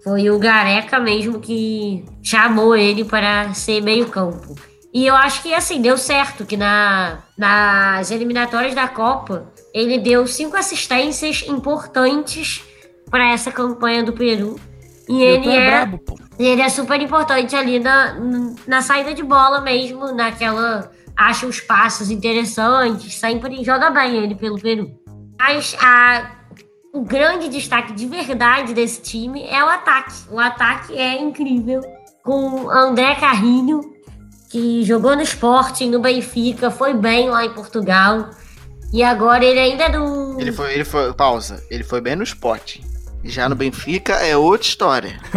Foi 0.03 0.31
o 0.31 0.39
Gareca 0.39 0.99
mesmo 0.99 1.39
que 1.39 2.03
chamou 2.23 2.75
ele 2.75 3.05
para 3.05 3.53
ser 3.53 3.81
meio 3.81 4.07
campo. 4.07 4.55
E 4.91 5.05
eu 5.05 5.15
acho 5.15 5.43
que 5.43 5.53
assim, 5.53 5.79
deu 5.79 5.95
certo, 5.95 6.43
que 6.43 6.57
na, 6.57 7.19
nas 7.37 8.09
eliminatórias 8.09 8.73
da 8.73 8.87
Copa, 8.87 9.51
ele 9.71 9.99
deu 9.99 10.25
cinco 10.25 10.57
assistências 10.57 11.43
importantes 11.47 12.63
para 13.11 13.31
essa 13.31 13.51
campanha 13.51 14.03
do 14.03 14.11
Peru. 14.11 14.59
E 15.07 15.21
ele 15.21 15.49
é 15.49 15.55
é, 15.55 15.67
brabo, 15.67 15.99
ele 16.39 16.61
é 16.61 16.69
super 16.69 16.99
importante 16.99 17.55
ali 17.55 17.77
na, 17.77 18.17
na 18.65 18.81
saída 18.81 19.13
de 19.13 19.21
bola 19.21 19.61
mesmo, 19.61 20.11
naquela. 20.11 20.91
Acha 21.15 21.45
os 21.45 21.59
passos 21.59 22.09
interessantes, 22.09 23.15
sempre 23.15 23.63
joga 23.63 23.89
bem 23.91 24.17
ele 24.17 24.35
pelo 24.35 24.59
Peru. 24.59 24.91
Mas 25.37 25.75
a, 25.79 26.31
o 26.93 27.01
grande 27.01 27.49
destaque 27.49 27.93
de 27.93 28.07
verdade 28.07 28.73
desse 28.73 29.01
time 29.01 29.43
é 29.43 29.63
o 29.63 29.67
ataque. 29.67 30.13
O 30.29 30.39
ataque 30.39 30.97
é 30.97 31.21
incrível. 31.21 31.81
Com 32.23 32.69
André 32.69 33.15
Carrinho, 33.15 33.81
que 34.49 34.83
jogou 34.83 35.15
no 35.15 35.21
Sporting, 35.21 35.89
no 35.89 35.99
Benfica, 35.99 36.71
foi 36.71 36.93
bem 36.93 37.29
lá 37.29 37.45
em 37.45 37.53
Portugal. 37.53 38.29
E 38.93 39.03
agora 39.03 39.43
ele 39.43 39.59
ainda 39.59 39.83
é 39.85 39.89
do. 39.89 40.39
Ele 40.39 40.51
foi, 40.51 40.73
ele 40.73 40.85
foi, 40.85 41.13
pausa, 41.13 41.61
ele 41.69 41.83
foi 41.83 41.99
bem 41.99 42.15
no 42.15 42.23
spot. 42.23 42.77
Já 43.23 43.49
no 43.49 43.55
Benfica 43.55 44.13
é 44.13 44.37
outra 44.37 44.67
história. 44.67 45.19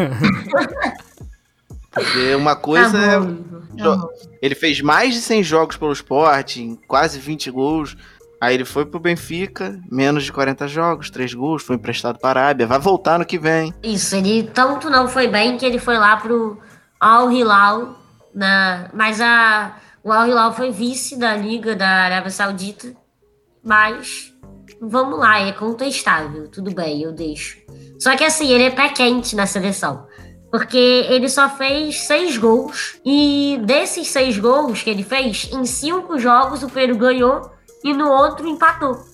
Porque 1.91 2.35
uma 2.35 2.55
Tá 2.55 2.61
coisa 2.61 2.99
é. 2.99 3.19
bom, 3.19 3.31
Igor, 3.31 3.63
bom. 3.77 4.09
Ele 4.41 4.55
fez 4.55 4.81
mais 4.81 5.15
de 5.15 5.21
100 5.21 5.43
jogos 5.43 5.77
pelo 5.77 5.93
Sporting, 5.93 6.79
quase 6.87 7.19
20 7.19 7.51
gols. 7.51 7.97
Aí 8.41 8.55
ele 8.55 8.65
foi 8.65 8.85
pro 8.85 9.01
Benfica, 9.01 9.81
menos 9.91 10.25
de 10.25 10.33
40 10.33 10.69
jogos, 10.69 11.11
3 11.11 11.33
gols, 11.33 11.63
foi 11.63 11.77
emprestado 11.77 12.19
para 12.19 12.41
a 12.41 12.45
Arábia. 12.45 12.67
Vai 12.67 12.79
voltar 12.79 13.19
no 13.19 13.25
que 13.25 13.39
vem. 13.39 13.73
Isso, 13.83 14.15
ele 14.15 14.45
tanto 14.45 14.91
não 14.91 15.09
foi 15.09 15.27
bem 15.27 15.57
que 15.57 15.65
ele 15.65 15.79
foi 15.79 15.97
lá 15.97 16.17
pro 16.19 16.59
Al 17.01 17.31
Hilal, 17.33 17.97
na, 18.35 18.91
mas 18.93 19.21
a, 19.21 19.77
o 20.05 20.13
Al 20.13 20.27
Hilal 20.27 20.53
foi 20.55 20.71
vice 20.71 21.19
da 21.19 21.35
Liga 21.35 21.75
da 21.75 21.89
Arábia 21.89 22.31
Saudita, 22.31 22.95
mas 23.65 24.33
vamos 24.81 25.19
lá, 25.19 25.41
é 25.41 25.53
contestável, 25.53 26.49
tudo 26.49 26.75
bem, 26.75 27.03
eu 27.03 27.13
deixo. 27.13 27.59
Só 27.99 28.15
que 28.17 28.25
assim, 28.25 28.49
ele 28.51 28.65
é 28.65 28.71
pé 28.71 28.91
quente 28.91 29.35
na 29.35 29.47
seleção, 29.47 30.07
porque 30.51 31.07
ele 31.09 31.29
só 31.29 31.49
fez 31.49 32.01
seis 32.03 32.37
gols, 32.37 32.99
e 33.05 33.61
desses 33.65 34.09
seis 34.09 34.39
gols 34.39 34.83
que 34.83 34.91
ele 34.91 35.03
fez, 35.03 35.49
em 35.53 35.65
cinco 35.65 36.19
jogos 36.19 36.63
o 36.63 36.69
Peru 36.69 36.97
ganhou 36.97 37.51
e 37.85 37.93
no 37.93 38.09
outro 38.09 38.49
empatou. 38.49 39.05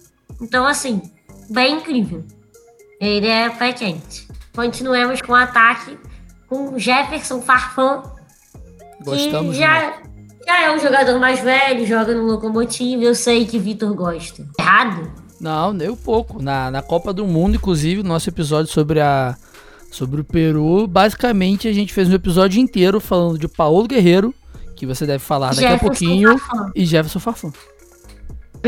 Então 0.40 0.66
assim, 0.66 1.02
bem 1.50 1.76
incrível. 1.76 2.24
Ele 3.00 3.26
é 3.26 3.50
pé 3.50 3.72
quente. 3.72 4.28
Continuemos 4.54 5.20
com 5.22 5.32
o 5.32 5.36
ataque 5.36 5.98
com 6.48 6.78
Jefferson 6.78 7.40
Farfan, 7.40 8.02
que 8.98 9.04
Gostamos 9.04 9.56
já, 9.56 9.94
já 10.46 10.62
é 10.64 10.74
um 10.74 10.78
jogador 10.78 11.18
mais 11.18 11.40
velho, 11.40 11.86
joga 11.86 12.14
no 12.14 12.24
Locomotive. 12.24 13.04
Eu 13.04 13.14
sei 13.14 13.46
que 13.46 13.58
Vitor 13.58 13.94
gosta. 13.94 14.46
Errado? 14.58 15.10
Não, 15.40 15.72
nem 15.72 15.88
um 15.88 15.96
pouco. 15.96 16.40
Na, 16.40 16.70
na 16.70 16.82
Copa 16.82 17.12
do 17.12 17.26
Mundo, 17.26 17.56
inclusive, 17.56 18.02
nosso 18.02 18.28
episódio 18.28 18.70
sobre 18.70 19.00
a 19.00 19.36
sobre 19.92 20.20
o 20.20 20.24
Peru, 20.24 20.86
basicamente 20.86 21.68
a 21.68 21.72
gente 21.72 21.92
fez 21.92 22.08
um 22.08 22.14
episódio 22.14 22.60
inteiro 22.60 22.98
falando 22.98 23.38
de 23.38 23.46
Paulo 23.46 23.86
Guerreiro, 23.86 24.34
que 24.74 24.86
você 24.86 25.06
deve 25.06 25.20
falar 25.22 25.50
daqui 25.50 25.64
a 25.64 25.72
Jefferson 25.72 25.86
pouquinho, 25.86 26.38
Farfan. 26.38 26.72
e 26.74 26.84
Jefferson 26.84 27.20
Farfã. 27.20 27.52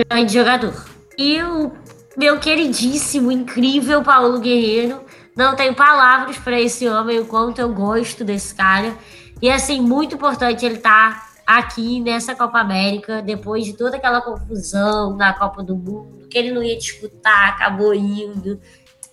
grande 0.08 0.32
jogador. 0.32 0.84
E 1.18 1.42
o 1.42 1.72
meu 2.16 2.38
queridíssimo, 2.38 3.32
incrível 3.32 4.02
Paulo 4.02 4.38
Guerreiro. 4.38 5.00
Não 5.36 5.56
tenho 5.56 5.74
palavras 5.74 6.38
para 6.38 6.60
esse 6.60 6.88
homem, 6.88 7.18
o 7.18 7.24
quanto 7.24 7.60
eu 7.60 7.72
gosto 7.72 8.24
desse 8.24 8.54
cara. 8.54 8.96
E 9.42 9.50
assim, 9.50 9.80
muito 9.80 10.14
importante 10.14 10.64
ele 10.64 10.76
estar 10.76 11.34
aqui 11.46 12.00
nessa 12.00 12.34
Copa 12.34 12.58
América, 12.58 13.20
depois 13.20 13.64
de 13.64 13.72
toda 13.74 13.96
aquela 13.96 14.20
confusão 14.20 15.16
na 15.16 15.32
Copa 15.32 15.62
do 15.62 15.76
Mundo, 15.76 16.28
que 16.28 16.38
ele 16.38 16.52
não 16.52 16.62
ia 16.62 16.78
disputar, 16.78 17.50
acabou 17.50 17.94
indo. 17.94 18.60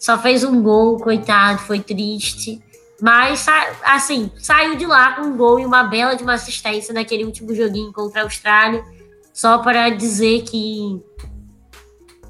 Só 0.02 0.18
fez 0.18 0.44
um 0.44 0.64
gol, 0.64 0.98
coitado, 0.98 1.60
foi 1.60 1.80
triste. 1.80 2.60
Mas, 3.00 3.46
assim, 3.84 4.32
saiu 4.40 4.76
de 4.76 4.88
lá 4.88 5.14
com 5.14 5.28
um 5.28 5.38
gol 5.38 5.60
e 5.60 5.66
uma 5.66 5.84
bela 5.84 6.16
de 6.16 6.24
uma 6.24 6.34
assistência 6.34 6.92
naquele 6.92 7.24
último 7.24 7.54
joguinho 7.54 7.94
contra 7.94 8.22
a 8.22 8.24
Austrália 8.24 8.84
só 9.32 9.60
para 9.60 9.90
dizer 9.90 10.42
que 10.42 11.00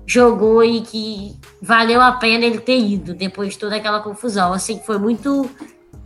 jogou 0.05 0.61
e 0.61 0.81
que 0.81 1.33
valeu 1.61 2.01
a 2.01 2.11
pena 2.11 2.45
ele 2.45 2.59
ter 2.59 2.77
ido 2.77 3.13
depois 3.13 3.53
de 3.53 3.57
toda 3.57 3.77
aquela 3.77 4.01
confusão. 4.01 4.51
Assim, 4.51 4.81
foi 4.85 4.97
muito 4.97 5.49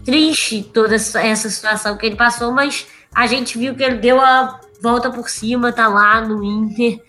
triste 0.03 0.61
toda 0.71 0.93
essa 0.93 1.49
situação 1.49 1.97
que 1.97 2.05
ele 2.05 2.15
passou, 2.15 2.51
mas 2.51 2.85
a 3.13 3.25
gente 3.25 3.57
viu 3.57 3.73
que 3.73 3.83
ele 3.83 3.97
deu 3.97 4.21
a 4.21 4.59
volta 4.83 5.09
por 5.09 5.29
cima, 5.29 5.73
tá 5.73 5.87
lá 5.87 6.21
no 6.21 6.43
Inter, 6.43 7.01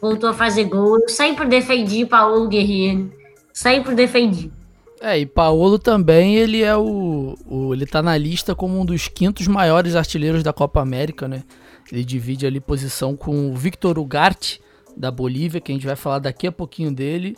voltou 0.00 0.30
a 0.30 0.34
fazer 0.34 0.64
gol. 0.64 1.00
Eu 1.00 1.08
sempre 1.08 1.46
defendi 1.46 2.06
Paulo 2.06 2.46
Guerreiro, 2.46 3.12
sempre 3.54 3.94
defendi. 3.94 4.52
É, 5.00 5.18
e 5.18 5.26
Paulo 5.26 5.78
também, 5.78 6.36
ele 6.36 6.62
é 6.62 6.76
o, 6.76 7.34
o. 7.46 7.72
Ele 7.72 7.86
tá 7.86 8.02
na 8.02 8.16
lista 8.16 8.54
como 8.54 8.80
um 8.80 8.84
dos 8.84 9.06
quintos 9.08 9.46
maiores 9.46 9.94
artilheiros 9.94 10.42
da 10.42 10.52
Copa 10.52 10.80
América, 10.80 11.28
né? 11.28 11.44
Ele 11.92 12.04
divide 12.04 12.46
ali 12.46 12.58
posição 12.58 13.16
com 13.16 13.50
o 13.50 13.54
Victor 13.54 13.98
Ugarte, 13.98 14.60
da 14.96 15.10
Bolívia, 15.10 15.60
que 15.60 15.70
a 15.70 15.74
gente 15.74 15.86
vai 15.86 15.96
falar 15.96 16.20
daqui 16.20 16.46
a 16.46 16.52
pouquinho 16.52 16.92
dele. 16.92 17.36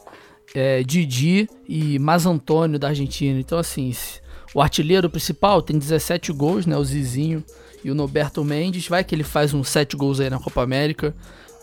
É, 0.55 0.83
Didi 0.83 1.49
e 1.69 1.99
Mas 1.99 2.25
Antônio, 2.25 2.79
da 2.79 2.89
Argentina. 2.89 3.39
Então, 3.39 3.59
assim, 3.59 3.93
o 4.55 4.61
artilheiro 4.63 5.11
principal 5.11 5.61
tem 5.61 5.77
17 5.77 6.33
gols, 6.33 6.67
né? 6.67 6.77
O 6.77 6.85
Zizinho 6.85 7.45
e 7.83 7.91
o 7.91 7.95
Norberto 7.95 8.45
Mendes. 8.45 8.87
Vai 8.87 9.03
que 9.03 9.15
ele 9.15 9.25
faz 9.25 9.53
uns 9.53 9.69
7 9.69 9.97
gols 9.97 10.21
aí 10.21 10.31
na 10.31 10.39
Copa 10.39 10.63
América. 10.63 11.15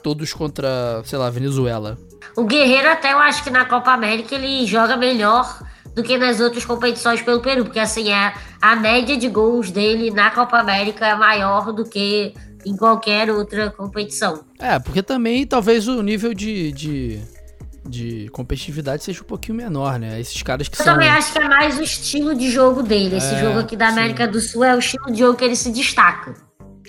Todos 0.03 0.33
contra, 0.33 1.01
sei 1.05 1.17
lá, 1.17 1.29
Venezuela. 1.29 1.97
O 2.35 2.43
Guerreiro 2.43 2.89
até 2.89 3.13
eu 3.13 3.19
acho 3.19 3.43
que 3.43 3.49
na 3.49 3.65
Copa 3.65 3.91
América 3.91 4.35
ele 4.35 4.65
joga 4.65 4.97
melhor 4.97 5.61
do 5.95 6.03
que 6.03 6.17
nas 6.17 6.39
outras 6.39 6.65
competições 6.65 7.21
pelo 7.21 7.39
Peru, 7.41 7.63
porque 7.65 7.79
assim, 7.79 8.11
a, 8.11 8.33
a 8.61 8.75
média 8.75 9.15
de 9.15 9.27
gols 9.29 9.69
dele 9.71 10.09
na 10.11 10.31
Copa 10.31 10.57
América 10.59 11.05
é 11.07 11.15
maior 11.15 11.71
do 11.71 11.85
que 11.85 12.33
em 12.65 12.75
qualquer 12.75 13.29
outra 13.29 13.69
competição. 13.69 14.43
É, 14.59 14.79
porque 14.79 15.03
também 15.03 15.45
talvez 15.45 15.87
o 15.87 16.01
nível 16.01 16.33
de, 16.33 16.71
de, 16.71 17.19
de 17.87 18.29
competitividade 18.31 19.03
seja 19.03 19.21
um 19.21 19.25
pouquinho 19.25 19.55
menor, 19.57 19.99
né? 19.99 20.19
Esses 20.19 20.41
caras 20.41 20.67
que 20.67 20.79
Eu 20.79 20.83
são. 20.83 20.93
também 20.93 21.09
acho 21.09 21.31
que 21.31 21.39
é 21.39 21.47
mais 21.47 21.77
o 21.77 21.83
estilo 21.83 22.33
de 22.33 22.49
jogo 22.49 22.81
dele. 22.81 23.17
Esse 23.17 23.35
É, 23.35 23.39
jogo 23.41 23.59
aqui 23.59 23.75
da 23.75 23.87
sim. 23.87 23.91
América 23.93 24.27
do 24.27 24.39
Sul 24.39 24.63
é 24.63 24.73
o 24.75 24.79
estilo 24.79 25.11
de 25.11 25.19
jogo 25.19 25.37
que 25.37 25.43
ele 25.45 25.55
se 25.55 25.71
destaca. 25.71 26.33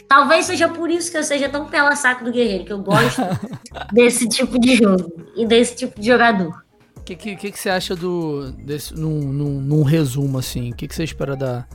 Talvez 0.09 0.47
seja 0.47 0.69
por 0.69 0.91
isso 0.91 1.11
que 1.11 1.17
eu 1.17 1.23
seja 1.25 1.49
tão 1.49 1.67
pela 1.67 1.97
saco 1.97 2.25
do 2.25 2.33
Guerreiro, 2.33 2.65
que 2.65 2.73
eu 2.73 2.79
gosto 2.79 3.23
desse 3.93 4.29
tipo 4.29 4.59
de 4.59 4.77
jogo 4.77 5.13
e 5.37 5.47
desse 5.47 5.77
tipo 5.77 6.01
de 6.01 6.07
jogador. 6.07 6.63
O 6.97 7.01
que, 7.03 7.17
que, 7.17 7.37
que, 7.37 7.53
que 7.53 7.59
você 7.59 7.69
acha 7.69 7.95
do. 7.95 8.53
Desse, 8.53 8.95
num, 8.95 9.21
num, 9.21 9.61
num 9.61 9.83
resumo, 9.83 10.39
assim? 10.39 10.71
O 10.71 10.75
que, 10.75 10.89
que 10.89 10.95
você 10.95 11.05
espera 11.05 11.37
da, 11.37 11.67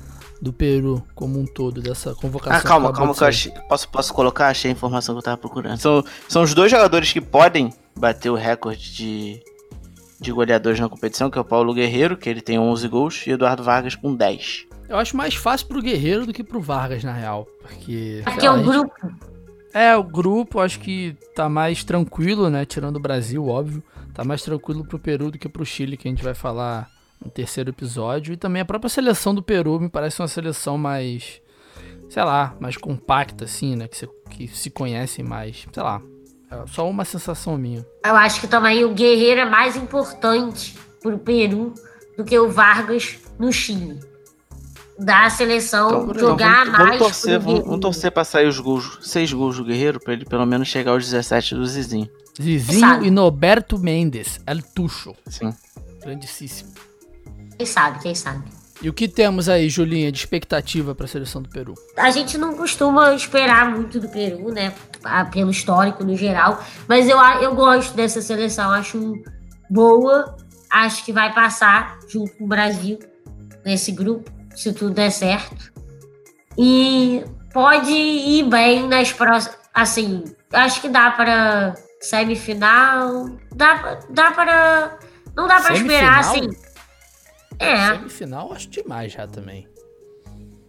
do 0.41 0.53
Peru 0.53 1.05
como 1.13 1.39
um 1.39 1.45
todo, 1.45 1.82
dessa 1.82 2.15
convocação? 2.15 2.59
Ah, 2.59 2.61
calma, 2.63 2.93
calma, 2.93 3.13
que 3.13 3.21
eu 3.21 3.27
achei, 3.27 3.51
posso, 3.67 3.89
posso 3.89 4.13
colocar? 4.13 4.47
Achei 4.47 4.71
a 4.71 4.73
informação 4.73 5.13
que 5.13 5.19
eu 5.19 5.23
tava 5.23 5.38
procurando. 5.38 5.77
São, 5.77 6.03
são 6.27 6.43
os 6.43 6.53
dois 6.53 6.71
jogadores 6.71 7.11
que 7.11 7.21
podem 7.21 7.73
bater 7.95 8.30
o 8.30 8.36
recorde 8.36 8.93
de, 8.93 9.43
de 10.19 10.32
goleadores 10.32 10.80
na 10.80 10.89
competição, 10.89 11.30
que 11.30 11.38
é 11.38 11.41
o 11.41 11.45
Paulo 11.45 11.73
Guerreiro, 11.73 12.17
que 12.17 12.30
ele 12.30 12.41
tem 12.41 12.57
11 12.57 12.88
gols, 12.88 13.27
e 13.27 13.32
Eduardo 13.32 13.63
Vargas 13.63 13.95
com 13.95 14.15
10. 14.15 14.68
Eu 14.90 14.98
acho 14.98 15.16
mais 15.16 15.36
fácil 15.36 15.68
pro 15.68 15.82
Guerreiro 15.82 16.26
do 16.26 16.34
que 16.34 16.44
pro 16.44 16.60
Vargas, 16.60 17.04
na 17.04 17.14
real. 17.14 17.48
Porque. 17.62 18.24
É 18.26 18.32
porque 18.32 18.50
o 18.50 18.64
grupo. 18.64 18.94
É, 19.72 19.96
o 19.96 20.04
grupo 20.04 20.60
acho 20.60 20.80
que 20.80 21.16
tá 21.36 21.48
mais 21.48 21.84
tranquilo, 21.84 22.50
né? 22.50 22.66
Tirando 22.66 22.96
o 22.96 23.00
Brasil, 23.00 23.48
óbvio. 23.48 23.84
Tá 24.16 24.24
mais 24.24 24.42
tranquilo 24.42 24.84
pro 24.84 24.98
Peru 24.98 25.30
do 25.30 25.38
que 25.38 25.48
pro 25.48 25.64
Chile, 25.64 25.96
que 25.96 26.08
a 26.08 26.12
gente 26.12 26.24
vai 26.24 26.34
falar 26.34 26.90
no 27.24 27.30
terceiro 27.30 27.70
episódio. 27.70 28.34
E 28.34 28.38
também 28.38 28.64
a 28.64 28.66
própria 28.66 28.90
seleção 28.90 29.36
do 29.36 29.44
Peru 29.44 29.80
me 29.80 29.90
parece 29.90 30.20
uma 30.22 30.28
seleção 30.28 30.76
mais. 30.76 31.40
Sei 32.10 32.24
lá, 32.24 32.56
mais 32.60 32.76
compacta, 32.76 33.46
assim, 33.46 33.76
né? 33.76 33.88
Que 33.88 33.96
se, 33.96 34.10
que 34.32 34.48
se 34.48 34.72
conhecem 34.72 35.24
mais. 35.24 35.68
Sei 35.72 35.84
lá. 35.84 36.02
É 36.52 36.66
só 36.66 36.90
uma 36.90 37.06
sensação 37.06 37.56
minha. 37.60 37.86
Eu 38.04 38.16
acho 38.16 38.42
que 38.42 38.48
também 38.48 38.84
o 38.84 38.92
Guerreiro 38.96 39.42
é 39.42 39.46
mais 39.46 39.76
importante 39.76 40.76
pro 41.00 41.20
Peru 41.20 41.76
do 42.18 42.26
que 42.26 42.38
o 42.40 42.50
Vargas 42.50 43.20
no 43.38 43.54
Chile. 43.54 44.00
Da 45.00 45.30
seleção 45.30 46.04
Então, 46.10 46.20
jogar 46.20 46.66
vamos, 46.66 46.72
mais. 46.78 46.84
vamos 46.86 46.97
torcer, 47.00 47.39
vamos, 47.39 47.64
vamos 47.64 47.80
torcer 47.80 48.12
pra 48.12 48.24
sair 48.26 48.47
os 48.47 48.60
gols, 48.60 48.97
seis 49.02 49.32
gols 49.32 49.58
do 49.58 49.64
Guerreiro, 49.64 50.00
pra 50.00 50.12
ele 50.14 50.26
pelo 50.26 50.45
menos 50.45 50.68
chegar 50.68 50.91
aos 50.91 51.06
17 51.06 51.56
do 51.56 51.66
Zizinho. 51.66 52.10
Zizinho 52.41 52.80
Sabe. 52.80 53.08
e 53.08 53.12
Norberto 53.12 53.78
Mendes. 53.80 54.39
El 54.45 54.62
Tucho. 54.62 55.16
Sim. 55.28 55.54
Grandíssimo. 56.02 56.72
Quem 57.58 57.66
sabe, 57.66 58.00
quem 58.02 58.14
sabe. 58.16 58.43
E 58.82 58.88
o 58.89 58.93
que 58.93 59.10
temos 59.10 59.50
aí, 59.50 59.68
Julinha, 59.70 60.10
de 60.12 60.18
expectativa 60.20 60.95
pra 60.95 61.06
seleção 61.06 61.41
do 61.41 61.50
Peru? 61.50 61.74
A 61.97 62.10
gente 62.12 62.38
não 62.38 62.56
costuma 62.56 63.14
esperar 63.14 63.70
muito 63.72 64.00
do 64.00 64.08
Peru, 64.08 64.50
né? 64.54 64.74
Pelo 65.34 65.52
histórico 65.52 66.04
no 66.06 66.16
geral. 66.16 66.64
Mas 66.88 67.10
eu, 67.10 67.20
a- 67.20 67.41
eu 67.43 67.54
gosto 67.56 67.93
dessa 67.93 68.22
seleção, 68.22 68.72
acho 68.72 69.14
boa. 69.70 70.36
Acho 70.70 71.04
que 71.04 71.12
vai 71.12 71.34
passar 71.34 72.00
junto 72.08 72.32
com 72.38 72.45
o 72.45 72.47
Brasil 72.47 73.00
nesse 73.66 73.91
grupo, 73.91 74.32
se 74.60 74.74
tudo 74.74 74.93
der 74.93 75.10
certo. 75.10 75.72
E 76.57 77.24
pode 77.53 77.91
ir 77.91 78.43
bem 78.43 78.88
nas 78.88 79.14
próximas. 79.14 79.57
Assim, 79.74 80.26
acho 80.51 80.82
que 80.82 80.89
dá 80.89 81.12
para 81.12 81.76
semifinal. 82.01 83.30
Dá, 83.55 83.99
dá 84.10 84.32
para. 84.32 84.99
Não 85.34 85.47
dá 85.47 85.62
para 85.62 85.76
esperar, 85.76 86.20
assim. 86.20 86.41
Semifinal? 86.41 86.70
É. 87.60 87.88
Semifinal, 87.95 88.53
acho 88.53 88.70
demais 88.70 89.14
já 89.14 89.26
também. 89.26 89.66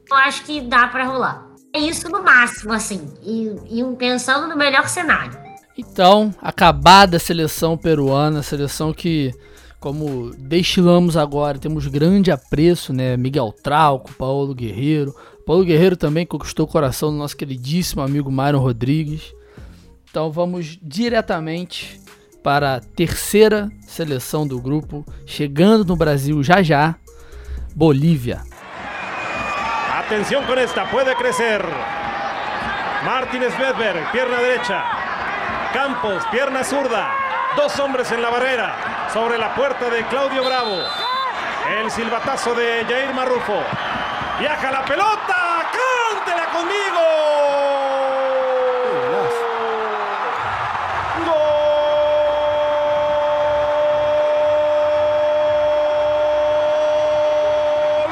eu 0.09 0.17
acho 0.19 0.45
que 0.45 0.61
dá 0.61 0.87
pra 0.87 1.05
rolar. 1.05 1.47
É 1.75 1.81
isso 1.81 2.09
no 2.09 2.23
máximo, 2.23 2.73
assim. 2.73 3.13
E, 3.23 3.81
e 3.81 3.97
pensando 3.97 4.47
no 4.47 4.57
melhor 4.57 4.89
cenário. 4.89 5.37
Então, 5.77 6.33
acabada 6.41 7.17
a 7.17 7.21
seleção 7.21 7.77
peruana, 7.77 8.43
seleção 8.43 8.93
que, 8.93 9.33
como 9.81 10.31
destilamos 10.37 11.17
agora, 11.17 11.59
temos 11.59 11.87
grande 11.87 12.31
apreço, 12.31 12.93
né? 12.93 13.17
Miguel 13.17 13.51
Trauco, 13.51 14.13
Paulo 14.13 14.55
Guerreiro. 14.55 15.15
Paulo 15.47 15.65
Guerreiro 15.65 15.97
também 15.97 16.27
conquistou 16.27 16.67
o 16.67 16.69
coração 16.69 17.11
do 17.11 17.17
nosso 17.17 17.35
queridíssimo 17.35 18.03
amigo 18.03 18.31
Myron 18.31 18.61
Rodrigues. 18.61 19.35
Então 20.09 20.31
vamos 20.31 20.79
diretamente 20.83 21.99
para 22.43 22.77
a 22.77 22.81
terceira 22.81 23.71
seleção 23.87 24.47
do 24.47 24.61
grupo, 24.61 25.05
chegando 25.25 25.85
no 25.85 25.97
Brasil 25.97 26.43
já 26.43 26.63
já, 26.63 26.97
Bolívia. 27.75 28.43
Atención 29.99 30.45
con 30.45 30.59
esta, 30.59 30.91
puede 30.91 31.15
crecer. 31.17 31.63
Martínez 33.05 33.57
Medberg, 33.59 34.11
pierna 34.13 34.37
derecha. 34.39 34.83
Campos, 35.73 36.23
pierna 36.31 36.65
zurda. 36.65 37.09
Dos 37.57 37.79
hombres 37.79 38.11
en 38.13 38.21
la 38.21 38.31
barrera. 38.31 39.00
Sobre 39.13 39.39
la 39.39 39.53
puerta 39.57 39.91
de 39.91 40.07
Claudio 40.07 40.45
Bravo. 40.45 40.85
El 41.69 41.91
silbatazo 41.91 42.55
de 42.55 42.85
Jair 42.89 43.13
Marrufo. 43.13 43.61
Viaja 44.39 44.71
la 44.71 44.85
pelota. 44.85 45.67
¡Cántela 45.73 46.47
conmigo! 46.53 47.01
¡Gol! 51.27 51.37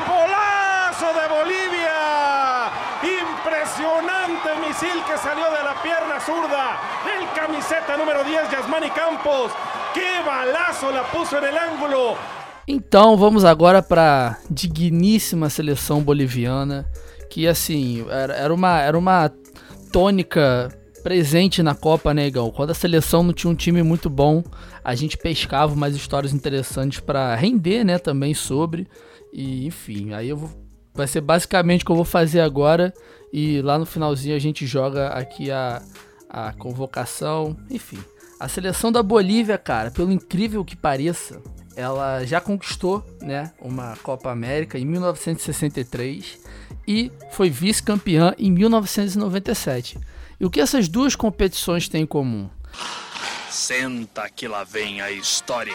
¡Golazo 0.09 1.13
de 1.15 1.29
Bolivia! 1.29 2.71
Impresionante 3.03 4.55
misil 4.67 5.03
que 5.05 5.17
salió 5.17 5.49
de 5.51 5.63
la 5.63 5.75
pierna 5.81 6.19
zurda. 6.21 6.77
El 7.17 7.29
camiseta 7.39 7.97
número 7.97 8.25
10, 8.25 8.51
Yasmani 8.51 8.91
Campos. 8.91 9.53
¡Qué 9.99 10.23
balazo 10.25 10.93
la 10.93 11.03
puso! 11.11 11.37
Então 12.69 13.17
vamos 13.17 13.45
agora 13.45 13.83
para 13.83 14.39
digníssima 14.49 15.51
seleção 15.51 16.03
boliviana, 16.03 16.89
que 17.29 17.49
assim 17.49 18.07
era, 18.09 18.33
era 18.35 18.55
uma 18.55 18.81
era 18.81 18.97
uma 18.97 19.29
tônica 19.91 20.69
presente 21.03 21.65
na 21.65 21.75
Copa, 21.75 22.15
né, 22.15 22.29
Igão? 22.29 22.53
Quando 22.53 22.71
a 22.71 22.75
seleção 22.75 23.25
não 23.25 23.33
tinha 23.33 23.51
um 23.51 23.57
time 23.57 23.83
muito 23.83 24.09
bom, 24.09 24.45
a 24.85 24.95
gente 24.95 25.17
pescava 25.19 25.75
umas 25.75 25.97
histórias 25.97 26.33
interessantes 26.33 27.01
para 27.01 27.35
render, 27.35 27.83
né, 27.83 27.99
também 27.99 28.35
sobre. 28.35 28.87
E 29.33 29.67
enfim, 29.67 30.13
aí 30.13 30.29
eu 30.29 30.37
vou 30.37 30.51
vai 30.95 31.09
ser 31.09 31.23
basicamente 31.23 31.83
o 31.83 31.87
que 31.87 31.93
eu 31.93 31.97
vou 31.97 32.05
fazer 32.05 32.41
agora 32.41 32.95
e 33.33 33.61
lá 33.63 33.79
no 33.79 33.87
finalzinho 33.87 34.37
a 34.37 34.39
gente 34.39 34.65
joga 34.65 35.09
aqui 35.09 35.51
a 35.51 35.83
a 36.31 36.53
convocação, 36.53 37.57
enfim. 37.69 37.99
A 38.41 38.47
seleção 38.47 38.93
da 38.93 39.03
Bolívia, 39.03 39.59
cara, 39.59 39.91
pelo 39.91 40.13
incrível 40.13 40.65
que 40.65 40.77
pareça, 40.77 41.43
ela 41.75 42.25
já 42.25 42.41
conquistou, 42.41 43.05
né, 43.21 43.53
uma 43.61 43.97
Copa 43.97 44.31
América 44.31 44.79
em 44.79 44.85
1963 44.85 46.39
e 46.87 47.11
foi 47.33 47.51
vice-campeã 47.51 48.35
em 48.39 48.53
1997. 48.53 49.99
E 50.39 50.47
o 50.47 50.51
que 50.51 50.61
essas 50.61 50.87
duas 50.87 51.17
competições 51.17 51.89
têm 51.89 52.03
em 52.03 52.07
comum? 52.07 52.49
Senta 53.51 54.31
que 54.31 54.47
lá 54.47 54.63
vem 54.63 55.01
a 55.01 55.11
história. 55.11 55.75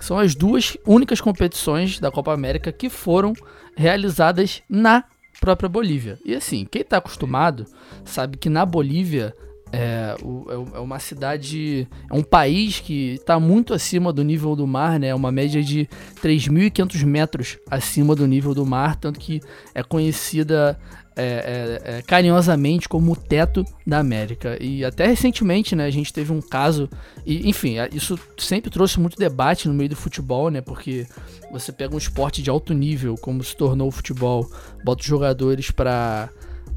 São 0.00 0.18
as 0.18 0.34
duas 0.34 0.76
únicas 0.84 1.20
competições 1.20 2.00
da 2.00 2.10
Copa 2.10 2.32
América 2.32 2.72
que 2.72 2.90
foram 2.90 3.34
realizadas 3.76 4.62
na 4.68 5.04
própria 5.40 5.68
Bolívia. 5.68 6.18
E 6.24 6.34
assim, 6.34 6.66
quem 6.70 6.82
está 6.82 6.98
acostumado 6.98 7.64
sabe 8.04 8.36
que 8.36 8.48
na 8.48 8.64
Bolívia 8.64 9.34
é, 9.72 10.14
é 10.16 10.76
é 10.76 10.80
uma 10.80 10.98
cidade, 10.98 11.86
é 12.10 12.14
um 12.14 12.22
país 12.22 12.80
que 12.80 13.14
está 13.14 13.38
muito 13.38 13.74
acima 13.74 14.12
do 14.12 14.24
nível 14.24 14.56
do 14.56 14.66
mar, 14.66 14.98
né? 14.98 15.08
É 15.08 15.14
uma 15.14 15.30
média 15.30 15.62
de 15.62 15.88
3.500 16.22 17.04
metros 17.04 17.58
acima 17.70 18.14
do 18.14 18.26
nível 18.26 18.54
do 18.54 18.64
mar, 18.64 18.96
tanto 18.96 19.20
que 19.20 19.40
é 19.74 19.82
conhecida 19.82 20.78
é, 21.18 21.80
é, 21.84 21.98
é, 21.98 22.02
carinhosamente 22.02 22.88
como 22.88 23.10
o 23.12 23.16
teto 23.16 23.64
da 23.84 23.98
América. 23.98 24.56
E 24.62 24.84
até 24.84 25.04
recentemente, 25.06 25.74
né, 25.74 25.84
a 25.84 25.90
gente 25.90 26.12
teve 26.12 26.32
um 26.32 26.40
caso, 26.40 26.88
e 27.26 27.48
enfim, 27.48 27.78
a- 27.78 27.88
isso 27.92 28.16
sempre 28.38 28.70
trouxe 28.70 29.00
muito 29.00 29.18
debate 29.18 29.66
no 29.66 29.74
meio 29.74 29.90
do 29.90 29.96
futebol, 29.96 30.48
né? 30.48 30.60
Porque 30.60 31.06
você 31.50 31.72
pega 31.72 31.92
um 31.94 31.98
esporte 31.98 32.40
de 32.40 32.48
alto 32.48 32.72
nível, 32.72 33.16
como 33.16 33.42
se 33.42 33.56
tornou 33.56 33.88
o 33.88 33.90
futebol, 33.90 34.48
bota 34.84 35.00
os 35.02 35.06
jogadores 35.06 35.70
para 35.72 36.28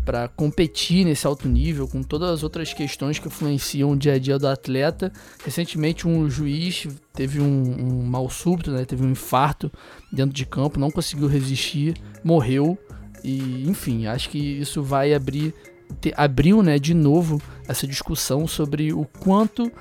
para 0.04 0.28
competir 0.28 1.06
nesse 1.06 1.28
alto 1.28 1.48
nível, 1.48 1.88
com 1.88 2.02
todas 2.02 2.32
as 2.32 2.42
outras 2.42 2.74
questões 2.74 3.20
que 3.20 3.28
influenciam 3.28 3.92
o 3.92 3.96
dia 3.96 4.14
a 4.14 4.18
dia 4.18 4.40
do 4.40 4.48
atleta. 4.48 5.14
Recentemente, 5.46 6.08
um 6.08 6.28
juiz 6.28 6.88
teve 7.14 7.40
um, 7.40 7.46
um 7.46 8.04
mal 8.04 8.28
súbito, 8.28 8.72
né? 8.72 8.84
teve 8.84 9.06
um 9.06 9.12
infarto 9.12 9.72
dentro 10.12 10.34
de 10.34 10.44
campo, 10.44 10.80
não 10.80 10.90
conseguiu 10.90 11.28
resistir, 11.28 11.94
morreu. 12.24 12.80
E, 13.24 13.64
enfim, 13.68 14.08
acho 14.08 14.30
que 14.30 14.38
isso 14.38 14.82
vai 14.84 15.14
abrir, 15.14 15.54
te- 16.00 16.14
abriu 16.16 16.62
né, 16.64 16.80
de 16.80 16.94
novo 16.94 17.42
essa 17.68 17.86
discussão 17.88 18.48
sobre 18.48 18.92
o 18.94 19.06
quanto 19.20 19.72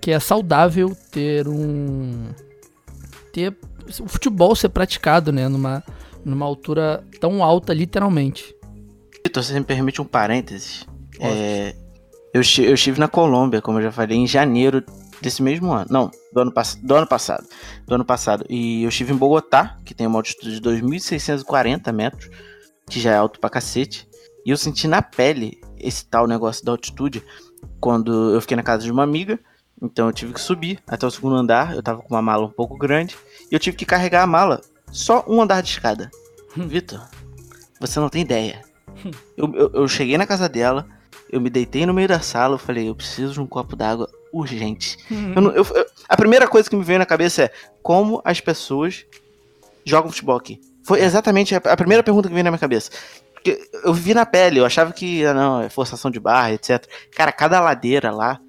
que 0.00 0.10
é 0.10 0.20
saudável 0.20 0.96
ter 1.10 1.48
um. 1.48 2.28
ter 3.32 3.56
o 4.00 4.08
futebol 4.08 4.54
ser 4.56 4.68
praticado 4.70 5.32
né, 5.32 5.48
numa, 5.48 5.82
numa 6.24 6.46
altura 6.46 7.04
tão 7.20 7.42
alta, 7.42 7.72
literalmente. 7.74 8.54
Vitor, 9.24 9.42
você 9.42 9.54
me 9.58 9.64
permite 9.64 10.00
um 10.00 10.04
parênteses? 10.04 10.86
É, 11.20 11.74
Eu, 12.32 12.42
eu 12.58 12.74
estive 12.74 12.98
na 12.98 13.08
Colômbia, 13.08 13.62
como 13.62 13.78
eu 13.78 13.82
já 13.84 13.92
falei, 13.92 14.16
em 14.18 14.26
janeiro 14.26 14.84
desse 15.22 15.42
mesmo 15.42 15.72
ano. 15.72 15.86
Não, 15.90 16.10
do 16.32 16.40
ano, 16.40 16.52
do 16.82 16.94
ano 16.94 17.06
passado. 17.06 17.46
Do 17.86 17.94
ano 17.94 18.04
passado. 18.04 18.44
E 18.50 18.82
eu 18.82 18.88
estive 18.90 19.12
em 19.12 19.16
Bogotá, 19.16 19.78
que 19.84 19.94
tem 19.94 20.06
uma 20.06 20.18
altitude 20.18 20.60
de 20.60 20.68
2.640 20.68 21.92
metros, 21.92 22.28
que 22.88 23.00
já 23.00 23.12
é 23.12 23.16
alto 23.16 23.40
pra 23.40 23.50
cacete. 23.50 24.08
E 24.44 24.50
eu 24.50 24.56
senti 24.56 24.86
na 24.86 25.00
pele 25.00 25.60
esse 25.78 26.06
tal 26.06 26.26
negócio 26.26 26.64
da 26.64 26.72
altitude 26.72 27.22
quando 27.80 28.34
eu 28.34 28.40
fiquei 28.40 28.56
na 28.56 28.62
casa 28.62 28.84
de 28.84 28.92
uma 28.92 29.02
amiga. 29.02 29.38
Então 29.82 30.06
eu 30.06 30.12
tive 30.12 30.32
que 30.32 30.40
subir 30.40 30.82
até 30.86 31.06
o 31.06 31.10
segundo 31.10 31.36
andar. 31.36 31.74
Eu 31.74 31.82
tava 31.82 32.02
com 32.02 32.14
uma 32.14 32.22
mala 32.22 32.46
um 32.46 32.50
pouco 32.50 32.76
grande. 32.76 33.16
E 33.50 33.54
eu 33.54 33.58
tive 33.58 33.76
que 33.76 33.86
carregar 33.86 34.22
a 34.22 34.26
mala 34.26 34.60
só 34.90 35.24
um 35.26 35.40
andar 35.40 35.60
de 35.62 35.70
escada. 35.70 36.10
Hum. 36.56 36.68
Vitor, 36.68 37.00
você 37.80 37.98
não 37.98 38.08
tem 38.08 38.22
ideia. 38.22 38.62
Hum. 39.04 39.10
Eu, 39.36 39.54
eu, 39.54 39.70
eu, 39.74 39.88
cheguei 39.88 40.16
na 40.16 40.26
casa 40.26 40.48
dela, 40.48 40.86
eu 41.30 41.40
me 41.40 41.50
deitei 41.50 41.84
no 41.84 41.92
meio 41.92 42.06
da 42.06 42.20
sala, 42.20 42.54
eu 42.54 42.58
falei, 42.58 42.88
eu 42.88 42.94
preciso 42.94 43.34
de 43.34 43.40
um 43.40 43.46
copo 43.46 43.74
d'água 43.74 44.08
urgente. 44.32 44.98
Eu, 45.10 45.50
eu, 45.50 45.86
a 46.08 46.16
primeira 46.16 46.46
coisa 46.46 46.68
que 46.68 46.76
me 46.76 46.84
veio 46.84 46.98
na 46.98 47.06
cabeça 47.06 47.44
é 47.44 47.52
como 47.82 48.20
as 48.24 48.40
pessoas 48.40 49.04
jogam 49.84 50.10
futebol 50.10 50.36
aqui. 50.36 50.60
Foi 50.84 51.00
exatamente 51.00 51.54
a, 51.54 51.76
primeira 51.76 52.02
pergunta 52.02 52.28
que 52.28 52.34
veio 52.34 52.44
na 52.44 52.50
minha 52.50 52.58
cabeça. 52.58 52.90
Eu 53.84 53.92
vivi 53.92 54.14
na 54.14 54.24
pele, 54.24 54.58
eu 54.58 54.64
achava 54.64 54.92
que, 54.92 55.24
ah, 55.24 55.34
não, 55.34 55.62
é 55.62 55.68
forçação 55.68 56.10
de 56.10 56.18
barra, 56.18 56.52
etc. 56.52 56.86
Cara, 57.14 57.30
cada 57.30 57.60
ladeira 57.60 58.10
lá, 58.10 58.40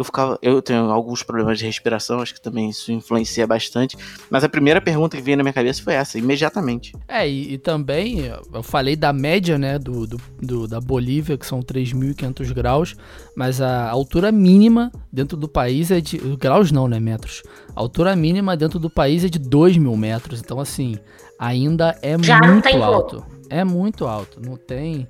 eu 0.00 0.04
ficava. 0.04 0.38
Eu 0.40 0.62
tenho 0.62 0.90
alguns 0.90 1.22
problemas 1.22 1.58
de 1.58 1.66
respiração, 1.66 2.20
acho 2.20 2.34
que 2.34 2.40
também 2.40 2.70
isso 2.70 2.90
influencia 2.90 3.46
bastante. 3.46 3.96
Mas 4.30 4.42
a 4.42 4.48
primeira 4.48 4.80
pergunta 4.80 5.16
que 5.16 5.22
veio 5.22 5.36
na 5.36 5.42
minha 5.42 5.52
cabeça 5.52 5.82
foi 5.82 5.94
essa, 5.94 6.18
imediatamente. 6.18 6.92
É, 7.06 7.28
e, 7.28 7.54
e 7.54 7.58
também 7.58 8.32
eu 8.52 8.62
falei 8.62 8.96
da 8.96 9.12
média, 9.12 9.58
né, 9.58 9.78
do, 9.78 10.06
do, 10.06 10.20
do 10.40 10.68
da 10.68 10.80
Bolívia, 10.80 11.36
que 11.36 11.46
são 11.46 11.60
3.500 11.60 12.52
graus, 12.52 12.96
mas 13.36 13.60
a 13.60 13.90
altura 13.90 14.32
mínima 14.32 14.90
dentro 15.12 15.36
do 15.36 15.48
país 15.48 15.90
é 15.90 16.00
de. 16.00 16.18
Graus 16.36 16.72
não, 16.72 16.88
né? 16.88 16.98
Metros. 16.98 17.42
A 17.74 17.80
altura 17.80 18.14
mínima 18.16 18.56
dentro 18.56 18.78
do 18.78 18.88
país 18.88 19.24
é 19.24 19.28
de 19.28 19.38
2 19.38 19.76
mil 19.76 19.96
metros. 19.96 20.40
Então, 20.40 20.60
assim, 20.60 20.96
ainda 21.40 21.98
é 22.02 22.22
Já 22.22 22.38
muito 22.38 22.68
alto. 22.82 23.22
Como. 23.22 23.40
É 23.48 23.64
muito 23.64 24.06
alto, 24.06 24.38
não 24.40 24.56
tem, 24.56 25.08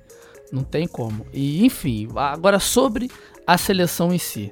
não 0.51 0.63
tem 0.63 0.87
como. 0.87 1.27
E 1.33 1.65
enfim, 1.65 2.07
agora 2.15 2.57
sobre 2.57 3.11
a 3.45 3.57
seleção 3.57 4.13
em 4.13 4.17
si. 4.17 4.51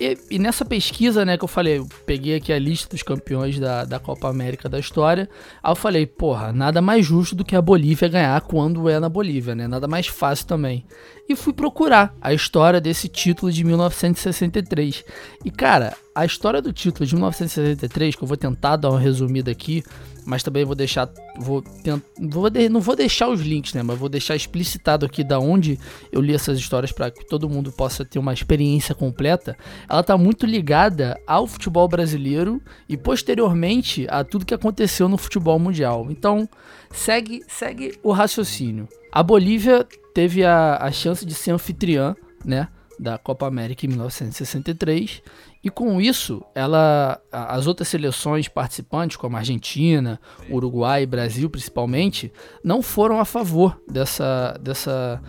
E, 0.00 0.18
e, 0.32 0.38
nessa 0.38 0.64
pesquisa, 0.64 1.24
né, 1.24 1.38
que 1.38 1.44
eu 1.44 1.48
falei, 1.48 1.78
eu 1.78 1.86
peguei 2.04 2.34
aqui 2.34 2.52
a 2.52 2.58
lista 2.58 2.88
dos 2.88 3.04
campeões 3.04 3.60
da, 3.60 3.84
da 3.84 4.00
Copa 4.00 4.28
América 4.28 4.68
da 4.68 4.78
história. 4.78 5.28
Aí 5.62 5.70
eu 5.70 5.76
falei, 5.76 6.06
porra, 6.06 6.52
nada 6.52 6.82
mais 6.82 7.06
justo 7.06 7.36
do 7.36 7.44
que 7.44 7.54
a 7.54 7.62
Bolívia 7.62 8.08
ganhar 8.08 8.40
quando 8.40 8.88
é 8.88 8.98
na 8.98 9.08
Bolívia, 9.08 9.54
né? 9.54 9.68
Nada 9.68 9.86
mais 9.86 10.08
fácil 10.08 10.46
também. 10.46 10.84
E 11.28 11.36
fui 11.36 11.52
procurar 11.52 12.16
a 12.20 12.34
história 12.34 12.80
desse 12.80 13.06
título 13.06 13.52
de 13.52 13.62
1963. 13.62 15.04
E 15.44 15.50
cara, 15.52 15.96
a 16.14 16.24
história 16.24 16.60
do 16.60 16.72
título 16.72 17.06
de 17.06 17.14
1963, 17.14 18.16
que 18.16 18.24
eu 18.24 18.28
vou 18.28 18.36
tentar 18.36 18.76
dar 18.76 18.90
uma 18.90 18.98
resumida 18.98 19.52
aqui, 19.52 19.84
mas 20.24 20.42
também 20.42 20.64
vou 20.64 20.74
deixar, 20.74 21.10
vou, 21.38 21.62
tent, 21.62 22.02
vou 22.18 22.48
de, 22.48 22.68
não 22.68 22.80
vou 22.80 22.94
deixar 22.94 23.28
os 23.28 23.40
links, 23.40 23.74
né, 23.74 23.82
mas 23.82 23.98
vou 23.98 24.08
deixar 24.08 24.36
explicitado 24.36 25.04
aqui 25.06 25.24
da 25.24 25.38
onde 25.38 25.78
eu 26.10 26.20
li 26.20 26.34
essas 26.34 26.58
histórias 26.58 26.92
para 26.92 27.10
que 27.10 27.24
todo 27.26 27.48
mundo 27.48 27.72
possa 27.72 28.04
ter 28.04 28.18
uma 28.18 28.32
experiência 28.32 28.94
completa. 28.94 29.56
Ela 29.88 30.02
tá 30.02 30.16
muito 30.16 30.46
ligada 30.46 31.18
ao 31.26 31.46
futebol 31.46 31.88
brasileiro 31.88 32.60
e 32.88 32.96
posteriormente 32.96 34.06
a 34.08 34.24
tudo 34.24 34.46
que 34.46 34.54
aconteceu 34.54 35.08
no 35.08 35.18
futebol 35.18 35.58
mundial. 35.58 36.06
Então, 36.10 36.48
segue, 36.90 37.42
segue 37.48 37.98
o 38.02 38.12
raciocínio. 38.12 38.88
A 39.10 39.22
Bolívia 39.22 39.86
teve 40.14 40.44
a, 40.44 40.76
a 40.76 40.90
chance 40.92 41.24
de 41.24 41.34
ser 41.34 41.50
anfitriã, 41.50 42.14
né, 42.44 42.68
da 42.98 43.18
Copa 43.18 43.46
América 43.46 43.86
em 43.86 43.88
1963 43.88 45.22
e 45.64 45.70
com 45.70 46.00
isso, 46.00 46.42
ela, 46.54 47.20
as 47.30 47.68
outras 47.68 47.86
seleções 47.86 48.48
participantes, 48.48 49.16
como 49.16 49.36
a 49.36 49.38
Argentina, 49.38 50.20
Uruguai 50.50 51.04
e 51.04 51.06
Brasil 51.06 51.48
principalmente, 51.48 52.32
não 52.64 52.82
foram 52.82 53.20
a 53.20 53.24
favor 53.24 53.80
dessa, 53.88 54.58
dessa 54.60 55.22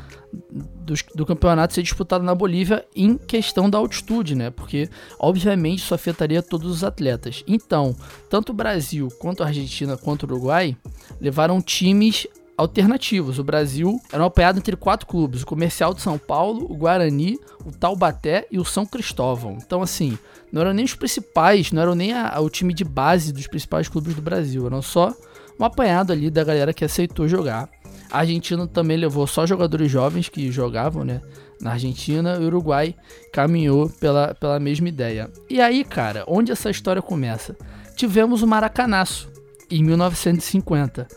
do, 0.52 0.96
do, 1.16 1.26
campeonato 1.26 1.76
ser 1.76 1.84
disputado 1.84 2.24
na 2.24 2.34
Bolívia 2.34 2.84
em 2.96 3.16
questão 3.16 3.70
da 3.70 3.78
altitude, 3.78 4.34
né? 4.34 4.50
Porque 4.50 4.90
obviamente 5.20 5.80
isso 5.80 5.94
afetaria 5.94 6.42
todos 6.42 6.72
os 6.72 6.84
atletas. 6.84 7.44
Então, 7.48 7.96
tanto 8.28 8.52
o 8.52 8.56
Brasil 8.56 9.10
quanto 9.20 9.44
a 9.44 9.48
Argentina 9.48 9.96
quanto 9.98 10.24
o 10.24 10.26
Uruguai 10.26 10.76
levaram 11.22 11.62
times 11.62 12.28
alternativos. 12.58 13.40
O 13.40 13.44
Brasil 13.44 14.00
era 14.12 14.26
apoiado 14.26 14.58
entre 14.58 14.76
quatro 14.76 15.08
clubes: 15.08 15.42
o 15.42 15.46
Comercial 15.46 15.94
de 15.94 16.02
São 16.02 16.18
Paulo, 16.18 16.66
o 16.70 16.76
Guarani, 16.76 17.40
o 17.66 17.72
Taubaté 17.72 18.48
e 18.52 18.60
o 18.60 18.66
São 18.66 18.86
Cristóvão. 18.86 19.58
Então, 19.64 19.82
assim, 19.82 20.18
não 20.52 20.62
eram 20.62 20.74
nem 20.74 20.86
os 20.86 20.96
principais, 20.96 21.72
não 21.72 21.82
eram 21.82 21.96
nem 21.96 22.14
a, 22.14 22.30
a, 22.30 22.40
o 22.40 22.50
time 22.50 22.74
de 22.74 22.84
base 22.84 23.34
dos 23.34 23.48
principais 23.48 23.88
clubes 23.88 24.16
do 24.16 24.22
Brasil, 24.22 24.66
eram 24.66 24.82
só 24.82 25.14
um 25.60 25.66
apanhado 25.66 26.12
ali 26.12 26.30
da 26.30 26.44
galera 26.44 26.74
que 26.74 26.86
aceitou 26.86 27.28
jogar. 27.28 27.70
A 28.12 28.20
Argentina 28.20 28.68
também 28.68 28.98
levou 28.98 29.26
só 29.26 29.46
jogadores 29.46 29.90
jovens 29.90 30.30
que 30.30 30.52
jogavam, 30.52 31.04
né? 31.04 31.22
Na 31.60 31.72
Argentina, 31.72 32.38
o 32.38 32.44
Uruguai 32.44 32.96
caminhou 33.32 33.90
pela, 33.90 34.36
pela 34.36 34.60
mesma 34.60 34.90
ideia. 34.90 35.32
E 35.50 35.62
aí, 35.62 35.84
cara, 35.84 36.24
onde 36.28 36.52
essa 36.52 36.70
história 36.70 37.02
começa? 37.02 37.56
Tivemos 37.96 38.44
o 38.44 38.48
Maracanaço, 38.48 39.32
em 39.72 39.84
1950 39.84 41.08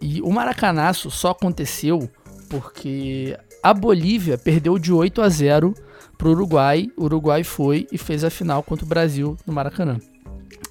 e 0.00 0.20
o 0.22 0.30
Maracanaço 0.30 1.10
só 1.10 1.30
aconteceu 1.30 2.08
porque 2.48 3.36
a 3.62 3.72
Bolívia 3.72 4.36
perdeu 4.36 4.78
de 4.78 4.92
8 4.92 5.22
a 5.22 5.28
0 5.28 5.74
para 6.16 6.28
o 6.28 6.32
Uruguai. 6.32 6.88
O 6.96 7.04
Uruguai 7.04 7.42
foi 7.42 7.86
e 7.90 7.98
fez 7.98 8.22
a 8.24 8.30
final 8.30 8.62
contra 8.62 8.84
o 8.84 8.88
Brasil 8.88 9.36
no 9.46 9.52
Maracanã. 9.52 9.98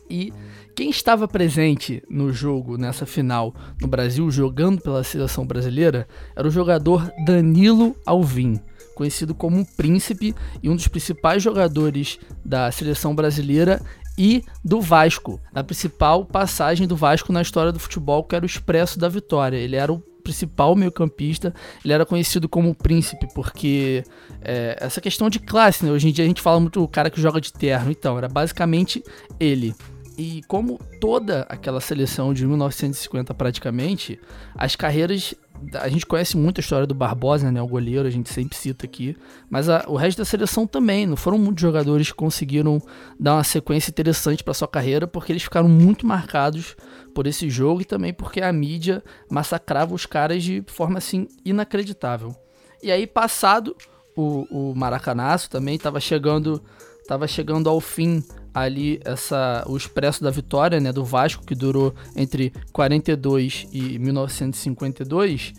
E 0.09 0.31
quem 0.75 0.89
estava 0.89 1.27
presente 1.27 2.03
no 2.09 2.31
jogo, 2.31 2.77
nessa 2.77 3.05
final, 3.05 3.53
no 3.81 3.87
Brasil, 3.87 4.29
jogando 4.31 4.81
pela 4.81 5.03
seleção 5.03 5.45
brasileira, 5.45 6.07
era 6.35 6.47
o 6.47 6.51
jogador 6.51 7.11
Danilo 7.25 7.95
Alvim, 8.05 8.59
conhecido 8.95 9.35
como 9.35 9.65
príncipe 9.75 10.33
e 10.61 10.69
um 10.69 10.75
dos 10.75 10.87
principais 10.87 11.43
jogadores 11.43 12.19
da 12.43 12.71
seleção 12.71 13.13
brasileira 13.13 13.81
e 14.17 14.43
do 14.63 14.79
Vasco, 14.79 15.39
na 15.53 15.63
principal 15.63 16.25
passagem 16.25 16.87
do 16.87 16.95
Vasco 16.95 17.33
na 17.33 17.41
história 17.41 17.71
do 17.71 17.79
futebol, 17.79 18.23
que 18.23 18.35
era 18.35 18.43
o 18.43 18.45
Expresso 18.45 18.99
da 18.99 19.09
Vitória. 19.09 19.57
Ele 19.57 19.75
era 19.75 19.91
o 19.91 19.99
principal 20.23 20.75
meio-campista, 20.75 21.53
ele 21.83 21.93
era 21.93 22.05
conhecido 22.05 22.47
como 22.47 22.69
o 22.69 22.75
príncipe, 22.75 23.27
porque 23.33 24.03
é, 24.41 24.77
essa 24.79 25.01
questão 25.01 25.29
de 25.29 25.39
classe, 25.39 25.85
né? 25.85 25.91
Hoje 25.91 26.07
em 26.07 26.11
dia 26.11 26.23
a 26.23 26.27
gente 26.27 26.41
fala 26.41 26.59
muito 26.59 26.81
o 26.81 26.87
cara 26.87 27.09
que 27.09 27.19
joga 27.19 27.41
de 27.41 27.51
terno, 27.51 27.91
então, 27.91 28.17
era 28.17 28.29
basicamente 28.29 29.03
ele. 29.39 29.75
E 30.17 30.41
como 30.47 30.79
toda 31.01 31.41
aquela 31.49 31.81
seleção 31.81 32.33
de 32.33 32.45
1950 32.45 33.33
praticamente, 33.33 34.19
as 34.55 34.75
carreiras 34.75 35.33
a 35.73 35.87
gente 35.87 36.05
conhece 36.05 36.35
muito 36.35 36.59
a 36.59 36.61
história 36.61 36.85
do 36.85 36.93
Barbosa, 36.93 37.51
né, 37.51 37.61
o 37.61 37.67
goleiro, 37.67 38.07
a 38.07 38.11
gente 38.11 38.31
sempre 38.31 38.57
cita 38.57 38.85
aqui, 38.85 39.15
mas 39.49 39.69
a, 39.69 39.85
o 39.87 39.95
resto 39.95 40.17
da 40.17 40.25
seleção 40.25 40.67
também, 40.67 41.05
não 41.05 41.15
foram 41.15 41.37
muitos 41.37 41.61
jogadores 41.61 42.11
que 42.11 42.17
conseguiram 42.17 42.81
dar 43.19 43.35
uma 43.35 43.43
sequência 43.43 43.89
interessante 43.89 44.43
para 44.43 44.53
sua 44.53 44.67
carreira, 44.67 45.07
porque 45.07 45.31
eles 45.31 45.43
ficaram 45.43 45.69
muito 45.69 46.05
marcados 46.05 46.75
por 47.13 47.27
esse 47.27 47.49
jogo 47.49 47.81
e 47.81 47.85
também 47.85 48.13
porque 48.13 48.41
a 48.41 48.51
mídia 48.51 49.03
massacrava 49.29 49.93
os 49.93 50.05
caras 50.05 50.43
de 50.43 50.63
forma 50.67 50.97
assim 50.97 51.27
inacreditável. 51.45 52.35
E 52.81 52.91
aí 52.91 53.07
passado 53.07 53.75
o, 54.15 54.71
o 54.71 54.75
Maracanaço 54.75 55.49
também 55.49 55.75
estava 55.75 55.99
chegando, 55.99 56.61
tava 57.07 57.27
chegando 57.27 57.69
ao 57.69 57.79
fim 57.79 58.23
ali 58.53 58.99
essa 59.03 59.63
o 59.67 59.75
expresso 59.75 60.23
da 60.23 60.29
vitória, 60.29 60.79
né, 60.79 60.91
do 60.91 61.03
Vasco 61.03 61.45
que 61.45 61.55
durou 61.55 61.93
entre 62.15 62.53
42 62.71 63.67
e 63.71 63.97
1952, 63.97 65.53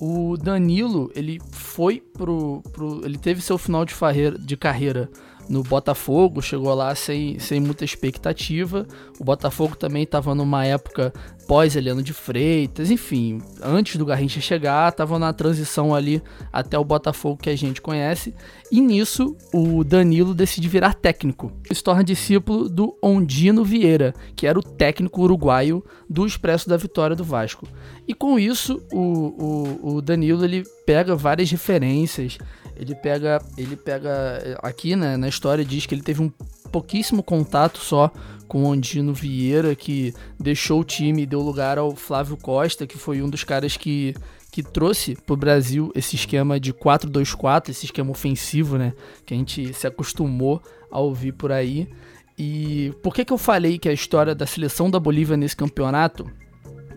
o 0.00 0.36
Danilo, 0.36 1.10
ele 1.14 1.40
foi 1.50 2.00
pro, 2.00 2.62
pro 2.72 3.04
ele 3.04 3.18
teve 3.18 3.40
seu 3.40 3.58
final 3.58 3.84
de, 3.84 3.92
farreira, 3.92 4.38
de 4.38 4.56
carreira 4.56 5.10
no 5.48 5.62
Botafogo, 5.62 6.42
chegou 6.42 6.72
lá 6.74 6.94
sem, 6.94 7.38
sem 7.38 7.58
muita 7.58 7.84
expectativa. 7.84 8.86
O 9.18 9.24
Botafogo 9.24 9.74
também 9.74 10.02
estava 10.02 10.34
numa 10.34 10.64
época 10.64 11.12
pós-Eliano 11.48 12.02
de 12.02 12.12
Freitas, 12.12 12.90
enfim, 12.90 13.40
antes 13.62 13.96
do 13.96 14.04
Garrincha 14.04 14.38
chegar, 14.38 14.90
estava 14.90 15.18
na 15.18 15.32
transição 15.32 15.94
ali 15.94 16.22
até 16.52 16.78
o 16.78 16.84
Botafogo 16.84 17.40
que 17.42 17.48
a 17.48 17.56
gente 17.56 17.80
conhece. 17.80 18.34
E 18.70 18.82
nisso, 18.82 19.34
o 19.52 19.82
Danilo 19.82 20.34
decide 20.34 20.68
virar 20.68 20.92
técnico. 20.92 21.50
Se 21.72 21.82
torna 21.82 22.04
discípulo 22.04 22.68
do 22.68 22.94
Ondino 23.02 23.64
Vieira, 23.64 24.14
que 24.36 24.46
era 24.46 24.58
o 24.58 24.62
técnico 24.62 25.22
uruguaio 25.22 25.82
do 26.08 26.26
Expresso 26.26 26.68
da 26.68 26.76
Vitória 26.76 27.16
do 27.16 27.24
Vasco. 27.24 27.66
E 28.06 28.12
com 28.12 28.38
isso, 28.38 28.82
o, 28.92 29.00
o, 29.02 29.96
o 29.96 30.02
Danilo 30.02 30.44
ele 30.44 30.64
pega 30.84 31.16
várias 31.16 31.50
referências 31.50 32.36
ele 32.78 32.94
pega, 32.94 33.42
ele 33.56 33.74
pega 33.74 34.56
aqui 34.62 34.94
né, 34.94 35.16
na 35.16 35.28
história 35.28 35.64
diz 35.64 35.84
que 35.84 35.94
ele 35.96 36.02
teve 36.02 36.22
um 36.22 36.30
pouquíssimo 36.70 37.24
contato 37.24 37.78
só 37.78 38.12
com 38.48 38.64
o 38.64 38.72
Andino 38.72 39.12
Vieira, 39.12 39.76
que 39.76 40.14
deixou 40.40 40.80
o 40.80 40.84
time 40.84 41.22
e 41.22 41.26
deu 41.26 41.40
lugar 41.40 41.78
ao 41.78 41.94
Flávio 41.94 42.36
Costa, 42.36 42.86
que 42.86 42.96
foi 42.96 43.22
um 43.22 43.28
dos 43.28 43.44
caras 43.44 43.76
que, 43.76 44.14
que 44.50 44.62
trouxe 44.62 45.14
pro 45.14 45.36
Brasil 45.36 45.92
esse 45.94 46.16
esquema 46.16 46.58
de 46.58 46.72
4-2-4, 46.72 47.68
esse 47.68 47.84
esquema 47.84 48.10
ofensivo, 48.10 48.78
né? 48.78 48.94
Que 49.26 49.34
a 49.34 49.36
gente 49.36 49.72
se 49.74 49.86
acostumou 49.86 50.62
a 50.90 50.98
ouvir 50.98 51.32
por 51.32 51.52
aí. 51.52 51.88
E 52.36 52.92
por 53.02 53.12
que, 53.14 53.24
que 53.24 53.32
eu 53.32 53.38
falei 53.38 53.78
que 53.78 53.88
a 53.88 53.92
história 53.92 54.34
da 54.34 54.46
seleção 54.46 54.90
da 54.90 54.98
Bolívia 54.98 55.36
nesse 55.36 55.56
campeonato 55.56 56.30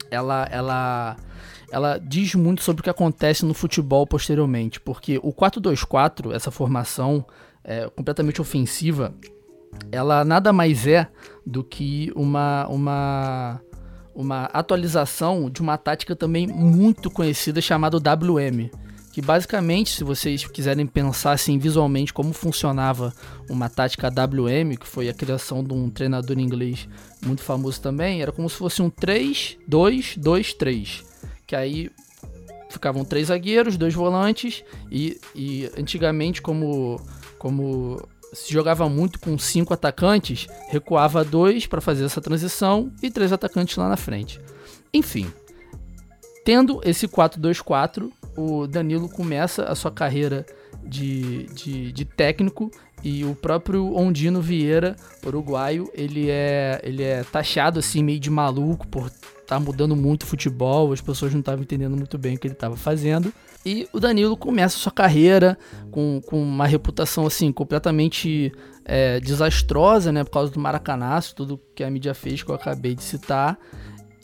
ela, 0.09 0.47
ela, 0.51 1.17
ela 1.71 1.97
diz 1.97 2.33
muito 2.35 2.61
sobre 2.63 2.81
o 2.81 2.83
que 2.83 2.89
acontece 2.89 3.45
no 3.45 3.53
futebol 3.53 4.07
posteriormente? 4.07 4.79
Porque 4.79 5.19
o 5.21 5.33
4-2-4, 5.33 6.33
essa 6.33 6.51
formação 6.51 7.25
é, 7.63 7.89
completamente 7.89 8.41
ofensiva, 8.41 9.13
ela 9.91 10.23
nada 10.23 10.53
mais 10.53 10.87
é 10.87 11.07
do 11.45 11.63
que 11.63 12.11
uma, 12.15 12.67
uma, 12.67 13.61
uma 14.13 14.43
atualização 14.45 15.49
de 15.49 15.61
uma 15.61 15.77
tática 15.77 16.15
também 16.15 16.47
muito 16.47 17.09
conhecida 17.09 17.59
chamada 17.61 17.97
WM. 17.97 18.69
Que 19.11 19.21
basicamente, 19.21 19.93
se 19.93 20.05
vocês 20.05 20.47
quiserem 20.47 20.87
pensar 20.87 21.33
assim 21.33 21.59
visualmente 21.59 22.13
como 22.13 22.31
funcionava 22.31 23.13
uma 23.49 23.69
tática 23.69 24.07
WM, 24.07 24.77
que 24.79 24.87
foi 24.87 25.09
a 25.09 25.13
criação 25.13 25.61
de 25.61 25.73
um 25.73 25.89
treinador 25.89 26.39
inglês 26.39 26.87
muito 27.25 27.41
famoso 27.41 27.81
também, 27.81 28.21
era 28.21 28.31
como 28.31 28.49
se 28.49 28.55
fosse 28.55 28.81
um 28.81 28.89
3-2-2-3. 28.89 31.03
Que 31.45 31.57
aí 31.57 31.91
ficavam 32.69 33.03
três 33.03 33.27
zagueiros, 33.27 33.75
dois 33.75 33.93
volantes, 33.93 34.63
e, 34.89 35.19
e 35.35 35.69
antigamente, 35.77 36.41
como, 36.41 36.97
como 37.37 38.01
se 38.33 38.51
jogava 38.51 38.87
muito 38.87 39.19
com 39.19 39.37
cinco 39.37 39.73
atacantes, 39.73 40.47
recuava 40.69 41.23
dois 41.23 41.65
para 41.67 41.81
fazer 41.81 42.05
essa 42.05 42.21
transição 42.21 42.91
e 43.01 43.09
três 43.09 43.31
atacantes 43.31 43.75
lá 43.75 43.89
na 43.89 43.97
frente. 43.97 44.39
Enfim, 44.93 45.31
tendo 46.43 46.81
esse 46.83 47.07
4-2-4, 47.07 48.09
o 48.37 48.67
Danilo 48.67 49.09
começa 49.09 49.65
a 49.65 49.75
sua 49.75 49.91
carreira 49.91 50.45
de, 50.83 51.45
de, 51.47 51.91
de, 51.91 52.05
técnico 52.05 52.71
e 53.03 53.23
o 53.23 53.35
próprio 53.35 53.95
Ondino 53.95 54.41
Vieira, 54.41 54.95
uruguaio, 55.25 55.89
ele 55.93 56.29
é, 56.29 56.79
ele 56.83 57.03
é 57.03 57.23
taxado 57.23 57.79
assim 57.79 58.03
meio 58.03 58.19
de 58.19 58.29
maluco 58.29 58.87
por 58.87 59.07
estar 59.07 59.25
tá 59.45 59.59
mudando 59.59 59.95
muito 59.95 60.23
o 60.23 60.27
futebol, 60.27 60.91
as 60.91 61.01
pessoas 61.01 61.33
não 61.33 61.39
estavam 61.41 61.61
entendendo 61.63 61.95
muito 61.95 62.17
bem 62.17 62.35
o 62.35 62.39
que 62.39 62.47
ele 62.47 62.53
estava 62.53 62.75
fazendo. 62.75 63.33
E 63.65 63.87
o 63.93 63.99
Danilo 63.99 64.35
começa 64.35 64.77
sua 64.77 64.91
carreira 64.91 65.57
com, 65.91 66.19
com 66.25 66.41
uma 66.41 66.65
reputação 66.65 67.27
assim 67.27 67.51
completamente 67.51 68.51
é, 68.83 69.19
desastrosa, 69.19 70.11
né, 70.11 70.23
por 70.23 70.31
causa 70.31 70.51
do 70.51 70.59
maracanaço, 70.59 71.35
tudo 71.35 71.61
que 71.75 71.83
a 71.83 71.89
mídia 71.89 72.13
fez 72.13 72.41
que 72.41 72.49
eu 72.49 72.55
acabei 72.55 72.95
de 72.95 73.03
citar. 73.03 73.57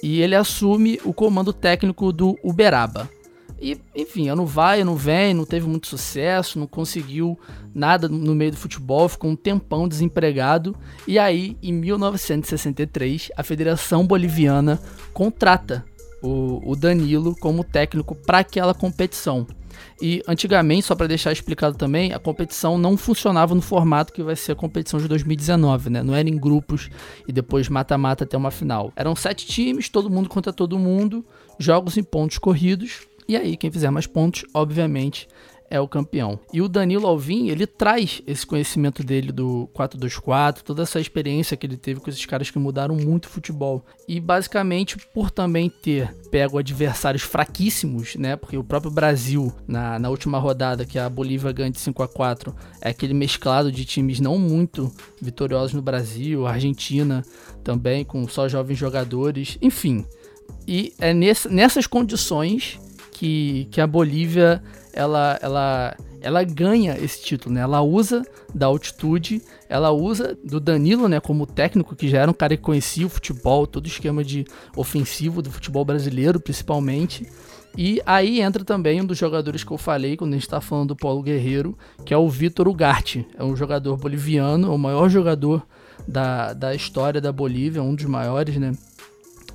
E 0.01 0.21
ele 0.21 0.35
assume 0.35 0.99
o 1.03 1.13
comando 1.13 1.53
técnico 1.53 2.11
do 2.11 2.37
Uberaba. 2.43 3.09
E, 3.59 3.79
enfim, 3.95 4.29
ano 4.29 4.45
vai, 4.45 4.81
ano 4.81 4.95
vem, 4.95 5.33
não 5.33 5.45
teve 5.45 5.67
muito 5.67 5.87
sucesso, 5.87 6.59
não 6.59 6.67
conseguiu 6.67 7.39
nada 7.73 8.07
no 8.07 8.35
meio 8.35 8.51
do 8.51 8.57
futebol, 8.57 9.09
ficou 9.09 9.31
um 9.31 9.35
tempão 9.35 9.87
desempregado. 9.87 10.75
E 11.07 11.17
aí, 11.17 11.57
em 11.61 11.73
1963, 11.73 13.31
a 13.35 13.41
Federação 13.41 14.05
Boliviana 14.05 14.79
contrata 15.11 15.83
o, 16.21 16.71
o 16.71 16.75
Danilo 16.75 17.35
como 17.35 17.63
técnico 17.63 18.15
para 18.15 18.39
aquela 18.39 18.73
competição. 18.73 19.45
E 20.01 20.21
antigamente, 20.27 20.87
só 20.87 20.95
para 20.95 21.07
deixar 21.07 21.31
explicado 21.31 21.75
também, 21.75 22.13
a 22.13 22.19
competição 22.19 22.77
não 22.77 22.95
funcionava 22.95 23.55
no 23.55 23.61
formato 23.61 24.13
que 24.13 24.23
vai 24.23 24.35
ser 24.35 24.51
a 24.51 24.55
competição 24.55 24.99
de 24.99 25.07
2019, 25.07 25.89
né? 25.89 26.03
Não 26.03 26.15
era 26.15 26.29
em 26.29 26.37
grupos 26.37 26.89
e 27.27 27.31
depois 27.31 27.67
mata-mata 27.69 28.23
até 28.23 28.37
uma 28.37 28.51
final. 28.51 28.91
Eram 28.95 29.15
sete 29.15 29.45
times, 29.47 29.89
todo 29.89 30.09
mundo 30.09 30.29
contra 30.29 30.53
todo 30.53 30.77
mundo, 30.77 31.25
jogos 31.59 31.97
em 31.97 32.03
pontos 32.03 32.37
corridos. 32.37 33.07
E 33.27 33.35
aí, 33.35 33.57
quem 33.57 33.71
fizer 33.71 33.89
mais 33.89 34.07
pontos, 34.07 34.45
obviamente, 34.53 35.27
é 35.69 35.79
o 35.79 35.87
campeão. 35.87 36.39
E 36.53 36.61
o 36.61 36.67
Danilo 36.67 37.07
Alvim, 37.07 37.49
ele 37.49 37.67
traz 37.67 38.21
esse 38.25 38.45
conhecimento 38.45 39.03
dele 39.03 39.31
do 39.31 39.69
4-2-4, 39.73 40.61
toda 40.61 40.83
essa 40.83 40.99
experiência 40.99 41.57
que 41.57 41.65
ele 41.65 41.77
teve 41.77 41.99
com 41.99 42.09
esses 42.09 42.25
caras 42.25 42.49
que 42.49 42.59
mudaram 42.59 42.95
muito 42.95 43.25
o 43.25 43.29
futebol. 43.29 43.85
E 44.07 44.19
basicamente 44.19 44.97
por 45.13 45.29
também 45.29 45.69
ter 45.69 46.13
pego 46.31 46.57
adversários 46.57 47.23
fraquíssimos, 47.23 48.15
né? 48.15 48.35
Porque 48.35 48.57
o 48.57 48.63
próprio 48.63 48.91
Brasil, 48.91 49.53
na, 49.67 49.99
na 49.99 50.09
última 50.09 50.39
rodada, 50.39 50.85
que 50.85 50.97
a 50.97 51.09
Bolívia 51.09 51.51
ganha 51.51 51.71
de 51.71 51.79
5 51.79 52.03
a 52.03 52.07
4 52.07 52.55
é 52.81 52.89
aquele 52.89 53.13
mesclado 53.13 53.71
de 53.71 53.85
times 53.85 54.19
não 54.19 54.37
muito 54.37 54.91
vitoriosos 55.21 55.73
no 55.73 55.81
Brasil, 55.81 56.47
Argentina 56.47 57.23
também, 57.63 58.05
com 58.05 58.27
só 58.27 58.47
jovens 58.47 58.77
jogadores, 58.77 59.57
enfim. 59.61 60.05
E 60.65 60.93
é 60.99 61.13
nesse, 61.13 61.49
nessas 61.49 61.87
condições 61.87 62.79
que, 63.11 63.67
que 63.71 63.81
a 63.81 63.87
Bolívia 63.87 64.61
ela, 64.97 65.37
ela, 65.41 65.95
ela 66.19 66.43
ganha 66.43 66.97
esse 66.97 67.21
título, 67.23 67.53
né? 67.53 67.61
Ela 67.61 67.81
usa 67.81 68.23
da 68.53 68.65
altitude, 68.65 69.41
ela 69.69 69.91
usa 69.91 70.35
do 70.43 70.59
Danilo, 70.59 71.07
né, 71.07 71.19
como 71.19 71.45
técnico, 71.45 71.95
que 71.95 72.09
já 72.09 72.21
era 72.21 72.31
um 72.31 72.33
cara 72.33 72.57
que 72.57 72.63
conhecia 72.63 73.05
o 73.05 73.09
futebol, 73.09 73.67
todo 73.67 73.85
o 73.85 73.87
esquema 73.87 74.23
de 74.23 74.43
ofensivo 74.75 75.41
do 75.41 75.51
futebol 75.51 75.85
brasileiro, 75.85 76.39
principalmente. 76.39 77.29
E 77.77 78.01
aí 78.07 78.41
entra 78.41 78.65
também 78.65 78.99
um 78.99 79.05
dos 79.05 79.19
jogadores 79.19 79.63
que 79.63 79.71
eu 79.71 79.77
falei 79.77 80.17
quando 80.17 80.31
a 80.31 80.35
gente 80.35 80.47
está 80.47 80.59
falando 80.59 80.89
do 80.89 80.95
Paulo 80.95 81.21
Guerreiro, 81.21 81.77
que 82.03 82.11
é 82.11 82.17
o 82.17 82.27
Vitor 82.27 82.67
Ugarte. 82.67 83.27
É 83.37 83.43
um 83.43 83.55
jogador 83.55 83.97
boliviano, 83.97 84.73
o 84.73 84.79
maior 84.79 85.09
jogador 85.09 85.63
da, 86.07 86.53
da 86.53 86.73
história 86.73 87.21
da 87.21 87.31
Bolívia, 87.31 87.83
um 87.83 87.93
dos 87.93 88.05
maiores, 88.05 88.57
né? 88.57 88.71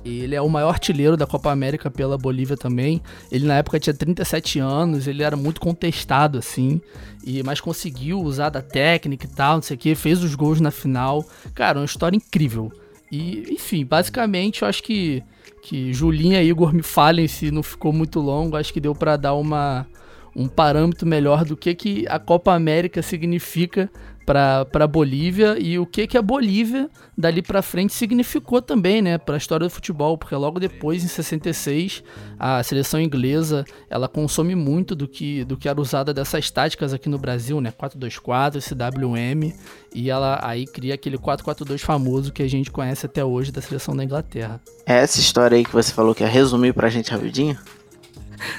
Ele 0.05 0.35
é 0.35 0.41
o 0.41 0.49
maior 0.49 0.69
artilheiro 0.69 1.15
da 1.15 1.25
Copa 1.25 1.51
América 1.51 1.89
pela 1.89 2.17
Bolívia 2.17 2.57
também. 2.57 3.01
Ele 3.31 3.45
na 3.45 3.57
época 3.57 3.79
tinha 3.79 3.93
37 3.93 4.59
anos, 4.59 5.07
ele 5.07 5.23
era 5.23 5.35
muito 5.35 5.61
contestado 5.61 6.37
assim, 6.37 6.81
e 7.25 7.41
mas 7.43 7.61
conseguiu 7.61 8.21
usar 8.21 8.49
da 8.49 8.61
técnica 8.61 9.25
e 9.25 9.29
tal, 9.29 9.55
não 9.55 9.61
sei 9.61 9.75
o 9.75 9.79
que, 9.79 9.95
fez 9.95 10.23
os 10.23 10.35
gols 10.35 10.59
na 10.59 10.71
final. 10.71 11.25
Cara, 11.53 11.79
uma 11.79 11.85
história 11.85 12.17
incrível. 12.17 12.71
E, 13.11 13.53
enfim, 13.53 13.85
basicamente 13.85 14.63
eu 14.63 14.67
acho 14.67 14.83
que 14.83 15.23
que 15.61 15.93
Julinha 15.93 16.43
e 16.43 16.49
Igor 16.49 16.73
me 16.73 16.83
falem 16.83 17.25
se 17.25 17.49
não 17.49 17.63
ficou 17.63 17.93
muito 17.93 18.19
longo, 18.19 18.57
acho 18.57 18.73
que 18.73 18.81
deu 18.81 18.93
para 18.93 19.15
dar 19.15 19.33
uma 19.33 19.87
um 20.35 20.47
parâmetro 20.47 21.07
melhor 21.07 21.45
do 21.45 21.55
que, 21.55 21.75
que 21.75 22.05
a 22.07 22.19
Copa 22.19 22.53
América 22.53 23.01
significa 23.01 23.89
para 24.25 24.65
a 24.73 24.87
Bolívia 24.87 25.57
e 25.59 25.77
o 25.77 25.85
que 25.85 26.07
que 26.07 26.17
a 26.17 26.21
Bolívia 26.21 26.89
dali 27.17 27.41
para 27.41 27.61
frente 27.61 27.93
significou 27.93 28.61
também, 28.61 29.01
né, 29.01 29.17
para 29.17 29.35
a 29.35 29.37
história 29.37 29.67
do 29.67 29.69
futebol, 29.69 30.17
porque 30.17 30.35
logo 30.35 30.59
depois 30.59 31.03
em 31.03 31.07
66 31.07 32.03
a 32.39 32.63
seleção 32.63 32.99
inglesa, 32.99 33.65
ela 33.89 34.07
consome 34.07 34.55
muito 34.55 34.95
do 34.95 35.07
que 35.07 35.43
do 35.43 35.57
que 35.57 35.67
era 35.67 35.79
usada 35.79 36.13
dessas 36.13 36.49
táticas 36.49 36.93
aqui 36.93 37.09
no 37.09 37.17
Brasil, 37.17 37.59
né, 37.61 37.71
4-2-4, 37.71 38.57
esse 38.57 38.73
WM, 38.73 39.53
e 39.93 40.09
ela 40.09 40.39
aí 40.41 40.65
cria 40.65 40.95
aquele 40.95 41.17
4-4-2 41.17 41.79
famoso 41.79 42.31
que 42.31 42.41
a 42.41 42.49
gente 42.49 42.71
conhece 42.71 43.05
até 43.05 43.23
hoje 43.23 43.51
da 43.51 43.61
seleção 43.61 43.95
da 43.95 44.03
Inglaterra. 44.03 44.59
É 44.85 44.95
essa 44.95 45.19
história 45.19 45.57
aí 45.57 45.63
que 45.63 45.71
você 45.71 45.91
falou 45.91 46.15
que 46.15 46.23
ia 46.23 46.29
resumir 46.29 46.73
pra 46.73 46.89
gente 46.89 47.11
rapidinho? 47.11 47.57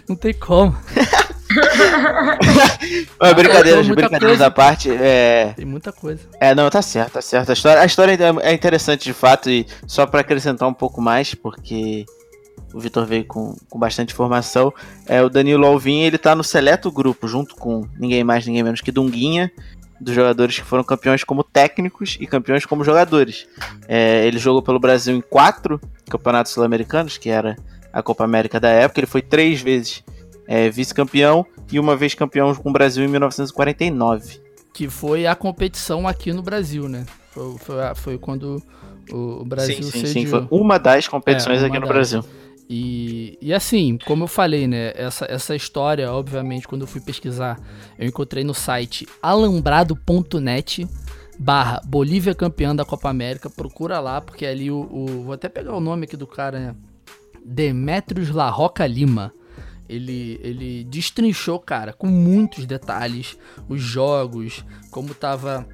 Não 0.09 0.17
tem 0.17 0.35
como. 0.35 0.77
Mas 3.21 3.33
brincadeiras, 3.35 3.89
brincadeiras 3.89 4.39
da 4.39 4.51
parte. 4.51 4.91
É... 4.91 5.53
Tem 5.57 5.65
muita 5.65 5.93
coisa. 5.93 6.23
É, 6.41 6.55
não, 6.55 6.69
tá 6.69 6.83
certo, 6.83 7.13
tá 7.13 7.23
certo. 7.23 7.51
A 7.51 7.53
história, 7.53 7.83
a 7.83 7.87
história 7.87 8.19
é 8.43 8.53
interessante 8.53 9.05
de 9.05 9.13
fato, 9.13 9.49
e 9.51 9.67
só 9.87 10.07
para 10.07 10.21
acrescentar 10.21 10.69
um 10.69 10.75
pouco 10.75 11.01
mais, 11.01 11.35
porque 11.35 12.05
o 12.73 12.81
Vitor 12.81 13.07
veio 13.07 13.25
com, 13.25 13.55
com 13.69 13.79
bastante 13.79 14.13
informação. 14.13 14.73
É, 15.07 15.23
o 15.23 15.29
Danilo 15.29 15.67
Alvim, 15.67 16.01
ele 16.01 16.19
tá 16.19 16.35
no 16.35 16.43
seleto 16.43 16.91
grupo, 16.91 17.29
junto 17.29 17.55
com 17.55 17.87
ninguém 17.99 18.25
mais, 18.25 18.47
ninguém 18.47 18.65
menos 18.65 18.81
que 18.81 18.91
Dunguinha, 18.91 19.51
dos 20.01 20.15
jogadores 20.15 20.59
que 20.59 20.65
foram 20.65 20.83
campeões 20.83 21.23
como 21.23 21.45
técnicos 21.45 22.17
e 22.21 22.27
campeões 22.27 22.67
como 22.67 22.85
jogadores. 22.85 23.47
É, 23.87 24.27
ele 24.27 24.39
jogou 24.39 24.61
pelo 24.61 24.81
Brasil 24.81 25.17
em 25.17 25.21
quatro 25.21 25.81
campeonatos 26.11 26.53
sul-americanos, 26.53 27.17
que 27.17 27.31
era 27.31 27.57
a 27.95 28.03
Copa 28.03 28.25
América 28.25 28.59
da 28.59 28.69
época. 28.69 29.01
Ele 29.01 29.07
foi 29.07 29.23
três 29.23 29.63
vezes 29.63 30.03
é, 30.49 30.69
vice-campeão 30.69 31.47
e 31.71 31.79
uma 31.79 31.97
vez 31.97 32.15
campeão 32.15 32.53
com 32.55 32.69
o 32.69 32.73
Brasil 32.73 33.05
em 33.05 33.09
1949. 33.09 34.43
Que 34.73 34.89
foi 34.89 35.27
a 35.27 35.37
competição 35.37 36.09
aqui 36.09 36.33
no 36.33 36.43
Brasil, 36.43 36.89
né? 36.89 37.07
Foi, 37.31 37.57
foi, 37.59 37.77
foi 37.95 38.19
quando 38.19 38.61
o 39.11 39.45
Brasil 39.45 39.83
sim, 39.83 39.91
sim, 39.91 40.07
sim, 40.07 40.27
foi 40.27 40.47
uma 40.51 40.79
das 40.79 41.07
competições 41.07 41.63
é, 41.63 41.67
aqui 41.67 41.79
no 41.79 41.87
das. 41.87 41.89
Brasil. 41.89 42.25
E, 42.69 43.39
e 43.41 43.53
assim, 43.53 43.99
como 44.07 44.25
eu 44.25 44.29
falei, 44.29 44.67
né? 44.67 44.93
Essa, 44.97 45.27
essa 45.27 45.55
história, 45.55 46.11
obviamente, 46.11 46.67
quando 46.67 46.81
eu 46.83 46.89
fui 46.89 47.01
pesquisar, 47.01 47.61
eu 47.99 48.09
encontrei 48.09 48.43
no 48.43 48.55
site 48.55 49.07
alambrado.net 49.23 50.89
barra 51.39 51.81
Bolívia 51.85 52.35
campeã 52.35 52.75
da 52.75 52.85
Copa 52.85 53.09
América. 53.11 53.51
Procura 53.51 54.01
lá, 54.01 54.21
porque 54.21 54.47
ali 54.47 54.71
o, 54.71 54.89
o, 54.91 55.07
Vou 55.25 55.35
até 55.35 55.49
pegar 55.49 55.75
o 55.77 55.81
nome 55.81 56.05
aqui 56.05 56.17
do 56.17 56.27
cara, 56.27 56.59
né? 56.59 56.75
Demetrios 57.45 58.31
La 58.31 58.49
Roca 58.49 58.87
Lima. 58.87 59.33
Ele, 59.87 60.41
ele 60.43 60.85
destrinchou, 60.85 61.61
cara, 61.61 61.93
com 61.93 62.07
muitos 62.07 62.65
detalhes, 62.65 63.37
os 63.69 63.83
jogos, 63.83 64.65
como 64.91 65.15
tava 65.15 65.69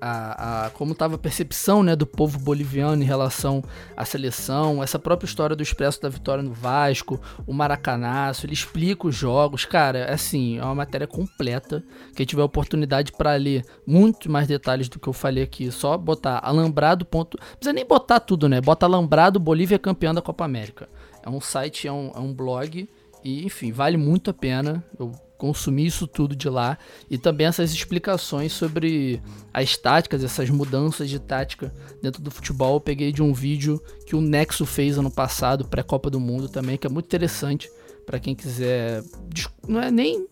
a, 0.00 0.66
a, 0.66 0.70
como 0.70 0.92
estava 0.92 1.16
a 1.16 1.18
percepção 1.18 1.82
né, 1.82 1.94
do 1.94 2.06
povo 2.06 2.38
boliviano 2.38 3.02
em 3.02 3.06
relação 3.06 3.62
à 3.96 4.04
seleção, 4.04 4.82
essa 4.82 4.98
própria 4.98 5.26
história 5.26 5.54
do 5.54 5.62
Expresso 5.62 6.00
da 6.00 6.08
Vitória 6.08 6.42
no 6.42 6.52
Vasco, 6.52 7.20
o 7.46 7.52
Maracanaço, 7.52 8.46
ele 8.46 8.54
explica 8.54 9.06
os 9.06 9.14
jogos, 9.14 9.64
cara, 9.64 10.12
assim, 10.12 10.58
é 10.58 10.64
uma 10.64 10.74
matéria 10.74 11.06
completa, 11.06 11.84
quem 12.14 12.24
tiver 12.24 12.42
oportunidade 12.42 13.12
para 13.12 13.34
ler 13.34 13.64
muito 13.86 14.30
mais 14.30 14.48
detalhes 14.48 14.88
do 14.88 14.98
que 14.98 15.08
eu 15.08 15.12
falei 15.12 15.44
aqui, 15.44 15.70
só 15.70 15.96
botar 15.98 16.40
alambrado. 16.42 17.04
Ponto, 17.04 17.38
não 17.38 17.56
precisa 17.56 17.72
nem 17.72 17.86
botar 17.86 18.20
tudo, 18.20 18.48
né, 18.48 18.60
bota 18.60 18.86
alambrado 18.86 19.38
Bolívia 19.38 19.78
campeã 19.78 20.14
da 20.14 20.22
Copa 20.22 20.44
América. 20.44 20.88
É 21.22 21.28
um 21.28 21.40
site, 21.40 21.86
é 21.86 21.92
um, 21.92 22.10
é 22.14 22.18
um 22.18 22.32
blog, 22.32 22.88
e 23.22 23.44
enfim, 23.44 23.72
vale 23.72 23.96
muito 23.96 24.30
a 24.30 24.34
pena, 24.34 24.82
eu 24.98 25.12
consumir 25.40 25.86
isso 25.86 26.06
tudo 26.06 26.36
de 26.36 26.50
lá 26.50 26.76
e 27.10 27.16
também 27.16 27.46
essas 27.46 27.72
explicações 27.72 28.52
sobre 28.52 29.22
as 29.54 29.74
táticas, 29.74 30.22
essas 30.22 30.50
mudanças 30.50 31.08
de 31.08 31.18
tática 31.18 31.72
dentro 32.02 32.20
do 32.20 32.30
futebol. 32.30 32.74
Eu 32.74 32.80
peguei 32.80 33.10
de 33.10 33.22
um 33.22 33.32
vídeo 33.32 33.82
que 34.06 34.14
o 34.14 34.20
Nexo 34.20 34.66
fez 34.66 34.98
ano 34.98 35.10
passado, 35.10 35.64
pré-Copa 35.64 36.10
do 36.10 36.20
Mundo 36.20 36.46
também, 36.46 36.76
que 36.76 36.86
é 36.86 36.90
muito 36.90 37.06
interessante 37.06 37.70
para 38.04 38.20
quem 38.20 38.34
quiser. 38.34 39.02
Não 39.66 39.80
é 39.80 39.90
nem 39.90 40.26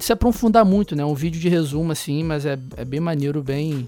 se 0.00 0.14
aprofundar 0.14 0.64
muito, 0.64 0.96
né? 0.96 1.04
Um 1.04 1.14
vídeo 1.14 1.38
de 1.38 1.50
resumo 1.50 1.92
assim, 1.92 2.24
mas 2.24 2.46
é, 2.46 2.58
é 2.78 2.84
bem 2.86 3.00
maneiro, 3.00 3.42
bem, 3.42 3.86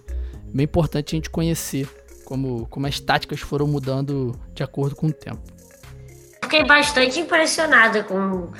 bem 0.52 0.64
importante 0.64 1.14
a 1.14 1.16
gente 1.16 1.30
conhecer 1.30 1.88
como, 2.26 2.66
como 2.66 2.86
as 2.86 3.00
táticas 3.00 3.40
foram 3.40 3.66
mudando 3.66 4.38
de 4.54 4.62
acordo 4.62 4.94
com 4.94 5.06
o 5.06 5.12
tempo. 5.12 5.40
Fiquei 6.42 6.64
bastante 6.66 7.18
impressionada 7.18 8.02
com 8.02 8.50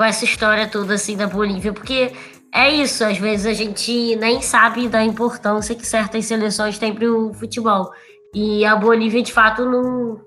com 0.00 0.04
essa 0.04 0.24
história 0.24 0.66
toda 0.66 0.94
assim 0.94 1.14
da 1.14 1.26
Bolívia, 1.26 1.74
porque 1.74 2.10
é 2.54 2.70
isso, 2.70 3.04
às 3.04 3.18
vezes 3.18 3.44
a 3.44 3.52
gente 3.52 4.16
nem 4.16 4.40
sabe 4.40 4.88
da 4.88 5.04
importância 5.04 5.74
que 5.74 5.86
certas 5.86 6.24
seleções 6.24 6.78
têm 6.78 6.94
para 6.94 7.04
o 7.06 7.34
futebol. 7.34 7.90
E 8.34 8.64
a 8.64 8.74
Bolívia, 8.76 9.22
de 9.22 9.30
fato, 9.30 9.62
não, 9.66 10.18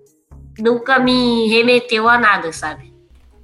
nunca 0.59 0.99
me 0.99 1.49
remeteu 1.49 2.07
a 2.07 2.19
nada, 2.19 2.53
sabe? 2.53 2.93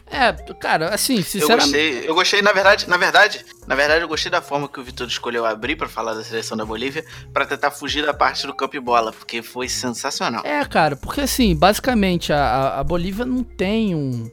É, 0.06 0.32
cara, 0.54 0.94
assim, 0.94 1.20
sinceramente. 1.24 1.76
Eu 1.76 1.82
gostei, 1.82 2.10
eu 2.12 2.14
gostei, 2.14 2.42
na 2.44 2.54
verdade, 2.54 2.88
na 2.88 2.98
verdade, 2.98 3.44
na 3.66 3.74
verdade, 3.74 4.04
eu 4.04 4.08
gostei 4.08 4.32
da 4.32 4.40
forma 4.40 4.70
que 4.70 4.80
o 4.80 4.84
Vitor 4.84 5.08
escolheu 5.08 5.48
abrir 5.48 5.78
para 5.78 5.90
falar 5.90 6.14
da 6.14 6.24
seleção 6.24 6.56
da 6.56 6.64
Bolívia, 6.64 7.04
para 7.34 7.48
tentar 7.48 7.72
fugir 7.72 8.06
da 8.06 8.14
parte 8.14 8.46
do 8.46 8.54
campo 8.54 8.76
e 8.76 8.80
bola, 8.80 9.12
porque 9.12 9.42
foi 9.42 9.68
sensacional. 9.68 10.44
É, 10.46 10.64
cara, 10.64 10.96
porque 10.96 11.22
assim, 11.22 11.56
basicamente, 11.56 12.32
a, 12.32 12.80
a 12.80 12.84
Bolívia 12.84 13.26
não 13.26 13.44
tem 13.44 13.96
um 13.96 14.30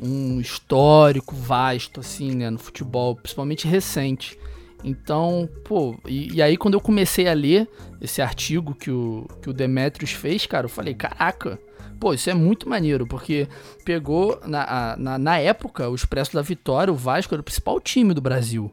um 0.00 0.40
histórico 0.40 1.34
vasto, 1.34 2.00
assim, 2.00 2.34
né, 2.34 2.50
no 2.50 2.58
futebol, 2.58 3.16
principalmente 3.16 3.66
recente. 3.66 4.38
Então, 4.84 5.48
pô, 5.64 5.96
e, 6.06 6.34
e, 6.34 6.42
aí 6.42 6.56
quando 6.56 6.74
eu 6.74 6.80
comecei 6.80 7.26
a 7.28 7.32
ler 7.32 7.68
esse 8.00 8.20
artigo 8.20 8.74
que 8.74 8.90
o, 8.90 9.26
que 9.42 9.50
o 9.50 9.52
Demetrius 9.52 10.12
fez, 10.12 10.46
cara, 10.46 10.66
eu 10.66 10.70
falei, 10.70 10.94
caraca, 10.94 11.58
pô, 11.98 12.12
isso 12.12 12.28
é 12.30 12.34
muito 12.34 12.68
maneiro, 12.68 13.06
porque 13.06 13.48
pegou, 13.84 14.38
na, 14.46 14.96
na, 14.98 15.18
na 15.18 15.38
época, 15.38 15.88
o 15.88 15.94
Expresso 15.94 16.34
da 16.34 16.42
Vitória, 16.42 16.92
o 16.92 16.96
Vasco 16.96 17.34
era 17.34 17.40
o 17.40 17.44
principal 17.44 17.80
time 17.80 18.12
do 18.12 18.20
Brasil. 18.20 18.70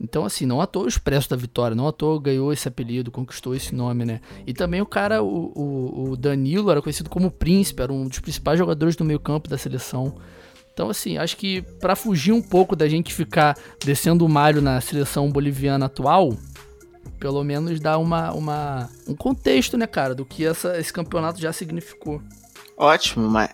Então, 0.00 0.24
assim, 0.24 0.44
não 0.44 0.60
à 0.60 0.66
toa 0.66 0.84
o 0.84 0.88
Expresso 0.88 1.30
da 1.30 1.36
Vitória, 1.36 1.74
não 1.74 1.86
à 1.86 1.92
toa 1.92 2.20
ganhou 2.20 2.52
esse 2.52 2.66
apelido, 2.66 3.12
conquistou 3.12 3.54
esse 3.54 3.74
nome, 3.74 4.04
né? 4.04 4.20
E 4.46 4.52
também 4.52 4.80
o 4.80 4.86
cara, 4.86 5.22
o, 5.22 5.52
o, 5.54 6.10
o 6.10 6.16
Danilo, 6.16 6.70
era 6.70 6.82
conhecido 6.82 7.08
como 7.08 7.30
Príncipe, 7.30 7.80
era 7.80 7.92
um 7.92 8.06
dos 8.06 8.18
principais 8.18 8.58
jogadores 8.58 8.96
do 8.96 9.04
meio 9.04 9.20
campo 9.20 9.48
da 9.48 9.56
seleção. 9.56 10.16
Então, 10.74 10.90
assim, 10.90 11.16
acho 11.16 11.36
que 11.36 11.62
para 11.80 11.94
fugir 11.94 12.32
um 12.32 12.42
pouco 12.42 12.74
da 12.74 12.88
gente 12.88 13.14
ficar 13.14 13.56
descendo 13.78 14.26
o 14.26 14.28
malho 14.28 14.60
na 14.60 14.80
seleção 14.80 15.30
boliviana 15.30 15.86
atual, 15.86 16.36
pelo 17.20 17.44
menos 17.44 17.78
dá 17.78 17.96
uma, 17.96 18.32
uma, 18.32 18.90
um 19.06 19.14
contexto, 19.14 19.78
né, 19.78 19.86
cara, 19.86 20.16
do 20.16 20.24
que 20.24 20.44
essa, 20.44 20.76
esse 20.76 20.92
campeonato 20.92 21.40
já 21.40 21.52
significou. 21.52 22.20
Ótimo, 22.76 23.30
mas, 23.30 23.50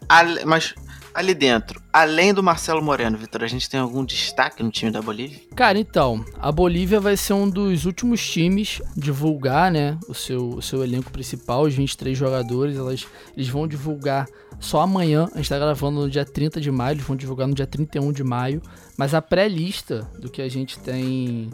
mas 0.46 0.74
ali 1.12 1.34
dentro, 1.34 1.78
além 1.92 2.32
do 2.32 2.42
Marcelo 2.42 2.82
Moreno, 2.82 3.18
Vitor, 3.18 3.44
a 3.44 3.46
gente 3.46 3.68
tem 3.68 3.78
algum 3.78 4.02
destaque 4.02 4.62
no 4.62 4.70
time 4.70 4.90
da 4.90 5.02
Bolívia? 5.02 5.40
Cara, 5.54 5.78
então, 5.78 6.24
a 6.38 6.50
Bolívia 6.50 7.00
vai 7.00 7.18
ser 7.18 7.34
um 7.34 7.50
dos 7.50 7.84
últimos 7.84 8.26
times 8.26 8.80
divulgar, 8.96 9.70
né, 9.70 9.98
o 10.08 10.14
seu, 10.14 10.48
o 10.48 10.62
seu 10.62 10.82
elenco 10.82 11.10
principal, 11.10 11.64
os 11.64 11.74
23 11.74 12.16
jogadores, 12.16 12.78
elas, 12.78 13.06
eles 13.36 13.48
vão 13.48 13.68
divulgar 13.68 14.26
só 14.60 14.82
amanhã, 14.82 15.28
a 15.32 15.38
gente 15.38 15.48
tá 15.48 15.58
gravando 15.58 16.02
no 16.02 16.10
dia 16.10 16.24
30 16.24 16.60
de 16.60 16.70
maio, 16.70 16.94
eles 16.94 17.04
vão 17.04 17.16
divulgar 17.16 17.48
no 17.48 17.54
dia 17.54 17.66
31 17.66 18.12
de 18.12 18.22
maio, 18.22 18.60
mas 18.96 19.14
a 19.14 19.22
pré-lista 19.22 20.08
do 20.18 20.30
que 20.30 20.42
a 20.42 20.48
gente 20.48 20.78
tem, 20.78 21.50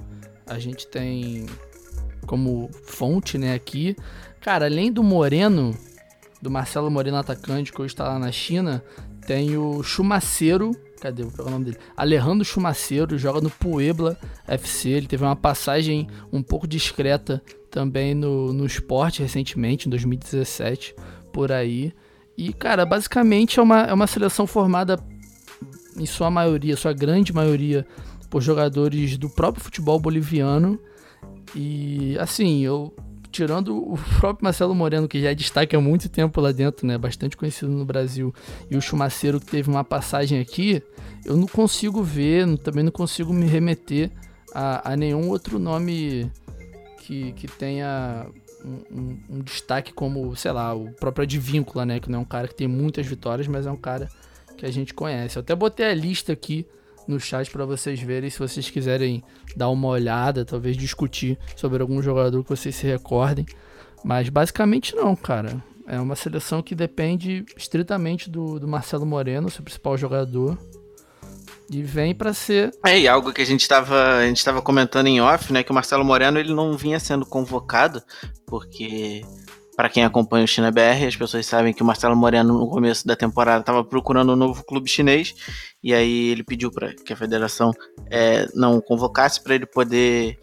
a 0.47 0.59
gente 0.59 0.89
tem 0.89 1.47
como 2.27 2.69
fonte, 2.85 3.39
né, 3.39 3.55
aqui, 3.55 3.97
cara, 4.41 4.67
além 4.67 4.93
do 4.93 5.05
Moreno, 5.05 5.73
do 6.43 6.51
Marcelo 6.51 6.91
Moreno 6.91 7.17
atacante, 7.17 7.73
que 7.73 7.81
hoje 7.81 7.95
está 7.95 8.05
lá 8.05 8.19
na 8.19 8.33
China, 8.33 8.83
tem 9.27 9.57
o 9.57 9.83
Chumaceiro. 9.83 10.71
Cadê? 11.01 11.23
O 11.23 11.51
nome 11.51 11.67
dele. 11.67 11.79
Alejandro 11.97 12.45
Chumaceiro, 12.45 13.19
joga 13.19 13.41
no 13.41 13.51
Puebla 13.51 14.17
FC. 14.47 14.89
Ele 14.91 15.07
teve 15.07 15.25
uma 15.25 15.37
passagem 15.37 16.09
um 16.33 16.43
pouco 16.43 16.67
discreta 16.67 17.43
também 17.71 18.15
no, 18.15 18.53
no 18.53 18.65
esporte 18.65 19.23
recentemente, 19.23 19.87
em 19.87 19.91
2017, 19.91 20.95
por 21.33 21.53
aí. 21.53 21.93
E, 22.37 22.53
cara, 22.53 22.85
basicamente 22.85 23.59
é 23.59 23.63
uma, 23.63 23.83
é 23.83 23.93
uma 23.93 24.07
seleção 24.07 24.47
formada, 24.47 24.99
em 25.97 26.07
sua 26.07 26.31
maioria, 26.31 26.77
sua 26.77 26.93
grande 26.93 27.33
maioria, 27.33 27.87
por 28.29 28.43
jogadores 28.43 29.17
do 29.17 29.31
próprio 29.31 29.65
futebol 29.65 29.99
boliviano. 29.99 30.79
E, 31.55 32.17
assim, 32.19 32.63
eu 32.63 32.95
tirando 33.37 33.77
o 33.77 33.99
próprio 34.19 34.45
Marcelo 34.45 34.75
Moreno, 34.75 35.07
que 35.07 35.21
já 35.21 35.31
é 35.31 35.35
destaque 35.35 35.77
há 35.77 35.81
muito 35.81 36.09
tempo 36.09 36.41
lá 36.41 36.53
dentro, 36.53 36.87
né? 36.87 36.97
Bastante 36.97 37.37
conhecido 37.37 37.71
no 37.71 37.85
Brasil, 37.85 38.35
e 38.71 38.77
o 38.77 38.81
Chumaceiro, 38.81 39.39
que 39.39 39.47
teve 39.47 39.69
uma 39.69 39.85
passagem 39.85 40.41
aqui, 40.41 40.83
eu 41.25 41.37
não 41.37 41.47
consigo 41.47 42.03
ver, 42.03 42.47
também 42.59 42.83
não 42.83 42.93
consigo 42.93 43.33
me 43.33 43.47
remeter 43.47 44.11
a, 44.55 44.93
a 44.93 44.97
nenhum 44.97 45.29
outro 45.29 45.59
nome 45.59 46.31
que, 47.03 47.33
que 47.33 47.47
tenha 47.47 48.27
um, 48.91 49.19
um, 49.31 49.41
destaque 49.41 49.93
como, 49.93 50.35
sei 50.35 50.53
lá, 50.53 50.75
o 50.75 50.91
próprio 50.93 51.23
Advíncula, 51.23 51.87
né? 51.87 52.01
Que 52.01 52.11
não 52.11 52.19
é 52.19 52.23
um 52.23 52.27
cara 52.27 52.49
que 52.49 52.55
tem 52.55 52.67
muitas 52.67 53.07
vitórias, 53.07 53.47
mas 53.47 53.67
é 53.67 53.71
um 53.71 53.77
cara 53.77 54.09
que 54.57 54.67
a 54.67 54.71
gente 54.71 54.93
conhece. 54.93 55.37
Eu 55.37 55.41
até 55.41 55.55
botei 55.55 55.87
a 55.87 55.95
lista 55.95 56.33
aqui 56.33 56.67
no 57.07 57.21
chat 57.21 57.51
para 57.51 57.65
vocês 57.65 58.01
verem 58.01 58.29
se 58.29 58.39
vocês 58.39 58.69
quiserem 58.69 59.23
dar 59.55 59.69
uma 59.69 59.89
olhada, 59.89 60.45
talvez 60.45 60.77
discutir 60.77 61.39
sobre 61.55 61.81
algum 61.81 62.03
jogador 62.03 62.43
que 62.43 62.51
vocês 62.51 62.75
se 62.75 62.87
recordem. 62.87 63.47
Mas 64.05 64.29
basicamente 64.29 64.95
não, 64.95 65.15
cara. 65.15 65.63
É 65.87 66.01
uma 66.01 66.17
seleção 66.17 66.63
que 66.63 66.75
depende 66.75 67.45
estritamente 67.57 68.29
do, 68.29 68.59
do 68.59 68.67
Marcelo 68.67 69.07
Moreno, 69.07 69.49
seu 69.49 69.63
principal 69.63 69.97
jogador. 69.97 70.59
E 71.71 71.83
vem 71.83 72.15
para 72.15 72.33
ser. 72.33 72.71
É, 72.85 72.99
e 72.99 73.09
algo 73.09 73.33
que 73.33 73.43
a 73.43 73.47
gente 73.47 73.63
estava 73.63 74.19
a 74.19 74.27
gente 74.27 74.45
tava 74.45 74.63
comentando 74.63 75.09
em 75.09 75.21
off, 75.21 75.53
né, 75.53 75.63
que 75.63 75.71
o 75.71 75.75
Marcelo 75.75 76.05
Moreno 76.05 76.39
ele 76.39 76.55
não 76.55 76.77
vinha 76.77 77.01
sendo 77.01 77.27
convocado, 77.27 78.03
porque 78.47 79.23
para 79.77 79.91
quem 79.91 80.05
acompanha 80.05 80.45
o 80.45 80.49
China 80.49 80.71
BR, 80.71 81.07
as 81.07 81.17
pessoas 81.17 81.45
sabem 81.45 81.75
que 81.75 81.83
o 81.83 81.87
Marcelo 81.87 82.17
Moreno, 82.17 82.59
no 82.59 82.69
começo 82.69 83.07
da 83.07 83.15
temporada, 83.15 83.61
estava 83.61 83.85
procurando 83.85 84.33
um 84.33 84.37
novo 84.37 84.65
clube 84.65 84.89
chinês. 84.89 85.35
E 85.83 85.93
aí 85.93 86.31
ele 86.31 86.43
pediu 86.43 86.71
para 86.71 86.95
que 86.95 87.13
a 87.13 87.17
federação 87.17 87.73
é, 88.11 88.47
não 88.55 88.81
convocasse 88.81 89.43
para 89.43 89.55
ele 89.55 89.67
poder 89.67 90.39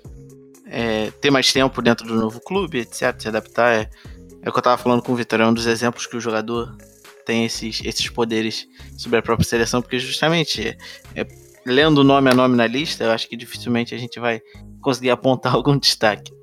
é, 0.68 1.10
ter 1.20 1.32
mais 1.32 1.52
tempo 1.52 1.82
dentro 1.82 2.06
do 2.08 2.14
novo 2.14 2.40
clube, 2.42 2.80
etc. 2.80 3.20
Se 3.20 3.28
adaptar. 3.28 3.74
É, 3.74 3.90
é 4.44 4.50
o 4.50 4.52
que 4.52 4.58
eu 4.58 4.62
estava 4.62 4.78
falando 4.78 5.02
com 5.02 5.14
o 5.14 5.16
Vitor, 5.16 5.42
é 5.42 5.48
um 5.48 5.54
dos 5.54 5.66
exemplos 5.66 6.06
que 6.06 6.16
o 6.16 6.22
jogador 6.22 6.76
tem 7.26 7.46
esses, 7.46 7.82
esses 7.84 8.10
poderes 8.10 8.68
sobre 8.98 9.20
a 9.20 9.22
própria 9.22 9.48
seleção, 9.48 9.82
porque 9.82 10.00
justamente 10.00 10.78
é, 11.16 11.28
lendo 11.66 12.04
nome 12.04 12.30
a 12.30 12.34
nome 12.34 12.56
na 12.56 12.68
lista, 12.68 13.04
eu 13.04 13.12
acho 13.12 13.28
que 13.28 13.36
dificilmente 13.36 13.96
a 13.96 13.98
gente 13.98 14.20
vai 14.20 14.42
conseguir 14.82 15.10
apontar 15.10 15.54
algum 15.56 15.78
destaque. 15.78 16.34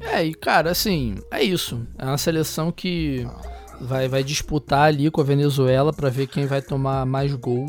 É, 0.00 0.24
e 0.24 0.34
cara, 0.34 0.70
assim, 0.70 1.16
é 1.30 1.42
isso. 1.42 1.86
É 1.98 2.04
uma 2.04 2.18
seleção 2.18 2.70
que 2.70 3.26
vai, 3.80 4.08
vai 4.08 4.22
disputar 4.22 4.88
ali 4.88 5.10
com 5.10 5.20
a 5.20 5.24
Venezuela 5.24 5.92
para 5.92 6.10
ver 6.10 6.26
quem 6.26 6.46
vai 6.46 6.60
tomar 6.60 7.06
mais 7.06 7.32
gol. 7.34 7.66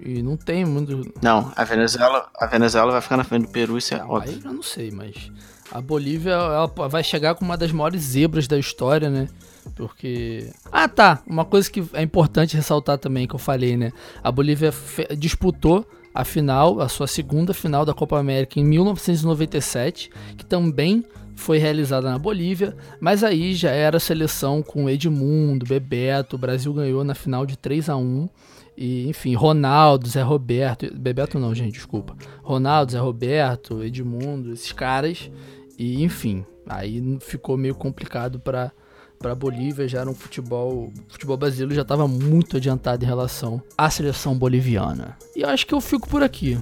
E 0.00 0.22
não 0.22 0.36
tem 0.36 0.64
muito. 0.64 1.12
Não, 1.22 1.52
a 1.54 1.64
Venezuela, 1.64 2.28
a 2.36 2.46
Venezuela 2.46 2.92
vai 2.92 3.00
ficar 3.00 3.16
na 3.16 3.24
frente 3.24 3.46
do 3.46 3.52
Peru, 3.52 3.78
isso 3.78 3.94
é 3.94 3.98
não, 3.98 4.10
óbvio. 4.10 4.32
Aí 4.32 4.42
eu 4.44 4.52
não 4.52 4.62
sei, 4.62 4.90
mas 4.90 5.30
a 5.70 5.80
Bolívia 5.80 6.32
ela 6.32 6.66
vai 6.66 7.02
chegar 7.02 7.34
com 7.34 7.44
uma 7.44 7.56
das 7.56 7.72
maiores 7.72 8.02
zebras 8.02 8.46
da 8.46 8.58
história, 8.58 9.08
né? 9.08 9.28
Porque. 9.74 10.50
Ah, 10.70 10.88
tá. 10.88 11.22
Uma 11.26 11.44
coisa 11.44 11.70
que 11.70 11.84
é 11.92 12.02
importante 12.02 12.56
ressaltar 12.56 12.98
também 12.98 13.26
que 13.26 13.34
eu 13.34 13.38
falei, 13.38 13.76
né? 13.76 13.92
A 14.22 14.30
Bolívia 14.30 14.72
disputou 15.16 15.86
a 16.14 16.24
final, 16.24 16.80
a 16.80 16.88
sua 16.88 17.08
segunda 17.08 17.52
final 17.52 17.84
da 17.84 17.92
Copa 17.92 18.18
América 18.18 18.60
em 18.60 18.64
1997, 18.64 20.10
que 20.36 20.46
também 20.46 21.04
foi 21.34 21.58
realizada 21.58 22.08
na 22.08 22.18
Bolívia, 22.18 22.76
mas 23.00 23.24
aí 23.24 23.54
já 23.54 23.70
era 23.70 23.98
seleção 23.98 24.62
com 24.62 24.88
Edmundo, 24.88 25.66
Bebeto, 25.66 26.36
o 26.36 26.38
Brasil 26.38 26.72
ganhou 26.72 27.02
na 27.02 27.14
final 27.14 27.44
de 27.44 27.58
3 27.58 27.88
a 27.88 27.96
1 27.96 28.28
e 28.76 29.08
enfim, 29.08 29.34
Ronaldo, 29.34 30.08
Zé 30.08 30.22
Roberto, 30.22 30.92
Bebeto 30.94 31.38
não, 31.38 31.54
gente, 31.54 31.74
desculpa. 31.74 32.16
Ronaldo, 32.42 32.92
Zé 32.92 32.98
Roberto, 32.98 33.82
Edmundo, 33.82 34.52
esses 34.52 34.72
caras 34.72 35.30
E 35.78 36.02
enfim, 36.02 36.44
aí 36.66 37.18
ficou 37.20 37.56
meio 37.56 37.74
complicado 37.74 38.38
para 38.38 38.72
para 39.18 39.34
Bolívia, 39.34 39.88
já 39.88 40.00
era 40.00 40.10
um 40.10 40.14
futebol, 40.14 40.92
o 41.08 41.12
futebol 41.12 41.36
brasileiro 41.36 41.74
já 41.74 41.82
estava 41.82 42.06
muito 42.06 42.56
adiantado 42.56 43.04
em 43.04 43.08
relação 43.08 43.62
à 43.76 43.88
seleção 43.88 44.36
boliviana. 44.36 45.16
E 45.34 45.42
eu 45.42 45.48
acho 45.48 45.66
que 45.66 45.74
eu 45.74 45.80
fico 45.80 46.08
por 46.08 46.22
aqui. 46.22 46.58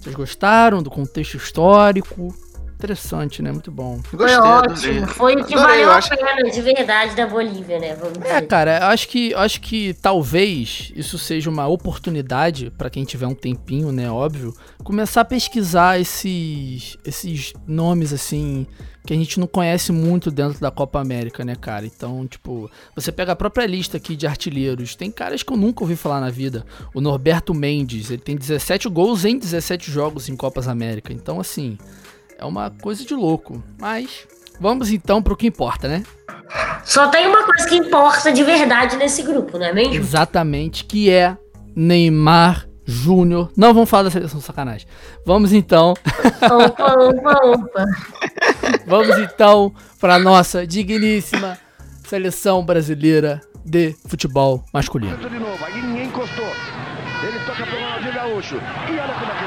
Vocês 0.00 0.14
gostaram 0.14 0.82
do 0.82 0.90
contexto 0.90 1.36
histórico? 1.36 2.34
Interessante, 2.78 3.42
né? 3.42 3.50
Muito 3.50 3.72
bom. 3.72 4.00
Foi 4.04 4.16
Gostei, 4.20 4.38
ótimo. 4.38 4.72
adorei. 4.98 5.06
Foi 5.08 5.34
o 5.34 5.44
que 5.44 5.54
Adorei, 5.54 5.56
valeu 5.74 5.82
eu 5.86 5.90
a 5.90 5.96
acho- 5.96 6.10
pena 6.10 6.48
de 6.48 6.62
verdade 6.62 7.16
da 7.16 7.26
Bolívia, 7.26 7.80
né? 7.80 7.96
Vamos 7.96 8.18
É, 8.18 8.34
dizer. 8.36 8.46
cara, 8.46 8.78
eu 8.78 8.86
acho 8.86 9.08
que, 9.08 9.32
eu 9.32 9.38
acho 9.40 9.60
que 9.60 9.94
talvez 9.94 10.92
isso 10.94 11.18
seja 11.18 11.50
uma 11.50 11.66
oportunidade 11.66 12.70
pra 12.78 12.88
quem 12.88 13.04
tiver 13.04 13.26
um 13.26 13.34
tempinho, 13.34 13.90
né, 13.90 14.08
óbvio, 14.08 14.54
começar 14.84 15.22
a 15.22 15.24
pesquisar 15.24 15.98
esses 16.00 16.96
esses 17.04 17.52
nomes 17.66 18.12
assim 18.12 18.64
que 19.04 19.12
a 19.14 19.16
gente 19.16 19.40
não 19.40 19.46
conhece 19.46 19.90
muito 19.90 20.30
dentro 20.30 20.60
da 20.60 20.70
Copa 20.70 21.00
América, 21.00 21.42
né, 21.42 21.56
cara? 21.56 21.84
Então, 21.86 22.26
tipo, 22.26 22.70
você 22.94 23.10
pega 23.10 23.32
a 23.32 23.36
própria 23.36 23.64
lista 23.66 23.96
aqui 23.96 24.14
de 24.14 24.26
artilheiros, 24.26 24.94
tem 24.94 25.10
caras 25.10 25.42
que 25.42 25.50
eu 25.50 25.56
nunca 25.56 25.82
ouvi 25.82 25.96
falar 25.96 26.20
na 26.20 26.28
vida. 26.30 26.64
O 26.94 27.00
Norberto 27.00 27.54
Mendes, 27.54 28.10
ele 28.10 28.20
tem 28.20 28.36
17 28.36 28.86
gols 28.88 29.24
em 29.24 29.38
17 29.38 29.90
jogos 29.90 30.28
em 30.28 30.36
Copas 30.36 30.68
América. 30.68 31.10
Então, 31.10 31.40
assim, 31.40 31.78
é 32.38 32.44
uma 32.44 32.70
coisa 32.70 33.04
de 33.04 33.14
louco. 33.14 33.62
Mas 33.78 34.26
vamos 34.60 34.90
então 34.90 35.22
pro 35.22 35.36
que 35.36 35.46
importa, 35.48 35.88
né? 35.88 36.02
Só 36.84 37.08
tem 37.08 37.26
uma 37.26 37.42
coisa 37.44 37.68
que 37.68 37.76
importa 37.76 38.32
de 38.32 38.42
verdade 38.42 38.96
nesse 38.96 39.22
grupo, 39.22 39.58
não 39.58 39.66
é 39.66 39.72
mesmo? 39.72 39.94
Exatamente, 39.94 40.84
que 40.84 41.10
é 41.10 41.36
Neymar 41.76 42.66
Júnior. 42.86 43.50
Não 43.56 43.74
vamos 43.74 43.90
falar 43.90 44.04
da 44.04 44.10
seleção 44.10 44.40
sacanagem. 44.40 44.86
Vamos 45.26 45.52
então, 45.52 45.92
Opa, 46.42 46.94
opa, 46.94 47.46
opa. 47.46 47.84
vamos 48.86 49.18
então 49.18 49.74
para 50.00 50.18
nossa 50.18 50.66
digníssima 50.66 51.58
seleção 52.06 52.64
brasileira 52.64 53.42
de 53.62 53.94
futebol 54.06 54.64
masculino. 54.72 55.16
de 55.18 55.38
novo, 55.38 55.62
aí 55.62 55.82
ninguém 55.82 56.06
encostou. 56.06 56.46
Ele 57.22 57.38
toca 57.44 57.66
pro 57.66 57.76
Ronaldinho 57.78 58.14
Gaúcho. 58.14 58.54
E 58.54 58.92
olha 58.92 59.12
como 59.12 59.32
é 59.32 59.34
que 59.34 59.44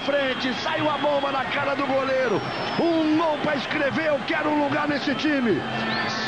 frente, 0.00 0.52
saiu 0.62 0.88
a 0.90 0.98
bomba 0.98 1.32
na 1.32 1.44
cara 1.44 1.74
do 1.74 1.86
goleiro. 1.86 2.40
Um 2.80 3.16
gol 3.16 3.38
pra 3.38 3.56
escrever, 3.56 4.08
eu 4.08 4.18
quero 4.26 4.50
um 4.50 4.64
lugar 4.64 4.88
nesse 4.88 5.14
time. 5.14 5.60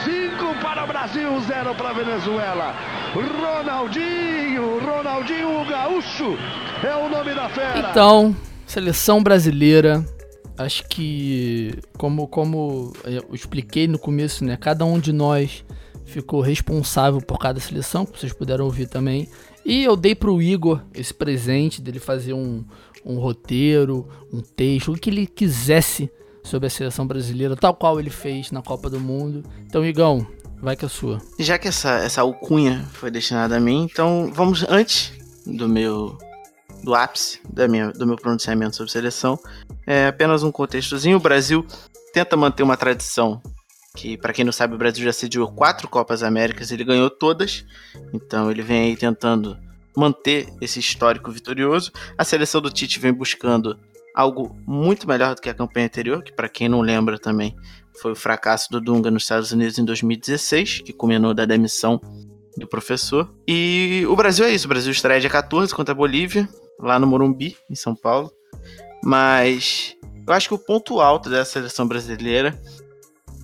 Cinco 0.04 0.54
para 0.62 0.84
o 0.84 0.86
Brasil, 0.86 1.40
zero 1.42 1.74
para 1.74 1.90
a 1.90 1.92
Venezuela. 1.92 2.74
Ronaldinho, 3.14 4.78
Ronaldinho 4.84 5.64
Gaúcho 5.68 6.36
é 6.84 6.94
o 6.94 7.08
nome 7.08 7.34
da 7.34 7.48
fera. 7.48 7.90
Então, 7.90 8.34
seleção 8.66 9.22
brasileira, 9.22 10.04
acho 10.56 10.84
que 10.88 11.72
como 11.96 12.28
como 12.28 12.92
eu 13.04 13.34
expliquei 13.34 13.86
no 13.86 13.98
começo, 13.98 14.44
né, 14.44 14.56
cada 14.56 14.84
um 14.84 14.98
de 14.98 15.12
nós 15.12 15.64
ficou 16.04 16.40
responsável 16.40 17.20
por 17.20 17.38
cada 17.38 17.60
seleção, 17.60 18.06
que 18.06 18.18
vocês 18.18 18.32
puderam 18.32 18.64
ouvir 18.64 18.86
também. 18.86 19.28
E 19.64 19.84
eu 19.84 19.96
dei 19.96 20.14
pro 20.14 20.40
Igor 20.40 20.80
esse 20.94 21.12
presente 21.12 21.82
dele 21.82 21.98
fazer 21.98 22.32
um, 22.32 22.64
um 23.04 23.18
roteiro, 23.18 24.08
um 24.32 24.40
texto, 24.40 24.92
o 24.92 24.98
que 24.98 25.10
ele 25.10 25.26
quisesse 25.26 26.10
sobre 26.42 26.66
a 26.66 26.70
seleção 26.70 27.06
brasileira, 27.06 27.56
tal 27.56 27.74
qual 27.74 28.00
ele 28.00 28.10
fez 28.10 28.50
na 28.50 28.62
Copa 28.62 28.88
do 28.88 28.98
Mundo. 28.98 29.42
Então, 29.66 29.84
Igão, 29.84 30.26
vai 30.60 30.76
que 30.76 30.84
é 30.84 30.88
sua. 30.88 31.18
Já 31.38 31.58
que 31.58 31.68
essa, 31.68 31.98
essa 31.98 32.22
alcunha 32.22 32.84
foi 32.92 33.10
destinada 33.10 33.56
a 33.56 33.60
mim, 33.60 33.88
então 33.90 34.30
vamos 34.32 34.64
antes 34.68 35.12
do 35.46 35.68
meu 35.68 36.16
do 36.82 36.94
ápice 36.94 37.40
da 37.48 37.66
minha, 37.66 37.90
do 37.90 38.06
meu 38.06 38.16
pronunciamento 38.16 38.76
sobre 38.76 38.92
seleção. 38.92 39.38
É 39.86 40.06
apenas 40.06 40.42
um 40.42 40.52
contextozinho. 40.52 41.16
O 41.16 41.20
Brasil 41.20 41.66
tenta 42.12 42.36
manter 42.36 42.62
uma 42.62 42.76
tradição 42.76 43.42
que, 43.96 44.16
para 44.16 44.32
quem 44.32 44.44
não 44.44 44.52
sabe, 44.52 44.74
o 44.74 44.78
Brasil 44.78 45.04
já 45.04 45.12
sediou 45.12 45.50
quatro 45.50 45.88
Copas 45.88 46.22
Américas, 46.22 46.70
ele 46.70 46.84
ganhou 46.84 47.10
todas. 47.10 47.64
Então 48.12 48.50
ele 48.50 48.62
vem 48.62 48.90
aí 48.90 48.96
tentando 48.96 49.58
manter 49.98 50.48
esse 50.60 50.78
histórico 50.78 51.30
vitorioso. 51.30 51.92
A 52.16 52.24
seleção 52.24 52.60
do 52.60 52.70
Tite 52.70 52.98
vem 52.98 53.12
buscando 53.12 53.78
algo 54.14 54.56
muito 54.66 55.06
melhor 55.06 55.34
do 55.34 55.40
que 55.40 55.48
a 55.48 55.54
campanha 55.54 55.86
anterior, 55.86 56.22
que 56.22 56.32
para 56.32 56.48
quem 56.48 56.68
não 56.68 56.80
lembra 56.80 57.18
também 57.18 57.54
foi 58.00 58.12
o 58.12 58.16
fracasso 58.16 58.70
do 58.70 58.80
Dunga 58.80 59.10
nos 59.10 59.24
Estados 59.24 59.52
Unidos 59.52 59.78
em 59.78 59.84
2016, 59.84 60.82
que 60.82 60.92
culminou 60.92 61.34
da 61.34 61.44
demissão 61.44 62.00
do 62.56 62.66
professor. 62.66 63.32
E 63.46 64.04
o 64.08 64.16
Brasil 64.16 64.44
é 64.44 64.50
isso, 64.50 64.66
o 64.66 64.68
Brasil 64.68 64.92
estreia 64.92 65.20
dia 65.20 65.30
14 65.30 65.74
contra 65.74 65.92
a 65.92 65.96
Bolívia, 65.96 66.48
lá 66.78 66.98
no 66.98 67.06
Morumbi, 67.06 67.56
em 67.68 67.74
São 67.74 67.94
Paulo. 67.94 68.32
Mas 69.02 69.96
eu 70.26 70.32
acho 70.32 70.48
que 70.48 70.54
o 70.54 70.58
ponto 70.58 71.00
alto 71.00 71.28
dessa 71.28 71.52
seleção 71.52 71.86
brasileira 71.86 72.60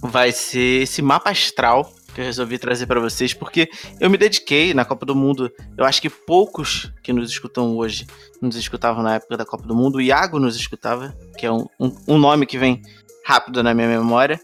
vai 0.02 0.32
ser 0.32 0.82
esse 0.82 1.00
mapa 1.02 1.30
astral 1.30 1.92
que 2.14 2.20
eu 2.20 2.24
resolvi 2.24 2.58
trazer 2.58 2.86
para 2.86 3.00
vocês, 3.00 3.34
porque 3.34 3.68
eu 4.00 4.08
me 4.08 4.16
dediquei 4.16 4.72
na 4.72 4.84
Copa 4.84 5.04
do 5.04 5.14
Mundo. 5.14 5.50
Eu 5.76 5.84
acho 5.84 6.00
que 6.00 6.08
poucos 6.08 6.92
que 7.02 7.12
nos 7.12 7.30
escutam 7.30 7.76
hoje 7.76 8.06
nos 8.40 8.56
escutavam 8.56 9.02
na 9.02 9.16
época 9.16 9.36
da 9.36 9.44
Copa 9.44 9.66
do 9.66 9.74
Mundo. 9.74 9.96
O 9.96 10.00
Iago 10.00 10.38
nos 10.38 10.56
escutava, 10.56 11.14
que 11.36 11.44
é 11.44 11.52
um, 11.52 11.66
um, 11.78 11.96
um 12.08 12.18
nome 12.18 12.46
que 12.46 12.56
vem 12.56 12.80
rápido 13.24 13.62
na 13.62 13.74
minha 13.74 13.88
memória. 13.88 14.40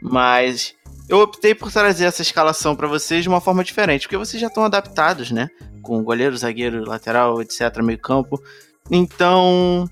Mas 0.00 0.74
eu 1.08 1.20
optei 1.20 1.54
por 1.54 1.72
trazer 1.72 2.04
essa 2.04 2.22
escalação 2.22 2.76
para 2.76 2.86
vocês 2.86 3.22
de 3.22 3.28
uma 3.28 3.40
forma 3.40 3.64
diferente, 3.64 4.02
porque 4.02 4.16
vocês 4.16 4.40
já 4.40 4.48
estão 4.48 4.64
adaptados, 4.64 5.30
né? 5.30 5.48
Com 5.82 6.02
goleiro, 6.02 6.36
zagueiro, 6.36 6.84
lateral, 6.84 7.40
etc., 7.40 7.78
meio 7.82 7.98
campo. 7.98 8.42
Então, 8.90 9.88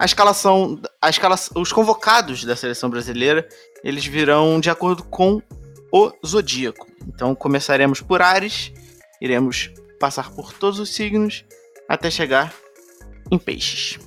a 0.00 0.04
escalação, 0.04 0.80
a 1.02 1.10
escalação, 1.10 1.60
os 1.60 1.72
convocados 1.72 2.44
da 2.44 2.54
seleção 2.54 2.88
brasileira, 2.88 3.46
eles 3.82 4.06
virão 4.06 4.60
de 4.60 4.70
acordo 4.70 5.02
com 5.04 5.42
o 5.92 6.12
zodíaco. 6.26 6.86
Então, 7.06 7.34
começaremos 7.34 8.00
por 8.00 8.20
Ares, 8.22 8.72
iremos 9.20 9.70
passar 10.00 10.30
por 10.30 10.52
todos 10.52 10.78
os 10.78 10.90
signos 10.94 11.44
até 11.88 12.10
chegar 12.10 12.52
em 13.30 13.38
Peixes. 13.38 13.98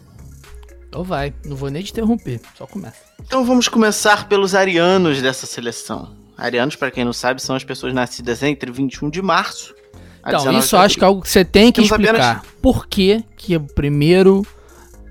Então 0.88 1.04
vai, 1.04 1.34
não 1.46 1.56
vou 1.56 1.70
nem 1.70 1.84
te 1.84 1.92
interromper, 1.92 2.42
só 2.58 2.66
começa. 2.66 2.98
Então 3.22 3.46
vamos 3.46 3.68
começar 3.68 4.28
pelos 4.28 4.56
arianos 4.56 5.22
dessa 5.22 5.46
seleção. 5.46 6.16
Arianos, 6.38 6.76
para 6.76 6.90
quem 6.90 7.06
não 7.06 7.14
sabe, 7.14 7.42
são 7.42 7.56
as 7.56 7.64
pessoas 7.64 7.94
nascidas 7.94 8.42
entre 8.44 8.72
21 8.72 9.10
de 9.10 9.22
março. 9.22 9.76
a 10.24 10.30
Então, 10.30 10.40
19 10.40 10.60
isso 10.66 10.78
acho 10.78 10.98
que 10.98 11.04
é 11.04 11.08
algo 11.08 11.22
que 11.22 11.30
você 11.30 11.46
tem 11.46 11.72
que 11.72 11.82
Temos 11.82 11.92
apenas- 11.92 12.26
explicar. 12.26 12.46
Por 12.62 12.88
que 12.88 13.24
que 13.38 13.56
o 13.56 13.62
primeiro 13.62 14.46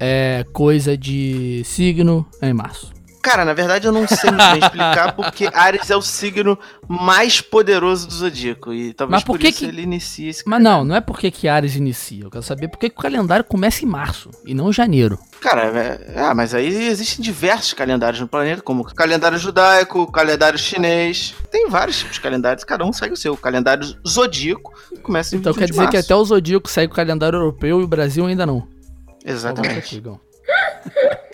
é 0.00 0.44
coisa 0.52 0.96
de 0.96 1.62
signo 1.64 2.26
é 2.40 2.48
em 2.48 2.54
março? 2.54 2.92
Cara, 3.22 3.44
na 3.44 3.52
verdade 3.52 3.86
eu 3.86 3.92
não 3.92 4.06
sei 4.06 4.30
muito 4.30 4.44
bem 4.50 4.58
explicar 4.60 5.12
porque 5.16 5.48
Ares 5.52 5.90
é 5.90 5.96
o 5.96 6.00
signo 6.02 6.58
mais 6.88 7.40
poderoso 7.40 8.06
do 8.06 8.14
zodíaco 8.14 8.72
e 8.72 8.92
talvez 8.94 9.16
Mas 9.18 9.24
por 9.24 9.32
por, 9.32 9.40
que 9.40 9.48
isso 9.48 9.58
que- 9.58 9.64
ele 9.66 9.82
inicie 9.82 10.28
esse 10.28 10.42
Mas 10.46 10.62
não, 10.62 10.84
não 10.84 10.94
é 10.96 11.00
porque 11.00 11.30
que 11.30 11.48
Ares 11.48 11.74
inicia. 11.76 12.24
Eu 12.24 12.30
quero 12.30 12.42
saber 12.42 12.68
por 12.68 12.78
que 12.78 12.88
que 12.88 12.96
o 12.98 13.02
calendário 13.02 13.44
começa 13.44 13.84
em 13.84 13.88
março 13.88 14.30
e 14.46 14.54
não 14.54 14.70
em 14.70 14.72
janeiro. 14.72 15.18
Cara, 15.40 15.66
é, 15.66 16.12
é, 16.16 16.34
mas 16.34 16.54
aí 16.54 16.66
existem 16.86 17.22
diversos 17.22 17.72
calendários 17.72 18.20
no 18.20 18.26
planeta, 18.28 18.62
como 18.62 18.84
calendário 18.84 19.38
judaico, 19.38 20.10
calendário 20.10 20.58
chinês. 20.58 21.34
Tem 21.50 21.68
vários 21.68 21.98
tipos 21.98 22.14
de 22.14 22.20
calendários, 22.20 22.64
cada 22.64 22.84
um 22.84 22.92
segue 22.92 23.14
o 23.14 23.16
seu. 23.16 23.34
O 23.34 23.36
calendário 23.36 23.84
zodíaco 24.06 24.72
começa 25.02 25.34
em 25.34 25.38
Então 25.38 25.52
21 25.52 25.58
quer 25.66 25.70
dizer 25.70 25.86
que 25.88 25.94
março. 25.96 26.06
até 26.06 26.14
o 26.14 26.24
Zodíaco 26.24 26.68
segue 26.68 26.92
o 26.92 26.96
calendário 26.96 27.36
europeu 27.36 27.80
e 27.80 27.84
o 27.84 27.88
Brasil 27.88 28.26
ainda 28.26 28.44
não. 28.46 28.66
Exatamente. 29.24 30.02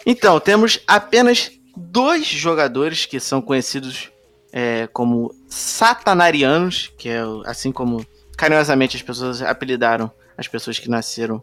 Então, 0.07 0.39
temos 0.41 0.81
apenas 0.87 1.51
dois 1.77 2.27
jogadores 2.27 3.07
que 3.07 3.19
são 3.21 3.41
conhecidos 3.41 4.11
é, 4.53 4.87
como 4.93 5.35
satanarianos, 5.49 6.93
que 6.97 7.09
é 7.09 7.23
assim 7.45 7.73
como 7.73 8.07
carinhosamente 8.37 8.97
as 8.97 9.03
pessoas 9.03 9.43
apelidaram 9.43 10.11
as 10.37 10.49
pessoas 10.49 10.79
que 10.79 10.89
nasceram 10.89 11.43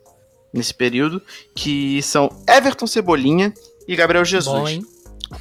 nesse 0.53 0.73
período, 0.73 1.21
que 1.55 2.01
são 2.01 2.29
Everton 2.47 2.87
Cebolinha 2.87 3.53
e 3.87 3.95
Gabriel 3.95 4.25
Jesus. 4.25 4.77
Bom, 4.77 4.81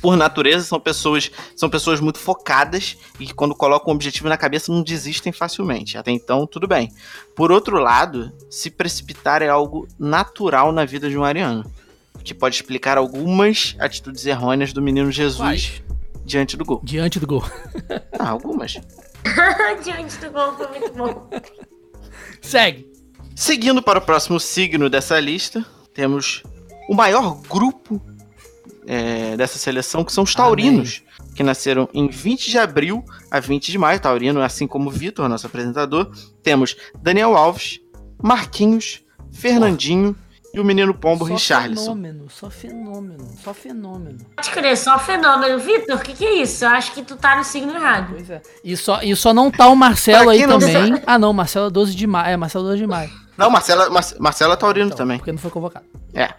por 0.00 0.16
natureza, 0.16 0.64
são 0.64 0.78
pessoas, 0.78 1.30
são 1.56 1.68
pessoas 1.68 2.00
muito 2.00 2.18
focadas 2.18 2.96
e 3.18 3.26
que 3.26 3.34
quando 3.34 3.54
colocam 3.54 3.92
um 3.92 3.96
objetivo 3.96 4.28
na 4.28 4.36
cabeça 4.36 4.72
não 4.72 4.82
desistem 4.82 5.32
facilmente. 5.32 5.98
Até 5.98 6.12
então, 6.12 6.46
tudo 6.46 6.68
bem. 6.68 6.92
Por 7.34 7.50
outro 7.50 7.78
lado, 7.78 8.32
se 8.48 8.70
precipitar 8.70 9.42
é 9.42 9.48
algo 9.48 9.88
natural 9.98 10.70
na 10.70 10.84
vida 10.84 11.10
de 11.10 11.18
um 11.18 11.24
ariano, 11.24 11.70
que 12.24 12.34
pode 12.34 12.56
explicar 12.56 12.98
algumas 12.98 13.76
atitudes 13.78 14.24
errôneas 14.26 14.72
do 14.72 14.82
menino 14.82 15.10
Jesus 15.10 15.38
Quais? 15.38 15.82
diante 16.24 16.56
do 16.56 16.64
gol. 16.64 16.80
Diante 16.84 17.18
do 17.18 17.26
gol. 17.26 17.44
Ah, 18.18 18.30
algumas. 18.30 18.74
Diante 19.84 20.18
do 20.18 20.30
gol 20.30 20.52
foi 20.54 20.68
muito 20.68 20.92
bom. 20.92 21.30
Segue. 22.40 22.90
Seguindo 23.34 23.82
para 23.82 23.98
o 23.98 24.02
próximo 24.02 24.38
signo 24.38 24.88
dessa 24.88 25.18
lista, 25.18 25.64
temos 25.94 26.42
o 26.88 26.94
maior 26.94 27.40
grupo 27.48 28.00
é, 28.86 29.36
dessa 29.36 29.58
seleção, 29.58 30.04
que 30.04 30.12
são 30.12 30.24
os 30.24 30.34
taurinos, 30.34 31.02
que 31.34 31.42
nasceram 31.42 31.88
em 31.94 32.08
20 32.08 32.50
de 32.50 32.58
abril 32.58 33.04
a 33.30 33.40
20 33.40 33.70
de 33.70 33.78
maio. 33.78 34.00
Taurino, 34.00 34.42
assim 34.42 34.66
como 34.66 34.88
o 34.88 34.92
Vitor, 34.92 35.28
nosso 35.28 35.46
apresentador. 35.46 36.10
Temos 36.42 36.76
Daniel 37.00 37.36
Alves, 37.36 37.80
Marquinhos, 38.22 39.02
Fernandinho 39.32 40.16
e 40.52 40.58
o 40.60 40.64
menino 40.64 40.92
pombo 40.92 41.26
só 41.26 41.32
Richarlison. 41.32 41.82
fenômeno, 41.84 42.26
só 42.30 42.50
fenômeno, 42.50 43.28
só 43.42 43.54
fenômeno. 43.54 44.18
Pode 44.36 44.50
crer, 44.50 44.76
só 44.76 44.98
fenômeno. 44.98 45.58
Vitor, 45.58 45.96
o 45.96 46.00
que, 46.00 46.12
que 46.12 46.24
é 46.24 46.34
isso? 46.42 46.64
Eu 46.64 46.70
acho 46.70 46.92
que 46.92 47.02
tu 47.02 47.16
tá 47.16 47.36
no 47.36 47.44
signo 47.44 47.72
errado. 47.74 48.14
Pois 48.14 48.28
é. 48.30 48.42
E 48.64 48.76
só, 48.76 49.00
e 49.02 49.14
só 49.14 49.32
não 49.32 49.50
tá 49.50 49.68
o 49.68 49.76
Marcelo 49.76 50.24
Pra 50.24 50.32
aí 50.32 50.38
quem 50.38 50.46
não 50.46 50.58
também. 50.58 51.02
Ah, 51.06 51.18
não, 51.18 51.32
Marcelo 51.32 51.68
é 51.68 51.70
12 51.70 51.94
de 51.94 52.06
maio. 52.06 52.32
É, 52.32 52.36
Marcelo 52.36 52.64
é 52.64 52.68
12 52.70 52.80
de 52.82 52.86
maio. 52.86 53.10
Não, 53.36 53.50
Marcela, 53.50 53.88
Mar 53.88 54.04
Marcela 54.18 54.54
é 54.54 54.56
taurino 54.56 54.86
Então, 54.86 54.98
também. 54.98 55.18
Porque 55.18 55.32
não 55.32 55.38
foi 55.38 55.50
convocado. 55.50 55.86
É. 56.12 56.30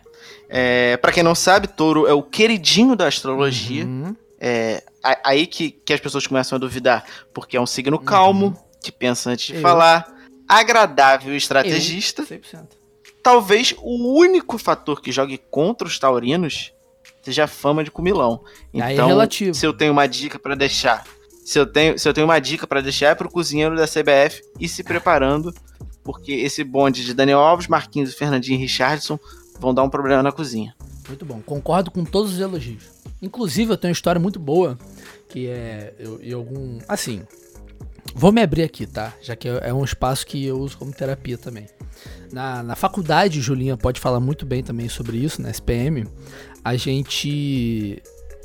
é 0.49 0.97
para 0.97 1.11
quem 1.11 1.23
não 1.23 1.33
sabe, 1.33 1.67
touro 1.67 2.05
é 2.05 2.13
o 2.13 2.21
queridinho 2.21 2.95
da 2.95 3.07
astrologia. 3.07 3.85
Uhum. 3.85 4.15
É 4.39 4.83
aí 5.23 5.47
que, 5.47 5.71
que 5.71 5.93
as 5.93 5.99
pessoas 5.99 6.27
começam 6.27 6.55
a 6.55 6.59
duvidar, 6.59 7.03
porque 7.33 7.57
é 7.57 7.61
um 7.61 7.65
signo 7.65 7.97
calmo, 7.97 8.55
que 8.81 8.91
pensa 8.91 9.29
antes 9.31 9.47
de 9.47 9.55
Eu. 9.55 9.61
falar, 9.61 10.07
agradável 10.47 11.33
e 11.33 11.38
estrategista. 11.38 12.23
100%. 12.23 12.80
Talvez 13.23 13.76
o 13.81 14.18
único 14.18 14.57
fator 14.57 15.02
que 15.02 15.11
jogue 15.11 15.38
contra 15.49 15.88
os 15.88 15.98
taurinos 15.99 16.73
seja 17.22 17.43
a 17.43 17.48
fama 17.48 17.84
de 17.84 17.91
comilão. 17.91 18.43
É 18.73 18.93
Então, 18.93 19.07
relativo. 19.07 19.53
se 19.53 19.65
eu 19.65 19.73
tenho 19.73 19.91
uma 19.91 20.07
dica 20.07 20.39
pra 20.39 20.56
deixar, 20.56 21.06
se 21.45 21.60
eu 21.60 21.65
tenho, 21.65 21.98
se 21.99 22.07
eu 22.07 22.14
tenho 22.14 22.26
uma 22.26 22.39
dica 22.39 22.65
pra 22.65 22.81
deixar 22.81 23.10
é 23.10 23.15
pro 23.15 23.30
cozinheiro 23.30 23.76
da 23.76 23.85
CBF 23.88 24.41
ir 24.60 24.68
se 24.68 24.84
preparando, 24.84 25.53
porque 26.03 26.31
esse 26.31 26.64
bonde 26.64 27.06
de 27.06 27.14
Daniel 27.14 27.39
Alves, 27.39 27.68
Marquinhos, 27.68 28.14
Fernandinho 28.15 28.57
e 28.57 28.61
Richardson 28.61 29.19
vão 29.60 29.73
dar 29.73 29.84
um 29.84 29.89
problema 29.89 30.23
na 30.23 30.31
cozinha. 30.31 30.76
Muito 31.07 31.26
bom. 31.26 31.41
Concordo 31.45 31.91
com 31.91 32.03
todos 32.03 32.34
os 32.34 32.39
elogios. 32.39 32.84
Inclusive, 33.22 33.72
eu 33.73 33.77
tenho 33.77 33.89
uma 33.91 33.93
história 33.95 34.19
muito 34.19 34.39
boa, 34.39 34.80
que 35.30 35.48
é 35.48 35.93
eu, 35.99 36.19
e 36.23 36.34
algum. 36.34 36.80
Assim. 36.88 37.22
Vou 38.15 38.31
me 38.31 38.41
abrir 38.41 38.64
aqui, 38.64 38.85
tá? 38.88 39.14
Já 39.22 39.35
que 39.35 39.48
é 39.48 39.69
é 39.69 39.73
um 39.73 39.84
espaço 39.84 40.26
que 40.26 40.43
eu 40.43 40.60
uso 40.60 40.77
como 40.77 40.91
terapia 40.91 41.38
também. 41.38 41.68
Na, 42.31 42.63
na 42.63 42.75
faculdade, 42.75 43.41
Julinha 43.41 43.75
pode 43.75 43.99
falar 43.99 44.19
muito 44.19 44.45
bem 44.45 44.63
também 44.63 44.87
sobre 44.87 45.17
isso, 45.17 45.41
na 45.41 45.49
SPM. 45.49 46.07
A 46.63 46.75
gente. 46.75 48.01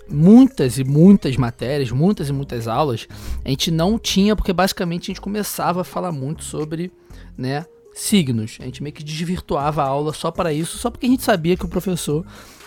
Muitas 0.08 0.78
e 0.78 0.84
muitas 0.84 1.36
matérias, 1.36 1.90
muitas 1.90 2.28
e 2.28 2.32
muitas 2.32 2.68
aulas, 2.68 3.08
a 3.44 3.48
gente 3.48 3.72
não 3.72 3.98
tinha, 3.98 4.36
porque 4.36 4.52
basicamente 4.52 5.04
a 5.04 5.06
gente 5.06 5.20
começava 5.20 5.80
a 5.80 5.84
falar 5.84 6.12
muito 6.12 6.44
sobre, 6.44 6.92
né, 7.36 7.66
signos. 7.92 8.56
A 8.60 8.64
gente 8.66 8.84
meio 8.84 8.94
que 8.94 9.02
desvirtuava 9.02 9.82
a 9.82 9.86
aula 9.86 10.12
só 10.12 10.30
para 10.30 10.52
isso, 10.52 10.78
só 10.78 10.92
porque 10.92 11.06
a 11.06 11.08
gente 11.08 11.24
sabia 11.24 11.56
que 11.56 11.64
o 11.64 11.68
professor 11.68 12.24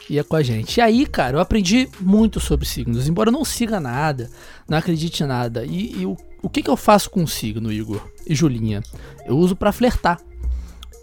ia 0.10 0.24
com 0.24 0.36
a 0.36 0.44
gente. 0.44 0.78
E 0.78 0.82
aí, 0.82 1.06
cara, 1.06 1.38
eu 1.38 1.40
aprendi 1.40 1.88
muito 2.02 2.42
sobre 2.42 2.66
signos, 2.66 3.08
embora 3.08 3.30
eu 3.30 3.34
não 3.34 3.46
siga 3.46 3.80
nada, 3.80 4.30
não 4.68 4.78
acredite 4.78 5.24
em 5.24 5.28
nada. 5.28 5.66
E, 5.66 6.02
e 6.02 6.06
o, 6.06 6.18
o 6.42 6.50
que, 6.50 6.62
que 6.62 6.70
eu 6.70 6.76
faço 6.76 7.10
com 7.10 7.24
o 7.24 7.28
signo, 7.28 7.72
Igor 7.72 8.06
e 8.28 8.36
Julinha? 8.36 8.82
Eu 9.26 9.38
uso 9.38 9.56
para 9.56 9.72
flertar. 9.72 10.20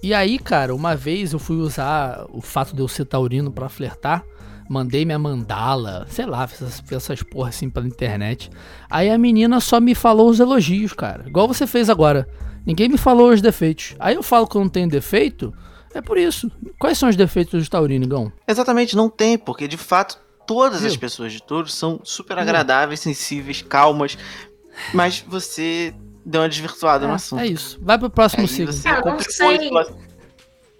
E 0.02 0.14
aí, 0.14 0.38
cara, 0.38 0.74
uma 0.74 0.94
vez 0.94 1.32
eu 1.32 1.38
fui 1.38 1.56
usar 1.56 2.26
o 2.30 2.40
fato 2.40 2.74
de 2.74 2.80
eu 2.80 2.88
ser 2.88 3.04
taurino 3.04 3.50
pra 3.50 3.68
flertar. 3.68 4.24
Mandei 4.68 5.04
minha 5.04 5.18
mandala, 5.18 6.06
sei 6.08 6.26
lá, 6.26 6.46
fiz 6.46 6.60
essas, 6.60 6.82
essas 6.92 7.22
porra 7.22 7.50
assim 7.50 7.70
pela 7.70 7.86
internet. 7.86 8.50
Aí 8.90 9.08
a 9.10 9.16
menina 9.16 9.60
só 9.60 9.80
me 9.80 9.94
falou 9.94 10.28
os 10.28 10.40
elogios, 10.40 10.92
cara. 10.92 11.24
Igual 11.26 11.46
você 11.46 11.66
fez 11.66 11.88
agora. 11.88 12.28
Ninguém 12.64 12.88
me 12.88 12.98
falou 12.98 13.30
os 13.30 13.40
defeitos. 13.40 13.94
Aí 13.98 14.16
eu 14.16 14.24
falo 14.24 14.46
que 14.46 14.56
eu 14.56 14.60
não 14.60 14.68
tenho 14.68 14.88
defeito, 14.88 15.54
é 15.94 16.00
por 16.02 16.18
isso. 16.18 16.50
Quais 16.80 16.98
são 16.98 17.08
os 17.08 17.14
defeitos 17.14 17.64
do 17.64 17.70
taurino, 17.70 18.04
Igão? 18.04 18.32
Exatamente, 18.46 18.96
não 18.96 19.08
tem, 19.08 19.38
porque 19.38 19.68
de 19.68 19.76
fato 19.76 20.18
todas 20.46 20.84
as 20.84 20.92
Viu? 20.92 21.00
pessoas 21.00 21.32
de 21.32 21.42
touro 21.42 21.68
são 21.68 22.00
super 22.02 22.36
agradáveis, 22.38 23.00
sensíveis, 23.00 23.62
calmas, 23.62 24.18
mas 24.92 25.24
você 25.26 25.94
deu 26.26 26.40
uma 26.42 26.48
desvirtuada 26.48 27.06
no 27.06 27.14
assunto. 27.14 27.40
É 27.40 27.46
isso. 27.46 27.78
Vai 27.80 27.96
pro 27.96 28.10
próximo 28.10 28.42
Aí 28.42 28.48
signo. 28.48 28.72
você 28.72 28.92
complicou 28.96 29.30
sei. 29.30 29.56
esse 29.56 29.70
lance. 29.70 29.94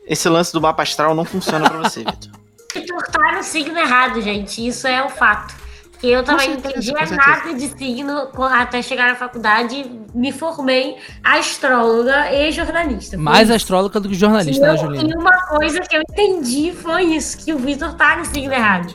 Esse 0.09 0.29
lance 0.29 0.53
do 0.53 0.61
mapa 0.61 0.83
astral 0.83 1.15
não 1.15 1.25
funciona 1.25 1.71
pra 1.71 1.79
você, 1.79 2.01
Vitor. 2.05 2.33
Vitor 2.75 3.03
tá 3.11 3.33
no 3.37 3.43
signo 3.43 3.79
errado, 3.79 4.21
gente. 4.21 4.67
Isso 4.67 4.87
é 4.87 5.05
um 5.05 5.09
fato. 5.09 5.55
Porque 5.93 6.09
eu 6.09 6.23
também 6.23 6.51
não 6.51 6.57
entendia 6.57 6.93
nada 6.93 7.55
de 7.55 7.69
signo 7.79 8.29
até 8.53 8.83
chegar 8.83 9.09
na 9.09 9.15
faculdade. 9.15 9.91
Me 10.15 10.31
formei 10.31 10.99
astróloga 11.25 12.31
e 12.33 12.53
jornalista. 12.53 13.17
Foi 13.17 13.25
Mais 13.25 13.49
isso. 13.49 13.57
astróloga 13.57 13.99
do 13.99 14.09
que 14.09 14.15
jornalista, 14.15 14.73
né, 14.73 14.77
Julinha? 14.77 15.15
e 15.15 15.19
uma 15.19 15.47
coisa 15.47 15.81
que 15.81 15.97
eu 15.97 16.03
entendi 16.03 16.73
foi 16.73 17.05
isso: 17.05 17.39
que 17.39 17.55
o 17.55 17.59
Vitor 17.59 17.95
tá 17.95 18.17
no 18.17 18.27
signo 18.27 18.53
errado. 18.53 18.95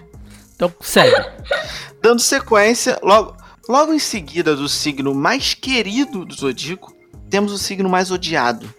Então, 0.55 0.71
segue. 0.81 1.15
Dando 2.03 2.19
sequência, 2.19 2.99
logo, 3.01 3.35
logo 3.67 3.93
em 3.93 3.99
seguida 3.99 4.55
do 4.55 4.67
signo 4.67 5.13
mais 5.13 5.53
querido 5.53 6.25
do 6.25 6.33
zodíaco, 6.33 6.95
temos 7.29 7.51
o 7.51 7.57
signo 7.57 7.89
mais 7.89 8.11
odiado, 8.11 8.71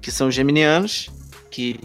que 0.00 0.10
são 0.10 0.28
os 0.28 0.34
geminianos, 0.34 1.10
que 1.50 1.78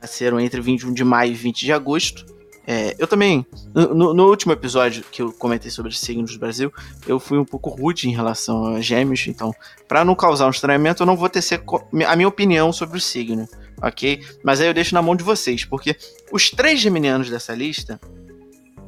nasceram 0.00 0.40
entre 0.40 0.60
21 0.60 0.92
de 0.92 1.04
maio 1.04 1.32
e 1.32 1.34
20 1.34 1.60
de 1.60 1.72
agosto. 1.72 2.26
É, 2.66 2.94
eu 2.98 3.06
também, 3.06 3.44
no, 3.74 4.14
no 4.14 4.28
último 4.28 4.52
episódio 4.52 5.04
que 5.10 5.22
eu 5.22 5.32
comentei 5.32 5.70
sobre 5.70 5.90
os 5.90 5.98
signos 5.98 6.32
do 6.32 6.38
Brasil, 6.38 6.72
eu 7.06 7.18
fui 7.18 7.38
um 7.38 7.44
pouco 7.44 7.70
rude 7.70 8.08
em 8.08 8.14
relação 8.14 8.74
a 8.74 8.80
gêmeos, 8.80 9.26
então, 9.26 9.52
para 9.88 10.04
não 10.04 10.14
causar 10.14 10.46
um 10.46 10.50
estranhamento, 10.50 11.02
eu 11.02 11.06
não 11.06 11.16
vou 11.16 11.28
tecer 11.28 11.62
a 12.06 12.16
minha 12.16 12.28
opinião 12.28 12.72
sobre 12.72 12.96
o 12.98 13.00
signo, 13.00 13.48
ok? 13.82 14.22
Mas 14.44 14.60
aí 14.60 14.68
eu 14.68 14.74
deixo 14.74 14.94
na 14.94 15.02
mão 15.02 15.16
de 15.16 15.24
vocês, 15.24 15.64
porque 15.64 15.96
os 16.30 16.50
três 16.50 16.80
geminianos 16.80 17.28
dessa 17.28 17.54
lista, 17.54 18.00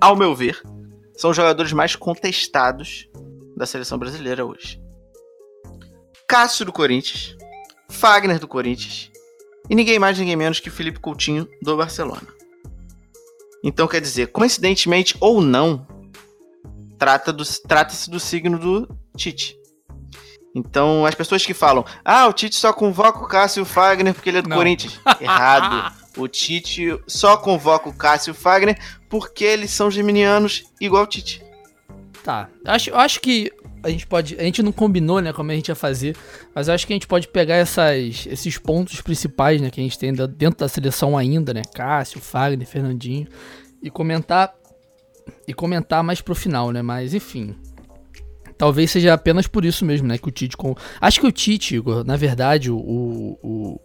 ao 0.01 0.15
meu 0.15 0.35
ver, 0.35 0.63
são 1.17 1.31
os 1.31 1.37
jogadores 1.37 1.73
mais 1.73 1.95
contestados 1.97 3.09
da 3.57 3.67
seleção 3.67 3.99
brasileira 3.99 4.45
hoje. 4.45 4.81
Cássio 6.29 6.65
do 6.65 6.73
Corinthians, 6.73 7.37
Fagner 7.91 8.39
do 8.39 8.49
Corinthians 8.49 9.11
e 9.69 9.75
ninguém 9.75 9.99
mais, 9.99 10.19
ninguém 10.19 10.37
menos 10.37 10.61
que 10.61 10.71
Felipe 10.71 10.99
Coutinho 10.99 11.47
do 11.61 11.77
Barcelona. 11.77 12.27
Então 13.63 13.87
quer 13.87 14.01
dizer, 14.01 14.29
coincidentemente 14.29 15.17
ou 15.21 15.41
não, 15.41 15.87
trata 16.99 17.33
do- 17.33 17.45
trata-se 17.69 18.11
do 18.11 18.19
signo 18.19 18.59
do 18.59 18.89
Tite. 19.17 19.57
Então 20.55 21.07
as 21.07 21.15
pessoas 21.15 21.45
que 21.47 21.55
falam, 21.55 21.85
ah, 22.05 22.27
o 22.27 22.33
Tite 22.33 22.57
só 22.57 22.73
convoca 22.73 23.21
o 23.21 23.29
Cássio 23.29 23.61
e 23.61 23.63
o 23.63 23.67
Fagner 23.67 24.15
porque 24.15 24.31
ele 24.31 24.39
é 24.39 24.43
do 24.43 24.49
Não. 24.49 24.57
Corinthians. 24.57 24.99
Errado. 25.21 25.95
O 26.15 26.29
Tite 26.29 27.01
só 27.07 27.39
convoca 27.39 27.89
o 27.89 27.93
Cássio 27.97 28.29
e 28.29 28.33
o 28.33 28.35
Fagner 28.35 28.79
porque 29.13 29.45
eles 29.45 29.71
são 29.71 29.91
geminianos 29.91 30.65
igual 30.81 31.05
o 31.05 31.07
Tite. 31.07 31.45
Tá. 32.25 32.49
Acho, 32.65 32.95
acho 32.95 33.21
que 33.21 33.53
a 33.83 33.91
gente 33.91 34.07
pode. 34.07 34.35
A 34.41 34.43
gente 34.43 34.63
não 34.63 34.73
combinou, 34.73 35.21
né, 35.21 35.35
como 35.35 35.51
a 35.51 35.55
gente 35.55 35.69
ia 35.69 35.75
fazer. 35.75 36.17
Mas 36.55 36.71
acho 36.71 36.87
que 36.87 36.95
a 36.95 36.97
gente 36.97 37.07
pode 37.07 37.29
pegar 37.29 37.57
essas, 37.57 38.27
esses 38.27 38.57
pontos 38.57 39.03
principais, 39.03 39.61
né, 39.61 39.69
que 39.69 39.79
a 39.79 39.85
gente 39.85 39.99
tem 39.99 40.15
dentro 40.15 40.61
da 40.61 40.67
seleção 40.67 41.19
ainda, 41.19 41.53
né? 41.53 41.61
Cássio, 41.75 42.23
Fagner, 42.23 42.67
Fernandinho. 42.67 43.29
E 43.83 43.91
comentar. 43.91 44.55
E 45.47 45.53
comentar 45.53 46.03
mais 46.03 46.23
pro 46.23 46.35
final, 46.35 46.71
né? 46.71 46.81
Mas 46.81 47.13
enfim. 47.13 47.55
Talvez 48.57 48.91
seja 48.91 49.13
apenas 49.13 49.47
por 49.47 49.63
isso 49.63 49.85
mesmo, 49.85 50.09
né? 50.09 50.17
Que 50.17 50.29
o 50.29 50.33
Tite. 50.33 50.57
Com... 50.57 50.75
Acho 50.99 51.21
que 51.21 51.27
o 51.27 51.33
Tite, 51.33 51.77
Igor, 51.77 52.03
na 52.03 52.17
verdade, 52.17 52.71
o, 52.71 52.79
o, 52.79 53.39
o, 53.43 53.81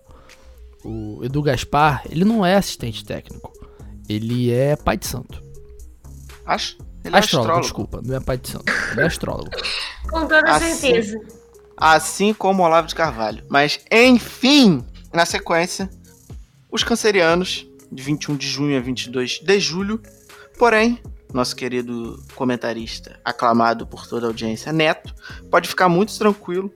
o 0.86 1.26
Edu 1.26 1.42
Gaspar, 1.42 2.04
ele 2.10 2.24
não 2.24 2.46
é 2.46 2.56
assistente 2.56 3.04
técnico. 3.04 3.67
Ele 4.08 4.52
é 4.52 4.76
pai 4.76 4.98
de 4.98 5.08
santo. 5.08 5.42
Acho. 6.46 6.78
Ele 7.04 7.16
é 7.16 7.20
astrólogo, 7.20 7.60
astrólogo. 7.60 7.62
desculpa. 7.62 8.02
Não 8.04 8.16
é 8.16 8.20
pai 8.20 8.38
de 8.38 8.50
santo. 8.50 8.72
Ele 8.92 9.02
é 9.02 9.06
astrólogo. 9.06 9.52
Com 10.10 10.22
toda 10.22 10.56
Assim. 10.56 10.74
certeza. 10.76 11.20
Assim 11.76 12.34
como 12.34 12.64
Olavo 12.64 12.88
de 12.88 12.96
Carvalho. 12.96 13.44
Mas, 13.50 13.80
enfim, 13.92 14.84
na 15.14 15.26
sequência, 15.26 15.90
os 16.72 16.84
cancerianos, 16.84 17.68
de 17.92 18.04
21 18.04 18.36
de 18.36 18.48
junho 18.48 18.78
a 18.78 18.82
22 18.82 19.40
de 19.44 19.60
julho. 19.60 20.02
Porém, 20.58 21.00
nosso 21.34 21.56
querido 21.56 22.22
comentarista, 22.36 23.20
aclamado 23.24 23.86
por 23.86 24.08
toda 24.08 24.26
a 24.26 24.30
audiência, 24.30 24.74
Neto, 24.74 25.14
pode 25.52 25.70
ficar 25.70 25.88
muito 25.88 26.18
tranquilo, 26.18 26.72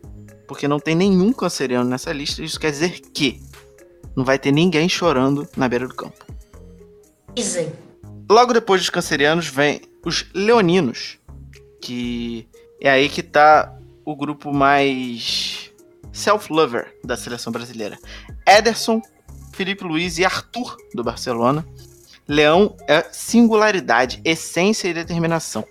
porque 0.48 0.68
não 0.68 0.80
tem 0.80 0.96
nenhum 0.96 1.34
canceriano 1.34 1.90
nessa 1.90 2.12
lista. 2.14 2.44
Isso 2.44 2.60
quer 2.60 2.72
dizer 2.72 3.00
que 3.14 3.42
não 4.16 4.24
vai 4.24 4.38
ter 4.38 4.52
ninguém 4.52 4.88
chorando 4.88 5.48
na 5.58 5.68
beira 5.68 5.88
do 5.88 5.96
campo. 5.96 6.26
Dizem. 7.34 7.72
Logo 8.30 8.54
depois 8.54 8.82
dos 8.82 8.90
cancerianos 8.90 9.48
vem 9.48 9.82
os 10.06 10.26
leoninos, 10.34 11.18
que 11.82 12.48
é 12.80 12.90
aí 12.90 13.08
que 13.10 13.24
tá 13.24 13.74
o 14.04 14.16
grupo 14.16 14.54
mais 14.54 15.72
self-lover 16.12 16.98
da 17.04 17.16
seleção 17.16 17.52
brasileira. 17.52 17.98
Ederson, 18.48 19.02
Felipe 19.54 19.84
Luiz 19.84 20.18
e 20.18 20.26
Arthur 20.26 20.76
do 20.94 21.04
Barcelona. 21.04 21.66
Leão 22.28 22.76
é 22.88 23.04
singularidade, 23.12 24.22
essência 24.24 24.88
e 24.88 24.94
determinação. 24.94 25.66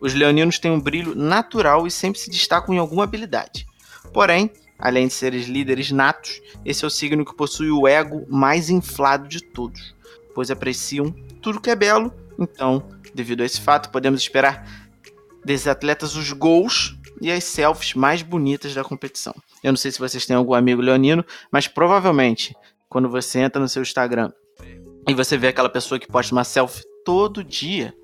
Os 0.00 0.14
leoninos 0.14 0.58
têm 0.58 0.70
um 0.70 0.80
brilho 0.80 1.14
natural 1.14 1.86
e 1.86 1.90
sempre 1.90 2.20
se 2.20 2.30
destacam 2.30 2.74
em 2.74 2.78
alguma 2.78 3.04
habilidade. 3.04 3.66
Porém, 4.12 4.50
além 4.78 5.06
de 5.06 5.14
seres 5.14 5.46
líderes 5.46 5.90
natos, 5.90 6.40
esse 6.64 6.84
é 6.84 6.86
o 6.86 6.90
signo 6.90 7.24
que 7.24 7.34
possui 7.34 7.70
o 7.70 7.86
ego 7.86 8.26
mais 8.28 8.68
inflado 8.68 9.28
de 9.28 9.40
todos, 9.40 9.94
pois 10.34 10.50
apreciam 10.50 11.14
tudo 11.40 11.60
que 11.60 11.70
é 11.70 11.76
belo. 11.76 12.12
Então, 12.38 12.82
devido 13.14 13.42
a 13.42 13.46
esse 13.46 13.60
fato, 13.60 13.90
podemos 13.90 14.20
esperar 14.20 14.66
desses 15.44 15.66
atletas 15.66 16.14
os 16.16 16.32
gols 16.32 16.96
e 17.20 17.30
as 17.30 17.44
selfies 17.44 17.94
mais 17.94 18.22
bonitas 18.22 18.74
da 18.74 18.82
competição. 18.82 19.34
Eu 19.62 19.72
não 19.72 19.76
sei 19.76 19.90
se 19.92 19.98
vocês 19.98 20.26
têm 20.26 20.34
algum 20.36 20.54
amigo 20.54 20.80
leonino, 20.82 21.24
mas 21.50 21.68
provavelmente 21.68 22.54
quando 22.88 23.08
você 23.08 23.38
entra 23.40 23.60
no 23.60 23.68
seu 23.68 23.82
Instagram 23.82 24.30
e 25.08 25.14
você 25.14 25.36
vê 25.36 25.48
aquela 25.48 25.68
pessoa 25.68 25.98
que 25.98 26.06
posta 26.06 26.34
uma 26.34 26.44
selfie 26.44 26.82
todo 27.04 27.42
dia, 27.44 27.94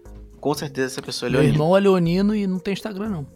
com 0.40 0.54
certeza 0.54 0.94
essa 0.94 1.02
pessoa 1.02 1.28
é 1.28 1.30
Meu 1.30 1.40
leonina. 1.40 1.54
irmão 1.56 1.76
é 1.76 1.80
leonino 1.80 2.34
e 2.34 2.46
não 2.46 2.58
tem 2.58 2.72
Instagram, 2.74 3.08
não. 3.08 3.26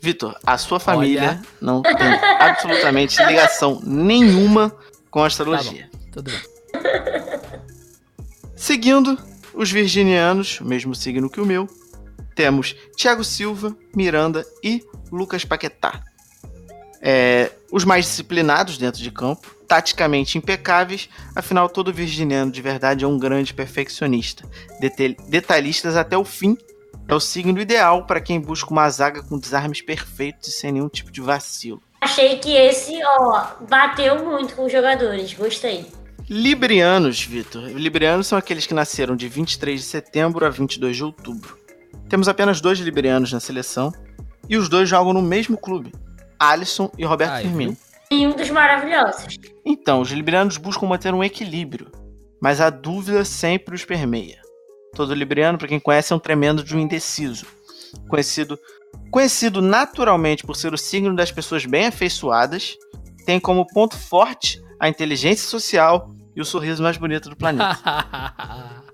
Vitor, 0.00 0.36
a 0.46 0.56
sua 0.58 0.78
família 0.78 1.22
Olha. 1.22 1.42
não 1.60 1.82
tem 1.82 1.94
absolutamente 2.40 3.20
ligação 3.24 3.80
nenhuma 3.84 4.70
com 5.10 5.20
a 5.20 5.22
Tá 5.22 5.26
astrologia. 5.28 5.88
bom, 5.92 5.98
tudo 6.12 6.30
bem. 6.30 6.40
Seguindo 8.56 9.18
os 9.54 9.70
virginianos, 9.70 10.60
o 10.60 10.64
mesmo 10.64 10.94
signo 10.94 11.28
que 11.28 11.40
o 11.40 11.46
meu, 11.46 11.68
temos 12.34 12.74
Thiago 12.96 13.22
Silva, 13.22 13.76
Miranda 13.94 14.44
e 14.64 14.82
Lucas 15.12 15.44
Paquetá. 15.44 16.02
É, 17.00 17.52
os 17.70 17.84
mais 17.84 18.06
disciplinados 18.06 18.78
dentro 18.78 19.02
de 19.02 19.10
campo, 19.10 19.54
taticamente 19.68 20.38
impecáveis, 20.38 21.08
afinal 21.34 21.68
todo 21.68 21.92
virginiano 21.92 22.50
de 22.50 22.62
verdade 22.62 23.04
é 23.04 23.08
um 23.08 23.18
grande 23.18 23.52
perfeccionista. 23.52 24.48
Detalhistas 25.28 25.96
até 25.96 26.16
o 26.16 26.24
fim, 26.24 26.56
é 27.06 27.14
o 27.14 27.20
signo 27.20 27.60
ideal 27.60 28.06
para 28.06 28.20
quem 28.20 28.40
busca 28.40 28.70
uma 28.70 28.88
zaga 28.88 29.22
com 29.22 29.38
desarmes 29.38 29.82
perfeitos 29.82 30.48
e 30.48 30.52
sem 30.52 30.72
nenhum 30.72 30.88
tipo 30.88 31.12
de 31.12 31.20
vacilo. 31.20 31.80
Achei 32.00 32.38
que 32.38 32.54
esse, 32.54 32.98
ó, 33.04 33.46
bateu 33.68 34.24
muito 34.24 34.54
com 34.54 34.64
os 34.64 34.72
jogadores. 34.72 35.32
Gostei. 35.34 35.86
Librianos, 36.28 37.22
Vitor. 37.22 37.68
Librianos 37.68 38.26
são 38.26 38.36
aqueles 38.36 38.66
que 38.66 38.74
nasceram 38.74 39.14
de 39.14 39.28
23 39.28 39.80
de 39.80 39.86
setembro 39.86 40.44
a 40.44 40.50
22 40.50 40.96
de 40.96 41.04
outubro. 41.04 41.56
Temos 42.08 42.26
apenas 42.26 42.60
dois 42.60 42.80
librianos 42.80 43.32
na 43.32 43.38
seleção 43.38 43.92
e 44.48 44.56
os 44.56 44.68
dois 44.68 44.88
jogam 44.88 45.12
no 45.12 45.22
mesmo 45.22 45.56
clube, 45.56 45.92
Alisson 46.38 46.90
e 46.98 47.04
Roberto 47.04 47.34
Aí, 47.34 47.44
Firmino. 47.44 47.76
E 48.10 48.26
um 48.26 48.34
dos 48.34 48.50
maravilhosos. 48.50 49.38
Então, 49.64 50.00
os 50.00 50.10
librianos 50.10 50.56
buscam 50.56 50.86
manter 50.86 51.14
um 51.14 51.22
equilíbrio, 51.22 51.92
mas 52.40 52.60
a 52.60 52.70
dúvida 52.70 53.24
sempre 53.24 53.76
os 53.76 53.84
permeia. 53.84 54.40
Todo 54.94 55.14
libriano, 55.14 55.58
para 55.58 55.68
quem 55.68 55.78
conhece, 55.78 56.12
é 56.12 56.16
um 56.16 56.20
tremendo 56.20 56.64
de 56.64 56.74
um 56.74 56.80
indeciso, 56.80 57.46
conhecido 58.08 58.58
conhecido 59.10 59.62
naturalmente 59.62 60.42
por 60.42 60.56
ser 60.56 60.74
o 60.74 60.78
signo 60.78 61.14
das 61.14 61.30
pessoas 61.30 61.64
bem 61.64 61.86
afeiçoadas, 61.86 62.76
tem 63.24 63.38
como 63.38 63.66
ponto 63.66 63.96
forte 63.96 64.60
a 64.80 64.88
inteligência 64.88 65.48
social 65.48 66.15
e 66.36 66.40
o 66.40 66.44
sorriso 66.44 66.82
mais 66.82 66.96
bonito 66.98 67.30
do 67.30 67.36
planeta. 67.36 67.78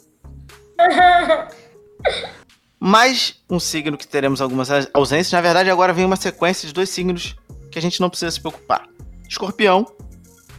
Mais 2.80 3.36
um 3.48 3.60
signo 3.60 3.96
que 3.96 4.06
teremos 4.08 4.40
algumas 4.40 4.68
ausências. 4.92 5.30
Na 5.32 5.40
verdade, 5.40 5.70
agora 5.70 5.92
vem 5.92 6.04
uma 6.04 6.16
sequência 6.16 6.66
de 6.66 6.74
dois 6.74 6.88
signos 6.88 7.36
que 7.70 7.78
a 7.78 7.82
gente 7.82 8.00
não 8.00 8.10
precisa 8.10 8.30
se 8.32 8.40
preocupar. 8.40 8.88
Escorpião, 9.28 9.86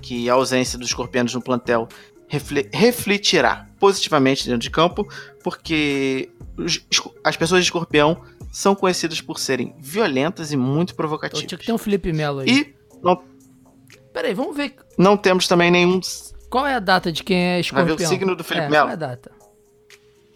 que 0.02 0.30
a 0.30 0.34
ausência 0.34 0.80
dos 0.80 0.88
escorpianos 0.88 1.34
no 1.34 1.42
plantel 1.42 1.88
refle- 2.30 2.70
refletirá 2.74 3.68
positivamente 3.78 4.46
dentro 4.46 4.62
de 4.62 4.70
campo, 4.70 5.06
porque 5.44 6.30
as 7.26 7.36
pessoas 7.36 7.62
de 7.62 7.68
escorpião 7.68 8.22
são 8.52 8.74
conhecidas 8.74 9.20
por 9.20 9.38
serem 9.38 9.76
violentas 9.80 10.54
e 10.54 10.58
muito 10.58 10.96
provocativas. 10.96 11.46
tinha 11.46 11.58
que 11.60 11.66
ter 11.66 11.74
um 11.74 11.78
Felipe 11.78 12.14
Melo 12.14 12.40
aí. 12.40 12.50
E 12.50 12.74
não, 13.04 13.22
Peraí, 14.14 14.34
vamos 14.34 14.56
ver 14.56 14.76
não 14.98 15.18
temos 15.18 15.46
também 15.48 15.70
nenhum 15.72 16.00
qual 16.54 16.68
é 16.68 16.76
a 16.76 16.80
data 16.80 17.12
de 17.12 17.24
quem 17.24 17.36
é 17.36 17.62
Vai 17.72 17.84
ver 17.84 17.94
escorpião. 17.94 17.96
o 17.96 18.14
signo 18.14 18.36
do 18.36 18.44
Felipe 18.44 18.68
é, 18.68 18.70
Melo? 18.70 18.84
Qual 18.84 18.90
é 18.92 18.94
a 18.94 18.96
data? 18.96 19.32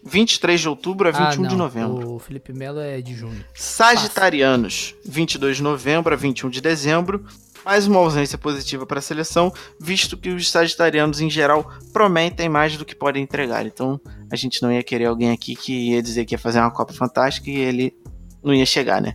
23 0.04 0.60
de 0.60 0.68
outubro 0.68 1.08
a 1.08 1.12
21 1.12 1.44
ah, 1.44 1.46
de 1.46 1.54
novembro. 1.54 2.14
O 2.14 2.18
Felipe 2.18 2.52
Melo 2.52 2.80
é 2.80 3.00
de 3.00 3.14
junho. 3.14 3.44
Sagitarianos, 3.54 4.96
22 5.04 5.58
de 5.58 5.62
novembro 5.62 6.12
a 6.12 6.16
21 6.16 6.50
de 6.50 6.60
dezembro. 6.60 7.24
Mais 7.64 7.86
uma 7.86 8.00
ausência 8.00 8.36
positiva 8.36 8.84
para 8.84 8.98
a 8.98 9.02
seleção, 9.02 9.52
visto 9.80 10.16
que 10.16 10.30
os 10.30 10.50
sagitarianos 10.50 11.20
em 11.20 11.30
geral 11.30 11.72
prometem 11.92 12.48
mais 12.48 12.76
do 12.76 12.84
que 12.84 12.96
podem 12.96 13.22
entregar. 13.22 13.64
Então 13.64 14.00
a 14.28 14.34
gente 14.34 14.60
não 14.60 14.72
ia 14.72 14.82
querer 14.82 15.04
alguém 15.04 15.30
aqui 15.30 15.54
que 15.54 15.90
ia 15.92 16.02
dizer 16.02 16.24
que 16.24 16.34
ia 16.34 16.38
fazer 16.38 16.58
uma 16.58 16.72
Copa 16.72 16.92
Fantástica 16.92 17.48
e 17.48 17.58
ele 17.58 17.94
não 18.42 18.52
ia 18.52 18.66
chegar, 18.66 19.00
né? 19.00 19.14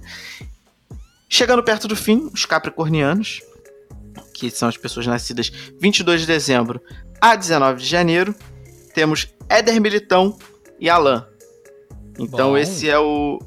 Chegando 1.27 1.63
perto 1.63 1.85
do 1.85 1.97
fim, 1.97 2.29
os 2.33 2.45
capricornianos, 2.45 3.41
que 4.33 4.49
são 4.49 4.67
as 4.69 4.77
pessoas 4.77 5.07
nascidas 5.07 5.51
22 5.79 6.21
de 6.21 6.27
dezembro 6.27 6.81
a 7.19 7.35
19 7.35 7.81
de 7.81 7.87
janeiro, 7.87 8.35
temos 8.93 9.29
Éder 9.49 9.79
Militão 9.79 10.37
e 10.79 10.89
Alan. 10.89 11.27
Então 12.19 12.51
Bom. 12.51 12.57
esse 12.57 12.89
é 12.89 12.99
o 12.99 13.39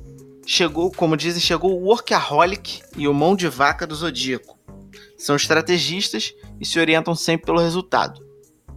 chegou, 0.46 0.90
como 0.90 1.16
dizem, 1.16 1.40
chegou 1.40 1.72
o 1.72 1.84
workaholic 1.84 2.82
e 2.96 3.06
o 3.06 3.12
mão 3.12 3.36
de 3.36 3.48
vaca 3.48 3.86
do 3.86 3.94
zodíaco. 3.94 4.56
São 5.18 5.34
estrategistas 5.34 6.34
e 6.60 6.64
se 6.64 6.78
orientam 6.78 7.14
sempre 7.14 7.46
pelo 7.46 7.60
resultado. 7.60 8.24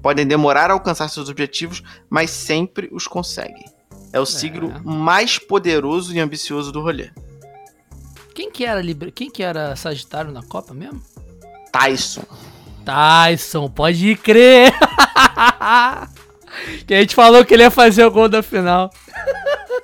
Podem 0.01 0.25
demorar 0.25 0.69
a 0.69 0.73
alcançar 0.73 1.07
seus 1.09 1.29
objetivos, 1.29 1.83
mas 2.09 2.29
sempre 2.29 2.89
os 2.91 3.07
conseguem. 3.07 3.65
É 4.11 4.19
o 4.19 4.25
signo 4.25 4.81
mais 4.83 5.37
poderoso 5.37 6.13
e 6.15 6.19
ambicioso 6.19 6.71
do 6.71 6.81
rolê. 6.81 7.11
Quem 8.33 8.49
que 8.49 8.65
era 8.65 8.81
Libra... 8.81 9.11
Quem 9.11 9.29
que 9.29 9.43
era 9.43 9.75
Sagitário 9.75 10.31
na 10.31 10.41
Copa 10.41 10.73
mesmo? 10.73 11.01
Tyson. 11.71 12.23
Tyson, 12.85 13.69
pode 13.69 14.15
crer. 14.15 14.73
que 16.85 16.93
a 16.93 17.01
gente 17.01 17.15
falou 17.15 17.45
que 17.45 17.53
ele 17.53 17.63
ia 17.63 17.71
fazer 17.71 18.03
o 18.05 18.11
gol 18.11 18.27
da 18.27 18.41
final. 18.41 18.89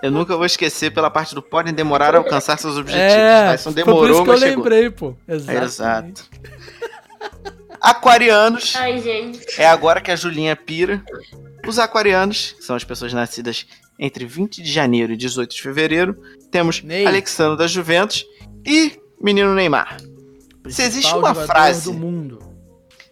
Eu 0.02 0.12
nunca 0.12 0.36
vou 0.36 0.46
esquecer 0.46 0.92
pela 0.92 1.10
parte 1.10 1.34
do 1.34 1.42
podem 1.42 1.74
demorar 1.74 2.16
a 2.16 2.20
alcançar 2.20 2.58
seus 2.58 2.78
objetivos. 2.78 3.14
É, 3.14 3.52
Tyson 3.52 3.72
foi 3.72 3.84
por 3.84 3.86
demorou, 3.86 4.12
isso 4.12 4.24
que 4.24 4.30
eu 4.30 4.34
mas 4.34 4.42
chegou. 4.42 4.64
lembrei, 4.64 4.90
pô. 4.90 5.16
É, 5.28 5.36
Exato. 5.36 5.66
Exato. 5.66 6.24
Aquarianos. 7.82 8.74
Ai, 8.76 9.02
gente. 9.02 9.62
É 9.62 9.68
agora 9.68 10.02
que 10.02 10.12
a 10.12 10.16
Julinha 10.16 10.56
pira. 10.56 11.04
Os 11.68 11.80
aquarianos, 11.80 12.56
que 12.58 12.64
são 12.64 12.76
as 12.76 12.84
pessoas 12.84 13.14
nascidas 13.14 13.66
entre 13.98 14.26
20 14.26 14.62
de 14.62 14.72
janeiro 14.72 15.14
e 15.14 15.18
18 15.18 15.56
de 15.56 15.62
fevereiro, 15.62 16.18
temos 16.52 16.82
Ney. 16.82 17.06
Alexandre 17.06 17.58
da 17.58 17.68
Juventus 17.68 18.26
e 18.66 19.00
menino 19.22 19.54
Neymar. 19.54 19.98
Se 20.70 20.84
existe 20.84 21.14
uma 21.14 21.30
jogador 21.30 21.48
frase, 21.48 21.84
do 21.86 21.94
mundo. 21.94 22.40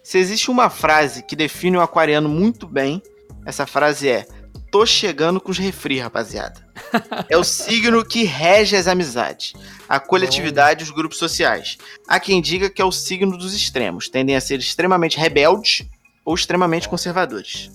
se 0.02 0.18
existe 0.18 0.50
uma 0.50 0.70
frase 0.70 1.22
que 1.22 1.36
define 1.36 1.76
o 1.76 1.80
aquariano 1.80 2.28
muito 2.28 2.66
bem, 2.66 3.02
essa 3.46 3.66
frase 3.66 4.08
é: 4.08 4.26
tô 4.70 4.84
chegando 4.84 5.40
com 5.40 5.50
os 5.50 5.58
refri, 5.58 5.98
rapaziada. 5.98 6.64
é 7.28 7.36
o 7.36 7.44
signo 7.44 8.04
que 8.04 8.24
rege 8.24 8.76
as 8.76 8.86
amizades, 8.86 9.52
a 9.88 10.00
coletividade 10.00 10.82
e 10.82 10.84
os 10.84 10.90
grupos 10.90 11.18
sociais. 11.18 11.78
Há 12.08 12.18
quem 12.18 12.40
diga 12.40 12.70
que 12.70 12.82
é 12.82 12.84
o 12.84 12.92
signo 12.92 13.36
dos 13.36 13.54
extremos, 13.54 14.08
tendem 14.08 14.36
a 14.36 14.40
ser 14.40 14.58
extremamente 14.58 15.18
rebeldes 15.18 15.86
ou 16.24 16.34
extremamente 16.34 16.88
conservadores. 16.88 17.70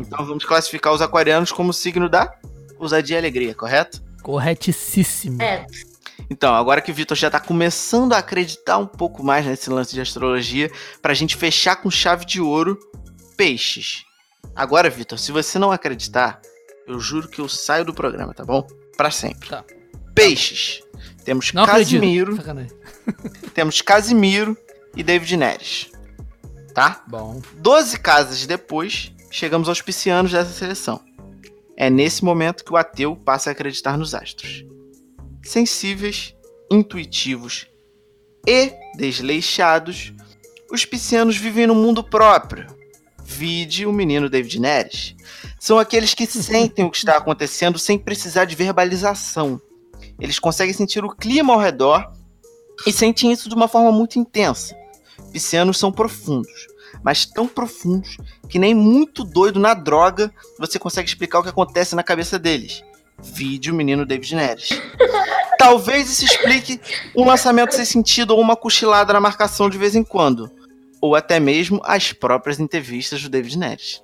Então 0.00 0.26
vamos 0.26 0.44
classificar 0.44 0.92
os 0.92 1.00
aquarianos 1.00 1.52
como 1.52 1.72
signo 1.72 2.08
da 2.08 2.32
ousadia 2.78 3.16
e 3.16 3.18
alegria, 3.18 3.54
correto? 3.54 4.02
corretíssimo. 4.28 5.40
É, 5.40 5.66
Então, 6.30 6.54
agora 6.54 6.80
que 6.80 6.90
o 6.90 6.94
Vitor 6.94 7.16
já 7.16 7.30
tá 7.30 7.40
começando 7.40 8.12
a 8.12 8.18
acreditar 8.18 8.78
um 8.78 8.86
pouco 8.86 9.24
mais 9.24 9.46
nesse 9.46 9.70
lance 9.70 9.94
de 9.94 10.00
astrologia, 10.00 10.70
pra 11.00 11.14
gente 11.14 11.36
fechar 11.36 11.76
com 11.76 11.90
chave 11.90 12.24
de 12.24 12.40
ouro, 12.40 12.78
peixes. 13.36 14.04
Agora, 14.54 14.90
Vitor, 14.90 15.18
se 15.18 15.30
você 15.30 15.58
não 15.58 15.70
acreditar, 15.70 16.40
eu 16.86 16.98
juro 16.98 17.28
que 17.28 17.40
eu 17.40 17.48
saio 17.48 17.84
do 17.84 17.94
programa, 17.94 18.34
tá 18.34 18.44
bom? 18.44 18.66
Pra 18.96 19.10
sempre. 19.10 19.48
Tá. 19.48 19.64
Peixes. 20.14 20.82
Temos 21.24 21.52
Não. 21.52 21.66
Casimiro, 21.66 22.36
temos 23.54 23.80
Casimiro 23.82 24.56
e 24.96 25.02
David 25.02 25.36
Neres. 25.36 25.90
Tá? 26.74 27.04
Bom. 27.06 27.40
Doze 27.56 27.98
casas 27.98 28.46
depois, 28.46 29.12
chegamos 29.30 29.68
aos 29.68 29.82
piscianos 29.82 30.32
dessa 30.32 30.52
seleção. 30.52 31.00
É 31.76 31.88
nesse 31.88 32.24
momento 32.24 32.64
que 32.64 32.72
o 32.72 32.76
ateu 32.76 33.14
passa 33.14 33.50
a 33.50 33.52
acreditar 33.52 33.96
nos 33.96 34.14
astros. 34.14 34.64
Sensíveis, 35.42 36.34
intuitivos 36.70 37.66
e 38.46 38.72
desleixados, 38.96 40.12
os 40.70 40.84
piscianos 40.84 41.36
vivem 41.36 41.66
num 41.66 41.74
mundo 41.74 42.02
próprio, 42.04 42.66
Vide 43.30 43.84
o 43.84 43.92
menino 43.92 44.30
David 44.30 44.58
Neres. 44.58 45.14
São 45.60 45.78
aqueles 45.78 46.14
que 46.14 46.24
sentem 46.26 46.86
o 46.86 46.90
que 46.90 46.96
está 46.96 47.18
acontecendo 47.18 47.78
sem 47.78 47.98
precisar 47.98 48.46
de 48.46 48.56
verbalização. 48.56 49.60
Eles 50.18 50.38
conseguem 50.38 50.72
sentir 50.72 51.04
o 51.04 51.14
clima 51.14 51.52
ao 51.52 51.60
redor 51.60 52.10
e 52.86 52.92
sentem 52.92 53.30
isso 53.30 53.50
de 53.50 53.54
uma 53.54 53.68
forma 53.68 53.92
muito 53.92 54.18
intensa. 54.18 54.74
Piscianos 55.30 55.76
são 55.76 55.92
profundos, 55.92 56.66
mas 57.04 57.26
tão 57.26 57.46
profundos 57.46 58.16
que 58.48 58.58
nem 58.58 58.74
muito 58.74 59.24
doido 59.24 59.60
na 59.60 59.74
droga 59.74 60.32
você 60.58 60.78
consegue 60.78 61.08
explicar 61.08 61.40
o 61.40 61.42
que 61.42 61.50
acontece 61.50 61.94
na 61.94 62.02
cabeça 62.02 62.38
deles. 62.38 62.82
Vídeo 63.20 63.74
menino 63.74 64.06
David 64.06 64.34
Neres. 64.34 64.68
Talvez 65.58 66.10
isso 66.10 66.24
explique 66.24 66.80
um 67.16 67.24
lançamento 67.26 67.74
sem 67.74 67.84
sentido 67.84 68.34
ou 68.34 68.40
uma 68.40 68.56
cochilada 68.56 69.12
na 69.12 69.20
marcação 69.20 69.68
de 69.68 69.76
vez 69.76 69.94
em 69.96 70.04
quando. 70.04 70.50
Ou 71.00 71.14
até 71.14 71.40
mesmo 71.40 71.80
as 71.84 72.12
próprias 72.12 72.60
entrevistas 72.60 73.22
do 73.22 73.28
David 73.28 73.58
Neres. 73.58 74.02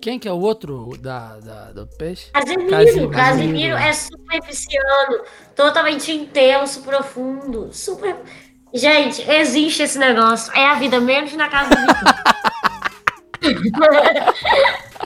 Quem 0.00 0.18
que 0.18 0.28
é 0.28 0.32
o 0.32 0.38
outro 0.38 0.96
da, 0.98 1.38
da, 1.38 1.72
do 1.72 1.86
peixe? 1.96 2.30
Casimiro. 2.32 2.70
Casimiro, 2.70 3.10
Casimiro 3.10 3.76
é 3.76 3.92
super 3.92 4.42
pisciano, 4.42 5.22
totalmente 5.54 6.12
intenso, 6.12 6.82
profundo, 6.82 7.72
super. 7.72 8.16
Gente, 8.74 9.22
existe 9.30 9.82
esse 9.84 9.98
negócio. 9.98 10.52
É 10.54 10.66
a 10.66 10.74
vida 10.74 11.00
menos 11.00 11.32
na 11.32 11.48
casa 11.48 11.70
do 11.70 11.76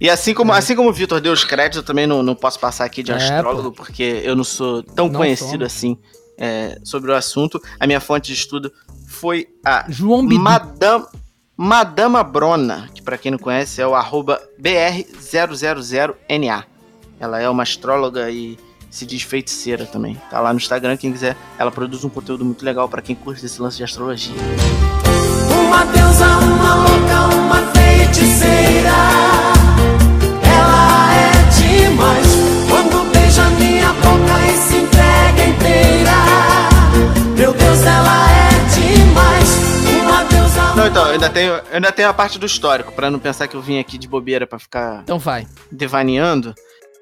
E 0.00 0.08
assim 0.08 0.32
como, 0.32 0.54
é. 0.54 0.58
assim 0.58 0.76
como 0.76 0.90
o 0.90 0.92
Vitor 0.92 1.20
deu 1.20 1.32
os 1.32 1.44
créditos, 1.44 1.78
eu 1.78 1.82
também 1.82 2.06
não, 2.06 2.22
não 2.22 2.34
posso 2.34 2.60
passar 2.60 2.84
aqui 2.84 3.02
de 3.02 3.10
é, 3.10 3.16
astrólogo, 3.16 3.72
pô. 3.72 3.84
porque 3.84 4.22
eu 4.24 4.36
não 4.36 4.44
sou 4.44 4.82
tão 4.82 5.08
não 5.08 5.14
conhecido 5.14 5.64
assim 5.64 5.98
é, 6.38 6.78
sobre 6.84 7.10
o 7.10 7.14
assunto. 7.14 7.60
A 7.80 7.86
minha 7.86 8.00
fonte 8.00 8.28
de 8.28 8.34
estudo 8.34 8.72
foi 9.08 9.48
a 9.64 9.84
João 9.88 10.26
Bidu. 10.26 10.40
Madame, 10.40 11.04
Madama 11.56 12.22
Brona, 12.22 12.88
que 12.94 13.02
para 13.02 13.18
quem 13.18 13.32
não 13.32 13.38
conhece 13.38 13.80
é 13.80 13.86
o 13.86 13.94
arroba 13.94 14.40
BR000NA. 14.60 16.64
Ela 17.18 17.40
é 17.40 17.48
uma 17.48 17.64
astróloga 17.64 18.30
e 18.30 18.56
se 18.88 19.04
diz 19.04 19.22
feiticeira 19.22 19.84
também. 19.84 20.16
Tá 20.30 20.40
lá 20.40 20.52
no 20.52 20.58
Instagram, 20.58 20.96
quem 20.96 21.12
quiser. 21.12 21.36
Ela 21.58 21.72
produz 21.72 22.04
um 22.04 22.08
conteúdo 22.08 22.44
muito 22.44 22.64
legal 22.64 22.88
para 22.88 23.02
quem 23.02 23.16
curte 23.16 23.44
esse 23.44 23.60
lance 23.60 23.76
de 23.76 23.82
astrologia. 23.82 24.36
Uma 25.66 25.84
deusa, 25.86 26.38
uma 26.38 26.74
louca, 26.76 27.36
uma 27.36 27.72
feiticeira. 27.72 29.27
Demais 31.88 32.26
quando 32.68 33.10
beija 33.12 33.48
minha 33.50 33.90
boca 33.94 34.46
e 34.46 34.56
se 34.58 34.76
entrega 34.76 35.44
inteira. 35.48 36.10
Meu 37.34 37.54
Deus, 37.54 37.80
ela 37.80 38.30
é 38.30 38.50
demais. 38.74 39.56
Uma 40.02 40.24
deusa. 40.24 40.74
Não, 40.74 40.86
então, 40.86 41.06
eu 41.06 41.12
ainda 41.12 41.30
tenho, 41.30 41.52
eu 41.54 41.62
ainda 41.72 41.90
tenho 41.90 42.08
a 42.10 42.12
parte 42.12 42.38
do 42.38 42.44
histórico, 42.44 42.92
para 42.92 43.10
não 43.10 43.18
pensar 43.18 43.48
que 43.48 43.56
eu 43.56 43.62
vim 43.62 43.78
aqui 43.78 43.96
de 43.96 44.06
bobeira 44.06 44.46
para 44.46 44.58
ficar. 44.58 45.00
Então 45.02 45.18
vai. 45.18 45.46
Devaneando. 45.72 46.54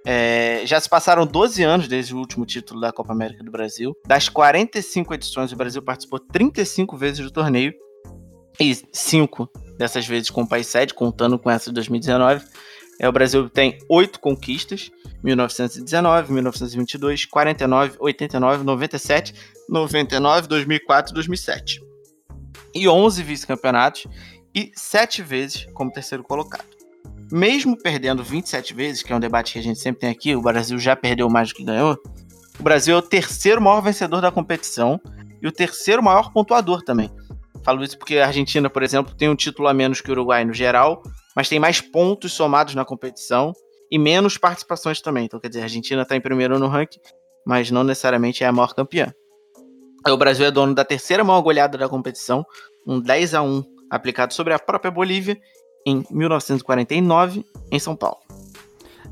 É, 0.06 0.62
já 0.64 0.78
se 0.78 0.88
passaram 0.88 1.26
12 1.26 1.64
anos 1.64 1.88
desde 1.88 2.14
o 2.14 2.18
último 2.18 2.46
título 2.46 2.80
da 2.80 2.92
Copa 2.92 3.12
América 3.12 3.42
do 3.42 3.50
Brasil. 3.50 3.92
Das 4.06 4.28
45 4.28 5.14
edições, 5.14 5.50
o 5.50 5.56
Brasil 5.56 5.82
participou 5.82 6.20
35 6.20 6.96
vezes 6.96 7.18
do 7.18 7.30
torneio. 7.32 7.74
E 8.60 8.72
5 8.92 9.50
dessas 9.76 10.06
vezes 10.06 10.30
com 10.30 10.42
o 10.42 10.48
país 10.48 10.68
sede, 10.68 10.94
contando 10.94 11.38
com 11.40 11.50
essa 11.50 11.70
de 11.70 11.74
2019. 11.74 12.44
É, 12.98 13.08
o 13.08 13.12
Brasil 13.12 13.48
tem 13.48 13.78
oito 13.88 14.20
conquistas: 14.20 14.90
1919, 15.22 16.32
1922, 16.32 17.24
49, 17.26 17.96
89, 17.98 18.64
97, 18.64 19.34
99, 19.68 20.48
2004 20.48 21.12
e 21.12 21.14
2007. 21.14 21.82
E 22.74 22.88
11 22.88 23.22
vice-campeonatos 23.22 24.06
e 24.54 24.70
7 24.74 25.22
vezes 25.22 25.66
como 25.74 25.92
terceiro 25.92 26.22
colocado. 26.22 26.76
Mesmo 27.30 27.76
perdendo 27.76 28.22
27 28.22 28.72
vezes, 28.72 29.02
que 29.02 29.12
é 29.12 29.16
um 29.16 29.20
debate 29.20 29.52
que 29.52 29.58
a 29.58 29.62
gente 29.62 29.78
sempre 29.78 30.00
tem 30.00 30.10
aqui, 30.10 30.36
o 30.36 30.42
Brasil 30.42 30.78
já 30.78 30.94
perdeu 30.94 31.28
mais 31.28 31.48
do 31.48 31.54
que 31.54 31.64
ganhou. 31.64 31.98
O 32.58 32.62
Brasil 32.62 32.94
é 32.94 32.98
o 32.98 33.02
terceiro 33.02 33.60
maior 33.60 33.80
vencedor 33.80 34.20
da 34.20 34.30
competição 34.30 35.00
e 35.42 35.46
o 35.46 35.52
terceiro 35.52 36.02
maior 36.02 36.32
pontuador 36.32 36.82
também. 36.82 37.10
Falo 37.62 37.82
isso 37.82 37.98
porque 37.98 38.18
a 38.18 38.28
Argentina, 38.28 38.70
por 38.70 38.82
exemplo, 38.82 39.14
tem 39.14 39.28
um 39.28 39.34
título 39.34 39.66
a 39.68 39.74
menos 39.74 40.00
que 40.00 40.08
o 40.08 40.12
Uruguai 40.12 40.44
no 40.44 40.54
geral, 40.54 41.02
mas 41.36 41.50
tem 41.50 41.60
mais 41.60 41.82
pontos 41.82 42.32
somados 42.32 42.74
na 42.74 42.84
competição 42.84 43.52
e 43.90 43.98
menos 43.98 44.38
participações 44.38 45.02
também. 45.02 45.26
Então, 45.26 45.38
quer 45.38 45.48
dizer, 45.48 45.60
a 45.60 45.64
Argentina 45.64 46.00
está 46.00 46.16
em 46.16 46.20
primeiro 46.20 46.58
no 46.58 46.66
ranking, 46.66 46.98
mas 47.46 47.70
não 47.70 47.84
necessariamente 47.84 48.42
é 48.42 48.46
a 48.46 48.52
maior 48.52 48.74
campeã. 48.74 49.12
O 50.08 50.16
Brasil 50.16 50.46
é 50.46 50.50
dono 50.50 50.74
da 50.74 50.84
terceira 50.84 51.22
maior 51.22 51.42
goleada 51.42 51.76
da 51.76 51.88
competição, 51.88 52.44
um 52.86 53.00
10 53.00 53.34
a 53.34 53.42
1 53.42 53.62
aplicado 53.90 54.32
sobre 54.32 54.54
a 54.54 54.58
própria 54.58 54.90
Bolívia 54.90 55.38
em 55.86 56.02
1949, 56.10 57.44
em 57.70 57.78
São 57.78 57.94
Paulo. 57.94 58.18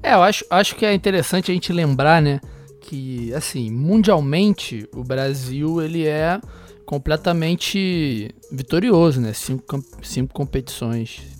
É, 0.03 0.15
eu 0.15 0.23
acho, 0.23 0.45
acho 0.49 0.77
que 0.77 0.87
é 0.87 0.95
interessante 0.95 1.51
a 1.51 1.55
gente 1.55 1.73
lembrar, 1.73 2.23
né, 2.23 2.41
que, 2.81 3.33
assim, 3.35 3.71
mundialmente, 3.71 4.89
o 4.95 5.03
Brasil, 5.03 5.81
ele 5.81 6.07
é 6.07 6.41
completamente 6.85 8.35
vitorioso, 8.53 9.21
né? 9.21 9.33
Cinco, 9.33 9.83
cinco 10.03 10.35
competições 10.35 11.34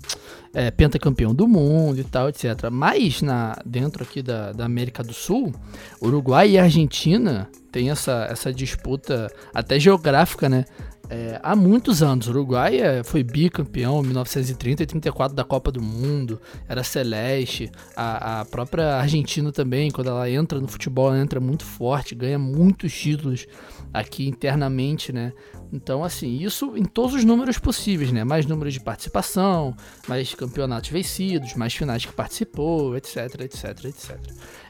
é, 0.55 0.71
pentacampeão 0.71 1.35
do 1.35 1.47
mundo 1.47 1.99
e 1.99 2.03
tal, 2.05 2.29
etc. 2.29 2.69
Mas 2.71 3.21
na, 3.21 3.57
dentro 3.65 4.03
aqui 4.03 4.21
da, 4.21 4.53
da 4.53 4.65
América 4.65 5.03
do 5.03 5.13
Sul, 5.13 5.53
Uruguai 6.01 6.51
e 6.51 6.57
Argentina 6.57 7.49
tem 7.71 7.89
essa, 7.89 8.25
essa 8.31 8.53
disputa 8.53 9.29
até 9.53 9.77
geográfica, 9.77 10.47
né? 10.47 10.63
É, 11.09 11.39
há 11.43 11.55
muitos 11.55 12.01
anos. 12.01 12.27
O 12.27 12.31
Uruguai 12.31 12.79
é, 12.79 13.03
foi 13.03 13.21
bicampeão 13.21 13.99
em 14.01 14.07
1930 14.07 14.83
e 14.83 14.85
34 14.85 15.35
da 15.35 15.43
Copa 15.43 15.71
do 15.71 15.81
Mundo, 15.81 16.39
era 16.67 16.83
celeste. 16.83 17.69
A, 17.95 18.41
a, 18.41 18.45
própria 18.45 18.95
Argentina 18.95 19.51
também, 19.51 19.91
quando 19.91 20.09
ela 20.09 20.29
entra 20.29 20.59
no 20.59 20.67
futebol, 20.67 21.09
ela 21.09 21.21
entra 21.21 21.39
muito 21.39 21.65
forte, 21.65 22.15
ganha 22.15 22.39
muitos 22.39 22.93
títulos 22.93 23.45
aqui 23.93 24.27
internamente, 24.27 25.13
né? 25.13 25.33
Então, 25.75 26.03
assim, 26.05 26.37
isso 26.37 26.77
em 26.77 26.85
todos 26.85 27.13
os 27.13 27.25
números 27.25 27.57
possíveis, 27.57 28.11
né? 28.11 28.23
Mais 28.23 28.45
números 28.45 28.73
de 28.73 28.79
participação, 28.79 29.75
mais 30.07 30.33
campeonatos 30.33 30.89
vencidos, 30.89 31.53
mais 31.53 31.73
finais 31.73 32.05
que 32.05 32.13
participou, 32.13 32.95
etc, 32.95 33.41
etc, 33.41 33.85
etc. 33.85 34.17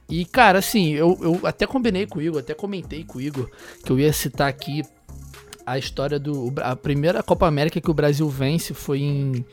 E, 0.09 0.25
cara, 0.25 0.59
assim, 0.59 0.93
eu, 0.93 1.17
eu 1.21 1.39
até 1.43 1.67
combinei 1.67 2.07
com 2.07 2.17
o 2.17 2.21
Igor, 2.21 2.39
até 2.39 2.55
comentei 2.55 3.03
com 3.03 3.19
o 3.19 3.21
Igor 3.21 3.49
que 3.83 3.91
eu 3.91 3.99
ia 3.99 4.11
citar 4.11 4.49
aqui 4.49 4.81
a 5.65 5.77
história 5.77 6.19
do. 6.19 6.51
A 6.61 6.75
primeira 6.75 7.21
Copa 7.21 7.47
América 7.47 7.79
que 7.79 7.91
o 7.91 7.93
Brasil 7.93 8.27
vence 8.27 8.73
foi 8.73 9.01
em, 9.01 9.45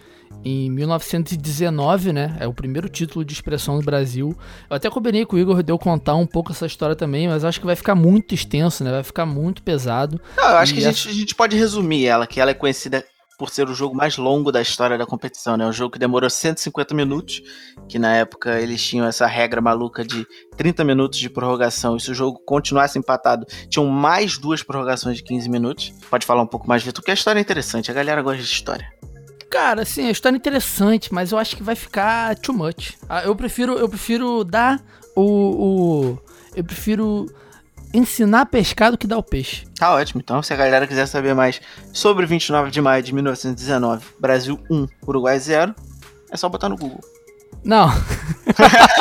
em 0.44 0.70
1919, 0.70 2.12
né? 2.12 2.36
É 2.40 2.46
o 2.46 2.52
primeiro 2.54 2.88
título 2.88 3.24
de 3.24 3.32
expressão 3.32 3.78
do 3.78 3.84
Brasil. 3.84 4.36
Eu 4.68 4.76
até 4.76 4.90
combinei 4.90 5.24
com 5.24 5.36
o 5.36 5.38
Igor 5.38 5.62
de 5.62 5.72
eu 5.72 5.78
contar 5.78 6.14
um 6.14 6.26
pouco 6.26 6.52
essa 6.52 6.66
história 6.66 6.96
também, 6.96 7.28
mas 7.28 7.44
acho 7.44 7.60
que 7.60 7.66
vai 7.66 7.76
ficar 7.76 7.94
muito 7.94 8.34
extenso, 8.34 8.82
né? 8.82 8.90
Vai 8.90 9.02
ficar 9.02 9.26
muito 9.26 9.62
pesado. 9.62 10.20
Não, 10.36 10.50
eu 10.50 10.56
acho 10.56 10.72
e 10.72 10.76
que 10.76 10.84
a, 10.84 10.88
essa... 10.88 10.98
gente, 10.98 11.08
a 11.08 11.12
gente 11.12 11.34
pode 11.34 11.56
resumir 11.56 12.06
ela, 12.06 12.26
que 12.26 12.40
ela 12.40 12.50
é 12.50 12.54
conhecida 12.54 13.04
por 13.42 13.50
ser 13.50 13.68
o 13.68 13.74
jogo 13.74 13.92
mais 13.92 14.16
longo 14.16 14.52
da 14.52 14.60
história 14.60 14.96
da 14.96 15.04
competição, 15.04 15.56
né? 15.56 15.66
Um 15.66 15.72
jogo 15.72 15.94
que 15.94 15.98
demorou 15.98 16.30
150 16.30 16.94
minutos, 16.94 17.42
que 17.88 17.98
na 17.98 18.14
época 18.14 18.60
eles 18.60 18.80
tinham 18.80 19.04
essa 19.04 19.26
regra 19.26 19.60
maluca 19.60 20.04
de 20.04 20.24
30 20.56 20.84
minutos 20.84 21.18
de 21.18 21.28
prorrogação. 21.28 21.96
E 21.96 22.00
se 22.00 22.10
o 22.12 22.14
jogo 22.14 22.38
continuasse 22.46 22.98
empatado, 23.00 23.44
tinham 23.68 23.86
mais 23.88 24.38
duas 24.38 24.62
prorrogações 24.62 25.16
de 25.16 25.24
15 25.24 25.48
minutos. 25.48 25.92
Pode 26.08 26.24
falar 26.24 26.42
um 26.42 26.46
pouco 26.46 26.68
mais, 26.68 26.84
Vitor, 26.84 27.02
porque 27.02 27.10
a 27.10 27.14
história 27.14 27.40
é 27.40 27.42
interessante, 27.42 27.90
a 27.90 27.94
galera 27.94 28.22
gosta 28.22 28.40
de 28.40 28.48
história. 28.48 28.86
Cara, 29.52 29.82
assim, 29.82 30.06
a 30.06 30.10
história 30.10 30.34
é 30.34 30.38
interessante, 30.38 31.12
mas 31.12 31.30
eu 31.30 31.36
acho 31.36 31.54
que 31.54 31.62
vai 31.62 31.74
ficar 31.74 32.34
too 32.36 32.54
much. 32.54 32.94
Ah, 33.06 33.22
eu 33.22 33.36
prefiro, 33.36 33.74
eu 33.74 33.86
prefiro 33.86 34.42
dar 34.44 34.80
o, 35.14 35.22
o 35.22 36.18
eu 36.56 36.64
prefiro 36.64 37.30
ensinar 37.92 38.40
a 38.40 38.46
pescar 38.46 38.90
do 38.90 38.96
que 38.96 39.06
dar 39.06 39.18
o 39.18 39.22
peixe. 39.22 39.66
Tá 39.78 39.94
ótimo. 39.94 40.22
Então, 40.24 40.42
se 40.42 40.54
a 40.54 40.56
galera 40.56 40.86
quiser 40.86 41.04
saber 41.04 41.34
mais 41.34 41.60
sobre 41.92 42.24
29 42.24 42.70
de 42.70 42.80
maio 42.80 43.02
de 43.02 43.12
1919, 43.12 44.06
Brasil 44.18 44.58
1, 44.70 44.86
Uruguai 45.06 45.38
0, 45.38 45.74
é 46.30 46.36
só 46.38 46.48
botar 46.48 46.70
no 46.70 46.76
Google. 46.78 47.00
Não. 47.64 47.88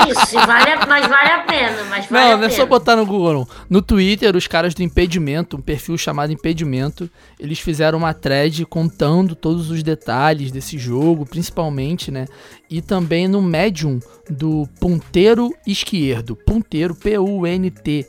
Isso, 0.07 0.35
vale, 0.45 0.75
mas 0.87 1.07
vale 1.07 1.31
a 1.31 1.39
pena. 1.39 1.83
Mas 1.89 2.05
vale 2.05 2.31
não, 2.31 2.37
não 2.37 2.45
é 2.45 2.49
só 2.49 2.65
botar 2.65 2.95
no 2.95 3.05
Google, 3.05 3.33
não. 3.33 3.47
No 3.69 3.81
Twitter, 3.81 4.35
os 4.35 4.47
caras 4.47 4.73
do 4.73 4.83
Impedimento, 4.83 5.57
um 5.57 5.61
perfil 5.61 5.97
chamado 5.97 6.31
Impedimento, 6.31 7.09
eles 7.39 7.59
fizeram 7.59 7.97
uma 7.97 8.13
thread 8.13 8.63
contando 8.65 9.35
todos 9.35 9.71
os 9.71 9.81
detalhes 9.81 10.51
desse 10.51 10.77
jogo, 10.77 11.25
principalmente, 11.25 12.11
né? 12.11 12.27
E 12.69 12.81
também 12.81 13.27
no 13.27 13.41
Medium 13.41 13.99
do 14.29 14.69
Ponteiro 14.79 15.51
Esquerdo. 15.65 16.35
Ponteiro, 16.35 16.93
P-U-N-T-E-R-O, 16.95 17.99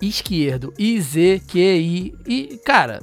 esquerdo. 0.00 0.72
I-Z-Q-I. 0.78 2.14
E, 2.26 2.60
cara, 2.64 3.02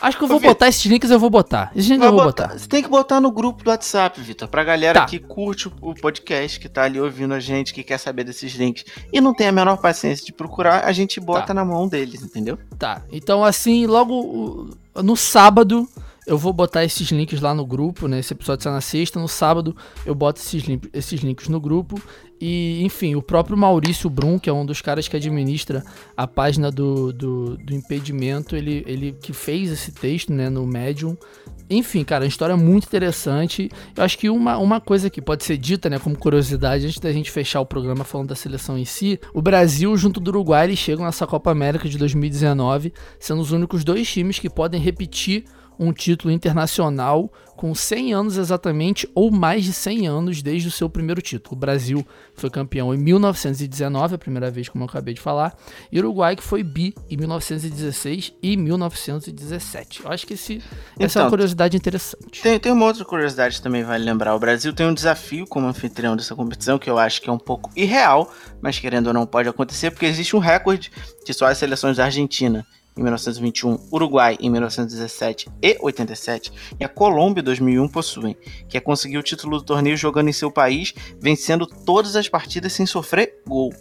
Acho 0.00 0.18
que 0.18 0.24
eu 0.24 0.28
vou 0.28 0.38
Ô, 0.38 0.40
botar 0.40 0.68
esses 0.68 0.84
links, 0.84 1.10
eu 1.10 1.18
vou 1.18 1.30
botar. 1.30 1.70
Esses 1.74 1.90
links 1.90 2.04
eu 2.04 2.12
vou 2.12 2.24
botar, 2.24 2.48
botar. 2.48 2.58
Você 2.58 2.68
tem 2.68 2.82
que 2.82 2.88
botar 2.88 3.20
no 3.20 3.30
grupo 3.30 3.64
do 3.64 3.70
WhatsApp, 3.70 4.20
Vitor, 4.20 4.48
pra 4.48 4.62
galera 4.64 5.00
tá. 5.00 5.06
que 5.06 5.18
curte 5.18 5.68
o 5.80 5.94
podcast, 5.94 6.60
que 6.60 6.68
tá 6.68 6.84
ali 6.84 7.00
ouvindo 7.00 7.34
a 7.34 7.40
gente, 7.40 7.72
que 7.72 7.82
quer 7.82 7.98
saber 7.98 8.24
desses 8.24 8.54
links 8.54 8.84
e 9.12 9.20
não 9.20 9.34
tem 9.34 9.48
a 9.48 9.52
menor 9.52 9.76
paciência 9.78 10.24
de 10.24 10.32
procurar, 10.32 10.84
a 10.84 10.92
gente 10.92 11.20
bota 11.20 11.46
tá. 11.46 11.54
na 11.54 11.64
mão 11.64 11.88
deles, 11.88 12.22
entendeu? 12.22 12.58
Tá. 12.78 13.02
Então, 13.10 13.44
assim, 13.44 13.86
logo 13.86 14.70
no 14.94 15.16
sábado 15.16 15.88
Eu 16.26 16.36
vou 16.36 16.52
botar 16.52 16.84
esses 16.84 17.08
links 17.12 17.40
lá 17.40 17.54
no 17.54 17.64
grupo, 17.64 18.08
né? 18.08 18.18
Esse 18.18 18.32
episódio 18.32 18.64
sai 18.64 18.72
na 18.72 18.80
sexta, 18.80 19.20
no 19.20 19.28
sábado 19.28 19.76
eu 20.04 20.12
boto 20.14 20.40
esses, 20.40 20.64
esses 20.92 21.20
links 21.20 21.48
no 21.48 21.60
grupo. 21.60 22.00
E, 22.40 22.82
enfim, 22.84 23.14
o 23.14 23.22
próprio 23.22 23.56
Maurício 23.56 24.10
Brum, 24.10 24.38
que 24.38 24.50
é 24.50 24.52
um 24.52 24.66
dos 24.66 24.82
caras 24.82 25.08
que 25.08 25.16
administra 25.16 25.82
a 26.16 26.26
página 26.26 26.70
do, 26.70 27.12
do, 27.12 27.56
do 27.56 27.74
impedimento, 27.74 28.54
ele, 28.54 28.84
ele 28.86 29.16
que 29.22 29.32
fez 29.32 29.70
esse 29.70 29.92
texto, 29.92 30.32
né, 30.32 30.50
no 30.50 30.66
Medium. 30.66 31.16
Enfim, 31.70 32.04
cara, 32.04 32.24
uma 32.24 32.28
história 32.28 32.56
muito 32.56 32.84
interessante. 32.84 33.70
Eu 33.96 34.04
acho 34.04 34.18
que 34.18 34.28
uma, 34.28 34.58
uma 34.58 34.80
coisa 34.80 35.08
que 35.08 35.22
pode 35.22 35.44
ser 35.44 35.56
dita, 35.56 35.88
né, 35.88 35.98
como 35.98 36.18
curiosidade, 36.18 36.86
antes 36.86 36.98
da 36.98 37.12
gente 37.12 37.30
fechar 37.30 37.60
o 37.60 37.66
programa 37.66 38.04
falando 38.04 38.28
da 38.28 38.34
seleção 38.34 38.76
em 38.76 38.84
si, 38.84 39.18
o 39.32 39.40
Brasil 39.40 39.96
junto 39.96 40.20
do 40.20 40.28
Uruguai, 40.28 40.66
eles 40.66 40.78
chegam 40.78 41.06
nessa 41.06 41.26
Copa 41.26 41.50
América 41.50 41.88
de 41.88 41.96
2019, 41.96 42.92
sendo 43.18 43.40
os 43.40 43.52
únicos 43.52 43.82
dois 43.82 44.06
times 44.10 44.38
que 44.38 44.50
podem 44.50 44.80
repetir 44.80 45.44
um 45.78 45.92
título 45.92 46.32
internacional 46.32 47.30
com 47.56 47.74
100 47.74 48.12
anos 48.12 48.36
exatamente, 48.36 49.08
ou 49.14 49.30
mais 49.30 49.64
de 49.64 49.72
100 49.72 50.06
anos 50.06 50.42
desde 50.42 50.68
o 50.68 50.70
seu 50.70 50.88
primeiro 50.90 51.22
título. 51.22 51.56
O 51.56 51.58
Brasil 51.58 52.06
foi 52.34 52.50
campeão 52.50 52.94
em 52.94 52.98
1919, 52.98 54.14
a 54.14 54.18
primeira 54.18 54.50
vez, 54.50 54.68
como 54.68 54.84
eu 54.84 54.88
acabei 54.88 55.14
de 55.14 55.20
falar, 55.20 55.56
e 55.90 55.98
o 55.98 56.04
Uruguai 56.04 56.36
que 56.36 56.42
foi 56.42 56.62
bi 56.62 56.94
em 57.10 57.16
1916 57.16 58.34
e 58.42 58.56
1917. 58.56 60.04
Eu 60.04 60.12
acho 60.12 60.26
que 60.26 60.34
esse, 60.34 60.54
então, 60.54 61.06
essa 61.06 61.18
é 61.18 61.22
uma 61.22 61.24
então, 61.24 61.30
curiosidade 61.30 61.76
interessante. 61.76 62.42
Tem, 62.42 62.60
tem 62.60 62.72
uma 62.72 62.84
outra 62.84 63.04
curiosidade 63.04 63.56
que 63.56 63.62
também 63.62 63.82
vale 63.82 64.04
lembrar. 64.04 64.34
O 64.34 64.38
Brasil 64.38 64.72
tem 64.74 64.86
um 64.86 64.94
desafio 64.94 65.46
como 65.46 65.66
anfitrião 65.66 66.14
dessa 66.14 66.34
competição, 66.34 66.78
que 66.78 66.90
eu 66.90 66.98
acho 66.98 67.22
que 67.22 67.30
é 67.30 67.32
um 67.32 67.38
pouco 67.38 67.70
irreal, 67.74 68.30
mas 68.60 68.78
querendo 68.78 69.06
ou 69.06 69.14
não 69.14 69.26
pode 69.26 69.48
acontecer, 69.48 69.90
porque 69.90 70.04
existe 70.04 70.36
um 70.36 70.40
recorde 70.40 70.92
de 71.24 71.32
só 71.32 71.46
as 71.46 71.56
seleções 71.56 71.96
da 71.96 72.04
Argentina 72.04 72.66
em 72.96 73.02
1921, 73.02 73.78
Uruguai 73.92 74.38
em 74.40 74.48
1917 74.48 75.48
e 75.62 75.76
87 75.80 76.52
e 76.80 76.84
a 76.84 76.88
Colômbia 76.88 77.40
em 77.40 77.44
2001 77.44 77.88
possuem, 77.88 78.36
que 78.68 78.76
é 78.76 78.80
conseguir 78.80 79.18
o 79.18 79.22
título 79.22 79.58
do 79.58 79.64
torneio 79.64 79.96
jogando 79.96 80.28
em 80.28 80.32
seu 80.32 80.50
país, 80.50 80.94
vencendo 81.20 81.66
todas 81.66 82.16
as 82.16 82.28
partidas 82.28 82.72
sem 82.72 82.86
sofrer 82.86 83.40
gol. 83.46 83.72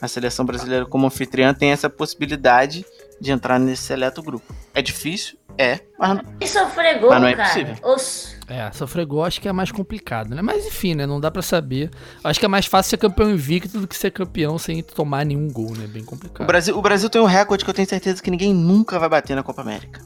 A 0.00 0.08
seleção 0.08 0.44
brasileira 0.44 0.84
como 0.84 1.06
anfitriã 1.06 1.54
tem 1.54 1.70
essa 1.70 1.88
possibilidade 1.88 2.84
de 3.20 3.30
entrar 3.30 3.58
nesse 3.58 3.82
seleto 3.82 4.22
grupo. 4.22 4.54
É 4.74 4.82
difícil? 4.82 5.38
É, 5.56 5.80
mas, 5.98 6.20
e 6.40 6.46
sofrer 6.48 6.98
gol, 6.98 7.10
mas 7.10 7.20
não 7.20 7.28
é 7.28 7.34
cara. 7.34 7.48
possível. 7.48 7.76
Os... 7.84 8.36
É, 8.48 8.72
sofrer 8.72 9.06
gol 9.06 9.24
acho 9.24 9.40
que 9.40 9.48
é 9.48 9.52
mais 9.52 9.70
complicado, 9.70 10.34
né? 10.34 10.42
Mas 10.42 10.66
enfim, 10.66 10.94
né? 10.94 11.06
Não 11.06 11.20
dá 11.20 11.30
para 11.30 11.42
saber. 11.42 11.90
Acho 12.24 12.40
que 12.40 12.46
é 12.46 12.48
mais 12.48 12.66
fácil 12.66 12.90
ser 12.90 12.96
campeão 12.96 13.30
invicto 13.30 13.78
do 13.78 13.86
que 13.86 13.96
ser 13.96 14.10
campeão 14.10 14.58
sem 14.58 14.82
tomar 14.82 15.24
nenhum 15.24 15.48
gol, 15.48 15.74
né? 15.76 15.86
Bem 15.86 16.04
complicado. 16.04 16.42
O 16.42 16.46
Brasil, 16.46 16.76
o 16.76 16.82
Brasil 16.82 17.08
tem 17.08 17.20
um 17.20 17.26
recorde 17.26 17.64
que 17.64 17.70
eu 17.70 17.74
tenho 17.74 17.88
certeza 17.88 18.22
que 18.22 18.30
ninguém 18.30 18.52
nunca 18.52 18.98
vai 18.98 19.08
bater 19.08 19.36
na 19.36 19.42
Copa 19.42 19.62
América. 19.62 20.00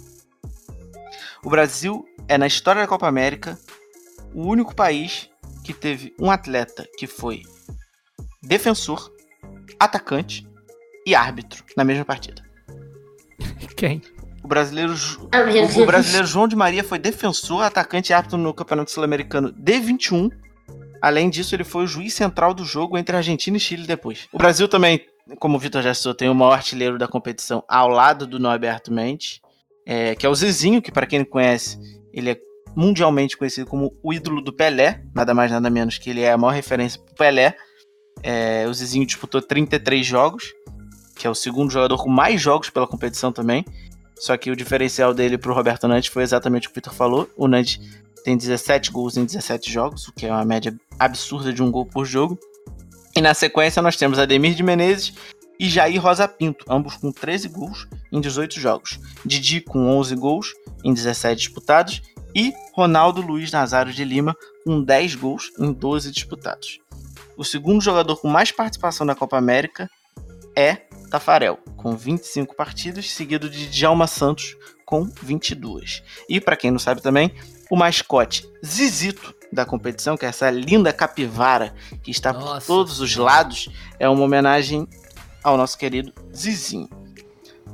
O 1.42 1.48
Brasil 1.48 2.04
é, 2.28 2.36
na 2.36 2.46
história 2.46 2.82
da 2.82 2.88
Copa 2.88 3.08
América, 3.08 3.58
o 4.34 4.46
único 4.46 4.74
país 4.74 5.30
que 5.64 5.72
teve 5.72 6.14
um 6.20 6.30
atleta 6.30 6.86
que 6.98 7.06
foi 7.06 7.42
defensor, 8.42 9.10
atacante 9.80 10.46
e 11.06 11.14
árbitro 11.14 11.64
na 11.76 11.84
mesma 11.84 12.04
partida. 12.04 12.47
Quem? 13.76 14.02
O 14.42 14.48
brasileiro, 14.48 14.94
o, 14.94 15.82
o 15.82 15.86
brasileiro 15.86 16.26
João 16.26 16.48
de 16.48 16.56
Maria 16.56 16.84
foi 16.84 16.98
defensor, 16.98 17.62
atacante 17.62 18.10
e 18.10 18.14
árbitro 18.14 18.38
no 18.38 18.54
Campeonato 18.54 18.90
Sul-Americano 18.90 19.52
D21. 19.52 20.30
Além 21.02 21.28
disso, 21.28 21.54
ele 21.54 21.64
foi 21.64 21.84
o 21.84 21.86
juiz 21.86 22.14
central 22.14 22.54
do 22.54 22.64
jogo 22.64 22.96
entre 22.96 23.16
Argentina 23.16 23.56
e 23.56 23.60
Chile 23.60 23.86
depois. 23.86 24.28
O 24.32 24.38
Brasil 24.38 24.68
também, 24.68 25.00
como 25.38 25.56
o 25.56 25.60
Vitor 25.60 25.82
já 25.82 25.92
citou, 25.94 26.14
tem 26.14 26.28
o 26.28 26.34
maior 26.34 26.52
artilheiro 26.52 26.98
da 26.98 27.06
competição 27.06 27.62
ao 27.68 27.88
lado 27.88 28.26
do 28.26 28.38
Norberto 28.38 28.92
Mendes, 28.92 29.40
é, 29.86 30.14
que 30.14 30.26
é 30.26 30.28
o 30.28 30.34
Zizinho, 30.34 30.82
que 30.82 30.92
para 30.92 31.06
quem 31.06 31.20
não 31.20 31.26
conhece, 31.26 31.78
ele 32.12 32.30
é 32.30 32.40
mundialmente 32.76 33.36
conhecido 33.36 33.66
como 33.66 33.92
o 34.02 34.12
ídolo 34.12 34.40
do 34.40 34.52
Pelé, 34.52 35.02
nada 35.14 35.34
mais 35.34 35.50
nada 35.50 35.68
menos 35.68 35.98
que 35.98 36.10
ele 36.10 36.22
é 36.22 36.32
a 36.32 36.38
maior 36.38 36.52
referência 36.52 37.00
pro 37.00 37.14
Pelé. 37.14 37.56
É, 38.22 38.66
o 38.68 38.74
Zizinho 38.74 39.06
disputou 39.06 39.40
33 39.40 40.04
jogos, 40.04 40.52
que 41.18 41.26
é 41.26 41.30
o 41.30 41.34
segundo 41.34 41.70
jogador 41.70 41.98
com 41.98 42.08
mais 42.08 42.40
jogos 42.40 42.70
pela 42.70 42.86
competição 42.86 43.32
também. 43.32 43.64
Só 44.16 44.36
que 44.36 44.50
o 44.50 44.56
diferencial 44.56 45.12
dele 45.12 45.36
pro 45.36 45.52
Roberto 45.52 45.86
Nantes 45.86 46.10
foi 46.10 46.22
exatamente 46.22 46.66
o 46.66 46.70
que 46.70 46.78
o 46.78 46.82
Peter 46.82 46.92
falou. 46.92 47.28
O 47.36 47.46
Nantes 47.46 47.80
tem 48.24 48.36
17 48.36 48.90
gols 48.90 49.16
em 49.16 49.24
17 49.24 49.70
jogos, 49.70 50.08
o 50.08 50.12
que 50.12 50.26
é 50.26 50.30
uma 50.30 50.44
média 50.44 50.74
absurda 50.98 51.52
de 51.52 51.62
um 51.62 51.70
gol 51.70 51.84
por 51.84 52.04
jogo. 52.04 52.38
E 53.16 53.20
na 53.20 53.34
sequência 53.34 53.82
nós 53.82 53.96
temos 53.96 54.18
Ademir 54.18 54.54
de 54.54 54.62
Menezes 54.62 55.12
e 55.58 55.68
Jair 55.68 56.00
Rosa 56.00 56.28
Pinto, 56.28 56.64
ambos 56.68 56.96
com 56.96 57.10
13 57.10 57.48
gols 57.48 57.88
em 58.12 58.20
18 58.20 58.60
jogos. 58.60 59.00
Didi 59.24 59.60
com 59.60 59.88
11 59.98 60.14
gols 60.14 60.52
em 60.84 60.94
17 60.94 61.36
disputados 61.36 62.02
e 62.34 62.52
Ronaldo 62.72 63.20
Luiz 63.20 63.50
Nazário 63.50 63.92
de 63.92 64.04
Lima 64.04 64.36
com 64.64 64.82
10 64.82 65.16
gols 65.16 65.50
em 65.58 65.72
12 65.72 66.12
disputados. 66.12 66.78
O 67.36 67.44
segundo 67.44 67.80
jogador 67.80 68.16
com 68.16 68.28
mais 68.28 68.52
participação 68.52 69.06
na 69.06 69.14
Copa 69.14 69.36
América 69.36 69.88
é 70.56 70.87
Tafarel, 71.08 71.58
com 71.76 71.96
25 71.96 72.54
partidas, 72.54 73.10
seguido 73.10 73.48
de 73.48 73.68
Djalma 73.68 74.06
Santos, 74.06 74.56
com 74.84 75.04
22. 75.22 76.02
E 76.28 76.40
para 76.40 76.56
quem 76.56 76.70
não 76.70 76.78
sabe 76.78 77.02
também, 77.02 77.32
o 77.70 77.76
mascote 77.76 78.48
Zizito 78.64 79.34
da 79.52 79.64
competição, 79.64 80.16
que 80.16 80.24
é 80.24 80.28
essa 80.28 80.50
linda 80.50 80.92
capivara 80.92 81.74
que 82.02 82.10
está 82.10 82.32
Nossa, 82.32 82.60
por 82.60 82.66
todos 82.66 83.00
os 83.00 83.16
lados, 83.16 83.68
é 83.98 84.08
uma 84.08 84.22
homenagem 84.22 84.86
ao 85.42 85.56
nosso 85.56 85.78
querido 85.78 86.12
Zizinho. 86.34 86.88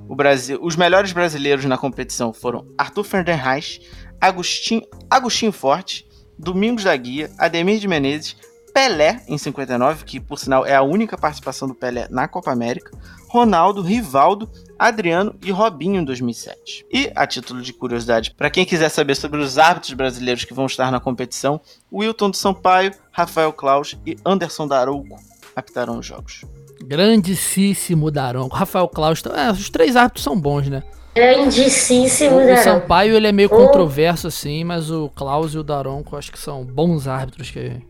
O 0.09 0.15
Brasil, 0.15 0.59
os 0.62 0.77
melhores 0.77 1.12
brasileiros 1.12 1.65
na 1.65 1.78
competição 1.78 2.32
foram 2.32 2.66
Arthur 2.77 3.05
Fernandes, 3.05 3.81
Agostinho, 4.20 4.82
Agostinho 5.09 5.52
Forte, 5.52 6.06
Domingos 6.39 6.85
da 6.85 6.97
Guia, 6.97 7.31
Ademir 7.39 7.78
de 7.78 7.89
Menezes, 7.89 8.36
Pelé 8.74 9.22
em 9.28 9.38
59, 9.38 10.05
que 10.05 10.18
por 10.18 10.36
sinal 10.36 10.66
é 10.66 10.74
a 10.74 10.82
única 10.82 11.16
participação 11.16 11.68
do 11.68 11.76
Pelé 11.76 12.09
na 12.10 12.26
Copa 12.26 12.51
América, 12.51 12.90
Ronaldo, 13.28 13.80
Rivaldo, 13.80 14.51
Adriano 14.76 15.32
e 15.44 15.52
Robinho 15.52 16.01
em 16.01 16.05
2007. 16.05 16.84
E, 16.92 17.09
a 17.14 17.24
título 17.24 17.62
de 17.62 17.72
curiosidade, 17.72 18.34
para 18.36 18.51
quem 18.51 18.64
quiser 18.64 18.88
saber 18.88 19.14
sobre 19.14 19.40
os 19.40 19.59
árbitros 19.59 19.92
brasileiros 19.92 20.44
que 20.44 20.52
vão 20.52 20.66
estar 20.66 20.90
na 20.90 20.98
competição, 20.98 21.60
Wilton 21.92 22.30
do 22.30 22.36
Sampaio, 22.36 22.92
Rafael 23.12 23.52
Klaus 23.52 23.96
e 24.05 24.16
Anderson 24.26 24.66
Darouco 24.66 25.20
apitaram 25.55 26.01
os 26.01 26.05
jogos. 26.05 26.44
Grandíssimo 26.82 28.10
Daronco. 28.10 28.56
Rafael 28.56 28.88
Klaus, 28.88 29.22
é, 29.24 29.52
os 29.52 29.70
três 29.70 29.94
árbitros 29.94 30.24
são 30.24 30.38
bons, 30.38 30.68
né? 30.68 30.82
Grandíssimo 31.14 32.40
O 32.40 32.56
Sampaio 32.56 33.14
ele 33.14 33.28
é 33.28 33.32
meio 33.32 33.48
controverso 33.48 34.26
assim, 34.26 34.64
mas 34.64 34.90
o 34.90 35.09
Klaus 35.10 35.55
e 35.55 35.59
o 35.59 35.62
Daronco 35.62 36.16
acho 36.16 36.32
que 36.32 36.38
são 36.38 36.64
bons 36.64 37.06
árbitros 37.06 37.52
que 37.52 37.80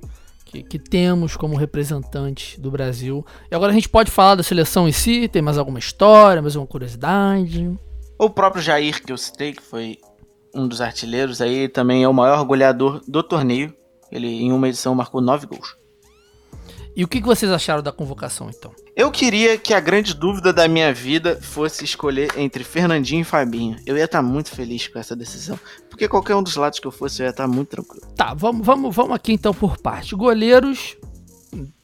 que, 0.54 0.62
que, 0.62 0.78
temos 0.78 1.36
como 1.36 1.56
representante 1.56 2.60
do 2.60 2.70
Brasil. 2.70 3.24
E 3.50 3.54
agora 3.54 3.72
a 3.72 3.74
gente 3.74 3.88
pode 3.88 4.10
falar 4.10 4.36
da 4.36 4.42
seleção 4.42 4.88
em 4.88 4.92
si, 4.92 5.26
tem 5.28 5.42
mais 5.42 5.58
alguma 5.58 5.78
história, 5.78 6.40
mais 6.40 6.54
alguma 6.54 6.70
curiosidade? 6.70 7.76
O 8.18 8.30
próprio 8.30 8.62
Jair, 8.62 9.02
que 9.02 9.12
eu 9.12 9.18
citei, 9.18 9.52
que 9.52 9.62
foi 9.62 9.98
um 10.54 10.68
dos 10.68 10.80
artilheiros, 10.80 11.40
aí 11.40 11.68
também 11.68 12.04
é 12.04 12.08
o 12.08 12.14
maior 12.14 12.44
goleador 12.44 13.00
do 13.08 13.22
torneio. 13.22 13.74
Ele 14.12 14.28
em 14.28 14.52
uma 14.52 14.68
edição 14.68 14.94
marcou 14.94 15.20
nove 15.20 15.46
gols. 15.46 15.76
E 16.96 17.02
o 17.02 17.08
que 17.08 17.20
vocês 17.20 17.50
acharam 17.50 17.82
da 17.82 17.90
convocação, 17.90 18.48
então? 18.48 18.72
Eu 18.94 19.10
queria 19.10 19.58
que 19.58 19.74
a 19.74 19.80
grande 19.80 20.14
dúvida 20.14 20.52
da 20.52 20.68
minha 20.68 20.94
vida 20.94 21.38
fosse 21.42 21.84
escolher 21.84 22.30
entre 22.36 22.62
Fernandinho 22.62 23.22
e 23.22 23.24
Fabinho. 23.24 23.76
Eu 23.84 23.96
ia 23.96 24.04
estar 24.04 24.22
muito 24.22 24.50
feliz 24.50 24.86
com 24.86 24.98
essa 24.98 25.16
decisão. 25.16 25.58
Porque 25.90 26.06
qualquer 26.06 26.36
um 26.36 26.42
dos 26.42 26.54
lados 26.54 26.78
que 26.78 26.86
eu 26.86 26.92
fosse, 26.92 27.20
eu 27.20 27.26
ia 27.26 27.30
estar 27.30 27.48
muito 27.48 27.70
tranquilo. 27.70 28.06
Tá, 28.14 28.32
vamos, 28.32 28.64
vamos, 28.64 28.94
vamos 28.94 29.16
aqui 29.16 29.32
então 29.32 29.52
por 29.52 29.76
parte. 29.78 30.14
Goleiros, 30.14 30.96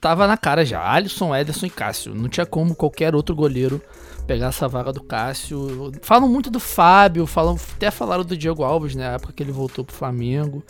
tava 0.01 0.29
na 0.29 0.37
cara 0.37 0.65
já. 0.65 0.81
Alisson, 0.81 1.35
Ederson 1.35 1.67
e 1.67 1.71
Cássio. 1.71 2.15
Não 2.15 2.29
tinha 2.29 2.47
como 2.47 2.77
qualquer 2.77 3.13
outro 3.13 3.35
goleiro 3.35 3.83
pegar 4.29 4.47
essa 4.47 4.69
vaga 4.69 4.93
do 4.93 5.03
Cássio. 5.03 5.91
Falam 6.03 6.29
muito 6.29 6.51
do 6.51 6.61
Fábio, 6.61 7.27
falam, 7.27 7.57
até 7.75 7.91
falaram 7.91 8.23
do 8.23 8.37
Diego 8.37 8.63
Alves, 8.63 8.95
na 8.95 9.11
né, 9.11 9.15
época 9.17 9.33
que 9.33 9.43
ele 9.43 9.51
voltou 9.51 9.85
pro 9.85 9.95
Flamengo. 9.95 10.63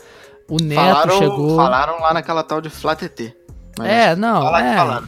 O 0.49 0.57
Neto 0.57 0.81
falaram, 0.81 1.19
chegou. 1.19 1.57
Falaram 1.57 2.01
lá 2.01 2.15
naquela 2.15 2.43
tal 2.43 2.61
de 2.61 2.69
Flá 2.69 2.97
TT. 2.97 3.37
É, 3.87 4.17
não, 4.17 4.57
é. 4.57 5.03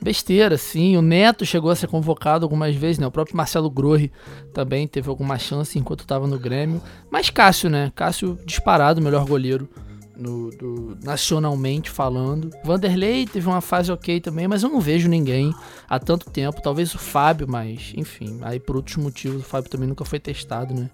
Besteira, 0.00 0.56
sim. 0.56 0.96
O 0.96 1.02
Neto 1.02 1.44
chegou 1.44 1.70
a 1.70 1.76
ser 1.76 1.88
convocado 1.88 2.44
algumas 2.44 2.74
vezes, 2.74 2.98
né? 2.98 3.06
O 3.06 3.10
próprio 3.10 3.36
Marcelo 3.36 3.68
Grorri 3.68 4.12
também 4.54 4.86
teve 4.86 5.08
alguma 5.08 5.38
chance 5.38 5.78
enquanto 5.78 6.00
estava 6.00 6.26
no 6.26 6.38
Grêmio. 6.38 6.80
Mas 7.10 7.30
Cássio, 7.30 7.68
né? 7.68 7.92
Cássio 7.94 8.38
disparado, 8.44 9.02
melhor 9.02 9.26
goleiro 9.26 9.68
no, 10.16 10.50
do, 10.50 10.98
nacionalmente 11.02 11.90
falando. 11.90 12.50
Vanderlei 12.64 13.26
teve 13.26 13.48
uma 13.48 13.60
fase 13.60 13.90
ok 13.90 14.20
também, 14.20 14.46
mas 14.46 14.62
eu 14.62 14.68
não 14.68 14.80
vejo 14.80 15.08
ninguém 15.08 15.52
há 15.88 15.98
tanto 15.98 16.30
tempo. 16.30 16.62
Talvez 16.62 16.94
o 16.94 16.98
Fábio, 16.98 17.48
mas 17.48 17.92
enfim, 17.96 18.38
aí 18.42 18.60
por 18.60 18.76
outros 18.76 18.96
motivos 18.96 19.42
o 19.42 19.44
Fábio 19.44 19.70
também 19.70 19.88
nunca 19.88 20.04
foi 20.04 20.20
testado, 20.20 20.74
né? 20.74 20.90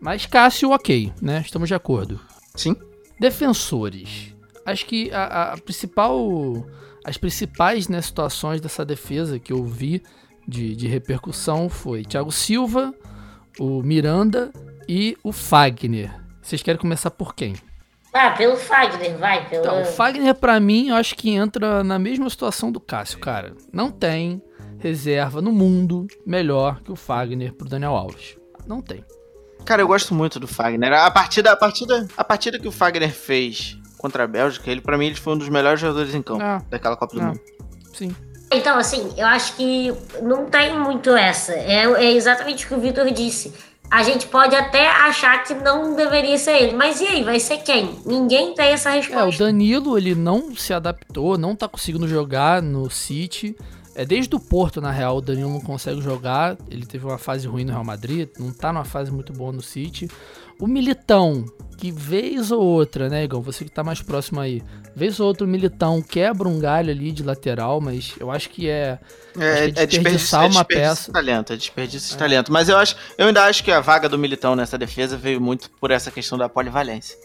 Mas 0.00 0.26
Cássio, 0.26 0.70
ok, 0.70 1.12
né? 1.20 1.42
Estamos 1.44 1.68
de 1.68 1.74
acordo. 1.74 2.20
Sim. 2.54 2.76
Defensores 3.18 4.35
acho 4.66 4.84
que 4.86 5.10
a, 5.12 5.52
a 5.52 5.56
principal. 5.58 6.66
As 7.04 7.16
principais 7.16 7.86
né, 7.86 8.02
situações 8.02 8.60
dessa 8.60 8.84
defesa 8.84 9.38
que 9.38 9.52
eu 9.52 9.64
vi 9.64 10.02
de, 10.46 10.74
de 10.74 10.88
repercussão 10.88 11.68
foi 11.68 12.04
Thiago 12.04 12.32
Silva, 12.32 12.92
o 13.60 13.80
Miranda 13.80 14.52
e 14.88 15.16
o 15.22 15.30
Fagner. 15.30 16.12
Vocês 16.42 16.62
querem 16.62 16.80
começar 16.80 17.12
por 17.12 17.32
quem? 17.32 17.54
Ah, 18.12 18.30
pelo 18.30 18.56
Fagner, 18.56 19.16
vai. 19.18 19.48
Pelo... 19.48 19.62
Então, 19.62 19.82
o 19.82 19.84
Fagner, 19.84 20.34
pra 20.34 20.58
mim, 20.58 20.88
eu 20.88 20.96
acho 20.96 21.14
que 21.14 21.30
entra 21.30 21.84
na 21.84 21.98
mesma 21.98 22.28
situação 22.30 22.72
do 22.72 22.80
Cássio, 22.80 23.18
cara. 23.18 23.54
Não 23.72 23.90
tem 23.90 24.42
reserva 24.78 25.42
no 25.42 25.52
mundo 25.52 26.06
melhor 26.24 26.80
que 26.80 26.90
o 26.90 26.96
Fagner 26.96 27.52
pro 27.52 27.68
Daniel 27.68 27.94
Alves. 27.94 28.36
Não 28.66 28.80
tem. 28.80 29.04
Cara, 29.64 29.82
eu 29.82 29.86
gosto 29.86 30.14
muito 30.14 30.40
do 30.40 30.46
Fagner. 30.46 30.92
A 30.92 31.10
partida, 31.10 31.52
a 31.52 31.56
partida, 31.56 32.08
a 32.16 32.24
partida 32.24 32.58
que 32.58 32.68
o 32.68 32.72
Fagner 32.72 33.12
fez 33.12 33.76
contra 33.98 34.24
a 34.24 34.26
Bélgica, 34.26 34.70
ele 34.70 34.80
para 34.80 34.96
mim 34.98 35.06
ele 35.06 35.14
foi 35.16 35.34
um 35.34 35.38
dos 35.38 35.48
melhores 35.48 35.80
jogadores 35.80 36.14
em 36.14 36.22
campo 36.22 36.42
Ah. 36.42 36.62
daquela 36.70 36.96
Copa 36.96 37.14
do 37.14 37.20
Ah. 37.22 37.24
Mundo. 37.26 37.40
Sim. 37.94 38.14
Então, 38.52 38.78
assim, 38.78 39.12
eu 39.16 39.26
acho 39.26 39.54
que 39.56 39.92
não 40.22 40.46
tem 40.46 40.78
muito 40.78 41.10
essa. 41.10 41.52
É, 41.52 41.82
é 41.84 42.12
exatamente 42.12 42.64
o 42.64 42.68
que 42.68 42.74
o 42.74 42.80
Vitor 42.80 43.10
disse. 43.10 43.52
A 43.90 44.02
gente 44.02 44.26
pode 44.28 44.54
até 44.54 44.88
achar 44.88 45.42
que 45.44 45.54
não 45.54 45.94
deveria 45.96 46.36
ser 46.38 46.52
ele. 46.62 46.76
Mas 46.76 47.00
e 47.00 47.06
aí, 47.06 47.24
vai 47.24 47.38
ser 47.40 47.58
quem? 47.58 47.98
Ninguém 48.04 48.54
tem 48.54 48.66
essa 48.70 48.90
É, 48.90 48.92
o 48.92 48.96
resposta. 48.96 49.44
Danilo, 49.44 49.96
ele 49.98 50.14
não 50.14 50.54
se 50.56 50.72
adaptou, 50.72 51.36
não 51.38 51.56
tá 51.56 51.66
conseguindo 51.68 52.06
jogar 52.06 52.60
no 52.62 52.88
City. 52.90 53.56
É 53.94 54.04
desde 54.04 54.34
o 54.36 54.40
Porto, 54.40 54.80
na 54.80 54.90
real, 54.90 55.16
o 55.16 55.20
Danilo 55.20 55.50
não 55.50 55.60
consegue 55.60 56.00
jogar. 56.02 56.56
Ele 56.70 56.84
teve 56.84 57.04
uma 57.06 57.16
fase 57.18 57.46
ruim 57.48 57.64
no 57.64 57.72
Real 57.72 57.84
Madrid, 57.84 58.28
não 58.38 58.52
tá 58.52 58.72
numa 58.72 58.84
fase 58.84 59.10
muito 59.10 59.32
boa 59.32 59.50
no 59.52 59.62
City. 59.62 60.08
O 60.58 60.66
Militão, 60.66 61.44
que 61.76 61.90
vez 61.90 62.50
ou 62.50 62.62
outra, 62.62 63.08
né, 63.08 63.24
Igor? 63.24 63.40
Você 63.42 63.64
que 63.64 63.70
tá 63.70 63.84
mais 63.84 64.00
próximo 64.00 64.40
aí. 64.40 64.62
Vez 64.94 65.20
ou 65.20 65.26
outra 65.26 65.44
o 65.44 65.48
Militão 65.48 66.00
quebra 66.00 66.48
um 66.48 66.58
galho 66.58 66.90
ali 66.90 67.12
de 67.12 67.22
lateral, 67.22 67.80
mas 67.80 68.14
eu 68.18 68.30
acho 68.30 68.48
que 68.48 68.68
é. 68.68 68.98
É, 69.38 69.70
que 69.70 69.80
é 69.80 69.86
desperdício, 69.86 70.36
é 70.36 70.38
uma 70.40 70.48
desperdício 70.48 70.66
peça. 70.66 71.04
de 71.04 71.12
talento, 71.12 71.52
é 71.52 71.56
desperdício 71.56 72.10
de 72.10 72.16
talento. 72.16 72.50
Mas 72.50 72.70
eu 72.70 72.78
acho, 72.78 72.96
eu 73.18 73.26
ainda 73.26 73.44
acho 73.44 73.62
que 73.62 73.70
a 73.70 73.80
vaga 73.80 74.08
do 74.08 74.18
Militão 74.18 74.56
nessa 74.56 74.78
defesa 74.78 75.16
veio 75.16 75.40
muito 75.40 75.70
por 75.72 75.90
essa 75.90 76.10
questão 76.10 76.38
da 76.38 76.48
polivalência. 76.48 77.18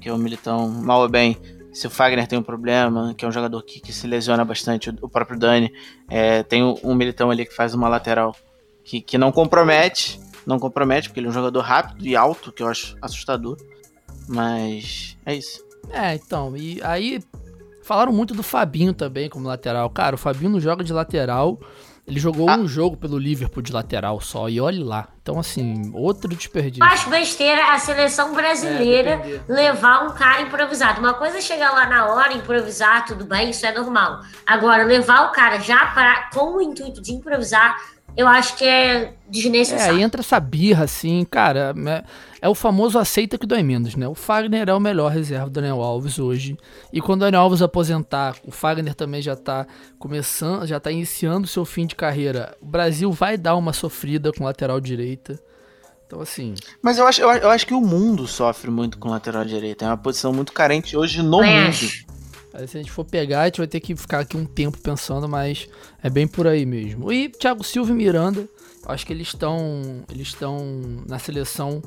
Que 0.00 0.10
o 0.10 0.16
Militão, 0.16 0.68
mal 0.68 1.02
ou 1.02 1.08
bem, 1.08 1.36
se 1.72 1.86
o 1.86 1.90
Fagner 1.90 2.26
tem 2.26 2.38
um 2.38 2.42
problema, 2.42 3.14
que 3.16 3.24
é 3.24 3.28
um 3.28 3.32
jogador 3.32 3.62
que, 3.62 3.80
que 3.80 3.92
se 3.92 4.06
lesiona 4.06 4.44
bastante, 4.44 4.90
o, 4.90 4.96
o 5.02 5.08
próprio 5.08 5.38
Dani, 5.38 5.70
é, 6.08 6.42
tem 6.42 6.62
um, 6.64 6.74
um 6.82 6.94
Militão 6.94 7.30
ali 7.30 7.44
que 7.44 7.54
faz 7.54 7.74
uma 7.74 7.88
lateral 7.88 8.34
que, 8.82 9.00
que 9.00 9.18
não 9.18 9.30
compromete, 9.30 10.19
não 10.46 10.58
compromete, 10.58 11.08
porque 11.08 11.20
ele 11.20 11.26
é 11.26 11.30
um 11.30 11.34
jogador 11.34 11.60
rápido 11.60 12.06
e 12.06 12.16
alto, 12.16 12.50
que 12.52 12.62
eu 12.62 12.68
acho 12.68 12.96
assustador. 13.02 13.56
Mas 14.28 15.16
é 15.26 15.34
isso. 15.34 15.64
É, 15.90 16.14
então, 16.14 16.56
e 16.56 16.80
aí 16.82 17.22
falaram 17.82 18.12
muito 18.12 18.34
do 18.34 18.42
Fabinho 18.42 18.92
também 18.94 19.28
como 19.28 19.48
lateral. 19.48 19.88
Cara, 19.90 20.14
o 20.14 20.18
Fabinho 20.18 20.50
não 20.50 20.60
joga 20.60 20.84
de 20.84 20.92
lateral. 20.92 21.58
Ele 22.06 22.18
jogou 22.18 22.48
Ah. 22.48 22.56
um 22.56 22.66
jogo 22.66 22.96
pelo 22.96 23.16
Liverpool 23.18 23.62
de 23.62 23.72
lateral 23.72 24.20
só, 24.20 24.48
e 24.48 24.60
olhe 24.60 24.82
lá. 24.82 25.08
Então, 25.22 25.38
assim, 25.38 25.92
outro 25.94 26.28
desperdício. 26.34 26.82
Eu 26.82 26.88
acho 26.88 27.08
besteira 27.08 27.72
a 27.72 27.78
seleção 27.78 28.34
brasileira 28.34 29.10
É, 29.10 29.40
levar 29.48 30.04
um 30.06 30.10
cara 30.12 30.42
improvisado. 30.42 30.98
Uma 30.98 31.14
coisa 31.14 31.38
é 31.38 31.40
chegar 31.40 31.70
lá 31.70 31.86
na 31.86 32.06
hora, 32.08 32.32
improvisar, 32.32 33.04
tudo 33.06 33.24
bem, 33.24 33.50
isso 33.50 33.64
é 33.64 33.72
normal. 33.72 34.22
Agora, 34.44 34.82
levar 34.84 35.28
o 35.28 35.32
cara 35.32 35.60
já 35.60 35.86
pra, 35.86 36.30
com 36.32 36.56
o 36.56 36.62
intuito 36.62 37.00
de 37.00 37.12
improvisar, 37.12 37.76
eu 38.20 38.28
acho 38.28 38.56
que 38.56 38.64
é 38.64 39.02
É, 39.02 39.12
desnecessário. 39.28 39.96
aí 39.96 40.02
entra 40.02 40.20
essa 40.20 40.38
birra, 40.38 40.84
assim, 40.84 41.24
cara. 41.24 41.74
É, 41.86 42.04
é 42.42 42.48
o 42.48 42.54
famoso 42.54 42.98
aceita 42.98 43.38
que 43.38 43.46
dói 43.46 43.62
menos, 43.62 43.94
né? 43.96 44.06
O 44.08 44.14
Fagner 44.14 44.68
é 44.68 44.74
o 44.74 44.80
melhor 44.80 45.10
reserva 45.10 45.46
do 45.46 45.52
Daniel 45.52 45.80
Alves 45.82 46.18
hoje. 46.18 46.56
E 46.92 47.00
quando 47.00 47.22
o 47.22 47.24
Daniel 47.24 47.42
Alves 47.42 47.62
aposentar, 47.62 48.36
o 48.44 48.50
Fagner 48.50 48.94
também 48.94 49.22
já 49.22 49.36
tá 49.36 49.66
começando, 49.98 50.66
já 50.66 50.78
tá 50.80 50.90
iniciando 50.90 51.44
o 51.46 51.48
seu 51.48 51.64
fim 51.64 51.86
de 51.86 51.94
carreira. 51.94 52.56
O 52.60 52.66
Brasil 52.66 53.10
vai 53.12 53.36
dar 53.36 53.56
uma 53.56 53.72
sofrida 53.72 54.32
com 54.32 54.44
lateral 54.44 54.80
direita. 54.80 55.38
Então, 56.06 56.20
assim. 56.20 56.54
Mas 56.82 56.98
eu 56.98 57.06
acho, 57.06 57.20
eu, 57.20 57.50
acho 57.50 57.66
que 57.66 57.74
o 57.74 57.80
mundo 57.80 58.26
sofre 58.26 58.70
muito 58.70 58.98
com 58.98 59.08
lateral 59.10 59.44
direito. 59.44 59.84
É 59.84 59.86
uma 59.86 59.96
posição 59.96 60.32
muito 60.32 60.52
carente 60.52 60.96
hoje 60.96 61.22
no 61.22 61.38
mundo. 61.38 62.10
Se 62.66 62.76
a 62.76 62.80
gente 62.80 62.90
for 62.90 63.04
pegar, 63.04 63.42
a 63.42 63.44
gente 63.46 63.58
vai 63.58 63.66
ter 63.66 63.80
que 63.80 63.94
ficar 63.94 64.20
aqui 64.20 64.36
um 64.36 64.44
tempo 64.44 64.78
pensando, 64.78 65.28
mas 65.28 65.68
é 66.02 66.10
bem 66.10 66.26
por 66.26 66.46
aí 66.46 66.66
mesmo. 66.66 67.12
E 67.12 67.28
Thiago 67.28 67.62
Silva 67.62 67.92
e 67.92 67.94
Miranda, 67.94 68.48
acho 68.86 69.06
que 69.06 69.12
eles 69.12 69.28
estão 69.28 70.04
eles 70.10 70.28
estão 70.28 70.58
na 71.06 71.18
seleção 71.18 71.82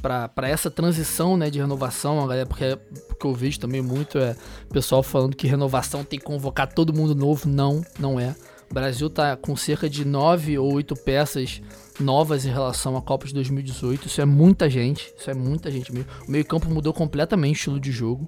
para 0.00 0.48
essa 0.48 0.70
transição 0.70 1.36
né, 1.36 1.50
de 1.50 1.58
renovação, 1.58 2.26
galera, 2.26 2.46
porque 2.46 2.78
o 3.10 3.14
que 3.14 3.26
eu 3.26 3.34
vejo 3.34 3.60
também 3.60 3.82
muito 3.82 4.18
é 4.18 4.34
pessoal 4.70 5.02
falando 5.02 5.36
que 5.36 5.46
renovação 5.46 6.02
tem 6.02 6.18
que 6.18 6.24
convocar 6.24 6.72
todo 6.72 6.94
mundo 6.94 7.14
novo. 7.14 7.48
Não, 7.48 7.84
não 7.98 8.18
é. 8.18 8.34
O 8.70 8.74
Brasil 8.74 9.10
tá 9.10 9.36
com 9.36 9.54
cerca 9.54 9.88
de 9.88 10.04
nove 10.04 10.58
ou 10.58 10.72
oito 10.72 10.96
peças 10.96 11.60
novas 12.00 12.46
em 12.46 12.50
relação 12.50 12.96
à 12.96 13.02
Copa 13.02 13.26
de 13.26 13.34
2018. 13.34 14.06
Isso 14.06 14.20
é 14.20 14.24
muita 14.24 14.68
gente, 14.70 15.12
isso 15.16 15.30
é 15.30 15.34
muita 15.34 15.70
gente 15.70 15.92
mesmo. 15.92 16.10
O 16.26 16.30
meio-campo 16.30 16.70
mudou 16.70 16.92
completamente 16.94 17.56
o 17.56 17.58
estilo 17.58 17.80
de 17.80 17.92
jogo. 17.92 18.26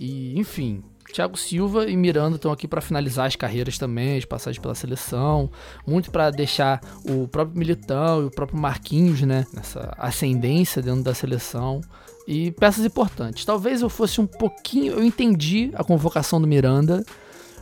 E, 0.00 0.38
enfim, 0.38 0.82
Thiago 1.14 1.38
Silva 1.38 1.88
e 1.88 1.96
Miranda 1.96 2.34
estão 2.34 2.50
aqui 2.50 2.66
para 2.66 2.80
finalizar 2.80 3.26
as 3.26 3.36
carreiras 3.36 3.78
também, 3.78 4.18
as 4.18 4.24
passagens 4.24 4.60
pela 4.60 4.74
seleção, 4.74 5.48
muito 5.86 6.10
para 6.10 6.28
deixar 6.28 6.80
o 7.08 7.28
próprio 7.28 7.56
Militão 7.56 8.22
e 8.22 8.24
o 8.24 8.30
próprio 8.32 8.58
Marquinhos, 8.58 9.20
né, 9.22 9.46
nessa 9.54 9.94
ascendência 9.96 10.82
dentro 10.82 11.04
da 11.04 11.14
seleção. 11.14 11.80
E 12.26 12.50
peças 12.50 12.84
importantes. 12.84 13.44
Talvez 13.44 13.80
eu 13.80 13.88
fosse 13.88 14.20
um 14.20 14.26
pouquinho. 14.26 14.94
Eu 14.94 15.04
entendi 15.04 15.70
a 15.74 15.84
convocação 15.84 16.40
do 16.40 16.48
Miranda, 16.48 17.04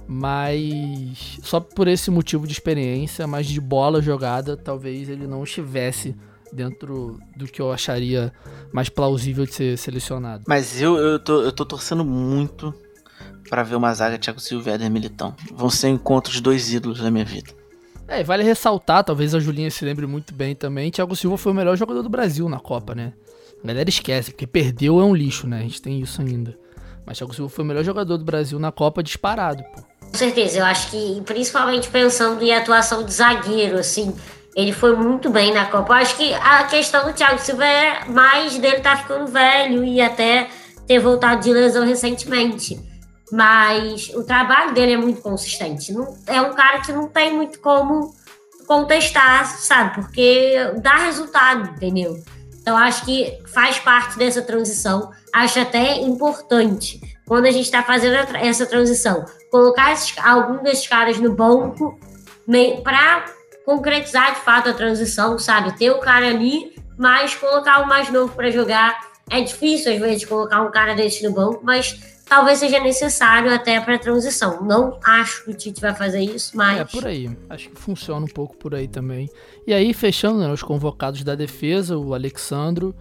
mas 0.09 1.39
só 1.43 1.61
por 1.61 1.89
esse 1.89 2.11
motivo 2.11 2.47
de 2.47 2.55
experiência, 2.55 3.27
mas 3.27 3.47
de 3.47 3.61
bola 3.61 4.01
jogada, 4.01 4.57
talvez 4.57 5.11
ele 5.11 5.27
não 5.27 5.45
estivesse 5.45 6.17
dentro 6.51 7.19
do 7.37 7.45
que 7.45 7.61
eu 7.61 7.71
acharia 7.71 8.33
mais 8.73 8.89
plausível 8.89 9.45
de 9.45 9.53
ser 9.53 9.77
selecionado. 9.77 10.45
Mas 10.49 10.81
eu, 10.81 10.97
eu, 10.97 11.19
tô, 11.19 11.43
eu 11.43 11.53
tô 11.53 11.67
torcendo 11.67 12.03
muito 12.03 12.73
pra 13.53 13.63
ver 13.63 13.77
uma 13.77 13.93
zaga 13.93 14.17
Thiago 14.17 14.41
Silva 14.41 14.71
e 14.71 14.73
Éder 14.73 14.91
Militão. 14.91 15.37
Vão 15.53 15.69
ser 15.69 15.89
encontros 15.89 16.41
dois 16.41 16.73
ídolos 16.73 17.03
da 17.03 17.11
minha 17.11 17.25
vida. 17.27 17.53
É, 18.09 18.21
e 18.21 18.25
vale 18.25 18.43
ressaltar, 18.43 19.05
talvez 19.05 19.35
a 19.35 19.41
Julinha 19.41 19.71
se 19.71 19.85
lembre 19.85 20.07
muito 20.07 20.33
bem 20.33 20.55
também, 20.55 20.91
Thiago 20.91 21.15
Silva 21.15 21.37
foi 21.37 21.53
o 21.53 21.55
melhor 21.55 21.77
jogador 21.77 22.03
do 22.03 22.09
Brasil 22.09 22.49
na 22.49 22.59
Copa, 22.59 22.95
né? 22.95 23.13
A 23.63 23.67
galera 23.67 23.91
esquece, 23.91 24.31
porque 24.31 24.47
perdeu 24.47 24.99
é 24.99 25.05
um 25.05 25.15
lixo, 25.15 25.47
né? 25.47 25.59
A 25.59 25.63
gente 25.65 25.83
tem 25.83 26.01
isso 26.01 26.23
ainda. 26.23 26.59
Mas 27.05 27.19
Thiago 27.19 27.35
Silva 27.35 27.51
foi 27.51 27.63
o 27.63 27.69
melhor 27.69 27.85
jogador 27.85 28.17
do 28.17 28.25
Brasil 28.25 28.59
na 28.59 28.73
Copa 28.73 29.03
disparado, 29.03 29.63
pô. 29.65 29.83
Com 30.01 30.17
certeza, 30.17 30.61
eu 30.61 30.65
acho 30.65 30.91
que, 30.91 31.21
principalmente 31.27 31.91
pensando 31.91 32.43
em 32.43 32.55
atuação 32.55 33.05
de 33.05 33.13
zagueiro, 33.13 33.77
assim, 33.77 34.15
ele 34.57 34.73
foi 34.73 34.97
muito 34.97 35.29
bem 35.29 35.53
na 35.53 35.67
Copa. 35.67 35.93
Eu 35.93 35.97
acho 35.99 36.17
que 36.17 36.33
a 36.33 36.65
questão 36.65 37.05
do 37.05 37.13
Thiago 37.13 37.39
Silva 37.39 37.67
é 37.67 38.07
mais 38.07 38.57
dele 38.57 38.79
estar 38.79 39.03
ficando 39.03 39.27
velho 39.27 39.85
e 39.85 40.01
até 40.01 40.49
ter 40.87 40.99
voltado 40.99 41.43
de 41.43 41.53
lesão 41.53 41.85
recentemente. 41.85 42.92
Mas 43.33 44.11
o 44.11 44.23
trabalho 44.23 44.75
dele 44.75 44.93
é 44.93 44.97
muito 44.99 45.23
consistente. 45.23 45.91
Não, 45.91 46.15
é 46.27 46.39
um 46.43 46.53
cara 46.53 46.81
que 46.81 46.93
não 46.93 47.09
tem 47.09 47.35
muito 47.35 47.61
como 47.61 48.15
contestar, 48.67 49.47
sabe? 49.47 49.95
Porque 49.95 50.55
dá 50.83 50.97
resultado, 50.97 51.71
entendeu? 51.71 52.23
Então, 52.61 52.77
acho 52.77 53.07
que 53.07 53.39
faz 53.47 53.79
parte 53.79 54.19
dessa 54.19 54.43
transição. 54.43 55.11
Acho 55.35 55.61
até 55.61 55.97
importante, 56.03 57.01
quando 57.27 57.47
a 57.47 57.51
gente 57.51 57.65
está 57.65 57.83
fazendo 57.83 58.15
essa 58.37 58.67
transição, 58.67 59.25
colocar 59.51 59.93
esses, 59.93 60.15
algum 60.19 60.63
desses 60.63 60.87
caras 60.87 61.19
no 61.19 61.35
banco 61.35 61.99
para 62.85 63.25
concretizar 63.65 64.35
de 64.35 64.41
fato 64.43 64.69
a 64.69 64.75
transição, 64.75 65.39
sabe? 65.39 65.77
Ter 65.79 65.91
o 65.91 66.01
cara 66.01 66.27
ali, 66.27 66.77
mas 66.99 67.35
colocar 67.35 67.81
o 67.81 67.89
mais 67.89 68.11
novo 68.11 68.35
para 68.35 68.51
jogar. 68.51 69.11
É 69.31 69.41
difícil, 69.41 69.93
às 69.93 69.99
vezes, 69.99 70.25
colocar 70.27 70.61
um 70.61 70.71
cara 70.71 70.95
desse 70.95 71.27
no 71.27 71.33
banco, 71.33 71.61
mas 71.63 72.12
talvez 72.33 72.61
seja 72.61 72.81
necessário 72.81 73.53
até 73.53 73.79
para 73.79 73.97
a 73.97 73.99
transição. 73.99 74.65
Não 74.65 74.99
acho 75.05 75.45
que 75.45 75.51
o 75.51 75.55
Tite 75.55 75.83
vai 75.83 75.95
fazer 75.95 76.21
isso, 76.21 76.57
mas. 76.57 76.81
É 76.81 76.85
por 76.87 77.07
aí. 77.07 77.31
Acho 77.51 77.69
que 77.69 77.79
funciona 77.79 78.25
um 78.25 78.29
pouco 78.29 78.57
por 78.57 78.75
aí 78.75 78.89
também. 78.89 79.29
E 79.67 79.75
aí, 79.75 79.93
fechando 79.93 80.39
né, 80.39 80.51
os 80.51 80.63
convocados 80.63 81.23
da 81.23 81.35
defesa, 81.35 81.99
o 81.99 82.15
Alexandro 82.15 82.95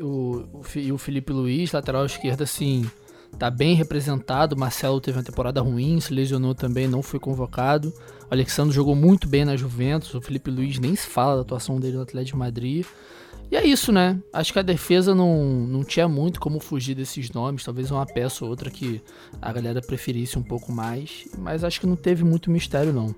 o, 0.00 0.42
o 0.54 0.62
e 0.74 0.90
o 0.90 0.96
Felipe 0.96 1.34
Luiz, 1.34 1.70
lateral 1.70 2.06
esquerda, 2.06 2.44
assim, 2.44 2.90
tá 3.38 3.50
bem 3.50 3.74
representado. 3.74 4.56
O 4.56 4.58
Marcelo 4.58 5.02
teve 5.02 5.18
uma 5.18 5.24
temporada 5.24 5.60
ruim, 5.60 6.00
se 6.00 6.14
lesionou 6.14 6.54
também, 6.54 6.88
não 6.88 7.02
foi 7.02 7.20
convocado. 7.20 7.92
O 8.30 8.32
Alexandro 8.32 8.72
jogou 8.72 8.94
muito 8.94 9.28
bem 9.28 9.44
na 9.44 9.54
Juventus. 9.54 10.14
O 10.14 10.20
Felipe 10.22 10.50
Luiz 10.50 10.78
nem 10.78 10.96
se 10.96 11.06
fala 11.06 11.34
da 11.36 11.42
atuação 11.42 11.78
dele 11.78 11.96
no 11.96 12.04
Atlético 12.04 12.36
de 12.36 12.38
Madrid. 12.38 12.86
E 13.50 13.56
é 13.56 13.64
isso, 13.64 13.90
né? 13.90 14.18
Acho 14.32 14.52
que 14.52 14.58
a 14.58 14.62
defesa 14.62 15.14
não, 15.14 15.42
não 15.44 15.82
tinha 15.82 16.06
muito 16.06 16.38
como 16.38 16.60
fugir 16.60 16.94
desses 16.94 17.30
nomes. 17.30 17.64
Talvez 17.64 17.90
uma 17.90 18.04
peça 18.04 18.44
ou 18.44 18.50
outra 18.50 18.70
que 18.70 19.00
a 19.40 19.52
galera 19.52 19.80
preferisse 19.80 20.38
um 20.38 20.42
pouco 20.42 20.70
mais. 20.70 21.26
Mas 21.38 21.64
acho 21.64 21.80
que 21.80 21.86
não 21.86 21.96
teve 21.96 22.24
muito 22.24 22.50
mistério, 22.50 22.92
não. 22.92 23.14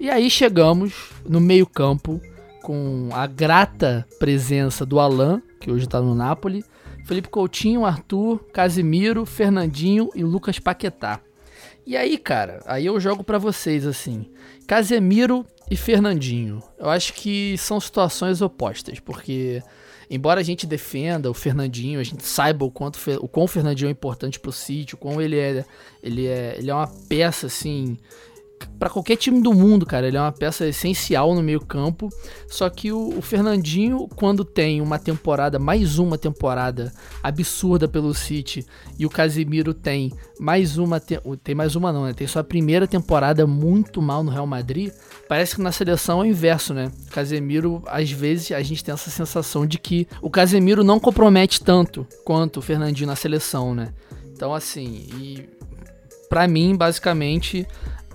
E 0.00 0.08
aí 0.08 0.30
chegamos 0.30 1.10
no 1.28 1.40
meio-campo 1.40 2.20
com 2.62 3.10
a 3.12 3.26
grata 3.26 4.06
presença 4.18 4.86
do 4.86 4.98
Alan, 4.98 5.42
que 5.60 5.70
hoje 5.70 5.86
tá 5.86 6.00
no 6.00 6.14
Napoli, 6.14 6.64
Felipe 7.04 7.28
Coutinho, 7.28 7.84
Arthur, 7.84 8.44
Casimiro, 8.52 9.24
Fernandinho 9.24 10.10
e 10.14 10.24
Lucas 10.24 10.58
Paquetá. 10.58 11.20
E 11.86 11.96
aí, 11.96 12.18
cara, 12.18 12.60
aí 12.66 12.86
eu 12.86 12.98
jogo 12.98 13.22
pra 13.22 13.38
vocês 13.38 13.86
assim. 13.86 14.28
Casemiro 14.66 15.46
e 15.70 15.76
Fernandinho. 15.76 16.62
Eu 16.78 16.88
acho 16.88 17.12
que 17.12 17.56
são 17.58 17.80
situações 17.80 18.40
opostas, 18.40 19.00
porque 19.00 19.62
embora 20.08 20.40
a 20.40 20.44
gente 20.44 20.66
defenda 20.66 21.30
o 21.30 21.34
Fernandinho, 21.34 22.00
a 22.00 22.04
gente 22.04 22.24
saiba 22.24 22.64
o 22.64 22.70
quanto 22.70 22.98
o 23.20 23.28
quão 23.28 23.44
o 23.44 23.48
Fernandinho 23.48 23.88
é 23.88 23.92
importante 23.92 24.38
pro 24.38 24.52
City, 24.52 24.94
o 24.94 24.98
quão 24.98 25.20
ele 25.20 25.38
é, 25.38 25.64
ele 26.02 26.26
é, 26.26 26.56
ele 26.58 26.70
é 26.70 26.74
uma 26.74 26.88
peça 27.08 27.46
assim 27.46 27.96
para 28.78 28.90
qualquer 28.90 29.16
time 29.16 29.40
do 29.40 29.52
mundo, 29.52 29.86
cara. 29.86 30.06
Ele 30.06 30.16
é 30.16 30.20
uma 30.20 30.32
peça 30.32 30.66
essencial 30.66 31.34
no 31.34 31.42
meio-campo. 31.42 32.08
Só 32.46 32.68
que 32.68 32.92
o, 32.92 33.18
o, 33.18 33.22
Fernandinho, 33.22 34.08
quando 34.16 34.44
tem 34.44 34.80
uma 34.80 34.98
temporada, 34.98 35.58
mais 35.58 35.98
uma 35.98 36.18
temporada 36.18 36.92
absurda 37.22 37.88
pelo 37.88 38.14
City, 38.14 38.66
e 38.98 39.06
o 39.06 39.10
Casemiro 39.10 39.72
tem 39.72 40.12
mais 40.38 40.78
uma. 40.78 41.00
Tem 41.00 41.54
mais 41.54 41.76
uma, 41.76 41.92
não, 41.92 42.04
né? 42.04 42.12
Tem 42.12 42.26
sua 42.26 42.44
primeira 42.44 42.86
temporada 42.86 43.46
muito 43.46 44.00
mal 44.02 44.22
no 44.22 44.30
Real 44.30 44.46
Madrid. 44.46 44.92
Parece 45.28 45.56
que 45.56 45.62
na 45.62 45.72
seleção 45.72 46.20
é 46.20 46.22
o 46.22 46.26
inverso, 46.26 46.72
né? 46.72 46.90
Casemiro, 47.10 47.82
às 47.86 48.10
vezes, 48.10 48.52
a 48.52 48.62
gente 48.62 48.84
tem 48.84 48.92
essa 48.92 49.10
sensação 49.10 49.66
de 49.66 49.78
que 49.78 50.06
o 50.22 50.30
Casemiro 50.30 50.84
não 50.84 51.00
compromete 51.00 51.62
tanto 51.62 52.06
quanto 52.24 52.58
o 52.58 52.62
Fernandinho 52.62 53.08
na 53.08 53.16
seleção, 53.16 53.74
né? 53.74 53.92
Então, 54.32 54.54
assim, 54.54 55.06
e 55.18 55.48
para 56.28 56.46
mim, 56.46 56.76
basicamente 56.76 57.66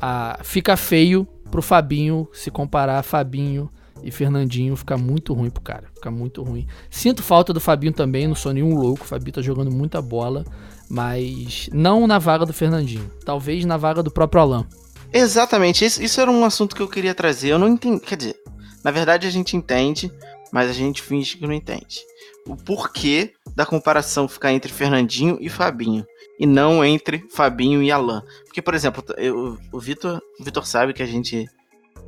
a, 0.01 0.39
fica 0.43 0.77
feio 0.77 1.27
pro 1.49 1.61
Fabinho 1.61 2.27
se 2.31 2.49
comparar 2.49 3.03
Fabinho 3.03 3.69
e 4.03 4.09
Fernandinho 4.09 4.75
fica 4.75 4.97
muito 4.97 5.33
ruim 5.33 5.49
pro 5.49 5.61
cara. 5.61 5.83
Fica 5.93 6.09
muito 6.09 6.41
ruim. 6.43 6.65
Sinto 6.89 7.21
falta 7.21 7.53
do 7.53 7.59
Fabinho 7.59 7.93
também, 7.93 8.27
não 8.27 8.35
sou 8.35 8.53
nenhum 8.53 8.75
louco. 8.75 9.03
O 9.03 9.07
Fabinho 9.07 9.33
tá 9.33 9.41
jogando 9.41 9.71
muita 9.71 10.01
bola, 10.01 10.43
mas 10.89 11.69
não 11.71 12.07
na 12.07 12.17
vaga 12.17 12.45
do 12.45 12.53
Fernandinho. 12.53 13.11
Talvez 13.23 13.63
na 13.65 13.77
vaga 13.77 14.01
do 14.01 14.09
próprio 14.09 14.41
Alan. 14.41 14.65
Exatamente, 15.13 15.83
isso, 15.83 16.01
isso 16.01 16.21
era 16.21 16.31
um 16.31 16.45
assunto 16.45 16.75
que 16.75 16.81
eu 16.81 16.87
queria 16.87 17.13
trazer. 17.13 17.49
Eu 17.49 17.59
não 17.59 17.67
entendi. 17.67 17.99
Quer 17.99 18.15
dizer, 18.15 18.35
na 18.83 18.91
verdade 18.91 19.27
a 19.27 19.29
gente 19.29 19.57
entende, 19.57 20.11
mas 20.51 20.69
a 20.69 20.73
gente 20.73 21.01
finge 21.01 21.37
que 21.37 21.45
não 21.45 21.53
entende. 21.53 21.99
O 22.47 22.55
porquê 22.55 23.33
da 23.55 23.65
comparação 23.65 24.27
ficar 24.27 24.51
entre 24.53 24.71
Fernandinho 24.71 25.37
e 25.39 25.49
Fabinho 25.49 26.05
e 26.39 26.45
não 26.45 26.83
entre 26.83 27.23
Fabinho 27.29 27.83
e 27.83 27.91
Alan. 27.91 28.23
Porque, 28.45 28.61
por 28.61 28.73
exemplo, 28.73 29.03
eu, 29.17 29.57
o 29.71 29.79
Vitor, 29.79 30.19
o 30.39 30.43
Vitor 30.43 30.65
sabe 30.65 30.93
que 30.93 31.03
a 31.03 31.05
gente 31.05 31.47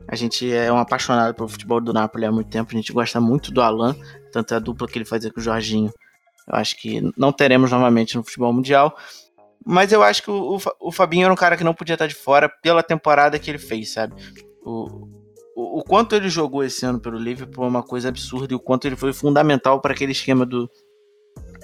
a 0.08 0.16
gente 0.16 0.52
é 0.52 0.72
um 0.72 0.78
apaixonado 0.78 1.34
pelo 1.34 1.48
futebol 1.48 1.80
do 1.80 1.94
Napoli 1.94 2.26
há 2.26 2.32
muito 2.32 2.50
tempo, 2.50 2.72
a 2.72 2.76
gente 2.76 2.92
gosta 2.92 3.22
muito 3.22 3.52
do 3.52 3.62
Alan, 3.62 3.96
tanto 4.32 4.54
a 4.54 4.60
dupla 4.60 4.88
que 4.88 4.98
ele 4.98 5.06
fazia 5.06 5.32
com 5.32 5.40
o 5.40 5.44
Jorginho. 5.44 5.94
Eu 6.48 6.56
acho 6.56 6.76
que 6.78 7.02
não 7.16 7.32
teremos 7.32 7.72
novamente 7.72 8.16
no 8.18 8.24
futebol 8.24 8.52
mundial. 8.52 8.98
Mas 9.66 9.92
eu 9.92 10.04
acho 10.04 10.24
que 10.24 10.32
o, 10.32 10.60
o, 10.80 10.92
Fabinho 10.92 11.26
era 11.26 11.34
um 11.34 11.38
cara 11.38 11.56
que 11.56 11.64
não 11.64 11.74
podia 11.74 11.96
estar 11.96 12.08
de 12.08 12.16
fora 12.16 12.50
pela 12.50 12.84
temporada 12.84 13.40
que 13.40 13.50
ele 13.50 13.58
fez, 13.58 13.94
sabe? 13.94 14.14
O, 14.62 15.08
o, 15.56 15.80
o 15.80 15.84
quanto 15.84 16.16
ele 16.16 16.30
jogou 16.30 16.64
esse 16.64 16.86
ano 16.86 17.00
pelo 17.00 17.18
Liverpool 17.18 17.66
é 17.66 17.68
uma 17.68 17.84
coisa 17.84 18.10
absurda 18.10 18.54
e 18.54 18.56
o 18.56 18.60
quanto 18.60 18.86
ele 18.86 18.96
foi 18.96 19.14
fundamental 19.14 19.80
para 19.80 19.94
aquele 19.94 20.12
esquema 20.12 20.46
do, 20.46 20.70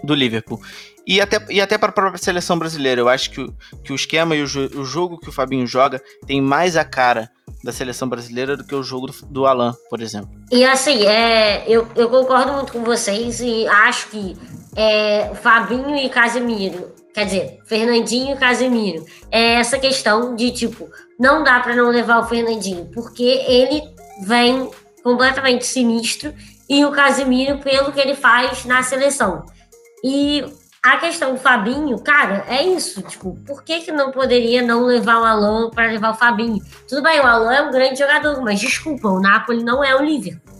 do 0.04 0.14
Liverpool. 0.14 0.60
E 1.06 1.20
até, 1.20 1.44
e 1.50 1.60
até 1.60 1.78
para 1.78 1.90
a 1.90 1.94
própria 1.94 2.22
seleção 2.22 2.58
brasileira. 2.58 3.02
Eu 3.02 3.10
acho 3.10 3.32
que 3.32 3.42
o, 3.42 3.54
que 3.84 3.92
o 3.92 3.96
esquema 3.96 4.36
e 4.36 4.44
o, 4.44 4.46
o 4.46 4.86
jogo 4.86 5.20
que 5.20 5.30
o 5.30 5.32
Fabinho 5.32 5.66
joga 5.66 6.02
tem 6.26 6.42
mais 6.42 6.78
a 6.78 6.86
cara 6.86 7.30
da 7.64 7.72
seleção 7.72 8.08
brasileira 8.08 8.56
do 8.56 8.64
que 8.64 8.76
o 8.76 8.84
jogo 8.84 9.08
do, 9.08 9.14
do 9.26 9.46
Alan, 9.46 9.76
por 9.90 10.02
exemplo. 10.02 10.30
E 10.52 10.64
assim, 10.64 11.06
é, 11.06 11.66
eu, 11.68 11.88
eu 11.96 12.10
concordo 12.10 12.54
muito 12.54 12.72
com 12.72 12.84
vocês 12.84 13.40
e 13.40 13.68
acho 13.68 14.10
que 14.10 14.38
é, 14.76 15.34
Fabinho 15.36 15.96
e 15.98 16.10
Casemiro, 16.10 16.94
quer 17.14 17.26
dizer, 17.26 17.60
Fernandinho 17.66 18.36
e 18.36 18.40
Casemiro, 18.40 19.06
é 19.32 19.56
essa 19.56 19.78
questão 19.80 20.36
de 20.36 20.52
tipo, 20.52 20.90
não 21.20 21.44
dá 21.44 21.60
para 21.60 21.76
não 21.76 21.90
levar 21.90 22.20
o 22.20 22.28
Fernandinho, 22.28 22.90
porque 22.94 23.24
ele 23.24 23.82
vem 24.24 24.70
completamente 25.04 25.66
sinistro 25.66 26.34
e 26.70 26.86
o 26.86 26.92
Casemiro 26.92 27.58
pelo 27.60 27.92
que 27.92 28.00
ele 28.00 28.16
faz 28.16 28.66
na 28.66 28.84
seleção. 28.84 29.46
E 30.04 30.46
a 30.82 30.98
questão 30.98 31.34
do 31.34 31.40
Fabinho, 31.40 32.00
cara, 32.00 32.46
é 32.48 32.64
isso. 32.64 33.02
Tipo, 33.02 33.36
por 33.46 33.64
que, 33.64 33.82
que 33.82 33.92
não 33.92 34.12
poderia 34.12 34.62
não 34.62 34.86
levar 34.86 35.20
o 35.20 35.26
Alan 35.26 35.70
para 35.70 35.92
levar 35.92 36.12
o 36.12 36.16
Fabinho? 36.16 36.64
Tudo 36.88 37.04
bem, 37.04 37.20
o 37.20 37.24
Alan 37.26 37.54
é 37.54 37.62
um 37.64 37.72
grande 37.72 38.00
jogador, 38.00 38.42
mas 38.42 38.60
desculpa, 38.60 39.10
o 39.10 39.20
Napoli 39.20 39.64
não 39.64 39.84
é 39.84 39.96
o 39.96 40.04
Liverpool. 40.04 40.58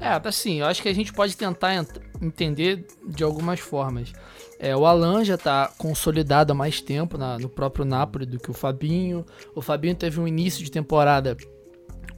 É, 0.00 0.20
assim, 0.28 0.60
eu 0.60 0.66
acho 0.66 0.82
que 0.82 0.88
a 0.88 0.94
gente 0.94 1.12
pode 1.12 1.36
tentar 1.36 1.74
ent 1.74 1.88
entender 2.20 2.86
de 3.06 3.22
algumas 3.22 3.60
formas. 3.60 4.12
É, 4.58 4.76
o 4.76 4.86
Alan 4.86 5.24
já 5.24 5.34
está 5.34 5.70
consolidado 5.76 6.52
há 6.52 6.54
mais 6.54 6.80
tempo 6.80 7.18
na, 7.18 7.38
no 7.38 7.48
próprio 7.48 7.84
Napoli 7.84 8.24
do 8.24 8.38
que 8.38 8.50
o 8.50 8.54
Fabinho. 8.54 9.24
O 9.54 9.60
Fabinho 9.60 9.94
teve 9.94 10.20
um 10.20 10.26
início 10.26 10.64
de 10.64 10.70
temporada 10.70 11.36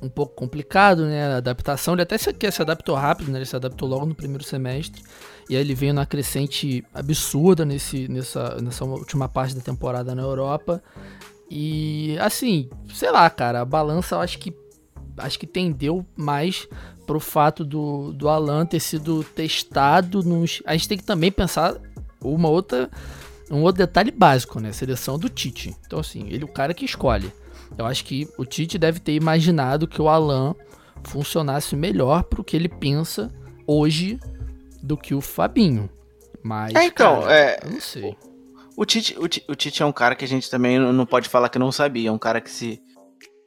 um 0.00 0.08
pouco 0.08 0.34
complicado, 0.34 1.04
né? 1.06 1.34
A 1.34 1.36
adaptação. 1.38 1.94
Ele 1.94 2.02
até 2.02 2.16
se, 2.16 2.32
se 2.50 2.62
adaptou 2.62 2.94
rápido, 2.94 3.30
né? 3.30 3.38
Ele 3.38 3.46
se 3.46 3.56
adaptou 3.56 3.88
logo 3.88 4.06
no 4.06 4.14
primeiro 4.14 4.44
semestre. 4.44 5.02
E 5.48 5.56
aí 5.56 5.60
ele 5.60 5.74
veio 5.74 5.92
na 5.92 6.06
crescente 6.06 6.84
absurda 6.94 7.64
nesse, 7.64 8.06
nessa, 8.08 8.60
nessa 8.60 8.84
última 8.84 9.28
parte 9.28 9.54
da 9.54 9.60
temporada 9.60 10.14
na 10.14 10.22
Europa. 10.22 10.82
E 11.50 12.16
assim, 12.20 12.68
sei 12.92 13.10
lá, 13.10 13.28
cara, 13.30 13.62
a 13.62 13.64
balança 13.64 14.14
eu 14.14 14.20
acho 14.20 14.38
que 14.38 14.54
acho 15.16 15.38
que 15.38 15.46
tendeu 15.46 16.06
mais 16.16 16.68
pro 17.06 17.18
fato 17.18 17.64
do, 17.64 18.12
do 18.12 18.28
Alan 18.28 18.66
ter 18.66 18.80
sido 18.80 19.24
testado 19.24 20.22
nos. 20.22 20.62
A 20.66 20.74
gente 20.74 20.88
tem 20.88 20.98
que 20.98 21.04
também 21.04 21.32
pensar 21.32 21.74
uma 22.22 22.48
outra. 22.48 22.90
Um 23.50 23.62
outro 23.62 23.78
detalhe 23.78 24.10
básico, 24.10 24.60
né? 24.60 24.72
Seleção 24.72 25.18
do 25.18 25.28
Tite. 25.28 25.74
Então, 25.86 25.98
assim, 25.98 26.26
ele 26.28 26.42
é 26.42 26.44
o 26.44 26.52
cara 26.52 26.74
que 26.74 26.84
escolhe. 26.84 27.32
Eu 27.76 27.86
acho 27.86 28.04
que 28.04 28.28
o 28.36 28.44
Tite 28.44 28.78
deve 28.78 29.00
ter 29.00 29.14
imaginado 29.14 29.88
que 29.88 30.02
o 30.02 30.08
Alan 30.08 30.54
funcionasse 31.04 31.74
melhor 31.74 32.24
pro 32.24 32.44
que 32.44 32.56
ele 32.56 32.68
pensa 32.68 33.32
hoje 33.66 34.18
do 34.82 34.96
que 34.96 35.14
o 35.14 35.20
Fabinho. 35.20 35.88
Mas, 36.42 36.74
é, 36.74 36.84
então, 36.84 37.22
cara, 37.22 37.34
é, 37.34 37.60
eu 37.64 37.70
não 37.70 37.80
sei. 37.80 38.16
O 38.76 38.84
Tite, 38.84 39.16
o, 39.18 39.26
Tite, 39.26 39.46
o 39.50 39.54
Tite 39.54 39.82
é 39.82 39.86
um 39.86 39.92
cara 39.92 40.14
que 40.14 40.24
a 40.24 40.28
gente 40.28 40.50
também 40.50 40.78
não 40.78 41.06
pode 41.06 41.28
falar 41.28 41.48
que 41.48 41.58
não 41.58 41.72
sabia. 41.72 42.10
É 42.10 42.12
um 42.12 42.18
cara 42.18 42.40
que 42.40 42.50
se. 42.50 42.80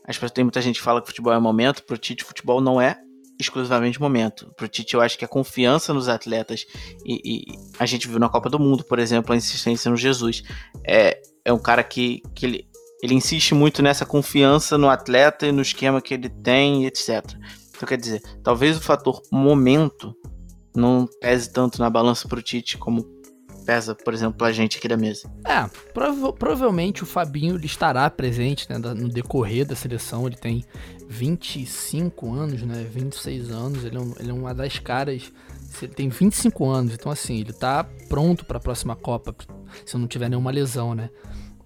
As 0.06 0.16
pessoas, 0.16 0.32
tem 0.32 0.44
muita 0.44 0.62
gente 0.62 0.80
que 0.80 0.84
fala 0.84 1.00
que 1.00 1.08
futebol 1.08 1.32
é 1.32 1.40
momento. 1.40 1.84
Pro 1.84 1.98
Tite, 1.98 2.24
futebol 2.24 2.60
não 2.60 2.82
é 2.82 3.00
exclusivamente 3.42 4.00
momento. 4.00 4.54
Pro 4.56 4.68
Tite, 4.68 4.94
eu 4.94 5.02
acho 5.02 5.18
que 5.18 5.26
a 5.26 5.28
confiança 5.28 5.94
nos 5.94 6.08
atletas. 6.08 6.66
E, 7.06 7.22
e, 7.24 7.60
a 7.80 7.86
gente 7.86 8.08
viu 8.08 8.20
na 8.20 8.30
Copa 8.30 8.50
do 8.50 8.60
Mundo, 8.60 8.84
por 8.84 9.00
exemplo, 9.00 9.34
a 9.34 9.38
insistência 9.38 9.90
no 9.90 9.98
Jesus. 9.98 10.44
É, 10.86 11.22
é 11.44 11.52
um 11.52 11.60
cara 11.60 11.84
que, 11.84 12.22
que 12.34 12.46
ele, 12.46 12.68
ele 13.04 13.14
insiste 13.14 13.54
muito 13.54 13.82
nessa 13.82 14.06
confiança 14.06 14.78
no 14.78 14.90
atleta 14.90 15.48
e 15.48 15.52
no 15.52 15.62
esquema 15.62 16.02
que 16.02 16.14
ele 16.14 16.30
tem, 16.30 16.86
etc. 16.86 17.24
Então, 17.76 17.88
quer 17.88 17.98
dizer, 17.98 18.22
talvez 18.44 18.78
o 18.78 18.82
fator 18.82 19.22
momento 19.32 20.16
não 20.76 21.08
pese 21.20 21.52
tanto 21.52 21.80
na 21.80 21.90
balança 21.90 22.28
pro 22.28 22.42
Tite 22.42 22.78
como 22.78 23.04
pesa, 23.66 23.96
por 23.96 24.14
exemplo, 24.14 24.46
a 24.46 24.52
gente 24.52 24.78
aqui 24.78 24.88
da 24.88 24.98
mesa. 24.98 25.32
É, 25.46 25.68
prova 25.94 26.34
provavelmente 26.34 27.04
o 27.04 27.06
Fabinho 27.06 27.56
ele 27.56 27.66
estará 27.66 28.10
presente 28.10 28.68
né, 28.70 28.78
no 28.78 29.10
decorrer 29.10 29.66
da 29.66 29.76
seleção. 29.76 30.28
Ele 30.28 30.36
tem 30.36 30.66
25 31.12 32.34
anos, 32.34 32.62
né? 32.64 32.88
26 32.90 33.52
anos. 33.52 33.84
Ele 33.84 33.98
é, 33.98 34.00
um, 34.00 34.14
ele 34.18 34.30
é 34.32 34.34
uma 34.34 34.54
das 34.54 34.80
caras. 34.80 35.32
Ele 35.82 35.94
tem 35.94 36.10
25 36.10 36.68
anos, 36.70 36.94
então 36.94 37.12
assim, 37.12 37.40
ele 37.40 37.54
tá 37.54 37.84
pronto 38.10 38.46
para 38.46 38.58
a 38.58 38.62
próxima 38.62 38.96
Copa, 38.96 39.36
se 39.86 39.98
não 39.98 40.08
tiver 40.08 40.30
nenhuma 40.30 40.52
lesão, 40.52 40.96
né? 40.96 41.10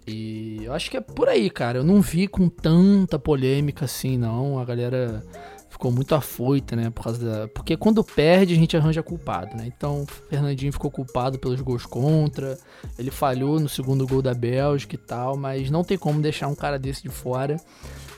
E 0.08 0.60
eu 0.64 0.74
acho 0.74 0.92
que 0.92 0.98
é 0.98 1.02
por 1.02 1.28
aí, 1.28 1.50
cara. 1.50 1.80
Eu 1.80 1.84
não 1.84 2.02
vi 2.02 2.28
com 2.28 2.48
tanta 2.48 3.18
polêmica 3.18 3.86
assim, 3.86 4.18
não. 4.18 4.60
A 4.60 4.66
galera 4.66 5.24
ficou 5.70 5.92
muito 5.92 6.14
afoita, 6.14 6.76
né? 6.76 6.90
Por 6.90 7.04
causa 7.04 7.26
da... 7.26 7.48
Porque 7.48 7.76
quando 7.76 8.04
perde, 8.04 8.54
a 8.54 8.58
gente 8.58 8.78
arranja 8.78 9.02
culpado, 9.02 9.58
né? 9.58 9.66
Então, 9.66 10.04
o 10.04 10.06
Fernandinho 10.06 10.72
ficou 10.72 10.92
culpado 10.92 11.40
pelos 11.40 11.60
gols 11.62 11.86
contra, 11.86 12.58
ele 13.00 13.10
falhou 13.10 13.60
no 13.60 13.68
segundo 13.68 14.06
gol 14.06 14.22
da 14.22 14.34
Bélgica 14.34 14.96
e 14.96 15.00
tal, 15.00 15.36
mas 15.36 15.72
não 15.72 15.84
tem 15.84 15.98
como 15.98 16.22
deixar 16.22 16.48
um 16.48 16.56
cara 16.56 16.78
desse 16.78 17.02
de 17.02 17.10
fora. 17.10 17.58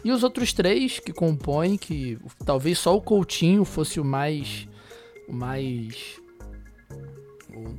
E 0.03 0.11
os 0.11 0.23
outros 0.23 0.53
três 0.53 0.99
que 0.99 1.11
compõem, 1.11 1.77
que 1.77 2.17
talvez 2.45 2.79
só 2.79 2.95
o 2.95 3.01
Coutinho 3.01 3.65
fosse 3.65 3.99
o 3.99 4.05
mais. 4.05 4.67
O 5.27 5.33
mais. 5.33 6.19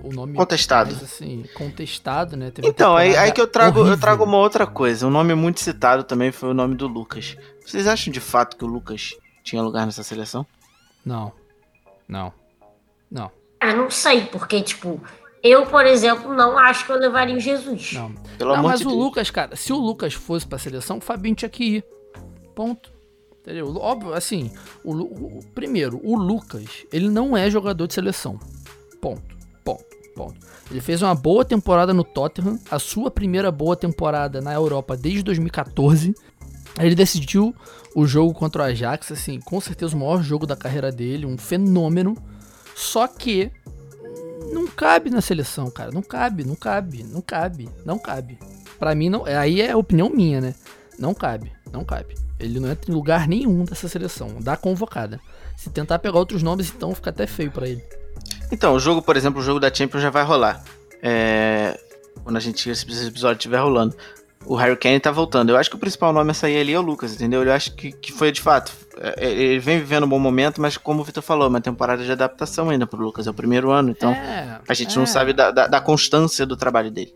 O, 0.02 0.12
nome 0.12 0.34
contestado. 0.34 0.90
Mais, 0.90 1.02
assim, 1.02 1.44
contestado, 1.54 2.36
né? 2.36 2.50
Teve 2.50 2.66
então, 2.66 2.96
aí, 2.96 3.16
aí 3.16 3.30
que 3.30 3.40
eu 3.40 3.46
trago, 3.46 3.86
eu 3.86 3.98
trago 3.98 4.24
uma 4.24 4.38
outra 4.38 4.66
coisa. 4.66 5.06
Um 5.06 5.10
nome 5.10 5.34
muito 5.34 5.60
citado 5.60 6.02
também 6.02 6.32
foi 6.32 6.48
o 6.48 6.54
nome 6.54 6.74
do 6.74 6.88
Lucas. 6.88 7.36
Vocês 7.64 7.86
acham 7.86 8.12
de 8.12 8.20
fato 8.20 8.56
que 8.56 8.64
o 8.64 8.68
Lucas 8.68 9.14
tinha 9.44 9.62
lugar 9.62 9.86
nessa 9.86 10.02
seleção? 10.02 10.44
Não. 11.04 11.32
Não. 12.08 12.32
Não. 13.10 13.30
Eu 13.62 13.76
não 13.76 13.90
sei, 13.90 14.26
porque, 14.26 14.60
tipo, 14.62 15.00
eu, 15.42 15.66
por 15.66 15.86
exemplo, 15.86 16.34
não 16.34 16.58
acho 16.58 16.84
que 16.84 16.92
eu 16.92 16.96
levaria 16.96 17.36
o 17.36 17.40
Jesus. 17.40 17.92
Não. 17.92 18.12
Pelo 18.36 18.50
não, 18.50 18.58
amor 18.58 18.70
mas 18.70 18.80
de 18.80 18.86
o 18.86 18.90
Deus. 18.90 19.00
Lucas, 19.00 19.30
cara, 19.30 19.56
se 19.56 19.72
o 19.72 19.76
Lucas 19.76 20.14
fosse 20.14 20.46
pra 20.46 20.58
seleção, 20.58 20.98
o 20.98 21.00
Fabinho 21.00 21.34
tinha 21.34 21.48
que 21.48 21.76
ir. 21.76 21.84
Ponto. 22.58 22.92
Entendeu? 23.40 23.72
Óbvio, 23.76 24.12
assim, 24.14 24.50
o, 24.82 24.92
o, 24.92 25.40
primeiro, 25.54 26.00
o 26.02 26.16
Lucas, 26.16 26.84
ele 26.92 27.08
não 27.08 27.36
é 27.36 27.48
jogador 27.48 27.86
de 27.86 27.94
seleção. 27.94 28.36
Ponto. 29.00 29.22
Ponto. 29.64 29.84
Ponto. 30.16 30.34
Ele 30.68 30.80
fez 30.80 31.00
uma 31.00 31.14
boa 31.14 31.44
temporada 31.44 31.94
no 31.94 32.02
Tottenham, 32.02 32.58
a 32.68 32.80
sua 32.80 33.12
primeira 33.12 33.52
boa 33.52 33.76
temporada 33.76 34.40
na 34.40 34.52
Europa 34.52 34.96
desde 34.96 35.22
2014. 35.22 36.12
Ele 36.80 36.96
decidiu 36.96 37.54
o 37.94 38.04
jogo 38.08 38.34
contra 38.34 38.62
o 38.62 38.64
Ajax, 38.64 39.12
assim, 39.12 39.38
com 39.38 39.60
certeza 39.60 39.94
o 39.94 40.00
maior 40.00 40.20
jogo 40.20 40.44
da 40.44 40.56
carreira 40.56 40.90
dele, 40.90 41.26
um 41.26 41.38
fenômeno. 41.38 42.16
Só 42.74 43.06
que 43.06 43.52
não 44.52 44.66
cabe 44.66 45.10
na 45.10 45.20
seleção, 45.20 45.70
cara. 45.70 45.92
Não 45.92 46.02
cabe, 46.02 46.42
não 46.42 46.56
cabe, 46.56 47.04
não 47.04 47.20
cabe, 47.20 47.68
não 47.84 48.00
cabe. 48.00 48.36
Pra 48.80 48.96
mim, 48.96 49.08
não, 49.08 49.24
aí 49.26 49.60
é 49.60 49.76
opinião 49.76 50.10
minha, 50.10 50.40
né? 50.40 50.56
Não 50.98 51.14
cabe, 51.14 51.52
não 51.72 51.84
cabe. 51.84 52.27
Ele 52.38 52.60
não 52.60 52.70
entra 52.70 52.90
em 52.90 52.94
lugar 52.94 53.26
nenhum 53.26 53.64
dessa 53.64 53.88
seleção, 53.88 54.40
da 54.40 54.56
convocada. 54.56 55.20
Se 55.56 55.70
tentar 55.70 55.98
pegar 55.98 56.18
outros 56.18 56.42
nomes, 56.42 56.72
então 56.74 56.94
fica 56.94 57.10
até 57.10 57.26
feio 57.26 57.50
para 57.50 57.68
ele. 57.68 57.82
Então, 58.50 58.74
o 58.74 58.80
jogo, 58.80 59.02
por 59.02 59.16
exemplo, 59.16 59.40
o 59.40 59.44
jogo 59.44 59.58
da 59.60 59.72
Champions 59.72 60.02
já 60.02 60.10
vai 60.10 60.24
rolar. 60.24 60.62
É... 61.02 61.78
Quando 62.22 62.36
a 62.36 62.40
gente 62.40 62.68
esse 62.68 62.84
episódio 63.06 63.38
estiver 63.38 63.58
rolando. 63.58 63.94
O 64.44 64.54
Harry 64.54 64.76
Kane 64.76 65.00
tá 65.00 65.10
voltando. 65.10 65.50
Eu 65.50 65.56
acho 65.56 65.68
que 65.68 65.76
o 65.76 65.78
principal 65.78 66.12
nome 66.12 66.30
a 66.30 66.34
sair 66.34 66.60
ali 66.60 66.72
é 66.72 66.78
o 66.78 66.82
Lucas, 66.82 67.12
entendeu? 67.14 67.42
Eu 67.42 67.52
acho 67.52 67.74
que, 67.74 67.92
que 67.92 68.12
foi 68.12 68.32
de 68.32 68.40
fato. 68.40 68.72
É, 68.96 69.26
é, 69.26 69.30
ele 69.30 69.58
vem 69.58 69.78
vivendo 69.78 70.04
um 70.04 70.08
bom 70.08 70.18
momento, 70.18 70.60
mas 70.60 70.76
como 70.76 71.00
o 71.00 71.04
Vitor 71.04 71.22
falou, 71.22 71.46
é 71.46 71.48
uma 71.48 71.60
temporada 71.60 72.04
de 72.04 72.10
adaptação 72.10 72.70
ainda 72.70 72.86
pro 72.86 73.02
Lucas. 73.02 73.26
É 73.26 73.30
o 73.30 73.34
primeiro 73.34 73.70
ano, 73.70 73.90
então 73.90 74.12
É, 74.12 74.60
a 74.66 74.74
gente 74.74 74.96
é. 74.96 74.98
não 74.98 75.06
sabe 75.06 75.32
da, 75.32 75.50
da, 75.50 75.66
da 75.66 75.80
constância 75.80 76.46
do 76.46 76.56
trabalho 76.56 76.90
dele. 76.90 77.12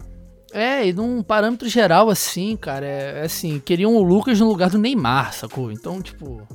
É, 0.53 0.87
e 0.87 0.93
num 0.93 1.23
parâmetro 1.23 1.69
geral, 1.69 2.11
assim, 2.11 2.57
cara, 2.57 2.85
é, 2.87 3.21
é 3.21 3.25
assim, 3.25 3.59
queriam 3.59 3.95
o 3.95 4.03
Lucas 4.03 4.39
no 4.39 4.47
lugar 4.49 4.69
do 4.71 4.79
Neymar, 4.79 5.33
sacou? 5.33 5.73
Então, 5.73 6.03
tipo. 6.03 6.47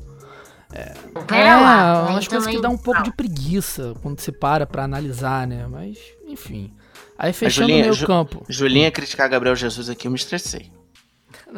É, 0.74 0.94
é 1.34 1.56
lá, 1.56 2.06
aí 2.08 2.12
umas 2.12 2.28
coisas 2.28 2.48
que 2.48 2.62
dá 2.62 2.70
um 2.70 2.78
pouco 2.78 3.02
de 3.02 3.12
preguiça 3.16 3.94
quando 4.04 4.20
você 4.20 4.32
para 4.32 4.68
pra 4.68 4.84
analisar, 4.84 5.48
né? 5.48 5.66
Mas, 5.68 5.98
enfim. 6.28 6.74
Aí 7.18 7.32
fechando 7.34 7.72
o 7.74 7.76
meio 7.76 7.94
Ju- 7.94 8.06
campo. 8.06 8.46
Julinha 8.50 8.92
criticar 8.92 9.30
Gabriel 9.30 9.56
Jesus 9.56 9.90
aqui, 9.90 10.08
eu 10.08 10.12
me 10.12 10.18
estressei. 10.18 10.72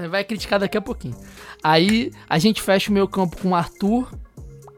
Vai 0.10 0.24
criticar 0.24 0.60
daqui 0.60 0.78
a 0.78 0.82
pouquinho. 0.82 1.16
Aí 1.64 2.12
a 2.30 2.38
gente 2.38 2.62
fecha 2.62 2.92
o 2.92 2.94
meio 2.94 3.08
campo 3.08 3.36
com 3.38 3.50
o 3.50 3.56
Arthur, 3.56 4.08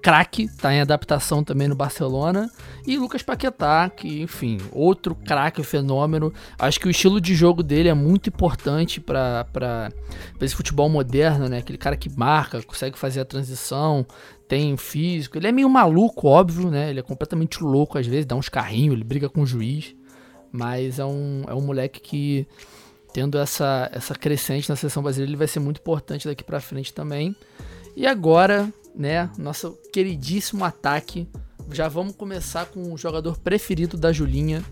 craque, 0.02 0.48
tá 0.58 0.74
em 0.74 0.82
adaptação 0.82 1.44
também 1.44 1.68
no 1.68 1.76
Barcelona. 1.76 2.50
E 2.86 2.98
Lucas 2.98 3.22
Paquetá, 3.22 3.90
que, 3.90 4.22
enfim, 4.22 4.58
outro 4.72 5.14
craque, 5.14 5.64
fenômeno. 5.64 6.34
Acho 6.58 6.80
que 6.80 6.88
o 6.88 6.92
estilo 6.92 7.22
de 7.22 7.36
jogo 7.36 7.62
dele 7.62 7.90
é 7.90 7.94
muito 7.94 8.30
importante 8.30 9.00
pra 9.00 9.46
esse 10.40 10.56
futebol 10.56 10.90
moderno, 10.90 11.48
né? 11.48 11.60
Aquele 11.60 11.78
cara 11.78 11.96
que 11.96 12.10
marca, 12.10 12.62
consegue 12.64 12.98
fazer 12.98 13.22
a 13.22 13.26
transição, 13.26 14.06
tem 14.48 14.76
físico. 14.76 15.38
Ele 15.38 15.48
é 15.48 15.52
meio 15.52 15.70
maluco, 15.70 16.28
óbvio, 16.28 16.70
né? 16.72 16.90
Ele 16.90 17.00
é 17.00 17.04
completamente 17.04 17.64
louco 17.64 17.98
às 17.98 18.08
vezes, 18.08 18.26
dá 18.26 18.36
uns 18.36 18.50
carrinhos, 18.50 18.96
ele 18.96 19.04
briga 19.04 19.30
com 19.30 19.42
o 19.42 19.46
juiz. 19.46 19.96
Mas 20.52 21.00
é 21.00 21.06
um, 21.06 21.44
é 21.48 21.54
um 21.54 21.62
moleque 21.62 22.02
que 22.02 22.48
tendo 23.14 23.38
essa, 23.38 23.90
essa 23.94 24.16
crescente 24.16 24.70
na 24.70 24.76
seleção 24.76 25.04
brasileira, 25.04 25.30
ele 25.30 25.38
vai 25.38 25.48
ser 25.48 25.60
muito 25.60 25.80
importante 25.80 26.28
daqui 26.28 26.44
pra 26.44 26.60
frente 26.60 26.94
também. 26.94 27.36
E 27.96 28.08
agora, 28.08 28.72
né, 28.96 29.30
nosso 29.38 29.78
queridíssimo 29.92 30.64
ataque. 30.64 31.28
Já 31.72 31.88
vamos 31.88 32.16
começar 32.16 32.66
com 32.66 32.94
o 32.94 32.98
jogador 32.98 33.38
preferido 33.38 33.98
da 33.98 34.12
Julinha, 34.12 34.64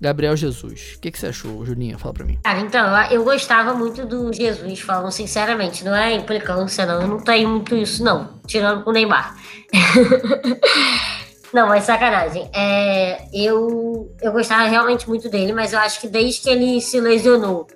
Gabriel 0.00 0.36
Jesus. 0.36 0.94
O 0.96 1.00
que, 1.00 1.10
que 1.10 1.18
você 1.18 1.28
achou, 1.28 1.64
Julinha? 1.64 1.98
Fala 1.98 2.14
pra 2.14 2.24
mim. 2.24 2.38
Cara, 2.42 2.60
então, 2.60 3.10
eu 3.10 3.24
gostava 3.24 3.74
muito 3.74 4.04
do 4.04 4.32
Jesus, 4.32 4.80
falando 4.80 5.10
sinceramente, 5.10 5.84
não 5.84 5.94
é 5.94 6.14
implicância, 6.14 6.86
não. 6.86 7.02
Eu 7.02 7.08
não 7.08 7.18
tenho 7.18 7.48
muito 7.48 7.74
isso, 7.74 8.02
não. 8.02 8.40
Tirando 8.46 8.84
com 8.84 8.90
o 8.90 8.92
Neymar. 8.92 9.36
não, 11.52 11.68
mas 11.68 11.84
sacanagem. 11.84 12.48
É, 12.54 13.26
eu, 13.32 14.14
eu 14.20 14.32
gostava 14.32 14.64
realmente 14.68 15.08
muito 15.08 15.28
dele, 15.28 15.52
mas 15.52 15.72
eu 15.72 15.78
acho 15.78 16.00
que 16.00 16.08
desde 16.08 16.42
que 16.42 16.50
ele 16.50 16.80
se 16.80 17.00
lesionou 17.00 17.66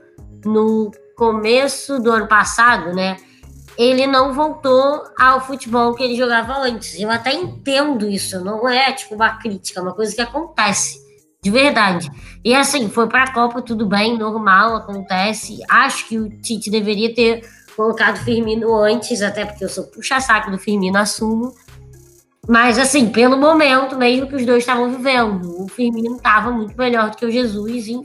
no 0.44 0.90
começo 1.16 1.98
do 1.98 2.10
ano 2.10 2.26
passado, 2.26 2.94
né? 2.94 3.16
Ele 3.80 4.06
não 4.06 4.34
voltou 4.34 5.04
ao 5.18 5.40
futebol 5.40 5.94
que 5.94 6.02
ele 6.02 6.14
jogava 6.14 6.52
antes. 6.58 7.00
Eu 7.00 7.10
até 7.10 7.32
entendo 7.32 8.06
isso, 8.06 8.38
não 8.44 8.68
é 8.68 8.92
tipo 8.92 9.14
uma 9.14 9.38
crítica, 9.38 9.80
é 9.80 9.82
uma 9.82 9.94
coisa 9.94 10.14
que 10.14 10.20
acontece. 10.20 11.00
De 11.42 11.50
verdade. 11.50 12.10
E 12.44 12.54
assim, 12.54 12.90
foi 12.90 13.08
pra 13.08 13.32
Copa, 13.32 13.62
tudo 13.62 13.86
bem, 13.86 14.18
normal, 14.18 14.76
acontece. 14.76 15.60
Acho 15.66 16.06
que 16.06 16.18
o 16.18 16.28
Tite 16.28 16.70
deveria 16.70 17.14
ter 17.14 17.40
colocado 17.74 18.16
o 18.16 18.20
Firmino 18.20 18.76
antes, 18.76 19.22
até 19.22 19.46
porque 19.46 19.64
eu 19.64 19.68
sou 19.70 19.84
puxa-saco 19.84 20.50
do 20.50 20.58
Firmino, 20.58 20.98
assumo. 20.98 21.54
Mas 22.46 22.78
assim, 22.78 23.08
pelo 23.08 23.38
momento, 23.38 23.96
mesmo 23.96 24.26
que 24.26 24.36
os 24.36 24.44
dois 24.44 24.58
estavam 24.58 24.90
vivendo, 24.90 25.64
o 25.64 25.66
Firmino 25.68 26.16
estava 26.16 26.50
muito 26.50 26.76
melhor 26.76 27.08
do 27.08 27.16
que 27.16 27.24
o 27.24 27.30
Jesus. 27.30 27.86
E, 27.86 27.98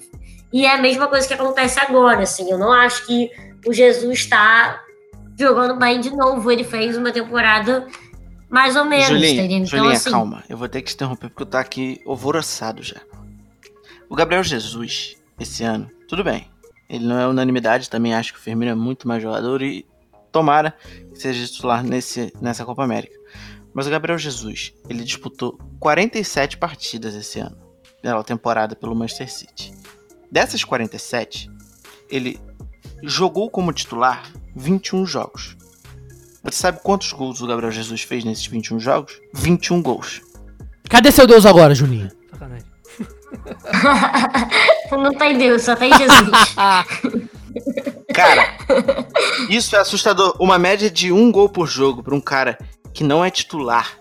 e 0.53 0.65
é 0.65 0.73
a 0.73 0.81
mesma 0.81 1.09
coisa 1.09 1.27
que 1.27 1.33
acontece 1.33 1.81
agora, 1.81 2.23
assim. 2.23 2.49
Eu 2.49 2.57
não 2.57 2.71
acho 2.71 3.05
que 3.05 3.29
o 3.67 3.73
Jesus 3.73 4.19
está 4.19 4.84
jogando 5.37 5.77
bem 5.77 5.99
de 5.99 6.09
novo. 6.09 6.51
Ele 6.51 6.63
fez 6.63 6.97
uma 6.97 7.11
temporada 7.11 7.87
mais 8.49 8.75
ou 8.75 8.85
menos, 8.85 9.07
Julinha, 9.07 9.43
entendeu? 9.43 9.57
Então, 9.57 9.79
Julinha, 9.79 9.93
assim, 9.93 10.11
calma. 10.11 10.43
Eu 10.47 10.57
vou 10.57 10.67
ter 10.69 10.81
que 10.81 10.89
te 10.89 10.95
interromper 10.95 11.29
porque 11.29 11.43
eu 11.43 11.47
tô 11.47 11.57
aqui 11.57 12.01
alvoroçado 12.05 12.81
já. 12.81 13.01
O 14.09 14.15
Gabriel 14.15 14.43
Jesus, 14.43 15.15
esse 15.39 15.63
ano, 15.63 15.89
tudo 16.07 16.23
bem. 16.23 16.47
Ele 16.87 17.05
não 17.05 17.19
é 17.19 17.27
unanimidade, 17.27 17.89
também 17.89 18.13
acho 18.13 18.33
que 18.33 18.39
o 18.39 18.41
Firmino 18.41 18.71
é 18.71 18.75
muito 18.75 19.07
mais 19.07 19.21
jogador 19.21 19.61
e 19.61 19.85
tomara 20.31 20.75
que 21.11 21.19
seja 21.19 21.47
titular 21.47 21.83
nesse, 21.83 22.31
nessa 22.39 22.63
Copa 22.63 22.83
América. 22.83 23.17
Mas 23.73 23.87
o 23.87 23.89
Gabriel 23.89 24.17
Jesus, 24.17 24.73
ele 24.87 25.03
disputou 25.03 25.59
47 25.79 26.57
partidas 26.57 27.15
esse 27.15 27.39
ano, 27.39 27.57
pela 28.01 28.23
temporada 28.23 28.75
pelo 28.75 28.95
Manchester 28.95 29.31
City. 29.31 29.73
Dessas 30.31 30.63
47, 30.63 31.49
ele 32.09 32.39
jogou 33.03 33.49
como 33.49 33.73
titular 33.73 34.23
21 34.55 35.05
jogos. 35.05 35.55
Você 36.43 36.57
sabe 36.57 36.79
quantos 36.83 37.11
gols 37.11 37.41
o 37.41 37.47
Gabriel 37.47 37.71
Jesus 37.71 38.01
fez 38.01 38.23
nesses 38.23 38.45
21 38.45 38.79
jogos? 38.79 39.19
21 39.33 39.81
gols. 39.81 40.21
Cadê 40.89 41.11
seu 41.11 41.25
Deus 41.25 41.45
agora, 41.45 41.73
Julinha? 41.73 42.11
Sacanagem. 42.31 42.67
não 44.91 45.13
tem 45.13 45.37
Deus, 45.37 45.63
só 45.63 45.75
tem 45.75 45.91
Jesus. 45.97 46.55
Cara, 48.13 48.57
isso 49.49 49.75
é 49.75 49.79
assustador. 49.79 50.35
Uma 50.39 50.57
média 50.57 50.89
de 50.89 51.11
um 51.11 51.31
gol 51.31 51.49
por 51.49 51.67
jogo 51.67 52.03
pra 52.03 52.15
um 52.15 52.21
cara 52.21 52.57
que 52.93 53.03
não 53.03 53.23
é 53.23 53.29
titular. 53.29 53.91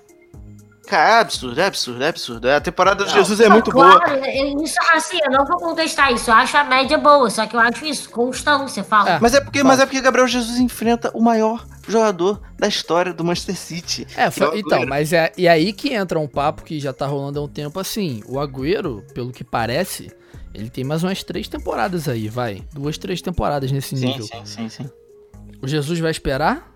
Cara, 0.87 1.17
é 1.17 1.21
absurdo, 1.21 1.61
é 1.61 1.67
absurdo, 1.67 2.03
é 2.05 2.09
absurdo. 2.09 2.51
A 2.51 2.61
temporada 2.61 3.05
do 3.05 3.11
Jesus 3.11 3.41
é 3.41 3.45
Não, 3.49 3.53
muito 3.53 3.71
claro, 3.71 3.99
boa. 4.07 4.27
eu- 4.29 4.63
Isso, 4.63 4.77
assim, 4.95 5.19
eu 5.25 5.31
não 5.31 5.45
vou 5.47 5.57
contestar 5.59 6.13
isso. 6.13 6.31
Eu 6.31 6.35
acho 6.35 6.57
a 6.57 6.65
média 6.65 6.99
boa, 6.99 7.31
só 7.31 7.47
que 7.47 7.57
eu 7.57 7.61
acho 7.61 7.85
isso, 7.87 8.11
constância, 8.11 8.85
fala. 8.85 9.19
Mas 9.21 9.35
é 9.35 9.41
porque, 9.41 9.63
mas 9.63 9.81
é 9.81 9.87
porque 9.87 10.01
Gabriel 10.01 10.29
Jesus 10.29 10.59
enfrenta 10.59 11.11
o 11.15 11.21
maior 11.23 11.65
jogador 11.89 12.41
da 12.59 12.69
história 12.69 13.13
do 13.15 13.25
Manchester 13.25 13.57
City. 13.57 14.07
É, 14.17 14.25
é 14.25 14.31
foi- 14.31 14.59
então, 14.59 14.85
mas 14.87 15.13
é 15.13 15.33
e 15.39 15.49
aí 15.49 15.73
que 15.73 15.93
entra 15.95 16.19
um 16.19 16.29
papo 16.29 16.63
que 16.63 16.79
já 16.79 16.93
tá 16.93 17.07
rolando 17.07 17.39
há 17.41 17.43
um 17.43 17.49
tempo 17.49 17.81
assim. 17.81 18.23
O 18.29 18.39
Agüero, 18.39 19.03
pelo 19.15 19.33
que 19.33 19.43
parece, 19.43 20.13
ele 20.53 20.69
tem 20.69 20.85
mais 20.85 21.03
umas 21.03 21.23
três 21.23 21.49
temporadas 21.49 22.09
aí, 22.09 22.29
vai. 22.29 22.63
Duas, 22.73 22.99
três 22.99 23.23
temporadas 23.23 23.73
nesse 23.73 23.97
Sim, 23.97 24.07
nível. 24.07 24.27
sim, 24.27 24.43
sim, 24.45 24.69
sim. 24.69 24.91
O 25.63 25.67
Jesus 25.67 25.99
vai 25.99 26.11
esperar? 26.11 26.71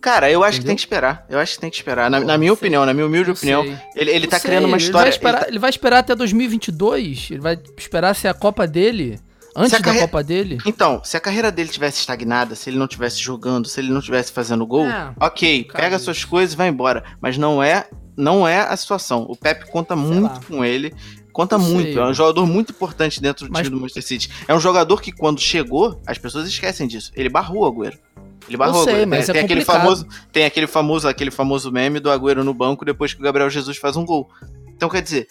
Cara, 0.00 0.30
eu 0.30 0.42
acho 0.42 0.52
que 0.52 0.56
Entendeu? 0.58 0.66
tem 0.68 0.76
que 0.76 0.82
esperar. 0.82 1.26
Eu 1.28 1.38
acho 1.38 1.54
que 1.54 1.60
tem 1.60 1.70
que 1.70 1.76
esperar. 1.76 2.10
Na, 2.10 2.20
na 2.20 2.36
minha 2.38 2.50
sei. 2.50 2.58
opinião, 2.58 2.84
na 2.86 2.92
minha 2.94 3.06
humilde 3.06 3.30
opinião, 3.30 3.62
sei. 3.62 3.76
ele, 3.96 4.10
ele 4.10 4.26
tá 4.26 4.38
sei, 4.38 4.50
criando 4.50 4.66
uma 4.66 4.76
ele 4.76 4.84
história. 4.84 5.04
Vai 5.04 5.10
esperar, 5.10 5.34
ele 5.36 5.44
tá- 5.44 5.48
ele 5.50 5.58
vai 5.58 5.70
esperar 5.70 5.98
até 5.98 6.14
2022? 6.14 7.28
Ele 7.30 7.40
vai 7.40 7.58
esperar 7.76 8.14
ser 8.14 8.28
a 8.28 8.34
Copa 8.34 8.66
dele? 8.66 9.18
Antes 9.54 9.76
Se 9.76 9.82
da 9.82 9.94
Copa 9.94 10.22
dele? 10.24 10.58
Então, 10.64 11.02
se 11.04 11.14
a 11.16 11.20
carreira 11.20 11.52
dele 11.52 11.68
tivesse 11.68 12.00
estagnada, 12.00 12.54
se 12.54 12.70
ele 12.70 12.78
não 12.78 12.88
tivesse 12.88 13.18
jogando, 13.18 13.68
se 13.68 13.78
ele 13.80 13.90
não 13.92 14.00
tivesse 14.00 14.32
fazendo 14.32 14.66
gol, 14.66 14.86
É, 14.86 15.12
ok, 15.20 15.64
cara, 15.64 15.84
pega 15.84 15.98
suas 15.98 16.24
coisas 16.24 16.54
e 16.54 16.56
vai 16.56 16.68
embora. 16.68 17.04
Mas 17.20 17.36
não 17.36 17.62
é, 17.62 17.86
não 18.16 18.48
é 18.48 18.60
a 18.60 18.74
situação. 18.76 19.26
O 19.28 19.36
Pepe 19.36 19.66
conta 19.70 19.94
muito 19.94 20.22
lá. 20.22 20.40
com 20.48 20.64
ele, 20.64 20.94
conta 21.34 21.58
muito. 21.58 21.92
sei, 21.92 21.98
é 21.98 22.06
um 22.06 22.14
jogador 22.14 22.46
muito 22.46 22.72
importante 22.72 23.20
dentro 23.20 23.44
do 23.46 23.52
Mas- 23.52 23.62
time 23.66 23.76
do 23.76 23.80
Manchester 23.80 24.02
City. 24.02 24.30
É 24.48 24.54
um 24.54 24.60
jogador 24.60 25.02
que 25.02 25.12
quando 25.12 25.38
chegou, 25.38 26.00
as 26.06 26.16
pessoas 26.16 26.48
esquecem 26.48 26.86
disso. 26.88 27.12
Ele 27.14 27.28
barrou 27.28 27.64
o 27.64 27.66
Agüero. 27.70 27.98
Ele 28.48 28.56
barrou 28.56 28.82
o 28.82 28.84
sei, 28.84 29.06
mas 29.06 29.26
tem, 29.26 29.30
é 29.30 29.34
tem 29.34 29.44
aquele 29.44 29.64
famoso, 29.64 30.06
tem 30.32 30.44
aquele 30.44 30.66
famoso, 30.66 31.08
aquele 31.08 31.30
famoso 31.30 31.70
meme 31.70 32.00
do 32.00 32.10
Agüero 32.10 32.42
no 32.42 32.54
banco 32.54 32.84
depois 32.84 33.14
que 33.14 33.20
o 33.20 33.22
Gabriel 33.24 33.48
Jesus 33.48 33.76
faz 33.76 33.96
um 33.96 34.04
gol. 34.04 34.28
Então 34.74 34.88
quer 34.88 35.02
dizer, 35.02 35.28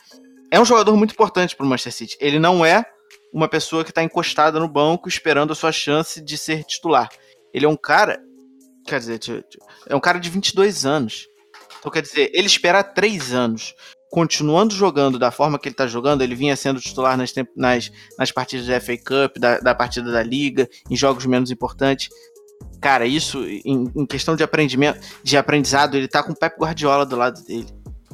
é 0.49 0.59
um 0.59 0.65
jogador 0.65 0.95
muito 0.95 1.11
importante 1.11 1.55
pro 1.55 1.65
Manchester 1.65 1.93
City. 1.93 2.17
Ele 2.19 2.39
não 2.39 2.65
é 2.65 2.85
uma 3.33 3.47
pessoa 3.47 3.83
que 3.83 3.93
tá 3.93 4.03
encostada 4.03 4.59
no 4.59 4.67
banco 4.67 5.07
esperando 5.07 5.51
a 5.53 5.55
sua 5.55 5.71
chance 5.71 6.21
de 6.21 6.37
ser 6.37 6.63
titular. 6.63 7.09
Ele 7.53 7.65
é 7.65 7.69
um 7.69 7.77
cara, 7.77 8.21
quer 8.85 8.99
dizer, 8.99 9.19
é 9.87 9.95
um 9.95 9.99
cara 9.99 10.19
de 10.19 10.29
22 10.29 10.85
anos. 10.85 11.27
Então 11.79 11.91
quer 11.91 12.01
dizer, 12.01 12.29
ele 12.33 12.47
esperar 12.47 12.83
três 12.83 13.33
anos 13.33 13.73
continuando 14.11 14.75
jogando 14.75 15.17
da 15.17 15.31
forma 15.31 15.57
que 15.57 15.69
ele 15.69 15.75
tá 15.75 15.87
jogando, 15.87 16.21
ele 16.21 16.35
vinha 16.35 16.55
sendo 16.57 16.81
titular 16.81 17.17
nas, 17.17 17.33
nas, 17.55 17.89
nas 18.19 18.29
partidas 18.29 18.67
da 18.67 18.79
FA 18.81 18.97
Cup, 18.97 19.37
da, 19.39 19.57
da 19.59 19.73
partida 19.73 20.11
da 20.11 20.21
Liga, 20.21 20.69
em 20.89 20.97
jogos 20.97 21.25
menos 21.25 21.49
importantes. 21.49 22.09
Cara, 22.81 23.05
isso, 23.05 23.43
em, 23.45 23.91
em 23.95 24.05
questão 24.07 24.35
de 24.35 24.43
aprendimento, 24.43 24.99
de 25.23 25.37
aprendizado, 25.37 25.95
ele 25.95 26.07
tá 26.07 26.23
com 26.23 26.31
o 26.31 26.35
Pep 26.35 26.57
Guardiola 26.59 27.05
do 27.05 27.15
lado 27.15 27.39
dele. 27.45 27.67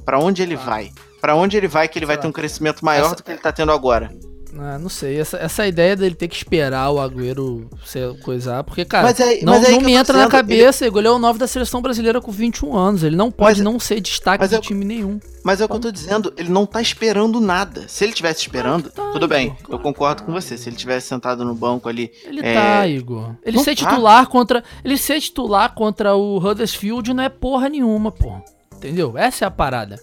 Pra 0.04 0.20
onde 0.20 0.44
ele 0.44 0.58
Tá. 0.58 0.64
vai? 0.64 0.92
Pra 1.22 1.36
onde 1.36 1.56
ele 1.58 1.68
vai 1.68 1.88
que 1.88 1.98
ele 1.98 2.06
vai 2.06 2.18
ter 2.18 2.24
lá. 2.26 2.30
um 2.30 2.34
crescimento 2.34 2.84
maior 2.84 3.06
Essa- 3.08 3.16
do 3.16 3.24
que 3.24 3.32
ele 3.32 3.40
tá 3.40 3.52
tendo 3.52 3.72
agora? 3.72 4.12
Ah, 4.60 4.78
não 4.80 4.90
sei, 4.90 5.20
essa, 5.20 5.38
essa 5.38 5.68
ideia 5.68 5.96
dele 5.96 6.16
ter 6.16 6.28
que 6.28 6.36
esperar 6.36 6.90
o 6.92 6.98
Agüero 7.00 7.70
ser 7.86 8.18
coisar, 8.22 8.64
porque, 8.64 8.84
cara, 8.86 9.04
Mas 9.08 9.20
é- 9.20 9.42
não, 9.44 9.54
mas 9.54 9.66
aí 9.66 9.74
não 9.74 9.82
me 9.82 9.94
entra 9.94 10.18
na 10.18 10.28
cabeça, 10.28 10.86
ele... 10.86 10.98
ele 11.00 11.08
é 11.08 11.12
o 11.12 11.20
9 11.20 11.38
da 11.40 11.48
seleção 11.48 11.82
brasileira 11.82 12.20
com 12.20 12.32
21 12.32 12.76
anos, 12.76 13.04
ele 13.04 13.16
não 13.16 13.32
pode 13.32 13.60
Mas- 13.62 13.72
não 13.74 13.80
ser 13.80 14.00
destaque 14.02 14.48
de 14.48 14.56
eu- 14.56 14.62
time 14.62 14.84
nenhum. 14.84 15.20
Mas 15.44 15.62
é 15.62 15.66
o 15.66 15.70
que 15.70 15.76
eu 15.76 15.80
tô 15.80 15.92
dizendo, 15.92 16.34
ele 16.36 16.50
não 16.50 16.66
tá 16.66 16.82
esperando 16.82 17.40
nada. 17.40 17.86
Se 17.88 18.04
ele 18.04 18.12
tivesse 18.12 18.42
esperando, 18.42 18.92
Claro 18.92 19.10
tá, 19.10 19.14
tudo 19.14 19.28
bem, 19.30 19.48
Igor, 19.48 19.58
eu 19.62 19.66
claro 19.68 19.84
concordo 19.84 20.22
que 20.22 20.26
com 20.28 20.34
tá. 20.34 20.42
você. 20.42 20.58
Se 20.58 20.68
ele 20.68 20.76
tivesse 20.76 21.08
sentado 21.08 21.46
no 21.46 21.56
banco 21.56 21.88
ali. 21.88 22.12
Ele 22.26 22.42
é, 22.44 22.54
tá, 22.54 22.86
Igor. 22.88 23.34
Ele 23.46 23.56
Não 23.56 23.64
ser 23.64 23.76
tá. 23.78 23.90
titular 23.90 24.28
contra. 24.28 24.62
Ele 24.84 24.98
ser 24.98 25.22
titular 25.22 25.74
contra 25.74 26.16
o 26.16 26.38
Huddersfield 26.38 27.14
não 27.14 27.24
é 27.24 27.30
porra 27.30 27.70
nenhuma, 27.70 28.12
porra. 28.12 28.44
Entendeu? 28.76 29.18
Essa 29.18 29.46
é 29.46 29.48
a 29.48 29.52
parada. 29.52 29.98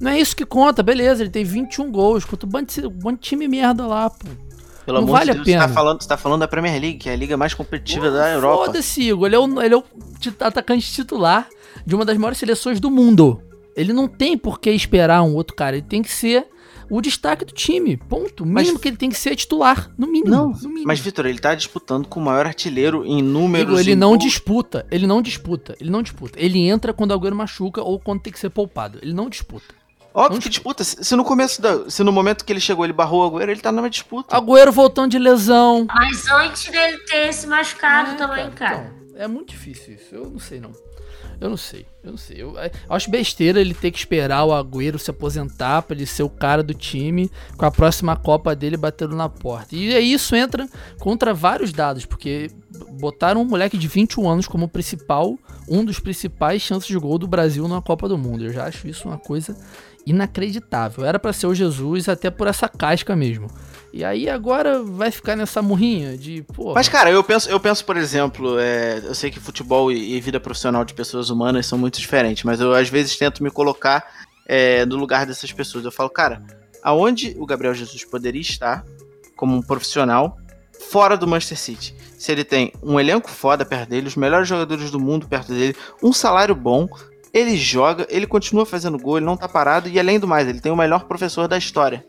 Não 0.00 0.10
é 0.10 0.20
isso 0.20 0.36
que 0.36 0.44
conta, 0.44 0.82
beleza. 0.82 1.22
Ele 1.22 1.30
tem 1.30 1.44
21 1.44 1.90
gols 1.90 2.24
contra 2.24 2.46
um 2.46 2.50
bando 2.50 2.66
de, 2.72 2.86
um 2.86 3.16
time 3.16 3.48
merda 3.48 3.86
lá, 3.86 4.10
pô. 4.10 4.28
Pelo 4.84 4.98
não 4.98 5.04
amor 5.04 5.18
vale 5.18 5.30
a 5.30 5.34
de 5.34 5.38
Deus, 5.40 5.46
você 5.46 5.52
pena. 5.52 5.66
tá, 5.66 5.74
falando, 5.74 6.02
você 6.02 6.08
tá 6.08 6.16
falando 6.16 6.40
da 6.40 6.48
Premier 6.48 6.80
League, 6.80 6.98
que 6.98 7.08
é 7.08 7.12
a 7.12 7.16
liga 7.16 7.36
mais 7.36 7.52
competitiva 7.54 8.08
da 8.10 8.30
Europa. 8.30 8.66
Foda-se, 8.66 9.02
Igor. 9.02 9.26
Ele 9.26 9.34
é, 9.34 9.38
o, 9.38 9.62
ele 9.62 9.74
é 9.74 9.76
o 9.78 9.84
atacante 10.40 10.92
titular 10.92 11.48
de 11.84 11.94
uma 11.94 12.04
das 12.04 12.16
maiores 12.16 12.38
seleções 12.38 12.78
do 12.78 12.88
mundo. 12.90 13.42
Ele 13.76 13.92
não 13.92 14.06
tem 14.06 14.38
por 14.38 14.60
que 14.60 14.70
esperar 14.70 15.22
um 15.22 15.34
outro 15.34 15.56
cara. 15.56 15.76
Ele 15.76 15.84
tem 15.86 16.02
que 16.02 16.10
ser 16.12 16.46
o 16.88 17.00
destaque 17.00 17.44
do 17.44 17.52
time. 17.52 17.96
Ponto. 17.96 18.44
O 18.44 18.46
mínimo 18.46 18.74
Mas- 18.74 18.80
que 18.80 18.88
ele 18.88 18.96
tem 18.96 19.10
que 19.10 19.16
ser 19.18 19.30
é 19.32 19.34
titular. 19.36 19.90
No 19.98 20.06
mínimo. 20.06 20.30
Não, 20.30 20.50
no 20.50 20.68
mínimo. 20.68 20.86
mas 20.86 21.00
Vitor, 21.00 21.26
ele 21.26 21.40
tá 21.40 21.52
disputando 21.56 22.06
com 22.06 22.20
o 22.20 22.22
maior 22.22 22.46
artilheiro 22.46 23.04
em 23.04 23.20
números. 23.20 23.68
Igor, 23.68 23.80
ele 23.80 23.92
em 23.92 23.96
não 23.96 24.10
gols. 24.10 24.22
disputa. 24.22 24.86
Ele 24.88 25.06
não 25.06 25.20
disputa. 25.20 25.76
Ele 25.80 25.90
não 25.90 26.00
disputa. 26.00 26.38
Ele 26.40 26.60
entra 26.60 26.92
quando 26.92 27.12
Agüero 27.12 27.34
machuca 27.34 27.82
ou 27.82 27.98
quando 27.98 28.20
tem 28.20 28.32
que 28.32 28.38
ser 28.38 28.50
poupado. 28.50 29.00
Ele 29.02 29.12
não 29.12 29.28
disputa. 29.28 29.74
Óbvio 30.16 30.40
que 30.40 30.48
disputa. 30.48 30.82
Se 30.82 31.14
no 31.14 31.24
começo 31.24 31.60
da. 31.60 31.90
Se 31.90 32.02
no 32.02 32.10
momento 32.10 32.44
que 32.44 32.52
ele 32.52 32.60
chegou 32.60 32.84
ele 32.86 32.92
barrou 32.92 33.22
o 33.22 33.26
Agüero, 33.26 33.50
ele 33.50 33.60
tá 33.60 33.70
numa 33.70 33.90
disputa. 33.90 34.34
Agüero 34.36 34.72
voltando 34.72 35.10
de 35.10 35.18
lesão. 35.18 35.86
Mas 35.94 36.26
antes 36.28 36.70
dele 36.70 36.98
ter 36.98 37.32
se 37.34 37.46
machucado 37.46 38.12
É, 38.12 38.14
também, 38.14 38.50
cara. 38.50 38.92
então, 39.08 39.20
é 39.22 39.28
muito 39.28 39.50
difícil 39.50 39.94
isso. 39.94 40.14
Eu 40.14 40.30
não 40.30 40.38
sei, 40.38 40.58
não. 40.60 40.72
Eu 41.38 41.50
não 41.50 41.56
sei, 41.58 41.84
eu 42.02 42.12
não 42.12 42.16
sei. 42.16 42.42
Eu, 42.42 42.58
é, 42.58 42.70
eu 42.88 42.96
acho 42.96 43.10
besteira 43.10 43.60
ele 43.60 43.74
ter 43.74 43.90
que 43.90 43.98
esperar 43.98 44.42
o 44.44 44.54
Agüero 44.54 44.98
se 44.98 45.10
aposentar 45.10 45.82
pra 45.82 45.94
ele 45.94 46.06
ser 46.06 46.22
o 46.22 46.30
cara 46.30 46.62
do 46.62 46.72
time 46.72 47.30
com 47.58 47.66
a 47.66 47.70
próxima 47.70 48.16
Copa 48.16 48.56
dele 48.56 48.78
batendo 48.78 49.14
na 49.14 49.28
porta. 49.28 49.76
E 49.76 49.94
aí 49.94 50.14
isso 50.14 50.34
entra 50.34 50.66
contra 50.98 51.34
vários 51.34 51.72
dados, 51.72 52.06
porque 52.06 52.50
botaram 52.98 53.42
um 53.42 53.44
moleque 53.44 53.76
de 53.76 53.86
21 53.86 54.26
anos 54.26 54.48
como 54.48 54.66
principal, 54.66 55.38
um 55.68 55.84
dos 55.84 55.98
principais 55.98 56.62
chances 56.62 56.88
de 56.88 56.98
gol 56.98 57.18
do 57.18 57.26
Brasil 57.26 57.66
na 57.68 57.80
Copa 57.80 58.08
do 58.08 58.16
Mundo. 58.16 58.44
Eu 58.44 58.52
já 58.52 58.64
acho 58.64 58.88
isso 58.88 59.08
uma 59.08 59.18
coisa 59.18 59.56
inacreditável. 60.06 61.04
Era 61.04 61.18
pra 61.18 61.32
ser 61.32 61.46
o 61.46 61.54
Jesus 61.54 62.08
até 62.08 62.30
por 62.30 62.46
essa 62.46 62.68
casca 62.68 63.16
mesmo. 63.16 63.48
E 63.92 64.04
aí 64.04 64.28
agora 64.28 64.82
vai 64.82 65.10
ficar 65.10 65.34
nessa 65.36 65.62
murrinha 65.62 66.16
de, 66.18 66.44
Mas, 66.74 66.88
cara, 66.88 67.10
eu 67.10 67.24
penso, 67.24 67.48
eu 67.48 67.58
penso 67.58 67.84
por 67.84 67.96
exemplo, 67.96 68.58
é, 68.58 69.00
eu 69.02 69.14
sei 69.14 69.30
que 69.30 69.40
futebol 69.40 69.90
e, 69.90 70.16
e 70.16 70.20
vida 70.20 70.38
profissional 70.38 70.84
de 70.84 70.92
pessoas 70.92 71.30
humanas 71.30 71.66
são 71.66 71.78
muito 71.78 71.98
diferentes, 71.98 72.44
mas 72.44 72.60
eu 72.60 72.74
às 72.74 72.90
vezes 72.90 73.16
tento 73.16 73.42
me 73.42 73.50
colocar 73.50 74.04
é, 74.46 74.84
no 74.84 74.96
lugar 74.96 75.24
dessas 75.24 75.50
pessoas. 75.50 75.84
Eu 75.84 75.90
falo, 75.90 76.10
cara, 76.10 76.42
aonde 76.82 77.34
o 77.38 77.46
Gabriel 77.46 77.74
Jesus 77.74 78.04
poderia 78.04 78.40
estar 78.40 78.84
como 79.34 79.56
um 79.56 79.62
profissional 79.62 80.36
fora 80.90 81.16
do 81.16 81.26
Manchester 81.26 81.58
City? 81.58 81.94
Se 82.18 82.32
ele 82.32 82.44
tem 82.44 82.72
um 82.82 82.98
elenco 82.98 83.30
foda 83.30 83.64
perto 83.64 83.90
dele, 83.90 84.08
os 84.08 84.16
melhores 84.16 84.48
jogadores 84.48 84.90
do 84.90 84.98
mundo 84.98 85.28
perto 85.28 85.52
dele, 85.52 85.76
um 86.02 86.12
salário 86.12 86.54
bom, 86.54 86.88
ele 87.32 87.56
joga, 87.56 88.06
ele 88.08 88.26
continua 88.26 88.64
fazendo 88.64 88.98
gol, 88.98 89.18
ele 89.18 89.26
não 89.26 89.36
tá 89.36 89.48
parado 89.48 89.88
e 89.88 89.98
além 89.98 90.18
do 90.18 90.26
mais, 90.26 90.48
ele 90.48 90.60
tem 90.60 90.72
o 90.72 90.76
melhor 90.76 91.04
professor 91.04 91.46
da 91.46 91.58
história. 91.58 92.04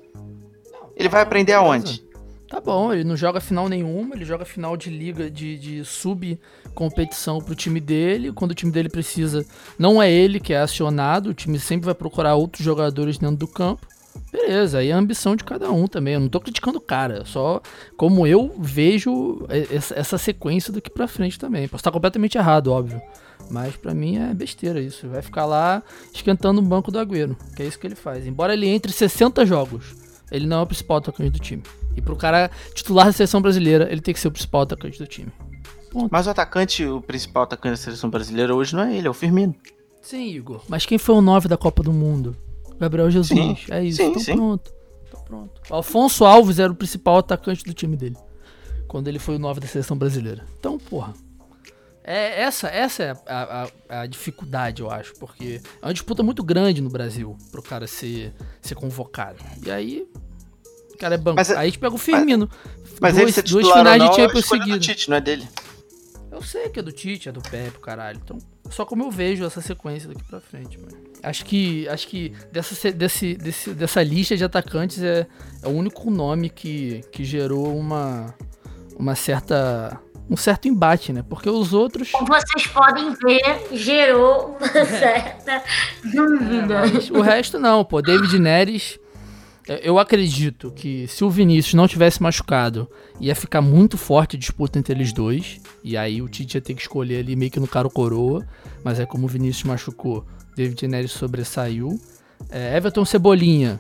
Ele 0.96 1.10
vai 1.10 1.22
aprender 1.22 1.54
aonde? 1.54 2.08
Tá 2.50 2.62
bom, 2.62 2.94
ele 2.94 3.04
não 3.04 3.18
joga 3.18 3.42
final 3.42 3.68
nenhuma, 3.68 4.16
ele 4.16 4.24
joga 4.24 4.46
final 4.46 4.78
de 4.78 4.90
liga 4.90 5.30
de, 5.30 5.58
de 5.58 5.84
sub-competição 5.84 7.40
pro 7.40 7.54
time 7.54 7.82
dele. 7.82 8.32
Quando 8.32 8.52
o 8.52 8.56
time 8.56 8.72
dele 8.72 8.88
precisa, 8.88 9.46
não 9.78 10.02
é 10.02 10.10
ele 10.10 10.40
que 10.40 10.54
é 10.54 10.62
acionado, 10.62 11.32
o 11.32 11.34
time 11.34 11.60
sempre 11.60 11.88
vai 11.88 11.94
procurar 11.94 12.36
outros 12.36 12.64
jogadores 12.64 13.18
dentro 13.18 13.36
do 13.36 13.48
campo. 13.48 13.86
Beleza, 14.32 14.80
aí 14.80 14.90
é 14.90 14.94
a 14.94 14.98
ambição 14.98 15.36
de 15.36 15.44
cada 15.44 15.72
um 15.72 15.88
também. 15.88 16.16
Eu 16.16 16.20
não 16.20 16.30
tô 16.30 16.40
criticando 16.40 16.78
o 16.78 16.82
cara, 16.82 17.26
só 17.26 17.62
como 17.96 18.26
eu 18.28 18.54
vejo 18.58 19.46
essa, 19.50 20.18
sequência 20.18 20.74
daqui 20.74 20.90
pra 20.90 21.08
frente 21.08 21.40
também. 21.40 21.68
Posso 21.68 21.82
estar 21.82 21.92
completamente 21.92 22.38
errado, 22.38 22.72
óbvio. 22.72 23.02
Mas 23.50 23.76
pra 23.78 23.94
mim 23.94 24.18
é 24.18 24.34
besteira 24.34 24.80
isso. 24.82 25.08
Vai 25.08 25.22
ficar 25.22 25.46
lá 25.46 25.82
esquentando 26.14 26.60
o 26.60 26.64
banco 26.64 26.92
do 26.92 27.00
Agüero, 27.00 27.36
que 27.56 27.64
é 27.64 27.66
isso 27.66 27.80
que 27.80 27.88
ele 27.88 27.96
faz. 27.96 28.28
Embora 28.28 28.54
ele 28.54 28.68
entre 28.68 28.92
60 28.92 29.46
jogos, 29.46 29.96
ele 30.32 30.46
não 30.46 30.60
é 30.60 30.62
o 30.64 30.68
principal 30.68 30.98
atacante 30.98 31.30
do 31.30 31.40
time. 31.40 31.64
E 31.96 32.02
pro 32.02 32.16
cara 32.16 32.52
titular 32.74 33.06
da 33.06 33.12
seleção 33.12 33.42
brasileira, 33.42 33.88
ele 33.92 34.02
tem 34.02 34.14
que 34.14 34.20
ser 34.20 34.28
o 34.28 34.32
principal 34.32 34.62
atacante 34.62 35.00
do 35.00 35.08
time. 35.08 35.32
Mas 36.12 36.28
o 36.28 36.30
atacante, 36.30 36.86
o 36.86 37.02
principal 37.02 37.44
atacante 37.44 37.72
da 37.72 37.84
seleção 37.84 38.10
brasileira 38.10 38.54
hoje 38.54 38.76
não 38.76 38.84
é 38.84 38.96
ele, 38.96 39.08
é 39.08 39.10
o 39.10 39.14
Firmino. 39.14 39.56
Sim, 40.02 40.28
Igor. 40.28 40.62
Mas 40.68 40.86
quem 40.86 40.98
foi 40.98 41.16
o 41.16 41.22
9 41.22 41.48
da 41.48 41.58
Copa 41.58 41.82
do 41.82 41.92
Mundo? 41.92 42.36
Gabriel 42.80 43.10
Jesus. 43.10 43.28
Sim, 43.40 43.58
é 43.70 43.84
isso. 43.84 43.98
sim, 43.98 44.10
então 44.10 44.22
sim. 44.22 44.36
pronto. 44.36 44.74
Então 45.08 45.22
pronto. 45.22 45.62
Alfonso 45.70 46.26
Alves 46.26 46.60
era 46.60 46.72
o 46.72 46.76
principal 46.76 47.18
atacante 47.18 47.64
do 47.64 47.74
time 47.74 47.96
dele. 47.96 48.16
Quando 48.88 49.08
ele 49.08 49.20
foi 49.20 49.36
o 49.36 49.40
9 49.40 49.60
da 49.60 49.68
seleção 49.68 49.98
brasileira. 49.98 50.46
Então, 50.60 50.78
porra. 50.78 51.14
É, 52.04 52.42
essa 52.44 52.68
essa 52.70 53.04
é 53.04 53.12
a, 53.28 53.68
a- 53.90 54.02
a 54.02 54.06
dificuldade, 54.06 54.82
eu 54.82 54.90
acho. 54.90 55.14
Porque 55.16 55.60
é 55.82 55.86
uma 55.86 55.94
disputa 55.94 56.24
muito 56.24 56.42
grande 56.44 56.82
no 56.82 56.90
Brasil 56.90 57.36
pro 57.52 57.62
cara 57.62 57.86
ser, 57.86 58.34
ser 58.62 58.76
convocado. 58.76 59.44
E 59.66 59.70
aí. 59.70 60.08
O 60.94 60.98
cara 60.98 61.16
é 61.16 61.18
banco. 61.18 61.36
Mas 61.36 61.50
é- 61.50 61.54
aí 61.56 61.60
a 61.60 61.66
gente 61.66 61.80
pega 61.80 61.94
o 61.94 61.98
Firmino. 61.98 62.50
Mas 63.02 63.14
duas, 63.14 63.24
ele 63.24 63.32
ser 63.34 63.42
duas 63.44 63.66
titular 63.66 63.78
finais 63.80 64.00
não, 64.02 64.10
de 64.10 64.12
é 64.22 64.24
a 64.24 64.26
Champions 64.28 64.44
escolha 64.46 64.60
do 64.62 64.66
seguidas. 64.68 64.86
Tite, 64.86 65.10
não 65.10 65.18
é 65.18 65.22
dele. 65.22 65.48
Eu 66.38 66.44
sei 66.44 66.70
que 66.70 66.80
é 66.80 66.84
do 66.84 66.92
Tite, 66.92 67.30
é 67.30 67.32
do 67.32 67.42
Pepe, 67.42 67.80
caralho. 67.80 68.20
Então, 68.24 68.38
só 68.70 68.86
como 68.86 69.04
eu 69.04 69.10
vejo 69.10 69.44
essa 69.44 69.60
sequência 69.60 70.08
daqui 70.08 70.24
pra 70.24 70.40
frente, 70.40 70.78
mano. 70.80 70.96
Acho 71.24 71.44
que, 71.44 71.88
acho 71.90 72.08
que 72.08 72.32
dessa, 72.52 72.76
se- 72.76 72.92
desse, 72.92 73.34
desse, 73.36 73.74
dessa 73.74 74.04
lista 74.04 74.38
de 74.38 74.44
atacantes 74.44 75.02
é, 75.02 75.26
é 75.64 75.68
o 75.68 75.72
único 75.72 76.12
nome 76.12 76.50
que, 76.52 77.02
que 77.12 77.24
gerou 77.24 77.76
uma, 77.76 78.36
uma 79.00 79.16
certa, 79.16 80.00
um 80.30 80.38
certo 80.38 80.68
embate, 80.68 81.12
né? 81.12 81.24
Porque 81.28 81.50
os 81.50 81.74
outros... 81.74 82.12
Como 82.12 82.28
vocês 82.28 82.68
podem 82.68 83.12
ver, 83.16 83.70
gerou 83.76 84.58
uma 84.60 84.86
certa 84.86 85.64
dúvida. 86.04 86.82
Mas 86.94 87.10
o 87.10 87.20
resto 87.22 87.58
não, 87.58 87.84
pô. 87.84 88.00
David 88.00 88.38
Neres, 88.38 89.00
eu- 89.68 89.76
eu 89.78 90.00
acredito 90.00 90.72
que 90.72 91.08
se 91.08 91.24
o 91.24 91.30
Vinícius 91.30 91.74
não 91.74 91.88
tivesse 91.88 92.22
machucado, 92.22 92.90
ia 93.20 93.36
ficar 93.36 93.62
muito 93.62 93.98
forte 93.98 94.36
a 94.36 94.40
disputa 94.40 94.80
entre 94.80 94.94
eles 94.94 95.12
dois. 95.14 95.60
E 95.84 95.96
aí 95.98 96.22
o 96.22 96.28
Tite 96.30 96.58
ia 96.58 96.62
ter 96.62 96.74
que 96.74 96.82
escolher 96.82 97.20
ali 97.20 97.36
meio 97.36 97.52
que 97.52 97.60
no 97.60 97.68
cara 97.68 97.88
ou 97.88 97.92
coroa. 97.92 98.46
Mas 98.84 99.00
é 99.00 99.06
como 99.06 99.26
o 99.26 99.28
Vinícius 99.30 99.64
machucou, 99.66 100.26
David 100.56 100.88
Neres 100.88 101.12
sobressaiu. 101.12 102.00
É, 102.50 102.78
Everton 102.78 103.04
Cebolinha, 103.04 103.80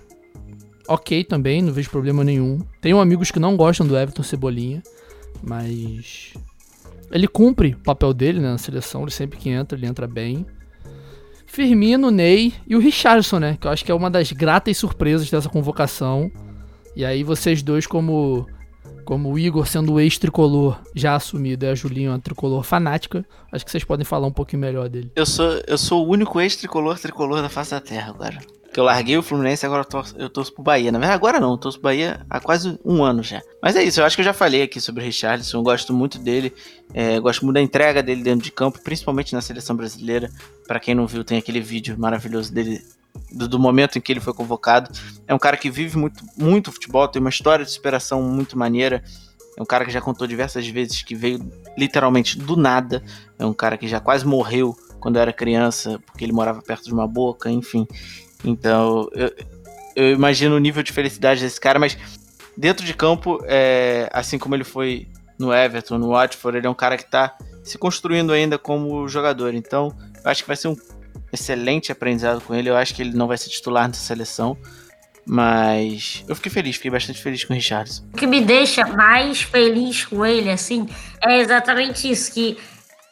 ok 0.88 1.24
também, 1.24 1.62
não 1.62 1.72
vejo 1.72 1.90
problema 1.90 2.24
nenhum. 2.24 2.60
Tenho 2.82 3.00
amigos 3.00 3.32
que 3.32 3.40
não 3.40 3.56
gostam 3.56 3.86
do 3.88 3.96
Everton 3.98 4.24
Cebolinha, 4.24 4.82
mas 5.44 6.34
ele 7.12 7.28
cumpre 7.28 7.74
o 7.74 7.78
papel 7.84 8.14
dele 8.14 8.40
né, 8.40 8.50
na 8.52 8.58
seleção, 8.58 9.04
ele 9.04 9.12
sempre 9.12 9.38
que 9.38 9.50
entra, 9.50 9.78
ele 9.78 9.86
entra 9.88 10.08
bem. 10.08 10.46
Firmino, 11.48 12.12
Ney 12.12 12.54
e 12.68 12.76
o 12.76 12.80
Richardson, 12.80 13.40
né? 13.40 13.58
Que 13.60 13.66
eu 13.66 13.72
acho 13.72 13.84
que 13.84 13.92
é 13.92 13.96
uma 13.96 14.12
das 14.12 14.32
gratas 14.32 14.78
surpresas 14.78 15.32
dessa 15.32 15.50
convocação. 15.50 16.30
E 16.96 17.04
aí 17.04 17.24
vocês 17.24 17.64
dois, 17.64 17.88
como 17.88 18.46
como 19.06 19.32
o 19.32 19.40
Igor 19.40 19.66
sendo 19.66 19.94
o 19.94 20.00
ex-tricolor 20.02 20.78
já 20.94 21.16
assumido 21.16 21.66
e 21.66 21.70
a 21.70 21.74
Julinha 21.74 22.12
uma 22.12 22.20
tricolor 22.20 22.62
fanática, 22.62 23.26
acho 23.50 23.64
que 23.64 23.72
vocês 23.72 23.86
podem 23.86 24.04
falar 24.04 24.28
um 24.28 24.34
pouquinho 24.34 24.60
melhor 24.60 24.90
dele. 24.90 25.10
Eu 25.16 25.26
sou, 25.26 25.62
eu 25.66 25.78
sou 25.78 26.06
o 26.06 26.10
único 26.12 26.42
ex-tricolor 26.42 27.00
tricolor 27.00 27.42
da 27.42 27.48
face 27.48 27.72
da 27.72 27.80
terra 27.80 28.10
agora. 28.10 28.38
Que 28.78 28.82
eu 28.82 28.86
larguei 28.86 29.18
o 29.18 29.24
Fluminense 29.24 29.66
agora 29.66 29.82
eu 29.82 29.86
torço, 29.86 30.16
eu 30.20 30.30
torço 30.30 30.54
pro 30.54 30.62
Bahia. 30.62 30.92
Na 30.92 31.00
verdade, 31.00 31.18
agora 31.18 31.40
não, 31.40 31.54
eu 31.54 31.58
torço 31.58 31.80
pro 31.80 31.86
Bahia 31.86 32.24
há 32.30 32.40
quase 32.40 32.78
um 32.86 33.04
ano 33.04 33.24
já. 33.24 33.42
Mas 33.60 33.76
é 33.76 33.84
isso, 33.84 34.00
eu 34.00 34.06
acho 34.06 34.16
que 34.16 34.22
eu 34.22 34.26
já 34.26 34.34
falei 34.34 34.62
aqui 34.62 34.80
sobre 34.80 35.02
o 35.02 35.04
Richarlison, 35.04 35.58
eu 35.58 35.64
gosto 35.64 35.92
muito 35.92 36.20
dele, 36.20 36.54
é, 36.94 37.20
gosto 37.20 37.44
muito 37.44 37.56
da 37.56 37.62
entrega 37.64 38.04
dele 38.04 38.22
dentro 38.22 38.44
de 38.44 38.52
campo, 38.52 38.80
principalmente 38.84 39.34
na 39.34 39.42
seleção 39.42 39.76
brasileira. 39.76 40.30
Pra 40.68 40.80
quem 40.80 40.94
não 40.94 41.08
viu, 41.08 41.24
tem 41.24 41.40
aquele 41.40 41.60
vídeo 41.60 41.98
maravilhoso 41.98 42.54
dele 42.54 42.80
do, 43.32 43.48
do 43.48 43.58
momento 43.58 43.98
em 43.98 44.02
que 44.02 44.14
ele 44.14 44.20
foi 44.20 44.36
convocado. 44.36 44.92
É 45.28 45.34
um 45.34 45.40
cara 45.40 45.58
que 45.58 45.72
vive 45.72 45.98
muito, 45.98 46.24
muito 46.38 46.72
futebol, 46.72 47.08
tem 47.08 47.20
uma 47.20 47.32
história 47.32 47.66
de 47.66 47.72
superação 47.72 48.22
muito 48.22 48.56
maneira. 48.56 49.04
É 49.58 49.62
um 49.64 49.66
cara 49.66 49.86
que 49.86 49.92
já 49.92 50.02
contou 50.02 50.28
diversas 50.28 50.68
vezes 50.68 51.02
que 51.02 51.16
veio 51.16 51.52
literalmente 51.76 52.38
do 52.38 52.56
nada. 52.56 53.04
É 53.40 53.46
um 53.48 53.56
cara 53.56 53.76
que 53.76 53.88
já 53.88 54.00
quase 54.00 54.24
morreu 54.24 54.78
quando 55.00 55.18
era 55.18 55.34
criança, 55.34 56.00
porque 56.06 56.24
ele 56.24 56.32
morava 56.32 56.62
perto 56.62 56.86
de 56.86 56.94
uma 56.94 57.08
boca, 57.08 57.50
enfim. 57.50 57.88
Então, 58.44 59.10
eu, 59.14 59.32
eu 59.96 60.12
imagino 60.12 60.56
o 60.56 60.60
nível 60.60 60.84
de 60.84 60.92
felicidade 60.92 61.42
desse 61.42 61.60
cara, 61.60 61.80
mas 61.80 61.98
dentro 62.56 62.86
de 62.86 62.94
campo, 62.94 63.40
é, 63.46 64.10
assim 64.14 64.38
como 64.38 64.56
ele 64.56 64.64
foi 64.64 65.08
no 65.40 65.54
Everton, 65.54 65.98
no 65.98 66.10
Watford, 66.10 66.58
ele 66.58 66.68
é 66.68 66.70
um 66.70 66.74
cara 66.76 66.98
que 66.98 67.04
está 67.04 67.38
se 67.64 67.78
construindo 67.78 68.32
ainda 68.32 68.58
como 68.58 69.08
jogador. 69.08 69.54
Então, 69.54 69.96
eu 70.24 70.32
acho 70.32 70.44
que 70.44 70.48
vai 70.48 70.56
ser 70.56 70.70
um 70.70 70.76
excelente 71.32 71.92
aprendizado 71.92 72.42
com 72.42 72.56
ele. 72.56 72.70
Eu 72.70 72.78
acho 72.78 72.96
que 72.96 73.02
ele 73.02 73.16
não 73.16 73.28
vai 73.28 73.38
ser 73.38 73.50
titular 73.50 73.88
nessa 73.88 74.02
seleção, 74.02 74.58
Mas 75.30 76.24
eu 76.26 76.36
fiquei 76.36 76.50
feliz, 76.50 76.78
fiquei 76.78 76.90
bastante 76.90 77.22
feliz 77.22 77.44
com 77.44 77.52
o 77.52 77.56
Richardson. 77.56 78.04
O 78.14 78.18
que 78.18 78.26
me 78.26 78.40
deixa 78.40 78.88
mais 78.88 79.42
feliz 79.42 80.06
com 80.06 80.26
ele, 80.26 80.50
assim, 80.50 80.88
é 81.22 81.40
exatamente 81.40 82.10
isso, 82.10 82.32
que 82.34 82.58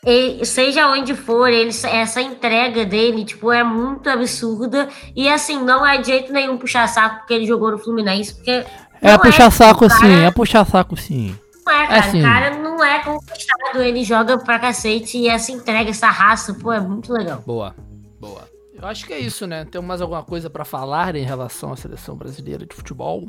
ele, 0.05 0.45
seja 0.45 0.87
onde 0.87 1.15
for, 1.15 1.49
ele, 1.49 1.69
essa 1.69 2.21
entrega 2.21 2.85
dele, 2.85 3.25
tipo, 3.25 3.51
é 3.51 3.63
muito 3.63 4.07
absurda. 4.07 4.87
E 5.15 5.27
assim, 5.27 5.59
não 5.63 5.85
é 5.85 5.97
de 5.97 6.07
jeito 6.07 6.31
nenhum 6.31 6.57
puxar 6.57 6.87
saco 6.87 7.19
porque 7.19 7.33
ele 7.33 7.47
jogou 7.47 7.71
no 7.71 7.79
Fluminense, 7.79 8.35
porque. 8.35 8.63
É 9.01 9.17
puxar 9.17 9.47
é, 9.47 9.49
saco 9.49 9.87
cara, 9.87 9.99
sim, 9.99 10.23
é 10.23 10.31
puxar 10.31 10.65
saco 10.65 10.95
sim. 10.95 11.35
Não 11.65 11.73
é, 11.73 11.87
cara. 11.87 11.95
É 11.95 11.99
assim. 11.99 12.19
O 12.19 12.23
cara 12.23 12.57
não 12.57 12.83
é 12.83 12.99
conquistado, 13.03 13.81
ele 13.81 14.03
joga 14.03 14.37
pra 14.37 14.59
cacete 14.59 15.17
e 15.17 15.27
essa 15.27 15.51
entrega, 15.51 15.89
essa 15.89 16.09
raça, 16.09 16.53
pô, 16.53 16.71
é 16.71 16.79
muito 16.79 17.11
legal. 17.11 17.41
Boa, 17.45 17.75
boa. 18.19 18.47
Eu 18.79 18.87
acho 18.87 19.07
que 19.07 19.13
é 19.13 19.19
isso, 19.19 19.47
né? 19.47 19.65
Tem 19.65 19.81
mais 19.81 20.01
alguma 20.01 20.21
coisa 20.21 20.49
para 20.49 20.63
falar 20.63 21.15
em 21.15 21.23
relação 21.23 21.73
à 21.73 21.77
seleção 21.77 22.15
brasileira 22.15 22.63
de 22.63 22.75
futebol? 22.75 23.25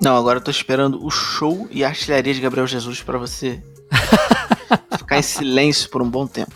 Não, 0.00 0.16
agora 0.16 0.38
eu 0.38 0.42
tô 0.42 0.50
esperando 0.50 1.04
o 1.04 1.10
show 1.10 1.68
e 1.70 1.84
a 1.84 1.88
artilharia 1.88 2.32
de 2.32 2.40
Gabriel 2.40 2.66
Jesus 2.66 3.02
para 3.02 3.18
você 3.18 3.62
ficar 4.98 5.18
em 5.18 5.22
silêncio 5.22 5.90
por 5.90 6.02
um 6.02 6.08
bom 6.08 6.26
tempo. 6.26 6.54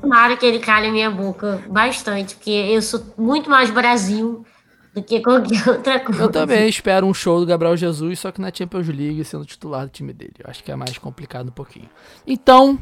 Tomara 0.00 0.36
que 0.36 0.46
ele 0.46 0.58
calhe 0.58 0.88
a 0.88 0.92
minha 0.92 1.10
boca 1.10 1.62
bastante, 1.68 2.34
porque 2.34 2.50
eu 2.50 2.80
sou 2.80 3.02
muito 3.18 3.50
mais 3.50 3.70
Brasil 3.70 4.44
do 4.94 5.02
que 5.02 5.20
qualquer 5.20 5.68
outra 5.68 6.00
coisa. 6.00 6.22
Eu 6.22 6.30
também 6.30 6.68
espero 6.68 7.06
um 7.06 7.14
show 7.14 7.38
do 7.38 7.46
Gabriel 7.46 7.76
Jesus, 7.76 8.18
só 8.18 8.32
que 8.32 8.40
na 8.40 8.50
Champions 8.52 8.88
League 8.88 9.24
sendo 9.24 9.44
titular 9.44 9.84
do 9.84 9.90
time 9.90 10.12
dele. 10.12 10.34
Eu 10.38 10.48
acho 10.48 10.64
que 10.64 10.72
é 10.72 10.76
mais 10.76 10.96
complicado 10.98 11.48
um 11.48 11.52
pouquinho. 11.52 11.88
Então, 12.26 12.78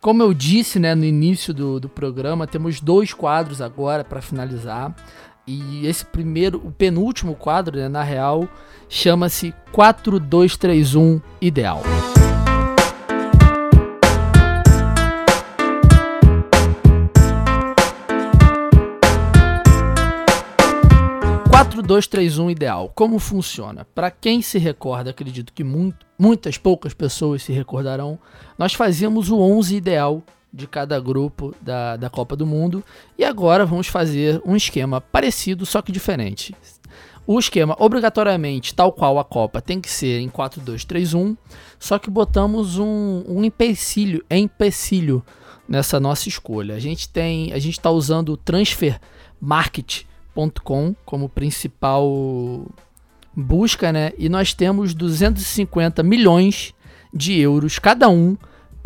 como 0.00 0.22
eu 0.22 0.34
disse 0.34 0.78
né, 0.78 0.94
no 0.94 1.04
início 1.04 1.54
do, 1.54 1.80
do 1.80 1.88
programa, 1.88 2.46
temos 2.46 2.80
dois 2.80 3.12
quadros 3.12 3.60
agora 3.60 4.04
para 4.04 4.20
finalizar. 4.20 4.94
E 5.48 5.86
esse 5.86 6.04
primeiro, 6.04 6.60
o 6.64 6.72
penúltimo 6.72 7.36
quadro, 7.36 7.78
né, 7.78 7.88
na 7.88 8.02
real, 8.02 8.48
chama-se 8.88 9.54
4231 9.70 11.20
Ideal. 11.40 11.82
4231 21.48 22.50
ideal. 22.50 22.90
Como 22.92 23.18
funciona? 23.20 23.86
Para 23.94 24.10
quem 24.10 24.42
se 24.42 24.58
recorda, 24.58 25.10
acredito 25.10 25.52
que 25.52 25.62
muito, 25.62 26.04
muitas 26.18 26.58
poucas 26.58 26.92
pessoas 26.92 27.44
se 27.44 27.52
recordarão, 27.52 28.18
nós 28.58 28.74
fazíamos 28.74 29.30
o 29.30 29.38
11 29.38 29.76
ideal 29.76 30.22
de 30.56 30.66
cada 30.66 30.98
grupo 30.98 31.54
da, 31.60 31.96
da 31.96 32.08
Copa 32.08 32.34
do 32.34 32.46
Mundo 32.46 32.82
e 33.18 33.24
agora 33.24 33.66
vamos 33.66 33.88
fazer 33.88 34.40
um 34.44 34.56
esquema 34.56 35.00
parecido, 35.00 35.66
só 35.66 35.82
que 35.82 35.92
diferente. 35.92 36.54
O 37.26 37.38
esquema, 37.38 37.76
obrigatoriamente, 37.78 38.74
tal 38.74 38.90
qual 38.90 39.18
a 39.18 39.24
Copa, 39.24 39.60
tem 39.60 39.80
que 39.80 39.90
ser 39.90 40.20
em 40.20 40.30
4-2-3-1, 40.30 41.36
só 41.78 41.98
que 41.98 42.08
botamos 42.08 42.78
um, 42.78 43.22
um 43.28 43.44
empecilho, 43.44 44.24
empecilho 44.30 45.22
nessa 45.68 46.00
nossa 46.00 46.28
escolha. 46.28 46.74
A 46.74 46.78
gente 46.78 47.08
tem, 47.08 47.52
a 47.52 47.58
gente 47.58 47.78
está 47.78 47.90
usando 47.90 48.30
o 48.30 48.36
Transfer 48.36 48.98
Market 49.40 50.04
com 50.62 50.94
como 51.04 51.28
principal 51.28 52.66
busca, 53.34 53.92
né? 53.92 54.12
E 54.16 54.28
nós 54.28 54.54
temos 54.54 54.94
250 54.94 56.02
milhões 56.02 56.74
de 57.12 57.38
euros 57.38 57.78
cada 57.78 58.08
um 58.08 58.36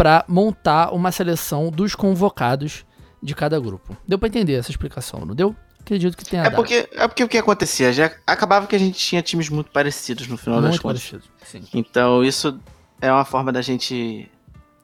para 0.01 0.25
montar 0.27 0.95
uma 0.95 1.13
seleção 1.13 1.71
dos 1.71 1.95
convocados 1.95 2.87
de 3.23 3.35
cada 3.35 3.61
grupo. 3.61 3.95
Deu 4.09 4.19
para 4.19 4.29
entender 4.29 4.55
essa 4.55 4.71
explicação, 4.71 5.27
não 5.27 5.35
deu? 5.35 5.55
Acredito 5.79 6.17
que 6.17 6.25
tenha 6.25 6.45
é 6.45 6.49
porque 6.49 6.89
É 6.93 7.07
porque 7.07 7.23
o 7.23 7.29
que 7.29 7.37
acontecia? 7.37 7.93
Já 7.93 8.11
acabava 8.27 8.67
que 8.67 8.75
a 8.75 8.79
gente 8.79 8.99
tinha 8.99 9.21
times 9.21 9.51
muito 9.51 9.71
parecidos 9.71 10.27
no 10.27 10.39
final 10.39 10.59
muito 10.59 10.71
das 10.71 10.81
contas. 10.81 11.03
Parecido, 11.03 11.31
sim. 11.45 11.63
Então 11.75 12.25
isso 12.25 12.59
é 12.99 13.13
uma 13.13 13.27
forma 13.27 13.53
da 13.53 13.61
gente 13.61 14.27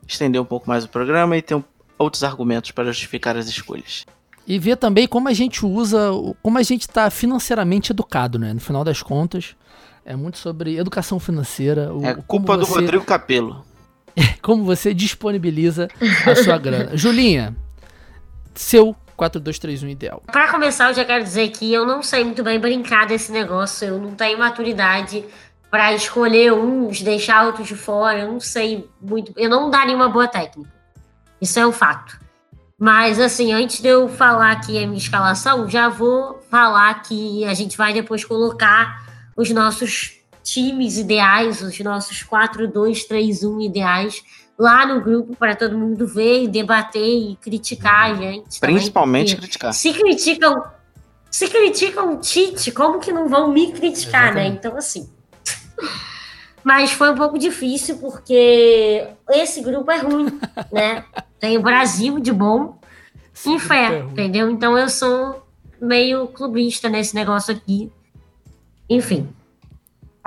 estender 0.07 0.39
um 0.39 0.45
pouco 0.45 0.69
mais 0.69 0.85
o 0.85 0.89
programa 0.91 1.35
e 1.35 1.41
ter 1.41 1.55
um, 1.55 1.65
outros 1.99 2.23
argumentos 2.23 2.73
para 2.73 2.85
justificar 2.85 3.39
as 3.39 3.47
escolhas 3.47 4.05
e 4.47 4.59
ver 4.59 4.77
também 4.77 5.09
como 5.09 5.29
a 5.29 5.33
gente 5.33 5.65
usa, 5.65 6.11
como 6.43 6.59
a 6.59 6.63
gente 6.63 6.83
está 6.83 7.09
financeiramente 7.09 7.91
educado, 7.91 8.39
né? 8.39 8.53
No 8.53 8.61
final 8.61 8.85
das 8.85 9.03
contas, 9.03 9.57
é 10.05 10.15
muito 10.15 10.37
sobre 10.37 10.77
educação 10.77 11.19
financeira. 11.19 11.93
O, 11.93 12.05
é 12.05 12.15
culpa 12.15 12.55
você, 12.57 12.71
do 12.71 12.81
Rodrigo 12.81 13.05
Capelo. 13.05 13.65
como 14.43 14.65
você 14.65 14.95
disponibiliza 14.95 15.89
a 16.27 16.35
sua 16.35 16.59
grana. 16.59 16.95
Julinha, 16.97 17.57
seu 18.55 18.97
4231 19.17 19.89
ideal. 19.89 20.23
Para 20.27 20.51
começar, 20.51 20.91
eu 20.91 20.95
já 20.95 21.05
quero 21.05 21.25
dizer 21.25 21.49
que 21.49 21.73
eu 21.73 21.87
não 21.87 22.03
sei 22.03 22.25
muito 22.25 22.43
bem 22.43 22.61
brincar 22.61 23.07
desse 23.07 23.33
negócio, 23.33 23.89
eu 23.89 23.99
não 23.99 24.15
tenho 24.15 24.39
maturidade 24.39 25.25
para 25.71 25.93
escolher 25.93 26.53
uns, 26.53 27.03
deixar 27.03 27.47
outros 27.47 27.67
de 27.67 27.75
fora, 27.75 28.21
eu 28.21 28.33
não 28.33 28.41
sei 28.41 28.89
muito, 29.01 29.33
eu 29.37 29.49
não 29.49 29.71
daria 29.71 29.97
uma 29.97 30.09
boa 30.09 30.29
técnica. 30.29 30.71
Isso 31.41 31.59
é 31.59 31.67
um 31.67 31.73
fato. 31.73 32.19
Mas, 32.79 33.19
assim, 33.19 33.53
antes 33.53 33.81
de 33.81 33.89
eu 33.89 34.07
falar 34.07 34.53
aqui 34.53 34.77
a 34.83 34.87
minha 34.87 34.99
escalação, 34.99 35.69
já 35.69 35.89
vou 35.89 36.41
falar 36.51 37.03
que 37.03 37.45
a 37.45 37.55
gente 37.55 37.77
vai 37.77 37.93
depois 37.93 38.25
colocar 38.25 39.03
os 39.37 39.51
nossos 39.51 40.19
times 40.47 40.97
ideais, 40.97 41.61
os 41.61 41.79
nossos 41.81 42.23
4, 42.23 42.69
2, 42.69 43.05
3, 43.05 43.43
1 43.43 43.61
ideais 43.63 44.23
lá 44.57 44.87
no 44.87 45.01
grupo 45.01 45.37
para 45.37 45.57
todo 45.57 45.77
mundo 45.77 46.07
ver 46.07 46.45
e 46.45 46.49
debater 46.49 47.03
e 47.03 47.37
criticar 47.37 48.13
a 48.13 48.15
gente. 48.15 48.61
Principalmente 48.61 49.35
também, 49.35 49.41
criticar. 49.41 49.75
Se 49.75 49.93
criticam, 49.93 50.65
se 51.31 51.49
criticam 51.49 52.15
o 52.15 52.21
Tite, 52.21 52.71
como 52.71 53.01
que 53.01 53.13
não 53.13 53.29
vão 53.29 53.53
me 53.53 53.73
criticar, 53.73 54.33
né? 54.35 54.47
Exatamente. 54.47 54.51
né? 54.51 54.57
Então, 54.59 54.77
assim. 54.77 55.11
Mas 56.65 56.91
foi 56.91 57.11
um 57.11 57.15
pouco 57.15 57.39
difícil 57.39 57.99
porque 57.99 59.09
esse 59.31 59.61
grupo 59.61 59.91
é 59.91 59.99
ruim, 59.99 60.41
né? 60.73 61.05
Tem 61.39 61.59
o 61.59 61.63
Brasil 61.63 62.19
de 62.19 62.33
bom 62.33 62.79
e 63.47 63.59
fé, 63.59 64.01
entendeu? 64.01 64.51
Então 64.51 64.77
eu 64.77 64.89
sou 64.89 65.47
meio 65.81 66.27
clubista 66.29 66.89
nesse 66.89 67.15
negócio 67.15 67.55
aqui. 67.55 67.93
Enfim. 68.89 69.29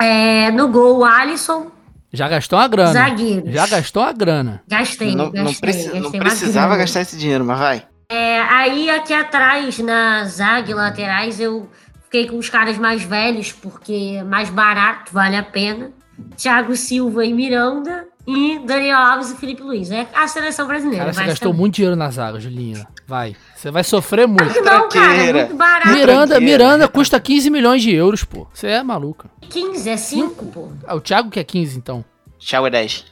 É, 0.00 0.50
no 0.50 0.68
gol, 0.68 0.98
o 0.98 1.04
Alisson. 1.04 1.70
Já 2.12 2.28
gastou 2.28 2.58
a 2.58 2.66
grana. 2.66 2.92
Zagueiros. 2.92 3.52
Já 3.52 3.66
gastou 3.66 4.02
a 4.02 4.12
grana. 4.12 4.62
Gastei, 4.66 5.14
não, 5.14 5.30
gastei. 5.30 5.44
Não, 5.44 5.54
preci 5.54 5.82
gastei 5.84 6.00
não 6.00 6.10
precisava 6.10 6.76
gastar 6.76 7.02
esse 7.02 7.16
dinheiro, 7.16 7.44
mas 7.44 7.58
vai. 7.58 7.82
É, 8.08 8.40
aí 8.40 8.90
aqui 8.90 9.12
atrás, 9.12 9.78
na 9.78 10.24
zaga 10.24 10.74
laterais, 10.74 11.38
eu 11.38 11.68
fiquei 12.04 12.26
com 12.26 12.38
os 12.38 12.48
caras 12.48 12.76
mais 12.78 13.02
velhos, 13.02 13.52
porque 13.52 14.16
é 14.18 14.24
mais 14.24 14.50
barato, 14.50 15.12
vale 15.12 15.36
a 15.36 15.42
pena. 15.42 15.92
Thiago 16.36 16.74
Silva 16.74 17.24
e 17.24 17.32
Miranda 17.32 18.09
e 18.26 18.58
Daniel 18.60 18.98
Alves 18.98 19.30
e 19.30 19.36
Felipe 19.36 19.62
Luiz. 19.62 19.90
É 19.90 20.06
a 20.14 20.28
seleção 20.28 20.66
brasileira. 20.66 21.04
Cara, 21.04 21.12
você 21.12 21.24
gastou 21.24 21.52
muito 21.52 21.74
dinheiro 21.76 21.96
na 21.96 22.10
zaga, 22.10 22.38
Julinha. 22.38 22.86
Vai. 23.06 23.36
Você 23.56 23.70
vai 23.70 23.82
sofrer 23.82 24.26
muito. 24.26 24.60
Não, 24.62 24.88
cara, 24.88 25.14
é 25.14 25.32
muito 25.32 25.56
barato. 25.56 25.90
Miranda, 25.90 26.40
Miranda 26.40 26.88
custa 26.88 27.18
15 27.18 27.50
milhões 27.50 27.82
de 27.82 27.94
euros, 27.94 28.24
pô. 28.24 28.46
Você 28.52 28.68
é 28.68 28.82
maluca. 28.82 29.30
15, 29.48 29.88
é 29.88 29.96
5, 29.96 30.46
pô. 30.46 30.68
Ah, 30.86 30.94
o 30.94 31.00
Thiago 31.00 31.30
que 31.30 31.40
é 31.40 31.44
15, 31.44 31.76
então. 31.76 32.04
Thiago 32.38 32.66
é 32.66 32.70
10. 32.70 33.04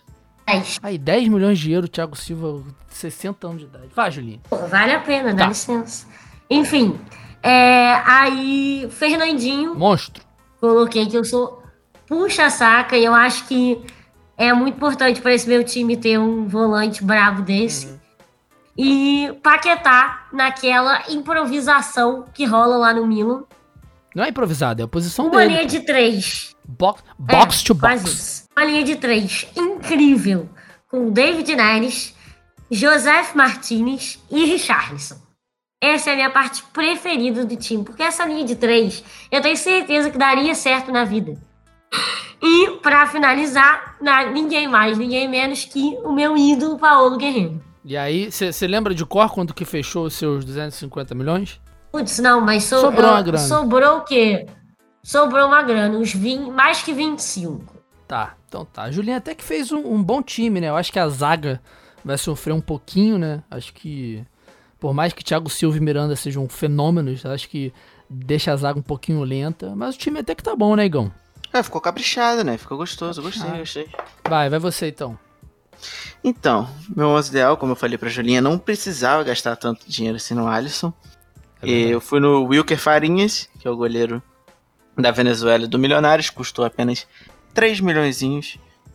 10. 0.47 0.78
Aí, 0.82 0.98
10 0.98 1.28
milhões 1.28 1.59
de 1.59 1.72
euros, 1.72 1.90
Thiago 1.90 2.16
Silva, 2.16 2.62
60 2.89 3.47
anos 3.47 3.60
de 3.60 3.66
idade. 3.66 3.89
Vai, 3.94 4.10
Julinha. 4.10 4.40
Pô, 4.48 4.56
vale 4.56 4.93
a 4.93 5.01
pena, 5.01 5.32
dá 5.32 5.44
tá. 5.44 5.48
licença. 5.48 6.06
Enfim, 6.48 6.98
é, 7.43 7.94
aí, 8.05 8.89
Fernandinho. 8.90 9.74
Monstro. 9.74 10.22
Coloquei 10.60 11.06
que 11.06 11.16
eu 11.16 11.24
sou 11.24 11.62
puxa-saca 12.06 12.97
e 12.97 13.05
eu 13.05 13.14
acho 13.14 13.47
que 13.47 13.80
é 14.39 14.52
muito 14.52 14.77
importante 14.77 15.20
para 15.20 15.35
esse 15.35 15.48
meu 15.48 15.65
time 15.65 15.97
ter 15.97 16.16
um 16.16 16.47
volante 16.47 17.02
bravo 17.02 17.43
desse. 17.43 17.89
Uhum. 17.89 17.98
E 18.78 19.32
Paquetá 19.43 20.28
naquela 20.32 21.02
improvisação 21.10 22.24
que 22.32 22.44
rola 22.44 22.77
lá 22.77 22.94
no 22.94 23.05
Milan. 23.05 23.43
Não 24.15 24.23
é 24.23 24.28
improvisado, 24.28 24.81
é 24.81 24.85
a 24.85 24.89
posição 24.89 25.27
Uma 25.27 25.39
dele. 25.39 25.55
linha 25.55 25.66
de 25.66 25.81
três. 25.81 26.55
Box, 26.66 27.02
box 27.19 27.60
é, 27.60 27.66
to 27.66 27.74
box. 27.74 28.48
Uma 28.56 28.65
linha 28.65 28.85
de 28.85 28.94
três 28.94 29.48
incrível. 29.56 30.48
Com 30.89 31.10
David 31.10 31.56
Neres, 31.56 32.15
Joseph 32.70 33.35
Martinez 33.35 34.23
e 34.31 34.44
Richarlison. 34.44 35.16
Essa 35.82 36.10
é 36.10 36.12
a 36.12 36.16
minha 36.16 36.31
parte 36.31 36.62
preferida 36.73 37.44
do 37.44 37.56
time, 37.56 37.85
porque 37.85 38.02
essa 38.02 38.24
linha 38.24 38.44
de 38.44 38.56
três 38.56 39.02
eu 39.31 39.40
tenho 39.40 39.56
certeza 39.56 40.10
que 40.10 40.19
daria 40.19 40.55
certo 40.55 40.93
na 40.93 41.05
vida. 41.05 41.36
E, 42.40 42.70
para 42.82 43.06
finalizar, 43.06 43.97
ninguém 44.32 44.69
mais, 44.69 44.97
ninguém 44.97 45.28
menos 45.28 45.65
que 45.65 45.98
o 46.05 46.12
meu 46.12 46.36
ídolo, 46.36 46.78
Paulo 46.78 47.16
Guerreiro. 47.16 47.60
E 47.85 47.97
aí, 47.97 48.31
você 48.31 48.66
lembra 48.66 48.94
de 48.94 49.05
cor 49.05 49.31
quando 49.31 49.55
que 49.55 49.65
fechou 49.65 50.06
os 50.06 50.15
seus 50.15 50.44
250 50.44 51.15
milhões? 51.15 51.60
Putz, 51.90 52.19
não, 52.19 52.40
mas 52.40 52.65
so, 52.65 52.81
sobrou 52.81 53.10
uma 53.10 53.23
grana. 53.23 53.39
Sobrou 53.39 53.98
o 53.98 54.01
quê? 54.02 54.47
Sobrou 55.02 55.47
uma 55.47 55.62
grana, 55.62 55.97
uns 55.97 56.12
20, 56.12 56.51
mais 56.51 56.82
que 56.82 56.93
25. 56.93 57.65
Tá, 58.06 58.35
então 58.47 58.65
tá. 58.65 58.82
A 58.82 58.90
Julinha 58.90 59.16
até 59.16 59.35
que 59.35 59.44
fez 59.44 59.73
um, 59.73 59.94
um 59.94 60.02
bom 60.02 60.23
time, 60.23 60.60
né? 60.60 60.69
Eu 60.69 60.77
acho 60.77 60.93
que 60.93 60.98
a 60.98 61.09
zaga 61.09 61.60
vai 62.05 62.19
sofrer 62.19 62.52
um 62.52 62.60
pouquinho, 62.60 63.19
né? 63.19 63.43
Acho 63.51 63.73
que, 63.73 64.24
por 64.78 64.93
mais 64.94 65.12
que 65.12 65.24
Thiago 65.24 65.48
Silva 65.48 65.77
e 65.77 65.81
Miranda 65.81 66.15
sejam 66.15 66.48
fenômenos, 66.48 67.24
acho 67.24 67.48
que 67.48 67.73
deixa 68.09 68.52
a 68.52 68.56
zaga 68.56 68.78
um 68.78 68.82
pouquinho 68.82 69.23
lenta, 69.23 69.74
mas 69.74 69.94
o 69.94 69.98
time 69.98 70.20
até 70.20 70.35
que 70.35 70.43
tá 70.43 70.55
bom, 70.55 70.77
né, 70.77 70.86
Igão? 70.86 71.12
É, 71.52 71.62
ficou 71.62 71.80
caprichado, 71.80 72.44
né? 72.44 72.56
Ficou 72.58 72.76
gostoso, 72.76 73.22
gostei, 73.22 73.50
Ah. 73.50 73.58
gostei. 73.58 73.88
Vai, 74.28 74.48
vai 74.48 74.58
você 74.58 74.88
então. 74.88 75.18
Então, 76.22 76.68
meu 76.94 77.08
11 77.08 77.30
ideal, 77.30 77.56
como 77.56 77.72
eu 77.72 77.76
falei 77.76 77.96
pra 77.96 78.08
Julinha, 78.08 78.40
não 78.40 78.58
precisava 78.58 79.22
gastar 79.22 79.56
tanto 79.56 79.88
dinheiro 79.88 80.16
assim 80.16 80.34
no 80.34 80.48
Alisson. 80.48 80.92
E 81.62 81.90
eu 81.90 82.00
fui 82.00 82.20
no 82.20 82.44
Wilker 82.44 82.78
Farinhas, 82.78 83.48
que 83.58 83.66
é 83.66 83.70
o 83.70 83.76
goleiro 83.76 84.22
da 84.96 85.10
Venezuela 85.10 85.64
e 85.64 85.68
do 85.68 85.78
Milionários, 85.78 86.30
custou 86.30 86.64
apenas 86.64 87.06
3 87.54 87.80
milhões 87.80 88.20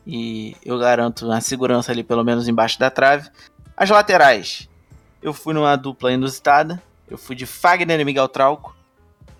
e 0.05 0.55
eu 0.63 0.77
garanto 0.77 1.31
a 1.31 1.39
segurança 1.41 1.91
ali 1.91 2.03
pelo 2.03 2.23
menos 2.23 2.47
embaixo 2.47 2.77
da 2.79 2.89
trave. 2.89 3.29
As 3.75 3.89
laterais, 3.89 4.69
eu 5.21 5.33
fui 5.33 5.53
numa 5.53 5.75
dupla 5.75 6.11
inusitada, 6.11 6.81
eu 7.09 7.17
fui 7.17 7.35
de 7.35 7.45
Fagner 7.45 7.99
e 7.99 8.05
Miguel 8.05 8.27
Trauco. 8.27 8.75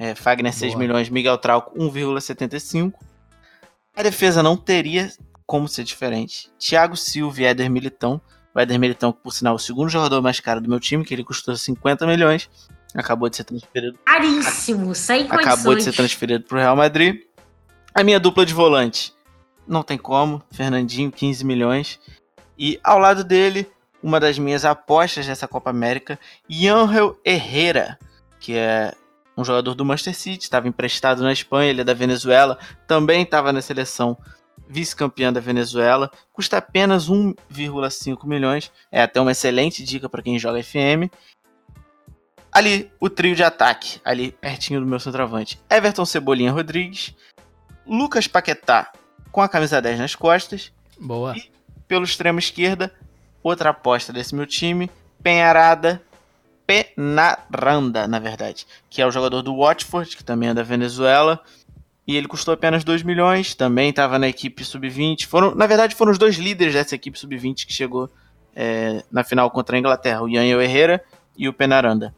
É, 0.03 0.13
Fagner 0.13 0.51
6 0.51 0.73
Boa. 0.73 0.81
milhões, 0.81 1.07
Miguel 1.07 1.37
Trauco 1.37 1.79
1,75. 1.79 2.91
A 3.95 4.03
defesa 4.03 4.43
não 4.43 4.57
teria 4.57 5.09
como 5.45 5.65
ser 5.65 5.85
diferente. 5.85 6.51
Thiago 6.59 6.97
Silva 6.97 7.39
e 7.39 7.45
Éder 7.45 7.71
Militão. 7.71 8.19
O 8.53 8.59
Éder 8.59 8.77
Militão, 8.77 9.13
que 9.13 9.21
por 9.21 9.31
sinal 9.31 9.53
é 9.53 9.55
o 9.55 9.59
segundo 9.59 9.87
jogador 9.87 10.21
mais 10.21 10.41
caro 10.41 10.59
do 10.59 10.69
meu 10.69 10.77
time, 10.77 11.05
que 11.05 11.13
ele 11.13 11.23
custou 11.23 11.55
50 11.55 12.05
milhões. 12.05 12.49
Acabou 12.93 13.29
de 13.29 13.37
ser 13.37 13.45
transferido 13.45 13.97
Caríssimo, 14.03 14.93
sem 14.93 15.25
condições. 15.25 15.53
acabou 15.53 15.73
de 15.73 15.83
ser 15.83 15.93
transferido 15.93 16.43
pro 16.43 16.57
Real 16.57 16.75
Madrid. 16.75 17.21
A 17.95 18.03
minha 18.03 18.19
dupla 18.19 18.45
de 18.45 18.53
volante, 18.53 19.13
não 19.65 19.83
tem 19.83 19.97
como, 19.97 20.43
Fernandinho, 20.51 21.13
15 21.13 21.45
milhões. 21.45 21.97
E 22.59 22.77
ao 22.83 22.99
lado 22.99 23.23
dele, 23.23 23.71
uma 24.01 24.19
das 24.19 24.37
minhas 24.37 24.65
apostas 24.65 25.25
dessa 25.25 25.47
Copa 25.47 25.69
América, 25.69 26.19
Yangel 26.51 27.17
Herrera, 27.23 27.97
que 28.37 28.53
é 28.53 28.93
um 29.37 29.43
jogador 29.43 29.73
do 29.75 29.85
Manchester 29.85 30.15
City, 30.15 30.43
estava 30.43 30.67
emprestado 30.67 31.23
na 31.23 31.33
Espanha, 31.33 31.69
ele 31.69 31.81
é 31.81 31.83
da 31.83 31.93
Venezuela, 31.93 32.57
também 32.87 33.23
estava 33.23 33.51
na 33.51 33.61
seleção 33.61 34.17
vice-campeã 34.67 35.31
da 35.31 35.39
Venezuela, 35.39 36.09
custa 36.31 36.57
apenas 36.57 37.09
1,5 37.09 38.25
milhões, 38.25 38.71
é 38.91 39.01
até 39.01 39.19
uma 39.19 39.31
excelente 39.31 39.83
dica 39.83 40.07
para 40.07 40.21
quem 40.21 40.39
joga 40.39 40.63
FM. 40.63 41.11
Ali, 42.51 42.91
o 42.99 43.09
trio 43.09 43.35
de 43.35 43.43
ataque, 43.43 43.99
ali 44.05 44.31
pertinho 44.31 44.79
do 44.79 44.85
meu 44.85 44.99
centroavante. 44.99 45.59
Everton 45.69 46.05
Cebolinha 46.05 46.51
Rodrigues, 46.51 47.15
Lucas 47.85 48.27
Paquetá 48.27 48.91
com 49.31 49.41
a 49.41 49.49
camisa 49.49 49.81
10 49.81 49.99
nas 49.99 50.15
costas. 50.15 50.71
Boa. 50.99 51.35
Pelo 51.87 52.03
extremo 52.05 52.37
esquerda, 52.37 52.93
outra 53.41 53.71
aposta 53.71 54.13
desse 54.13 54.35
meu 54.35 54.45
time, 54.45 54.89
Penharada, 55.21 56.01
Penaranda, 56.65 58.07
na 58.07 58.19
verdade, 58.19 58.65
que 58.89 59.01
é 59.01 59.05
o 59.07 59.11
jogador 59.11 59.41
do 59.41 59.55
Watford, 59.57 60.15
que 60.17 60.23
também 60.23 60.49
é 60.49 60.53
da 60.53 60.63
Venezuela. 60.63 61.39
E 62.05 62.17
ele 62.17 62.27
custou 62.27 62.53
apenas 62.53 62.83
2 62.83 63.01
milhões, 63.03 63.55
também 63.55 63.89
estava 63.89 64.19
na 64.19 64.27
equipe 64.27 64.63
sub-20. 64.63 65.25
Foram, 65.25 65.55
na 65.55 65.65
verdade, 65.65 65.95
foram 65.95 66.11
os 66.11 66.17
dois 66.17 66.35
líderes 66.35 66.73
dessa 66.73 66.95
equipe 66.95 67.17
sub-20 67.17 67.65
que 67.65 67.71
chegou 67.73 68.09
é, 68.55 69.03
na 69.09 69.23
final 69.23 69.49
contra 69.49 69.75
a 69.77 69.79
Inglaterra, 69.79 70.21
o 70.21 70.27
Yaniel 70.27 70.61
Herrera 70.61 71.01
e 71.37 71.47
o 71.47 71.53
Penaranda. 71.53 72.13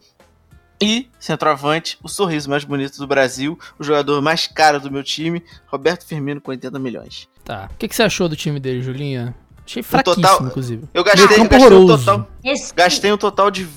E, 0.81 1.07
centroavante, 1.19 1.97
o 2.03 2.09
sorriso 2.09 2.49
mais 2.49 2.63
bonito 2.65 2.97
do 2.97 3.07
Brasil, 3.07 3.57
o 3.79 3.83
jogador 3.83 4.21
mais 4.21 4.47
caro 4.47 4.79
do 4.79 4.91
meu 4.91 5.03
time, 5.03 5.41
Roberto 5.67 6.03
Firmino 6.05 6.41
com 6.41 6.51
80 6.51 6.77
milhões. 6.79 7.29
Tá. 7.45 7.69
O 7.73 7.77
que, 7.77 7.87
que 7.87 7.95
você 7.95 8.03
achou 8.03 8.27
do 8.27 8.35
time 8.35 8.59
dele, 8.59 8.81
Julinha? 8.81 9.33
Achei 9.65 9.81
fraquíssimo, 9.83 10.21
total- 10.23 10.47
inclusive. 10.47 10.83
Eu 10.93 11.03
gastei, 11.03 11.27
campo 11.37 11.49
gastei 11.49 11.77
um 11.77 11.87
total, 11.87 12.27
Esse- 12.43 12.73
gastei 12.73 13.11
um 13.13 13.17
total 13.17 13.49
de 13.51 13.67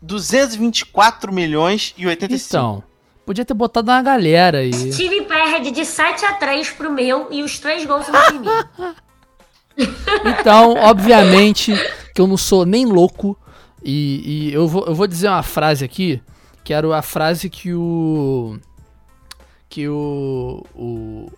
224 0.00 1.32
milhões 1.32 1.94
e 1.96 2.06
85. 2.06 2.48
Então, 2.48 2.82
podia 3.26 3.44
ter 3.44 3.54
botado 3.54 3.90
uma 3.90 4.02
galera 4.02 4.58
aí. 4.58 4.90
Time 4.90 5.22
perde 5.22 5.70
de 5.70 5.84
7 5.84 6.24
a 6.24 6.34
3 6.34 6.70
pro 6.70 6.90
meu 6.90 7.28
e 7.30 7.42
os 7.42 7.58
três 7.58 7.84
gols 7.84 8.06
são 8.06 8.14
do 8.14 8.20
Firmino. 8.20 8.96
Então, 10.24 10.74
obviamente, 10.74 11.72
que 12.14 12.20
eu 12.20 12.26
não 12.26 12.36
sou 12.36 12.66
nem 12.66 12.84
louco. 12.84 13.38
E, 13.82 14.48
e 14.50 14.52
eu, 14.52 14.68
vou, 14.68 14.84
eu 14.84 14.94
vou 14.94 15.06
dizer 15.06 15.28
uma 15.28 15.42
frase 15.42 15.82
aqui, 15.82 16.20
que 16.62 16.74
era 16.74 16.94
a 16.94 17.00
frase 17.00 17.48
que 17.48 17.72
o. 17.72 18.58
Que 19.68 19.88
o. 19.88 20.62
o 20.74 21.32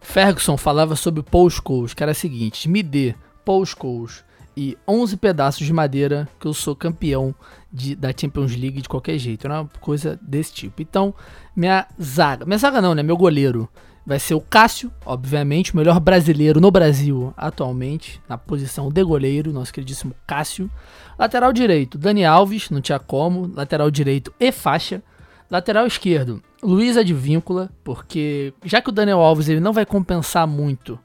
Ferguson 0.00 0.56
falava 0.56 0.96
sobre 0.96 1.22
Paul 1.22 1.50
Scholes, 1.50 1.92
que 1.92 2.02
era 2.02 2.12
a 2.12 2.14
seguinte: 2.14 2.68
me 2.68 2.82
dê 2.82 3.14
Paul 3.44 3.66
Scholes 3.66 4.24
e 4.56 4.76
11 4.86 5.16
pedaços 5.16 5.66
de 5.66 5.72
madeira 5.72 6.28
que 6.38 6.46
eu 6.46 6.54
sou 6.54 6.76
campeão 6.76 7.34
de, 7.72 7.96
da 7.96 8.12
Champions 8.16 8.54
League 8.54 8.82
de 8.82 8.88
qualquer 8.88 9.18
jeito. 9.18 9.46
Era 9.46 9.62
uma 9.62 9.70
coisa 9.80 10.18
desse 10.22 10.52
tipo. 10.52 10.82
Então, 10.82 11.14
minha 11.56 11.86
zaga. 12.00 12.44
Minha 12.44 12.58
zaga 12.58 12.80
não, 12.80 12.94
né? 12.94 13.02
Meu 13.02 13.16
goleiro 13.16 13.68
vai 14.04 14.18
ser 14.18 14.34
o 14.34 14.40
Cássio, 14.40 14.92
obviamente, 15.06 15.72
o 15.72 15.76
melhor 15.76 16.00
brasileiro 16.00 16.60
no 16.60 16.70
Brasil 16.70 17.32
atualmente, 17.36 18.20
na 18.28 18.36
posição 18.36 18.90
de 18.90 19.02
goleiro, 19.02 19.52
nosso 19.52 19.72
queridíssimo 19.72 20.14
Cássio. 20.26 20.70
Lateral 21.18 21.52
direito, 21.52 21.98
Dani 21.98 22.24
Alves, 22.24 22.68
não 22.70 22.80
tinha 22.80 22.98
como. 22.98 23.50
Lateral 23.54 23.90
direito 23.90 24.32
e 24.38 24.50
faixa. 24.50 25.02
Lateral 25.50 25.86
esquerdo, 25.86 26.42
Luiz 26.62 26.96
Advíncula, 26.96 27.70
porque 27.84 28.54
já 28.64 28.80
que 28.80 28.88
o 28.88 28.92
Daniel 28.92 29.20
Alves 29.20 29.50
ele 29.50 29.60
não 29.60 29.72
vai 29.72 29.84
compensar 29.84 30.46
muito 30.46 30.98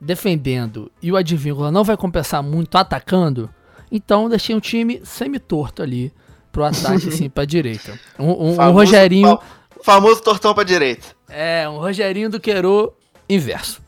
defendendo 0.00 0.90
e 1.02 1.12
o 1.12 1.16
Advíncula 1.16 1.70
não 1.70 1.84
vai 1.84 1.96
compensar 1.96 2.42
muito 2.42 2.76
atacando, 2.78 3.50
então 3.92 4.28
deixei 4.28 4.54
um 4.54 4.60
time 4.60 5.00
semi-torto 5.04 5.82
ali 5.82 6.12
pro 6.50 6.64
ataque, 6.64 7.08
assim, 7.10 7.28
pra 7.28 7.44
direita. 7.44 7.98
Um, 8.18 8.24
um- 8.30 8.50
um 8.52 8.54
Famoso 8.54 8.74
Rogerinho... 8.78 9.36
fa- 9.36 9.42
Famoso 9.82 10.22
tortão 10.22 10.52
pra 10.54 10.62
direita. 10.64 11.06
É, 11.28 11.68
um 11.68 11.78
Rogerinho 11.78 12.28
do 12.28 12.38
Queiro 12.40 12.92
inverso. 13.28 13.80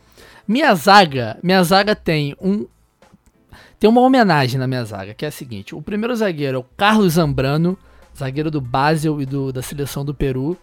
Minha 0.48 0.74
zaga, 0.74 1.38
minha 1.42 1.62
zaga 1.62 1.94
tem 1.94 2.34
um 2.40 2.66
tem 3.78 3.90
uma 3.90 4.00
homenagem 4.00 4.58
na 4.60 4.66
minha 4.68 4.84
zaga, 4.84 5.12
que 5.12 5.24
é 5.24 5.28
a 5.28 5.32
seguinte: 5.32 5.74
o 5.74 5.82
primeiro 5.82 6.14
zagueiro 6.14 6.56
é 6.56 6.60
o 6.60 6.62
Carlos 6.76 7.14
Zambrano, 7.14 7.76
zagueiro 8.16 8.50
do 8.50 8.60
Basel 8.60 9.20
e 9.20 9.26
do, 9.26 9.52
da 9.52 9.60
seleção 9.60 10.04
do 10.04 10.14
Peru, 10.14 10.56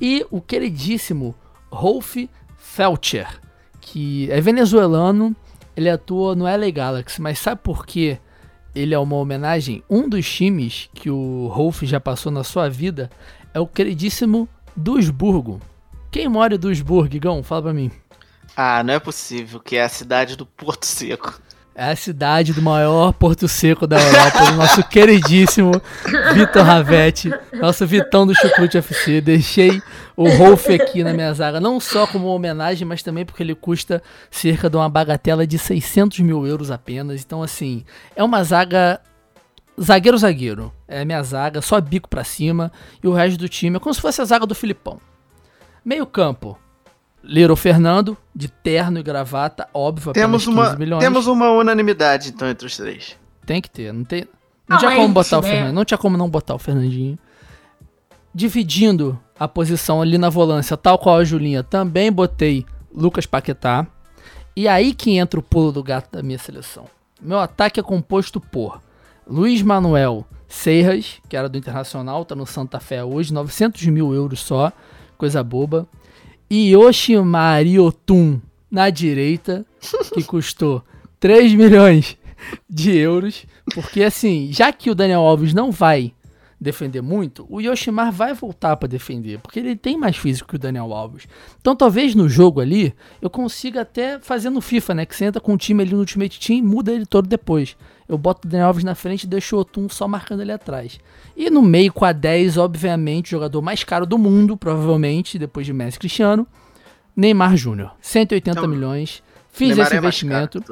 e 0.00 0.26
o 0.30 0.40
queridíssimo 0.40 1.34
Rolf 1.70 2.16
Felcher, 2.58 3.40
que 3.86 4.28
é 4.32 4.40
venezuelano, 4.40 5.34
ele 5.76 5.88
atua 5.88 6.34
no 6.34 6.44
LA 6.44 6.70
Galaxy, 6.72 7.22
mas 7.22 7.38
sabe 7.38 7.60
por 7.62 7.86
que 7.86 8.18
ele 8.74 8.92
é 8.92 8.98
uma 8.98 9.14
homenagem? 9.14 9.82
Um 9.88 10.08
dos 10.08 10.28
times 10.28 10.90
que 10.92 11.08
o 11.08 11.46
Rolf 11.46 11.82
já 11.84 12.00
passou 12.00 12.32
na 12.32 12.42
sua 12.42 12.68
vida 12.68 13.08
é 13.54 13.60
o 13.60 13.66
queridíssimo 13.66 14.48
Duisburgo. 14.74 15.60
Quem 16.10 16.28
mora 16.28 16.56
em 16.56 16.58
Duisburgo, 16.58 17.18
Gão? 17.20 17.44
Fala 17.44 17.62
pra 17.62 17.72
mim. 17.72 17.90
Ah, 18.56 18.82
não 18.82 18.94
é 18.94 18.98
possível 18.98 19.60
que 19.60 19.76
é 19.76 19.84
a 19.84 19.88
cidade 19.88 20.34
do 20.34 20.44
Porto 20.44 20.84
Seco. 20.84 21.40
É 21.78 21.90
a 21.90 21.96
cidade 21.96 22.54
do 22.54 22.62
maior 22.62 23.12
porto 23.12 23.46
seco 23.46 23.86
da 23.86 24.00
Europa, 24.00 24.46
do 24.46 24.56
nosso 24.56 24.82
queridíssimo 24.88 25.72
Vitor 26.32 26.62
Ravetti, 26.62 27.30
nosso 27.52 27.86
Vitão 27.86 28.26
do 28.26 28.34
Chucrute 28.34 28.78
FC. 28.78 29.20
Deixei 29.20 29.82
o 30.16 30.26
Rolf 30.26 30.70
aqui 30.70 31.04
na 31.04 31.12
minha 31.12 31.34
zaga, 31.34 31.60
não 31.60 31.78
só 31.78 32.06
como 32.06 32.28
homenagem, 32.28 32.88
mas 32.88 33.02
também 33.02 33.26
porque 33.26 33.42
ele 33.42 33.54
custa 33.54 34.02
cerca 34.30 34.70
de 34.70 34.76
uma 34.78 34.88
bagatela 34.88 35.46
de 35.46 35.58
600 35.58 36.20
mil 36.20 36.46
euros 36.46 36.70
apenas. 36.70 37.20
Então, 37.20 37.42
assim, 37.42 37.84
é 38.16 38.24
uma 38.24 38.42
zaga 38.42 38.98
zagueiro-zagueiro. 39.78 40.72
É 40.88 41.02
a 41.02 41.04
minha 41.04 41.22
zaga, 41.22 41.60
só 41.60 41.78
bico 41.78 42.08
pra 42.08 42.24
cima. 42.24 42.72
E 43.04 43.06
o 43.06 43.12
resto 43.12 43.36
do 43.36 43.50
time 43.50 43.76
é 43.76 43.80
como 43.80 43.94
se 43.94 44.00
fosse 44.00 44.22
a 44.22 44.24
zaga 44.24 44.46
do 44.46 44.54
Filipão. 44.54 44.98
Meio 45.84 46.06
campo. 46.06 46.58
Liro 47.26 47.56
Fernando, 47.56 48.16
de 48.34 48.48
terno 48.48 48.98
e 48.98 49.02
gravata, 49.02 49.68
óbvio, 49.74 50.12
Temos 50.12 50.44
15 50.44 50.56
uma, 50.56 50.76
milhões. 50.76 51.02
temos 51.02 51.26
uma 51.26 51.50
unanimidade, 51.50 52.28
então, 52.30 52.48
entre 52.48 52.66
os 52.66 52.76
três. 52.76 53.16
Tem 53.44 53.60
que 53.60 53.68
ter, 53.68 53.92
não 53.92 54.04
tem. 54.04 54.22
Não 54.68 54.74
Não, 54.74 54.78
tinha 54.78 54.92
é 54.92 54.94
como 54.94 55.06
isso, 55.06 55.14
botar 55.14 55.38
o 55.38 55.42
né? 55.42 55.48
Fernando, 55.50 55.74
não 55.74 55.84
tinha 55.84 55.98
como 55.98 56.16
não 56.16 56.28
botar 56.30 56.54
o 56.54 56.58
Fernandinho. 56.58 57.18
Dividindo 58.34 59.18
a 59.38 59.48
posição 59.48 60.02
ali 60.02 60.18
na 60.18 60.28
volância, 60.28 60.76
tal 60.76 60.98
qual 60.98 61.16
a 61.18 61.24
Julinha, 61.24 61.62
também 61.62 62.12
botei 62.12 62.66
Lucas 62.94 63.24
Paquetá. 63.26 63.86
E 64.54 64.68
aí 64.68 64.94
que 64.94 65.16
entra 65.16 65.38
o 65.40 65.42
pulo 65.42 65.72
do 65.72 65.82
gato 65.82 66.10
da 66.12 66.22
minha 66.22 66.38
seleção. 66.38 66.84
Meu 67.20 67.38
ataque 67.38 67.80
é 67.80 67.82
composto 67.82 68.40
por 68.40 68.80
Luiz 69.26 69.62
Manuel 69.62 70.26
Serras, 70.48 71.14
que 71.28 71.36
era 71.36 71.48
do 71.48 71.56
Internacional, 71.58 72.24
tá 72.24 72.34
no 72.34 72.46
Santa 72.46 72.78
Fé 72.78 73.02
hoje, 73.04 73.32
900 73.32 73.84
mil 73.86 74.14
euros 74.14 74.40
só, 74.40 74.70
coisa 75.16 75.42
boba. 75.42 75.86
E 76.48 76.72
Yoshimari 76.72 77.78
Otun 77.78 78.40
na 78.70 78.90
direita, 78.90 79.64
que 80.12 80.22
custou 80.24 80.82
3 81.18 81.54
milhões 81.54 82.16
de 82.68 82.96
euros. 82.96 83.46
Porque 83.74 84.02
assim, 84.02 84.50
já 84.52 84.72
que 84.72 84.90
o 84.90 84.94
Daniel 84.94 85.20
Alves 85.20 85.52
não 85.52 85.70
vai 85.70 86.12
defender 86.60 87.02
muito, 87.02 87.46
o 87.50 87.60
Yoshimar 87.60 88.10
vai 88.10 88.32
voltar 88.32 88.76
pra 88.76 88.88
defender, 88.88 89.38
porque 89.38 89.58
ele 89.58 89.76
tem 89.76 89.96
mais 89.96 90.16
físico 90.16 90.48
que 90.48 90.56
o 90.56 90.58
Daniel 90.58 90.92
Alves. 90.92 91.26
Então 91.60 91.76
talvez 91.76 92.14
no 92.14 92.28
jogo 92.28 92.60
ali 92.60 92.94
eu 93.20 93.28
consiga 93.28 93.82
até 93.82 94.18
fazer 94.18 94.50
no 94.50 94.60
FIFA, 94.60 94.94
né, 94.94 95.06
que 95.06 95.14
você 95.14 95.26
entra 95.26 95.40
com 95.40 95.52
o 95.52 95.58
time 95.58 95.82
ali 95.82 95.92
no 95.92 95.98
Ultimate 95.98 96.40
Team 96.40 96.58
e 96.58 96.62
muda 96.62 96.92
ele 96.92 97.04
todo 97.04 97.28
depois. 97.28 97.76
Eu 98.08 98.16
boto 98.16 98.46
o 98.46 98.50
Daniel 98.50 98.68
Alves 98.68 98.84
na 98.84 98.94
frente 98.94 99.24
e 99.24 99.26
deixo 99.26 99.56
o 99.56 99.60
Otum 99.60 99.88
só 99.88 100.06
marcando 100.06 100.40
ele 100.40 100.52
atrás. 100.52 101.00
E 101.36 101.50
no 101.50 101.62
meio 101.62 101.92
com 101.92 102.04
a 102.04 102.12
10, 102.12 102.56
obviamente, 102.56 103.26
o 103.26 103.30
jogador 103.30 103.60
mais 103.60 103.82
caro 103.82 104.06
do 104.06 104.16
mundo, 104.16 104.56
provavelmente, 104.56 105.38
depois 105.38 105.66
de 105.66 105.72
Messi 105.72 105.98
Cristiano, 105.98 106.46
Neymar 107.16 107.56
Júnior. 107.56 107.92
180 108.00 108.58
Então, 108.58 108.68
milhões. 108.70 109.22
Fiz 109.50 109.70
Neymar 109.70 109.86
esse 109.86 109.94
é 109.94 109.98
investimento. 109.98 110.64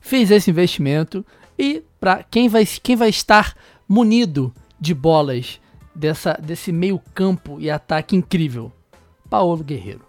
Fiz 0.00 0.30
esse 0.30 0.50
investimento 0.50 1.24
e 1.58 1.82
para 1.98 2.22
quem 2.22 2.48
vai, 2.48 2.64
quem 2.64 2.94
vai 2.94 3.08
estar 3.08 3.54
munido 3.88 4.54
de 4.80 4.94
bolas 4.94 5.60
dessa, 5.94 6.34
desse 6.34 6.70
meio 6.70 7.00
campo 7.12 7.58
e 7.58 7.68
ataque 7.68 8.14
incrível? 8.14 8.70
Paulo 9.28 9.64
Guerreiro. 9.64 10.02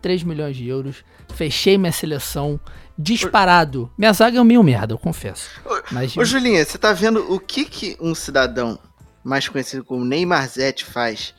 3 0.00 0.22
milhões 0.22 0.56
de 0.56 0.66
euros. 0.66 1.04
Fechei 1.34 1.76
minha 1.76 1.92
seleção 1.92 2.60
disparado. 3.02 3.90
Minha 3.98 4.12
zaga 4.12 4.38
é 4.38 4.40
um 4.40 4.44
meio 4.44 4.62
merda, 4.62 4.94
eu 4.94 4.98
confesso. 4.98 5.48
Mas 5.90 6.16
Ô, 6.16 6.24
Julinha, 6.24 6.64
você 6.64 6.78
tá 6.78 6.92
vendo 6.92 7.32
o 7.32 7.38
que 7.40 7.64
que 7.64 7.96
um 8.00 8.14
cidadão 8.14 8.78
mais 9.24 9.48
conhecido 9.48 9.84
como 9.84 10.04
Neymar 10.04 10.48
Zete 10.48 10.84
faz 10.84 11.34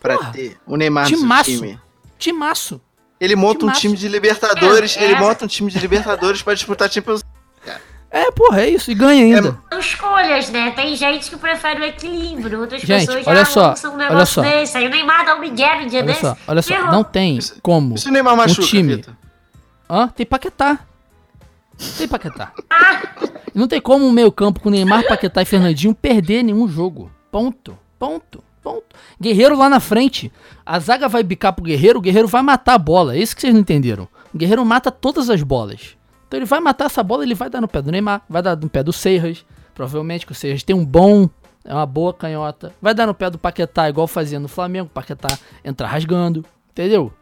pra 0.00 0.16
Porra, 0.16 0.32
ter 0.32 0.56
o 0.66 0.76
Neymar 0.76 1.10
no 1.10 1.16
seu 1.16 1.42
time? 1.44 1.80
timaço. 2.18 2.80
Ele 3.18 3.34
monta 3.34 3.58
um 3.64 3.68
Timaço. 3.68 3.80
time 3.80 3.96
de 3.96 4.08
Libertadores, 4.08 4.96
É, 4.96 5.04
ele 5.04 5.14
é. 5.14 5.18
monta 5.18 5.44
um 5.44 5.48
time 5.48 5.70
de 5.70 5.78
Libertadores 5.78 6.42
pra 6.42 6.52
disputar 6.52 6.90
Champions 6.92 7.22
É, 8.10 8.30
porra, 8.30 8.60
é 8.60 8.68
isso. 8.70 8.90
E 8.90 8.94
ganha 8.94 9.22
ainda. 9.24 9.58
São 9.70 9.78
escolhas, 9.80 10.50
né? 10.50 10.70
Tem 10.72 10.94
gente 10.94 11.28
que 11.30 11.36
prefere 11.36 11.80
o 11.80 11.84
equilíbrio, 11.84 12.60
outras 12.60 12.82
Gente, 12.82 13.06
pessoas 13.06 13.26
olha 13.26 13.38
já 13.38 13.44
só, 13.46 13.66
lançam 13.68 13.90
um 13.92 13.94
olha 13.96 14.08
negócio 14.10 14.34
só. 14.34 14.42
desse. 14.42 14.76
Aí 14.76 14.86
o 14.86 14.90
Neymar 14.90 15.24
dá 15.24 15.34
um 15.34 15.40
Miguel 15.40 15.80
no 15.82 15.88
dia 15.88 16.00
Olha 16.00 16.06
desse. 16.08 16.20
só, 16.20 16.36
olha 16.46 16.62
só. 16.62 16.90
Não 16.92 17.02
tem 17.02 17.38
como 17.62 17.94
E 17.94 17.98
se 17.98 18.08
o 18.08 18.12
Neymar 18.12 18.34
um 18.34 18.36
machuca, 18.36 18.62
time... 18.68 18.96
Vitor? 18.96 19.14
Hã? 19.88 20.08
Tem 20.08 20.26
Paquetá. 20.26 20.78
Tem 21.96 22.08
Paquetá. 22.08 22.52
Não 23.54 23.66
tem 23.66 23.80
como 23.80 24.04
um 24.04 24.12
meio 24.12 24.30
campo 24.30 24.60
com 24.60 24.70
Neymar, 24.70 25.06
Paquetá 25.06 25.42
e 25.42 25.46
Fernandinho 25.46 25.94
perder 25.94 26.42
nenhum 26.42 26.68
jogo. 26.68 27.10
Ponto. 27.30 27.78
Ponto. 27.98 28.42
Ponto. 28.62 28.96
Guerreiro 29.20 29.56
lá 29.56 29.68
na 29.68 29.78
frente. 29.80 30.32
A 30.64 30.78
zaga 30.78 31.08
vai 31.08 31.22
bicar 31.22 31.52
pro 31.52 31.64
Guerreiro, 31.64 31.98
o 31.98 32.02
Guerreiro 32.02 32.26
vai 32.26 32.42
matar 32.42 32.74
a 32.74 32.78
bola. 32.78 33.14
É 33.14 33.18
isso 33.18 33.34
que 33.34 33.40
vocês 33.40 33.54
não 33.54 33.60
entenderam. 33.60 34.08
O 34.34 34.38
Guerreiro 34.38 34.64
mata 34.64 34.90
todas 34.90 35.30
as 35.30 35.42
bolas. 35.42 35.96
Então 36.26 36.38
ele 36.38 36.46
vai 36.46 36.58
matar 36.60 36.86
essa 36.86 37.02
bola, 37.02 37.22
ele 37.22 37.34
vai 37.34 37.48
dar 37.48 37.60
no 37.60 37.68
pé 37.68 37.80
do 37.80 37.92
Neymar, 37.92 38.22
vai 38.28 38.42
dar 38.42 38.56
no 38.56 38.68
pé 38.68 38.82
do 38.82 38.92
Seiras. 38.92 39.44
Provavelmente 39.74 40.26
que 40.26 40.32
o 40.32 40.34
Seiras 40.34 40.62
tem 40.62 40.74
um 40.74 40.84
bom, 40.84 41.30
é 41.64 41.72
uma 41.72 41.86
boa 41.86 42.12
canhota. 42.12 42.72
Vai 42.82 42.94
dar 42.94 43.06
no 43.06 43.14
pé 43.14 43.30
do 43.30 43.38
Paquetá, 43.38 43.88
igual 43.88 44.06
fazia 44.06 44.40
no 44.40 44.48
Flamengo. 44.48 44.86
O 44.86 44.90
Paquetá 44.90 45.38
entra 45.64 45.86
rasgando. 45.86 46.44
Entendeu? 46.70 47.12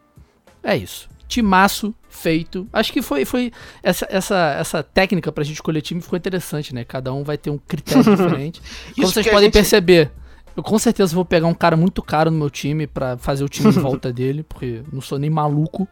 É 0.62 0.76
isso. 0.76 1.08
Timaço 1.34 1.94
feito. 2.08 2.68
Acho 2.72 2.92
que 2.92 3.02
foi, 3.02 3.24
foi 3.24 3.50
essa, 3.82 4.06
essa, 4.08 4.56
essa 4.58 4.82
técnica 4.82 5.32
pra 5.32 5.42
gente 5.42 5.54
escolher 5.56 5.80
time 5.82 6.00
ficou 6.00 6.16
interessante, 6.16 6.72
né? 6.74 6.84
Cada 6.84 7.12
um 7.12 7.24
vai 7.24 7.36
ter 7.36 7.50
um 7.50 7.58
critério 7.58 8.04
diferente. 8.16 8.62
Como 8.94 9.08
vocês 9.08 9.26
podem 9.26 9.44
gente- 9.44 9.52
perceber, 9.52 10.10
eu 10.56 10.62
com 10.62 10.78
certeza 10.78 11.12
vou 11.14 11.24
pegar 11.24 11.46
um 11.48 11.54
cara 11.54 11.76
muito 11.76 12.00
caro 12.02 12.30
no 12.30 12.38
meu 12.38 12.48
time 12.50 12.86
pra 12.86 13.16
fazer 13.18 13.42
o 13.42 13.48
time 13.48 13.68
em 13.68 13.72
volta 13.72 14.12
dele, 14.14 14.44
porque 14.44 14.82
não 14.92 15.00
sou 15.00 15.18
nem 15.18 15.28
maluco. 15.28 15.88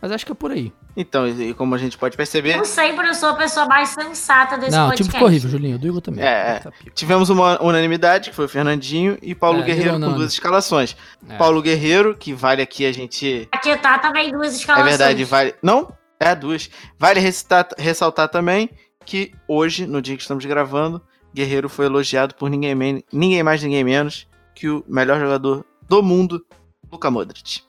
Mas 0.00 0.10
acho 0.12 0.24
que 0.24 0.32
é 0.32 0.34
por 0.34 0.50
aí. 0.50 0.72
Então, 1.00 1.28
e 1.28 1.54
como 1.54 1.76
a 1.76 1.78
gente 1.78 1.96
pode 1.96 2.16
perceber, 2.16 2.56
Eu 2.56 2.64
sempre 2.64 3.14
sou 3.14 3.28
a 3.28 3.34
pessoa 3.34 3.66
mais 3.66 3.90
sensata 3.90 4.58
desse 4.58 4.72
não, 4.76 4.86
o 4.86 4.88
podcast. 4.88 4.96
time 5.04 5.12
ficou 5.12 5.28
horrível, 5.28 5.48
Julinho. 5.48 5.76
O 5.76 5.78
do 5.78 5.86
Igor 5.86 6.00
também. 6.00 6.24
É, 6.24 6.56
é. 6.56 6.58
Tá 6.58 6.72
tivemos 6.92 7.30
uma 7.30 7.62
unanimidade, 7.62 8.30
que 8.30 8.34
foi 8.36 8.46
o 8.46 8.48
Fernandinho 8.48 9.16
e 9.22 9.32
Paulo 9.32 9.60
É, 9.60 9.62
Guerreiro 9.62 9.92
com 9.92 10.12
duas 10.12 10.32
escalações. 10.32 10.96
É. 11.28 11.36
Paulo 11.36 11.62
Guerreiro, 11.62 12.16
que 12.16 12.34
vale 12.34 12.60
aqui 12.62 12.84
a 12.84 12.90
gente. 12.90 13.48
Aqui 13.52 13.76
tá 13.76 13.96
também 14.00 14.32
duas 14.32 14.54
É 14.54 14.56
escalações. 14.56 14.90
verdade, 14.90 15.24
vale. 15.24 15.54
Não? 15.62 15.92
É 16.18 16.34
duas. 16.34 16.68
Vale 16.98 17.20
ressaltar, 17.20 17.68
ressaltar 17.78 18.28
também 18.28 18.68
que 19.06 19.32
hoje, 19.46 19.86
no 19.86 20.02
dia 20.02 20.16
que 20.16 20.22
estamos 20.22 20.44
gravando, 20.44 21.00
Guerreiro 21.32 21.68
foi 21.68 21.86
elogiado 21.86 22.34
por 22.34 22.50
ninguém, 22.50 22.74
men- 22.74 23.04
ninguém 23.12 23.42
mais, 23.44 23.62
ninguém 23.62 23.84
menos 23.84 24.26
que 24.52 24.68
o 24.68 24.84
melhor 24.88 25.20
jogador 25.20 25.64
do 25.88 26.02
mundo, 26.02 26.44
Luka 26.90 27.08
Modric. 27.08 27.60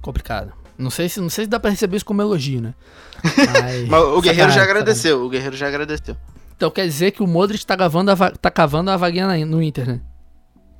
Complicado. 0.00 0.52
Não 0.78 0.90
sei, 0.90 1.08
se, 1.08 1.20
não 1.20 1.28
sei 1.28 1.44
se 1.44 1.50
dá 1.50 1.60
pra 1.60 1.70
receber 1.70 1.96
isso 1.96 2.04
como 2.04 2.22
elogio, 2.22 2.60
né? 2.60 2.74
Mas, 3.22 3.88
Mas 3.88 4.02
o 4.02 4.20
Guerreiro 4.20 4.50
já 4.50 4.62
agradeceu. 4.62 5.24
O 5.24 5.28
Guerreiro 5.28 5.56
já 5.56 5.68
agradeceu. 5.68 6.16
Então 6.56 6.70
quer 6.70 6.86
dizer 6.86 7.10
que 7.12 7.22
o 7.22 7.26
Modric 7.26 7.64
tá 7.66 7.76
cavando 7.76 8.10
a, 8.10 8.14
va- 8.14 8.30
tá 8.32 8.50
cavando 8.50 8.90
a 8.90 8.96
vaguinha 8.96 9.26
na- 9.26 9.44
no 9.46 9.62
Inter, 9.62 9.86
né? 9.86 10.00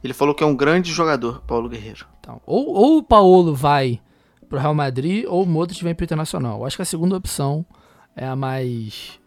Ele 0.03 0.13
falou 0.15 0.35
que 0.35 0.43
é 0.43 0.47
um 0.47 0.57
grande 0.57 0.91
jogador, 0.93 1.43
Paulo 1.47 1.69
Guerreiro. 1.69 2.07
Então, 2.21 2.41
ou, 2.47 2.75
ou 2.75 2.99
o 2.99 3.03
Paolo 3.03 3.55
vai 3.55 4.01
pro 4.49 4.59
Real 4.59 4.75
Madrid, 4.75 5.25
ou 5.29 5.43
o 5.45 5.47
Modric 5.47 5.83
vem 5.85 5.95
pro 5.95 6.05
Internacional. 6.05 6.59
Eu 6.61 6.67
acho 6.67 6.77
que 6.77 6.83
a 6.83 6.87
segunda 6.87 7.17
opção 7.17 7.65
é 8.17 8.27
a 8.27 8.35
mais. 8.35 9.19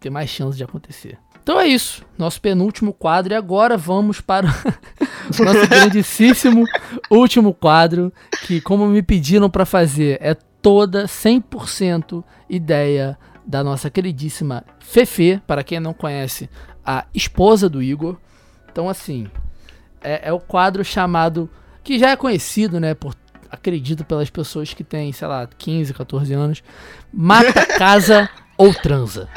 tem 0.00 0.10
mais 0.12 0.28
chance 0.30 0.56
de 0.56 0.64
acontecer. 0.64 1.18
Então 1.48 1.58
é 1.58 1.66
isso. 1.66 2.04
Nosso 2.18 2.42
penúltimo 2.42 2.92
quadro. 2.92 3.32
E 3.32 3.34
agora 3.34 3.74
vamos 3.74 4.20
para 4.20 4.48
o 5.40 5.44
nosso 5.44 5.66
grandíssimo 5.66 6.66
último 7.10 7.54
quadro. 7.54 8.12
Que, 8.42 8.60
como 8.60 8.86
me 8.86 9.02
pediram 9.02 9.48
para 9.48 9.64
fazer, 9.64 10.18
é 10.20 10.34
toda 10.60 11.06
100% 11.06 12.22
ideia 12.50 13.16
da 13.46 13.64
nossa 13.64 13.88
queridíssima 13.88 14.62
Fefe. 14.78 15.40
Para 15.46 15.64
quem 15.64 15.80
não 15.80 15.94
conhece, 15.94 16.50
a 16.84 17.06
esposa 17.14 17.66
do 17.66 17.82
Igor. 17.82 18.18
Então, 18.70 18.86
assim, 18.86 19.26
é, 20.02 20.28
é 20.28 20.32
o 20.34 20.40
quadro 20.40 20.84
chamado. 20.84 21.48
que 21.82 21.98
já 21.98 22.10
é 22.10 22.16
conhecido, 22.16 22.78
né? 22.78 22.92
Por, 22.92 23.14
acredito 23.50 24.04
pelas 24.04 24.28
pessoas 24.28 24.74
que 24.74 24.84
têm, 24.84 25.14
sei 25.14 25.26
lá, 25.26 25.48
15, 25.56 25.94
14 25.94 26.34
anos. 26.34 26.62
Mata, 27.10 27.64
casa 27.78 28.28
ou 28.58 28.74
transa. 28.74 29.30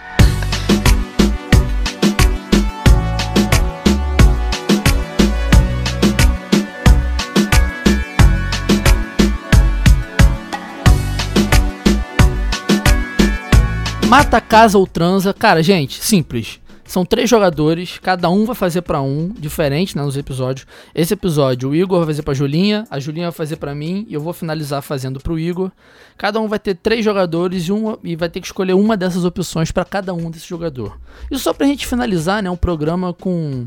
Mata, 14.11 14.41
casa 14.41 14.77
ou 14.77 14.85
transa. 14.85 15.33
Cara, 15.33 15.63
gente, 15.63 16.03
simples. 16.03 16.59
São 16.83 17.05
três 17.05 17.29
jogadores, 17.29 17.97
cada 17.97 18.29
um 18.29 18.43
vai 18.43 18.53
fazer 18.53 18.81
pra 18.81 19.01
um, 19.01 19.29
diferente 19.29 19.95
né, 19.95 20.03
nos 20.03 20.17
episódios. 20.17 20.67
Esse 20.93 21.13
episódio 21.13 21.69
o 21.69 21.75
Igor 21.75 21.99
vai 21.99 22.07
fazer 22.07 22.21
pra 22.21 22.33
Julinha, 22.33 22.85
a 22.91 22.99
Julinha 22.99 23.27
vai 23.27 23.31
fazer 23.31 23.55
pra 23.55 23.73
mim 23.73 24.05
e 24.09 24.13
eu 24.13 24.19
vou 24.19 24.33
finalizar 24.33 24.81
fazendo 24.81 25.21
pro 25.21 25.39
Igor. 25.39 25.71
Cada 26.17 26.41
um 26.41 26.49
vai 26.49 26.59
ter 26.59 26.75
três 26.75 27.05
jogadores 27.05 27.69
e, 27.69 27.71
um, 27.71 27.97
e 28.03 28.17
vai 28.17 28.27
ter 28.27 28.41
que 28.41 28.47
escolher 28.47 28.73
uma 28.73 28.97
dessas 28.97 29.23
opções 29.23 29.71
pra 29.71 29.85
cada 29.85 30.13
um 30.13 30.29
desse 30.29 30.45
jogador. 30.45 30.99
Isso 31.31 31.45
só 31.45 31.53
pra 31.53 31.65
gente 31.65 31.87
finalizar, 31.87 32.43
né, 32.43 32.49
um 32.49 32.57
programa 32.57 33.13
com 33.13 33.65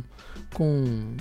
com 0.52 1.14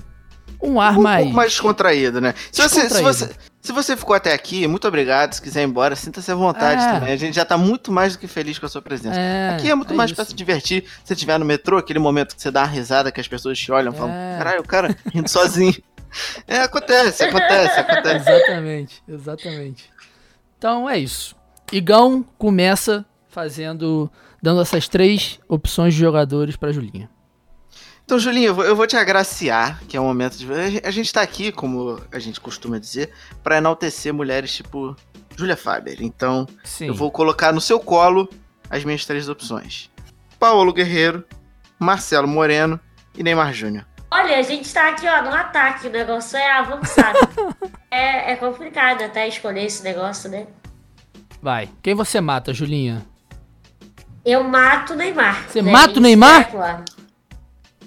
um 0.62 0.82
ar 0.82 0.98
Um 0.98 1.02
mais 1.02 1.24
pouco 1.24 1.38
mais 1.38 1.52
descontraído, 1.54 2.20
né? 2.20 2.36
Se 2.52 2.62
você, 2.62 2.90
se, 2.90 3.02
você, 3.02 3.30
se 3.64 3.72
você 3.72 3.96
ficou 3.98 4.14
até 4.16 4.34
aqui, 4.34 4.68
muito 4.68 4.86
obrigado. 4.88 5.34
Se 5.34 5.42
quiser 5.42 5.62
ir 5.62 5.66
embora, 5.66 5.96
sinta-se 5.96 6.30
à 6.30 6.36
vontade 6.36 6.84
É. 6.84 6.92
também. 6.92 7.14
A 7.14 7.18
gente 7.18 7.34
já 7.34 7.46
tá 7.46 7.58
muito 7.58 7.92
mais 7.92 8.14
do 8.14 8.20
que 8.20 8.28
feliz 8.28 8.60
com 8.60 8.66
a 8.66 8.70
sua 8.70 8.82
presença. 8.82 9.18
É, 9.20 9.56
aqui 9.56 9.72
é 9.72 9.76
muito 9.76 9.94
é 9.94 9.96
mais 9.96 10.12
pra 10.12 10.26
se 10.26 10.34
divertir. 10.36 10.84
Se 10.84 10.90
você 11.08 11.14
estiver 11.14 11.40
no 11.40 11.46
metrô, 11.46 11.78
aquele 11.78 11.98
momento 12.00 12.36
que 12.36 12.42
você 12.42 12.52
dá 12.52 12.62
uma 12.62 12.68
risada, 12.68 13.12
que 13.12 13.22
as 13.22 13.28
pessoas 13.28 13.58
te 13.58 13.72
olham 13.72 13.94
e 13.94 13.96
falam, 13.96 14.14
É. 14.14 14.38
caralho, 14.38 14.60
o 14.62 14.68
cara 14.68 14.96
rindo 15.14 15.30
sozinho. 15.30 15.74
É, 16.48 16.60
acontece, 16.60 17.24
acontece, 17.24 17.80
acontece. 17.80 18.30
Exatamente, 18.30 19.04
exatamente. 19.08 19.90
Então 20.60 20.88
é 20.88 20.96
isso. 21.00 21.36
Igão 21.72 22.24
começa 22.38 23.04
fazendo, 23.30 24.12
dando 24.40 24.62
essas 24.62 24.88
três 24.88 25.40
opções 25.50 25.96
de 25.96 26.00
jogadores 26.00 26.56
pra 26.56 26.72
Julinha. 26.72 27.10
Então, 28.06 28.20
Julinho, 28.20 28.48
eu 28.48 28.56
vou, 28.56 28.66
eu 28.66 28.76
vou 28.76 28.86
te 28.86 28.98
agraciar, 28.98 29.82
que 29.88 29.96
é 29.96 30.00
o 30.00 30.04
momento 30.04 30.38
de. 30.38 30.46
A 30.84 30.92
gente 30.92 31.12
tá 31.12 31.22
aqui, 31.22 31.52
como 31.52 32.02
a 32.12 32.20
gente 32.20 32.40
costuma 32.40 32.78
dizer, 32.78 33.12
pra 33.42 33.58
enaltecer 33.58 34.14
mulheres 34.14 34.54
tipo 34.54 34.96
Júlia 35.38 35.56
Faber. 35.56 35.98
Então, 36.02 36.46
Sim. 36.64 36.88
eu 36.88 36.94
vou 36.94 37.10
colocar 37.12 37.54
no 37.54 37.62
seu 37.62 37.80
colo 37.80 38.30
as 38.70 38.84
minhas 38.84 39.06
três 39.06 39.30
opções: 39.30 39.90
Paulo 40.38 40.74
Guerreiro, 40.74 41.24
Marcelo 41.80 42.28
Moreno 42.28 42.80
e 43.18 43.24
Neymar 43.24 43.54
Júnior. 43.54 43.86
Olha, 44.12 44.38
a 44.38 44.42
gente 44.42 44.72
tá 44.72 44.90
aqui, 44.90 45.08
ó, 45.08 45.24
no 45.24 45.34
ataque. 45.34 45.88
O 45.88 45.92
negócio 45.92 46.38
é 46.38 46.52
avançado. 46.52 47.18
é, 47.90 48.34
é 48.34 48.36
complicado 48.36 49.02
até 49.02 49.28
escolher 49.28 49.64
esse 49.66 49.82
negócio, 49.82 50.30
né? 50.30 50.46
Vai. 51.42 51.70
Quem 51.82 51.96
você 51.96 52.22
mata, 52.22 52.54
Julinha? 52.54 53.04
Eu 54.24 54.44
mato 54.44 54.94
o 54.94 54.96
Neymar. 54.96 55.50
Você 55.50 55.62
né? 55.62 55.72
mata 55.72 55.88
o 55.88 55.92
Isso 55.94 56.02
Neymar? 56.02 56.42
É 56.42 56.44
claro. 56.44 56.86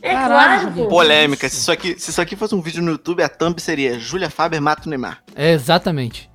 É 0.07 0.13
Caralho, 0.13 0.73
claro. 0.73 0.89
Polêmica. 0.89 1.49
Se 1.49 1.57
isso, 1.57 1.73
aqui, 1.73 1.99
se 1.99 2.11
isso 2.11 2.21
aqui 2.21 2.37
fosse 2.37 2.55
um 2.55 2.61
vídeo 2.63 2.83
no 2.83 2.93
YouTube, 2.93 3.23
a 3.23 3.29
thumb 3.29 3.59
seria 3.61 3.99
Júlia 3.99 4.31
Faber 4.31 4.61
mata 4.61 4.83
o 4.87 4.91
Neymar. 4.91 5.23
É, 5.35 5.53
exatamente. 5.53 6.31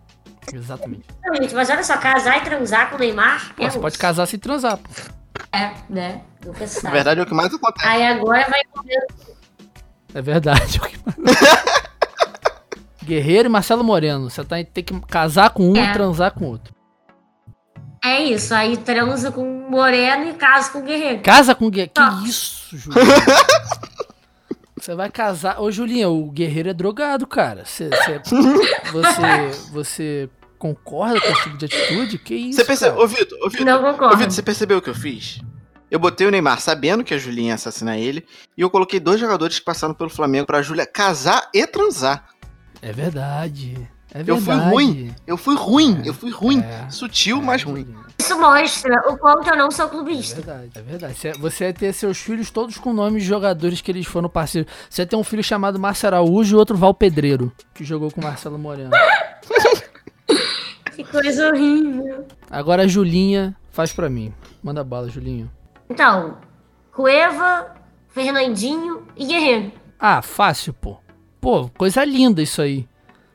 Exatamente. 0.54 1.06
Gente, 1.40 1.54
mas 1.56 1.70
olha 1.70 1.84
só, 1.84 1.98
casar 1.98 2.38
e 2.38 2.42
transar 2.42 2.90
com 2.90 2.96
o 2.96 3.00
Neymar 3.00 3.54
Pô, 3.56 3.64
é 3.64 3.70
você 3.70 3.78
um- 3.78 3.82
pode 3.82 3.98
casar 3.98 4.26
sem 4.26 4.40
transar, 4.40 4.78
pô. 4.78 4.90
É, 5.54 5.72
né? 5.90 6.22
Nunca 6.46 6.66
se 6.68 6.76
Na 6.78 6.82
sabe. 6.82 6.94
verdade, 6.94 7.20
é 7.20 7.24
o 7.24 7.26
que 7.26 7.34
mais 7.34 7.54
acontece. 7.54 7.88
Aí 7.88 8.06
agora 8.08 8.46
vai 8.50 8.62
comer. 8.74 9.06
É 10.14 10.22
verdade. 10.22 10.80
Guerreiro 13.04 13.48
e 13.48 13.52
Marcelo 13.52 13.84
Moreno. 13.84 14.30
Você 14.30 14.44
tá, 14.44 14.56
tem 14.64 14.84
que 14.84 15.00
casar 15.02 15.50
com 15.52 15.72
um 15.72 15.76
É. 15.76 15.90
e 15.90 15.94
transar 15.94 16.32
com 16.32 16.46
outro. 16.46 16.74
É 18.04 18.24
isso, 18.24 18.54
aí 18.54 18.78
transa 18.78 19.32
com 19.32 19.44
o 19.44 19.70
Moreno 19.70 20.30
e 20.30 20.34
casa 20.34 20.72
com 20.72 20.80
o 20.80 20.84
Guerreiro. 20.84 21.22
Casa 21.22 21.54
com 21.54 21.68
o 21.68 21.70
Guerreiro. 21.70 21.94
Que 21.94 22.28
isso, 22.30 22.76
Julinha? 22.76 23.06
Você 24.82 24.96
vai 24.96 25.12
casar. 25.12 25.62
Ô, 25.62 25.72
Julinha, 25.72 26.10
o 26.10 26.32
Guerreiro 26.32 26.70
é 26.70 26.74
drogado, 26.74 27.28
cara. 27.28 27.64
Você, 27.64 27.88
você, 27.88 28.22
você, 28.92 29.70
você 29.72 30.30
concorda 30.58 31.22
com 31.22 31.28
esse 31.28 31.44
tipo 31.44 31.58
de 31.58 31.66
atitude? 31.66 32.18
Que 32.18 32.34
isso? 32.34 32.58
Você 32.58 32.66
percebeu, 32.66 32.94
cara? 32.94 33.06
ô 33.06 33.08
Vitor, 33.08 33.40
ô 33.44 33.50
Vitor, 33.50 33.66
Não 33.68 33.80
ô 33.80 33.92
concordo. 33.92 34.18
Vitor, 34.18 34.32
você 34.32 34.42
percebeu 34.42 34.80
o 34.80 34.82
que 34.82 34.90
eu 34.90 34.96
fiz? 34.96 35.40
Eu 35.92 36.00
botei 36.00 36.26
o 36.26 36.32
Neymar 36.32 36.60
sabendo 36.60 37.04
que 37.04 37.14
a 37.14 37.18
Julinha 37.20 37.50
ia 37.50 37.56
assassinar 37.56 38.00
ele 38.00 38.26
e 38.58 38.62
eu 38.62 38.72
coloquei 38.72 39.00
dois 39.00 39.20
jogadores 39.20 39.60
que 39.60 39.66
passaram 39.66 39.94
pelo 39.94 40.10
Flamengo 40.10 40.48
pra 40.48 40.64
Júlia 40.64 40.86
casar 40.88 41.48
e 41.54 41.68
transar. 41.68 42.26
É 42.82 42.92
verdade. 42.92 43.88
É 44.14 44.24
Eu 44.28 44.38
fui 44.42 44.56
ruim. 44.56 45.16
Eu 45.26 45.38
fui 45.38 45.56
ruim, 45.56 46.02
eu 46.06 46.14
fui 46.14 46.32
ruim. 46.32 46.60
É. 46.60 46.90
Sutil, 46.90 47.42
mas 47.42 47.64
ruim. 47.64 47.88
Isso 48.20 48.38
mostra 48.40 49.10
o 49.10 49.18
quanto 49.18 49.50
eu 49.50 49.56
não 49.56 49.72
sou 49.72 49.86
É 49.86 49.90
clubista. 49.90 50.36
verdade, 50.36 50.70
é 50.76 50.82
verdade. 50.82 51.14
Você- 51.38 51.64
vai 51.64 51.74
ter 51.74 51.94
seus 51.94 52.18
filhos 52.18 52.52
todos 52.52 52.78
com 52.78 52.92
nomes 52.94 53.24
de 53.24 53.30
jogadores 53.30 53.80
que 53.82 53.90
eles 53.90 54.06
foram 54.06 54.28
parceiros. 54.30 54.72
Você 54.90 55.04
vai 55.04 55.08
ter 55.10 55.16
um 55.16 55.24
filho 55.24 55.44
chamado 55.44 55.80
Márcio 55.80 56.08
Araújo 56.08 56.56
e 56.56 56.60
outro 56.60 56.78
Val 56.78 56.94
Pedreiro, 56.94 57.52
que 57.74 57.84
jogou 57.86 58.12
com 58.12 58.20
o 58.22 58.24
Marcelo 58.24 58.60
Moreno. 58.60 58.92
Que 60.96 61.04
coisa 61.06 61.48
horrível. 61.50 62.28
Agora 62.50 62.84
a 62.84 62.88
Julinha 62.88 63.56
faz 63.72 63.94
pra 63.94 64.10
mim. 64.10 64.34
Manda 64.62 64.84
bala, 64.84 65.10
Julinho. 65.10 65.50
Então, 65.90 66.38
Cueva, 66.94 67.74
Fernandinho 68.10 69.08
e 69.16 69.26
Guerreiro. 69.26 69.72
Ah, 70.00 70.22
fácil, 70.22 70.74
pô. 70.74 70.98
Pô, 71.40 71.70
coisa 71.70 72.04
linda 72.04 72.42
isso 72.42 72.62
aí. 72.62 72.88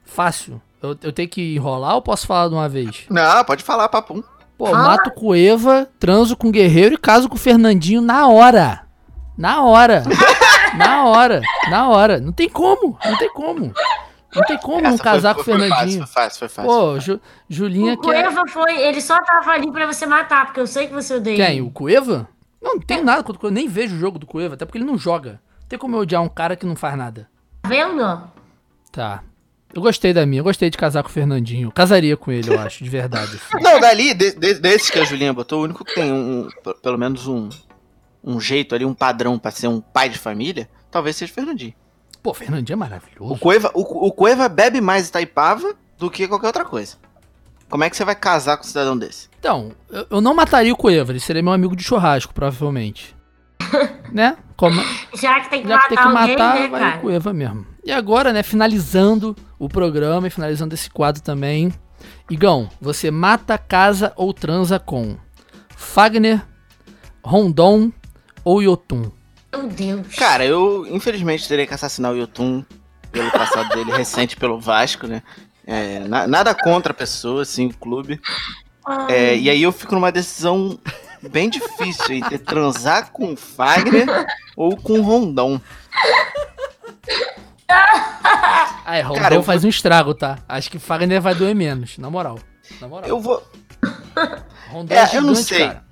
Fácil. 0.05 0.61
Eu, 0.83 0.97
eu 1.03 1.13
tenho 1.13 1.29
que 1.29 1.55
enrolar 1.57 1.95
ou 1.95 2.03
posso 2.03 2.27
falar 2.27 2.49
de 2.49 2.55
uma 2.55 2.69
vez? 2.69 3.05
Não, 3.11 3.45
pode 3.45 3.63
falar, 3.65 3.89
papum. 3.89 4.23
Pô, 4.59 4.69
eu 4.69 4.75
mato 4.75 5.09
o 5.11 5.13
Cueva, 5.13 5.89
transo 5.99 6.37
com 6.37 6.49
o 6.49 6.51
Guerreiro 6.53 6.95
e 6.95 6.99
caso 6.99 7.29
com 7.29 7.35
o 7.35 7.39
Fernandinho 7.39 8.01
na 8.01 8.27
hora. 8.27 8.87
Na 9.37 9.63
hora. 9.63 10.03
na 10.77 11.05
hora. 11.05 11.43
Na 11.71 11.89
hora. 11.89 12.21
Não 12.21 12.33
tem 12.33 12.49
como. 12.49 12.99
Não 13.05 13.19
tem 13.19 13.31
como. 13.33 13.73
Não 14.35 14.43
tem 14.45 14.59
como 14.59 14.81
não 14.83 14.91
Essa 14.95 15.03
casar 15.03 15.35
foi, 15.35 15.45
com 15.45 15.51
o 15.51 15.55
foi, 15.55 15.59
foi 15.59 15.69
fácil, 15.69 15.77
Fernandinho. 15.79 16.07
foi 16.07 16.23
fácil, 16.23 16.39
foi 16.39 16.49
fácil. 16.49 16.71
Pô, 16.71 17.01
Ju- 17.01 17.21
Julinha 17.49 17.95
O 17.95 18.01
que 18.01 18.11
é... 18.11 18.23
Cueva 18.23 18.43
foi, 18.49 18.77
ele 18.83 19.01
só 19.01 19.19
tava 19.23 19.51
ali 19.53 19.71
pra 19.73 19.87
você 19.87 20.07
matar, 20.07 20.47
porque 20.47 20.61
eu 20.61 20.67
sei 20.67 20.87
que 20.87 20.95
você 20.95 21.17
odeia. 21.17 21.37
Quem? 21.47 21.61
O 21.63 21.71
Cueva? 21.71 22.29
Não, 22.61 22.75
não 22.75 22.81
tem 22.81 23.03
nada 23.03 23.23
contra 23.23 23.39
o 23.39 23.41
Cueva. 23.41 23.53
Eu 23.55 23.61
nem 23.61 23.69
vejo 23.69 23.95
o 23.95 23.99
jogo 23.99 24.19
do 24.19 24.27
Cueva, 24.27 24.55
até 24.55 24.65
porque 24.65 24.79
ele 24.79 24.85
não 24.85 24.97
joga. 24.99 25.41
Não 25.61 25.69
tem 25.69 25.79
como 25.79 25.97
eu 25.97 26.01
odiar 26.01 26.23
um 26.23 26.29
cara 26.29 26.57
que 26.57 26.67
não 26.67 26.77
faz 26.77 26.97
nada. 26.97 27.29
Tá 27.63 27.69
vendo? 27.69 28.23
Tá. 28.93 29.23
Eu 29.77 29.83
gostei 29.83 30.15
da 30.15 30.25
minha, 30.25 30.41
eu 30.41 30.45
gostei 30.45 30.71
de 30.71 30.79
casar 30.79 31.03
com 31.03 31.09
o 31.11 31.13
Fernandinho. 31.13 31.71
Casaria 31.71 32.17
com 32.17 32.33
ele, 32.33 32.51
eu 32.51 32.59
acho, 32.59 32.83
de 32.83 32.89
verdade. 32.89 33.37
assim. 33.37 33.59
Não, 33.63 33.79
dali, 33.79 34.15
de- 34.15 34.33
de- 34.33 34.55
desses 34.55 34.89
que 34.91 34.99
a 34.99 35.05
Julinha 35.05 35.33
botou, 35.35 35.61
o 35.61 35.65
único 35.65 35.85
que 35.85 35.95
tem 35.95 36.11
um, 36.11 36.49
um- 36.49 36.73
pelo 36.83 36.97
menos 36.97 37.27
um, 37.27 37.51
um 38.25 38.41
jeito 38.41 38.75
ali, 38.75 38.85
um 38.87 38.95
padrão 38.95 39.39
pra 39.39 39.51
ser 39.51 39.69
um 39.69 39.81
pai 39.81 40.09
de 40.09 40.19
família, 40.19 40.67
talvez 40.91 41.15
seja 41.17 41.31
o 41.31 41.35
Fernandinho. 41.35 41.75
Pô, 42.23 42.33
Fernandinho 42.33 42.75
é 42.75 42.77
O 42.77 42.79
maravilhoso. 42.79 43.39
Cueva, 43.39 43.71
o, 43.75 44.07
o 44.07 44.11
Cueva 44.13 44.49
bebe 44.49 44.81
mais 44.81 45.09
Itaipava 45.09 45.75
do 45.99 46.11
que 46.11 46.27
qualquer 46.27 46.47
outra 46.47 46.65
coisa. 46.65 46.97
Como 47.69 47.85
é 47.85 47.91
que 47.91 47.97
você 47.99 48.05
vai 48.05 48.15
casar 48.15 48.57
com 48.57 48.65
um 48.65 48.67
cidadão 48.67 48.97
desse? 48.97 49.29
Então, 49.39 49.73
eu, 49.91 50.07
eu 50.11 50.21
não 50.23 50.35
mataria 50.35 50.73
o 50.73 50.77
Cueva, 50.77 51.13
ele 51.13 51.21
seria 51.21 51.43
meu 51.43 51.53
amigo 51.53 51.77
de 51.77 51.85
churrasco, 51.85 52.33
provavelmente. 52.33 53.15
né? 54.11 54.37
Como, 54.57 54.81
Já 55.15 55.41
que 55.41 55.51
tem 55.51 55.63
que 55.63 55.69
já 55.69 55.79
que 55.81 55.83
matar 55.83 55.89
tem 55.89 55.97
que 55.99 56.03
alguém, 56.03 56.37
matar, 56.39 56.55
né, 56.61 56.69
vai 56.69 56.81
cara? 56.81 56.97
o 56.97 57.01
Cueva 57.01 57.33
mesmo. 57.35 57.67
E 57.87 57.93
agora, 57.93 58.33
né, 58.33 58.43
finalizando 58.43 59.37
o 59.61 59.69
programa 59.69 60.27
e 60.27 60.31
finalizando 60.31 60.75
esse 60.75 60.91
quadro 60.91 61.23
também. 61.23 61.73
Igão, 62.29 62.69
você 62.81 63.11
mata, 63.13 63.57
casa 63.57 64.13
ou 64.17 64.35
transa 64.35 64.79
com 64.81 65.17
Fagner, 65.77 66.45
Rondon 67.25 67.93
ou 68.45 68.61
Yotun? 68.61 69.11
Meu 69.55 69.69
Deus. 69.69 70.15
Cara, 70.17 70.45
eu 70.45 70.85
infelizmente 70.91 71.47
terei 71.47 71.65
que 71.65 71.75
assassinar 71.75 72.13
o 72.13 72.17
Yotun 72.17 72.65
pelo 73.13 73.31
passado 73.31 73.69
dele 73.71 73.93
recente 73.97 74.37
pelo 74.37 74.61
Vasco, 74.61 75.07
né? 75.07 75.23
É, 75.65 76.01
na- 76.01 76.27
nada 76.27 76.55
contra 76.55 76.91
a 76.93 76.95
pessoa, 76.95 77.43
assim, 77.43 77.67
o 77.67 77.77
clube. 77.77 78.21
É, 79.09 79.37
e 79.37 79.49
aí 79.49 79.63
eu 79.63 79.71
fico 79.73 79.95
numa 79.95 80.11
decisão 80.13 80.77
bem 81.31 81.49
difícil 81.49 82.17
entre 82.17 82.39
transar 82.39 83.11
com 83.13 83.33
o 83.33 83.37
Fagner 83.37 84.07
ou 84.57 84.77
com 84.77 84.99
o 84.99 85.03
Rondon. 85.03 85.61
Ah, 88.89 88.99
é, 88.99 89.01
Rondon 89.01 89.21
Cara, 89.21 89.43
faz 89.43 89.65
um 89.65 89.69
estrago, 89.69 90.15
tá? 90.15 90.39
Acho 90.49 90.71
que 90.71 90.79
Fagner 90.79 91.21
vai 91.21 91.35
doer 91.35 91.57
menos, 91.57 91.99
na 91.99 92.09
moral. 92.09 92.39
Na 92.81 92.87
moral. 92.87 93.09
Eu 93.09 93.19
vou. 93.21 93.43
Rondon 94.71 94.95
É, 94.95 95.17
eu 95.17 95.23
não 95.23 95.35
gigante, 95.35 95.45
sei. 95.45 95.67
cara. 95.67 95.85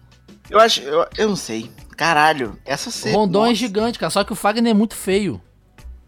Eu 0.48 0.60
acho. 0.60 0.80
Eu, 0.82 1.06
eu 1.18 1.28
não 1.28 1.34
sei. 1.34 1.68
Caralho, 1.96 2.56
essa 2.64 2.90
O 2.90 2.92
sei. 2.92 3.12
Rondon 3.12 3.46
é 3.46 3.48
Nossa. 3.48 3.54
gigante, 3.56 3.98
cara. 3.98 4.10
Só 4.10 4.22
que 4.22 4.32
o 4.32 4.36
Fagner 4.36 4.70
é 4.70 4.74
muito 4.74 4.94
feio. 4.94 5.40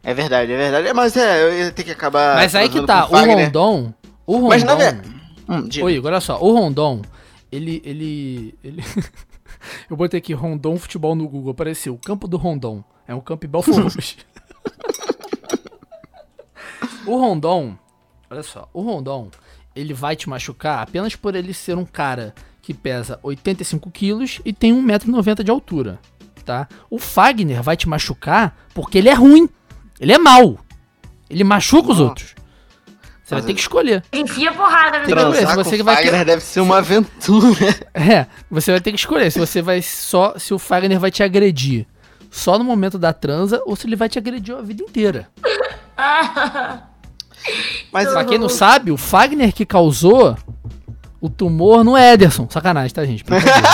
É 0.04 0.14
verdade, 0.14 0.52
é 0.52 0.56
verdade. 0.56 0.86
É, 0.86 0.92
Mas 0.94 1.16
é, 1.16 1.66
eu 1.66 1.72
ter 1.72 1.82
que 1.82 1.90
acabar. 1.90 2.36
Mas 2.36 2.54
aí 2.54 2.68
que 2.68 2.80
tá, 2.86 3.06
o 3.06 3.10
Fagner. 3.10 3.46
Rondon. 3.46 3.94
O 4.24 4.34
Rondon. 4.36 4.48
Mas 4.48 4.62
na 4.62 4.74
verdade. 4.76 5.08
Hum, 5.48 5.62
diga. 5.68 5.86
Oi, 5.86 6.00
olha 6.04 6.20
só. 6.20 6.38
O 6.38 6.52
Rondon, 6.54 7.02
ele. 7.50 7.82
ele, 7.84 8.54
ele... 8.62 8.84
Eu 9.90 9.96
botei 9.96 10.18
aqui 10.18 10.32
Rondon 10.32 10.76
Futebol 10.76 11.16
no 11.16 11.28
Google. 11.28 11.50
Apareceu. 11.50 11.94
O 11.94 11.98
campo 11.98 12.28
do 12.28 12.36
Rondon. 12.36 12.84
É 13.08 13.14
um 13.14 13.20
campo 13.20 13.44
em 13.44 13.48
Belfort. 13.48 14.18
o 17.06 17.18
Rondon. 17.18 17.76
Olha 18.30 18.42
só. 18.42 18.68
O 18.72 18.82
Rondon. 18.82 19.30
Ele 19.74 19.92
vai 19.92 20.16
te 20.16 20.28
machucar 20.28 20.82
apenas 20.82 21.14
por 21.14 21.34
ele 21.34 21.52
ser 21.52 21.76
um 21.76 21.84
cara 21.84 22.34
que 22.62 22.72
pesa 22.74 23.20
85 23.22 23.90
quilos 23.90 24.40
e 24.44 24.52
tem 24.52 24.74
1,90m 24.74 25.42
de 25.42 25.50
altura. 25.50 25.98
Tá? 26.44 26.68
O 26.88 26.98
Fagner 26.98 27.62
vai 27.62 27.76
te 27.76 27.88
machucar 27.88 28.56
porque 28.72 28.98
ele 28.98 29.08
é 29.08 29.14
ruim. 29.14 29.48
Ele 30.00 30.12
é 30.12 30.18
mau. 30.18 30.58
Ele 31.28 31.42
machuca 31.42 31.90
os 31.90 31.98
Nossa. 31.98 32.08
outros. 32.10 32.34
Você 33.26 33.34
vai 33.34 33.42
ter 33.42 33.54
que 33.54 33.60
escolher. 33.60 34.04
Enfia 34.12 34.52
porrada 34.52 35.00
que 35.00 35.12
ver, 35.12 35.20
se 35.20 35.30
Transar 35.40 35.56
você 35.56 35.70
com 35.70 35.76
que 35.78 35.82
vai 35.82 35.96
Fagner 35.96 36.24
deve 36.24 36.42
ser 36.42 36.60
uma 36.60 36.78
aventura. 36.78 37.56
É, 37.92 38.26
você 38.48 38.70
vai 38.70 38.80
ter 38.80 38.92
que 38.92 38.98
escolher 38.98 39.32
se 39.32 39.38
você 39.40 39.60
vai 39.60 39.82
só 39.82 40.38
se 40.38 40.54
o 40.54 40.58
Fagner 40.60 41.00
vai 41.00 41.10
te 41.10 41.24
agredir 41.24 41.86
só 42.30 42.56
no 42.56 42.62
momento 42.62 42.98
da 42.98 43.12
transa 43.12 43.60
ou 43.66 43.74
se 43.74 43.86
ele 43.86 43.96
vai 43.96 44.08
te 44.08 44.16
agredir 44.16 44.54
a 44.54 44.62
vida 44.62 44.84
inteira. 44.84 45.28
Mas 47.92 48.08
Pra 48.10 48.24
quem 48.24 48.38
não 48.38 48.48
sabe, 48.48 48.90
o 48.90 48.96
Fagner 48.96 49.52
que 49.52 49.64
causou 49.64 50.36
o 51.20 51.30
tumor 51.30 51.84
no 51.84 51.96
Ederson. 51.96 52.46
Sacanagem, 52.50 52.92
tá, 52.94 53.04
gente? 53.04 53.24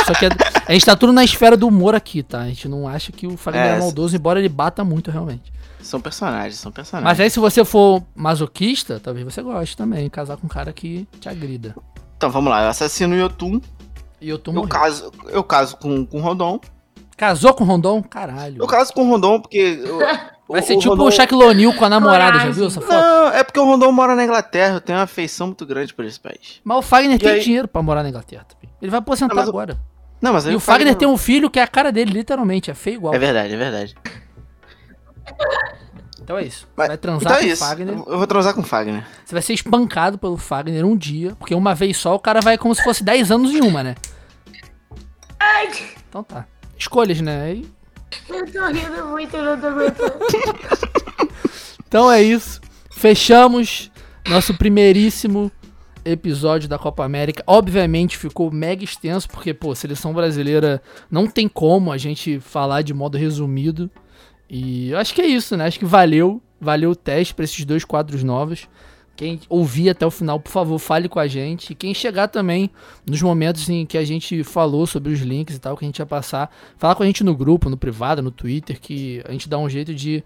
Só 0.07 0.13
que 0.15 0.27
é- 0.27 0.31
a 0.67 0.73
gente 0.73 0.85
tá 0.87 0.95
tudo 0.97 1.13
na 1.13 1.25
esfera 1.25 1.57
do 1.57 1.67
humor 1.69 1.95
aqui, 1.95 2.23
tá? 2.23 2.41
A 2.41 2.49
gente 2.49 2.69
não 2.69 2.87
acha 2.87 3.11
que 3.13 3.27
o 3.27 3.37
Fagner 3.37 3.65
é, 3.67 3.77
É, 3.77 3.79
maldoso, 3.79 4.15
embora 4.17 4.39
ele 4.39 4.49
bata 4.49 4.85
muito 4.85 5.11
realmente. 5.11 5.53
são 5.81 6.01
personagens, 6.01 6.57
são 6.57 6.71
personagens. 6.71 7.05
Mas 7.11 7.19
aí 7.21 7.29
se 7.31 7.41
você 7.41 7.65
for 7.65 8.03
masoquista, 8.15 9.01
talvez 9.01 9.25
você 9.25 9.43
goste 9.43 9.77
também, 9.77 10.09
casar 10.09 10.37
com 10.37 10.47
um 10.47 10.51
cara 10.51 10.73
que 10.73 11.07
te 11.21 11.29
agrida. 11.29 11.75
Então 12.17 12.31
vamos 12.31 12.51
lá, 12.51 12.63
eu 12.63 12.69
assassino 12.69 13.15
o 13.15 13.19
Yotun. 13.19 13.61
E 14.21 14.29
eu 14.29 14.39
caso, 14.69 15.11
eu 15.31 15.43
caso 15.43 15.77
com, 15.79 16.07
com 16.07 16.19
o 16.19 16.21
Rondon. 16.21 16.61
Casou 17.17 17.55
com 17.55 17.63
o 17.65 17.67
Rondon? 17.67 18.03
Caralho. 18.03 18.57
Eu 18.61 18.67
caso 18.67 18.93
com 18.93 19.05
o 19.07 19.11
Rondon 19.11 19.41
porque. 19.41 19.81
eu- 19.85 19.99
Vai 20.49 20.61
ser 20.61 20.75
o 20.75 20.79
tipo 20.81 20.91
Rondon- 20.91 21.05
o 21.07 21.11
Shaquille 21.11 21.45
O'Neal 21.45 21.73
com 21.73 21.85
a 21.85 21.89
namorada, 21.89 22.39
já 22.41 22.51
viu 22.51 22.67
essa 22.67 22.79
foto? 22.81 22.93
Não, 22.93 23.29
é 23.29 23.43
porque 23.43 23.59
o 23.59 23.65
Rondon 23.65 23.91
mora 23.91 24.15
na 24.15 24.23
Inglaterra. 24.25 24.75
Eu 24.75 24.81
tenho 24.83 24.99
uma 24.99 25.05
afeição 25.05 25.47
muito 25.47 25.65
grande 25.65 25.95
por 25.95 26.05
esse 26.05 26.21
país. 26.21 26.61
Mas 26.63 26.79
o 26.79 26.83
Fagner 26.83 27.17
E 27.17 27.19
tem 27.19 27.31
aí? 27.31 27.41
dinheiro 27.41 27.67
pra 27.67 27.81
morar 27.81 28.03
na 28.03 28.11
Inglaterra 28.11 28.45
também. 28.45 28.69
Ele 28.83 28.91
vai 28.91 28.99
aposentar 28.99 29.35
Não, 29.35 29.41
mas 29.41 29.47
o- 29.47 29.51
agora. 29.51 29.79
Não, 30.21 30.33
mas 30.33 30.45
E 30.47 30.55
o 30.55 30.61
Fagner 30.61 30.95
tem 30.95 31.09
um 31.09 31.17
filho 31.17 31.49
que 31.49 31.59
é 31.59 31.63
a 31.63 31.67
cara 31.67 31.91
dele, 31.91 32.13
literalmente. 32.13 32.71
É 32.71 32.75
feio 32.75 32.97
igual. 32.97 33.15
É 33.15 33.19
verdade, 33.19 33.55
é 33.55 33.57
verdade. 33.57 33.95
Então 36.21 36.37
é 36.37 36.45
isso. 36.45 36.69
Mas- 36.77 36.89
vai 36.89 36.99
transar 36.99 37.33
então 37.33 37.37
é 37.37 37.47
com 37.49 37.53
o. 37.53 37.57
Fagner. 37.57 37.95
Eu 37.95 38.05
eu 38.13 38.19
vou 38.19 38.27
transar 38.27 38.55
com 38.55 38.61
o 38.61 38.65
Fagner. 38.65 39.05
Você 39.25 39.35
vai 39.35 39.43
ser 39.43 39.55
espancado 39.55 40.19
pelo 40.19 40.37
Fagner 40.37 40.85
um 40.85 40.97
dia. 40.97 41.35
Porque 41.39 41.55
uma 41.55 41.75
vez 41.75 41.97
só 41.97 42.15
o 42.15 42.19
cara 42.19 42.41
vai 42.41 42.59
como 42.59 42.75
se 42.75 42.83
fosse 42.85 43.03
10 43.03 43.31
anos 43.31 43.53
em 43.53 43.61
uma, 43.63 43.83
né? 43.83 43.95
Então 46.09 46.23
tá. 46.23 46.47
Escolhas, 46.83 47.21
né? 47.21 47.43
Aí- 47.43 47.67
Eu 48.29 48.45
tô 48.53 48.67
rindo 48.67 49.07
muito, 49.07 49.37
eu 49.37 49.45
não 49.45 49.61
tô 49.61 49.67
aguentando. 49.69 50.15
Então 51.87 52.11
é 52.11 52.23
isso. 52.23 52.59
Fechamos 52.91 53.91
nosso 54.27 54.55
primeiríssimo 54.57 55.53
episódio 56.05 56.67
da 56.69 56.79
Copa 56.79 57.05
América. 57.05 57.45
Obviamente 57.47 58.17
ficou 58.17 58.51
mega 58.51 58.83
extenso, 58.83 59.29
porque, 59.29 59.53
pô, 59.53 59.75
seleção 59.75 60.15
brasileira 60.15 60.83
não 61.11 61.27
tem 61.27 61.47
como 61.47 61.93
a 61.93 61.99
gente 61.99 62.41
falar 62.41 62.81
de 62.81 62.95
modo 62.95 63.19
resumido. 63.19 63.91
E 64.49 64.89
eu 64.91 64.99
acho 64.99 65.13
que 65.15 65.21
é 65.21 65.27
isso, 65.27 65.55
né? 65.57 65.67
Acho 65.67 65.79
que 65.79 65.85
valeu. 65.85 66.41
Valeu 66.59 66.91
o 66.93 66.97
teste 66.97 67.35
para 67.35 67.45
esses 67.45 67.63
dois 67.65 67.85
quadros 67.85 68.25
novos. 68.25 68.67
Quem 69.15 69.41
ouvir 69.49 69.91
até 69.91 70.07
o 70.07 70.11
final, 70.11 70.41
por 70.41 70.51
favor, 70.51 70.79
fale 70.79 71.09
com 71.09 71.19
a 71.19 71.27
gente. 71.27 71.73
E 71.73 71.75
quem 71.75 71.93
chegar 71.93 72.29
também 72.29 72.71
nos 73.07 73.21
momentos 73.21 73.69
em 73.69 73.85
que 73.85 73.99
a 73.99 74.05
gente 74.05 74.43
falou 74.43 74.87
sobre 74.87 75.13
os 75.13 75.21
links 75.21 75.57
e 75.57 75.59
tal, 75.59 75.77
que 75.77 75.85
a 75.85 75.89
gente 75.89 75.99
ia 75.99 76.07
passar, 76.07 76.51
fala 76.79 76.95
com 76.95 77.03
a 77.03 77.07
gente 77.07 77.23
no 77.23 77.37
grupo, 77.37 77.69
no 77.69 77.77
privado, 77.77 78.23
no 78.23 78.31
Twitter, 78.31 78.81
que 78.81 79.23
a 79.27 79.33
gente 79.33 79.49
dá 79.49 79.59
um 79.59 79.69
jeito 79.69 79.95
de 79.95 80.25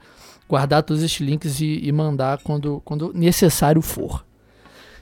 guardar 0.49 0.83
todos 0.83 1.03
esses 1.03 1.21
links 1.21 1.61
e, 1.61 1.81
e 1.83 1.91
mandar 1.91 2.39
quando, 2.39 2.81
quando 2.85 3.13
necessário 3.13 3.83
for. 3.83 4.25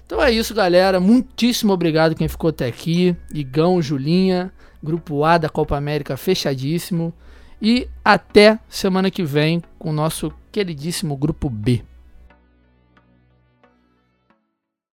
Então 0.07 0.23
é 0.23 0.31
isso, 0.31 0.55
galera. 0.55 1.01
Muitíssimo 1.01 1.73
obrigado 1.73 2.15
quem 2.15 2.29
ficou 2.29 2.51
até 2.51 2.67
aqui. 2.67 3.17
Igão, 3.33 3.81
Julinha, 3.81 4.53
Grupo 4.83 5.25
A 5.25 5.39
da 5.39 5.49
Copa 5.49 5.77
América 5.77 6.17
fechadíssimo. 6.17 7.13
E 7.61 7.89
até 8.05 8.59
semana 8.69 9.11
que 9.11 9.23
vem 9.23 9.63
com 9.79 9.91
o 9.91 9.93
nosso 9.93 10.33
queridíssimo 10.53 11.17
Grupo 11.17 11.49
B. 11.49 11.83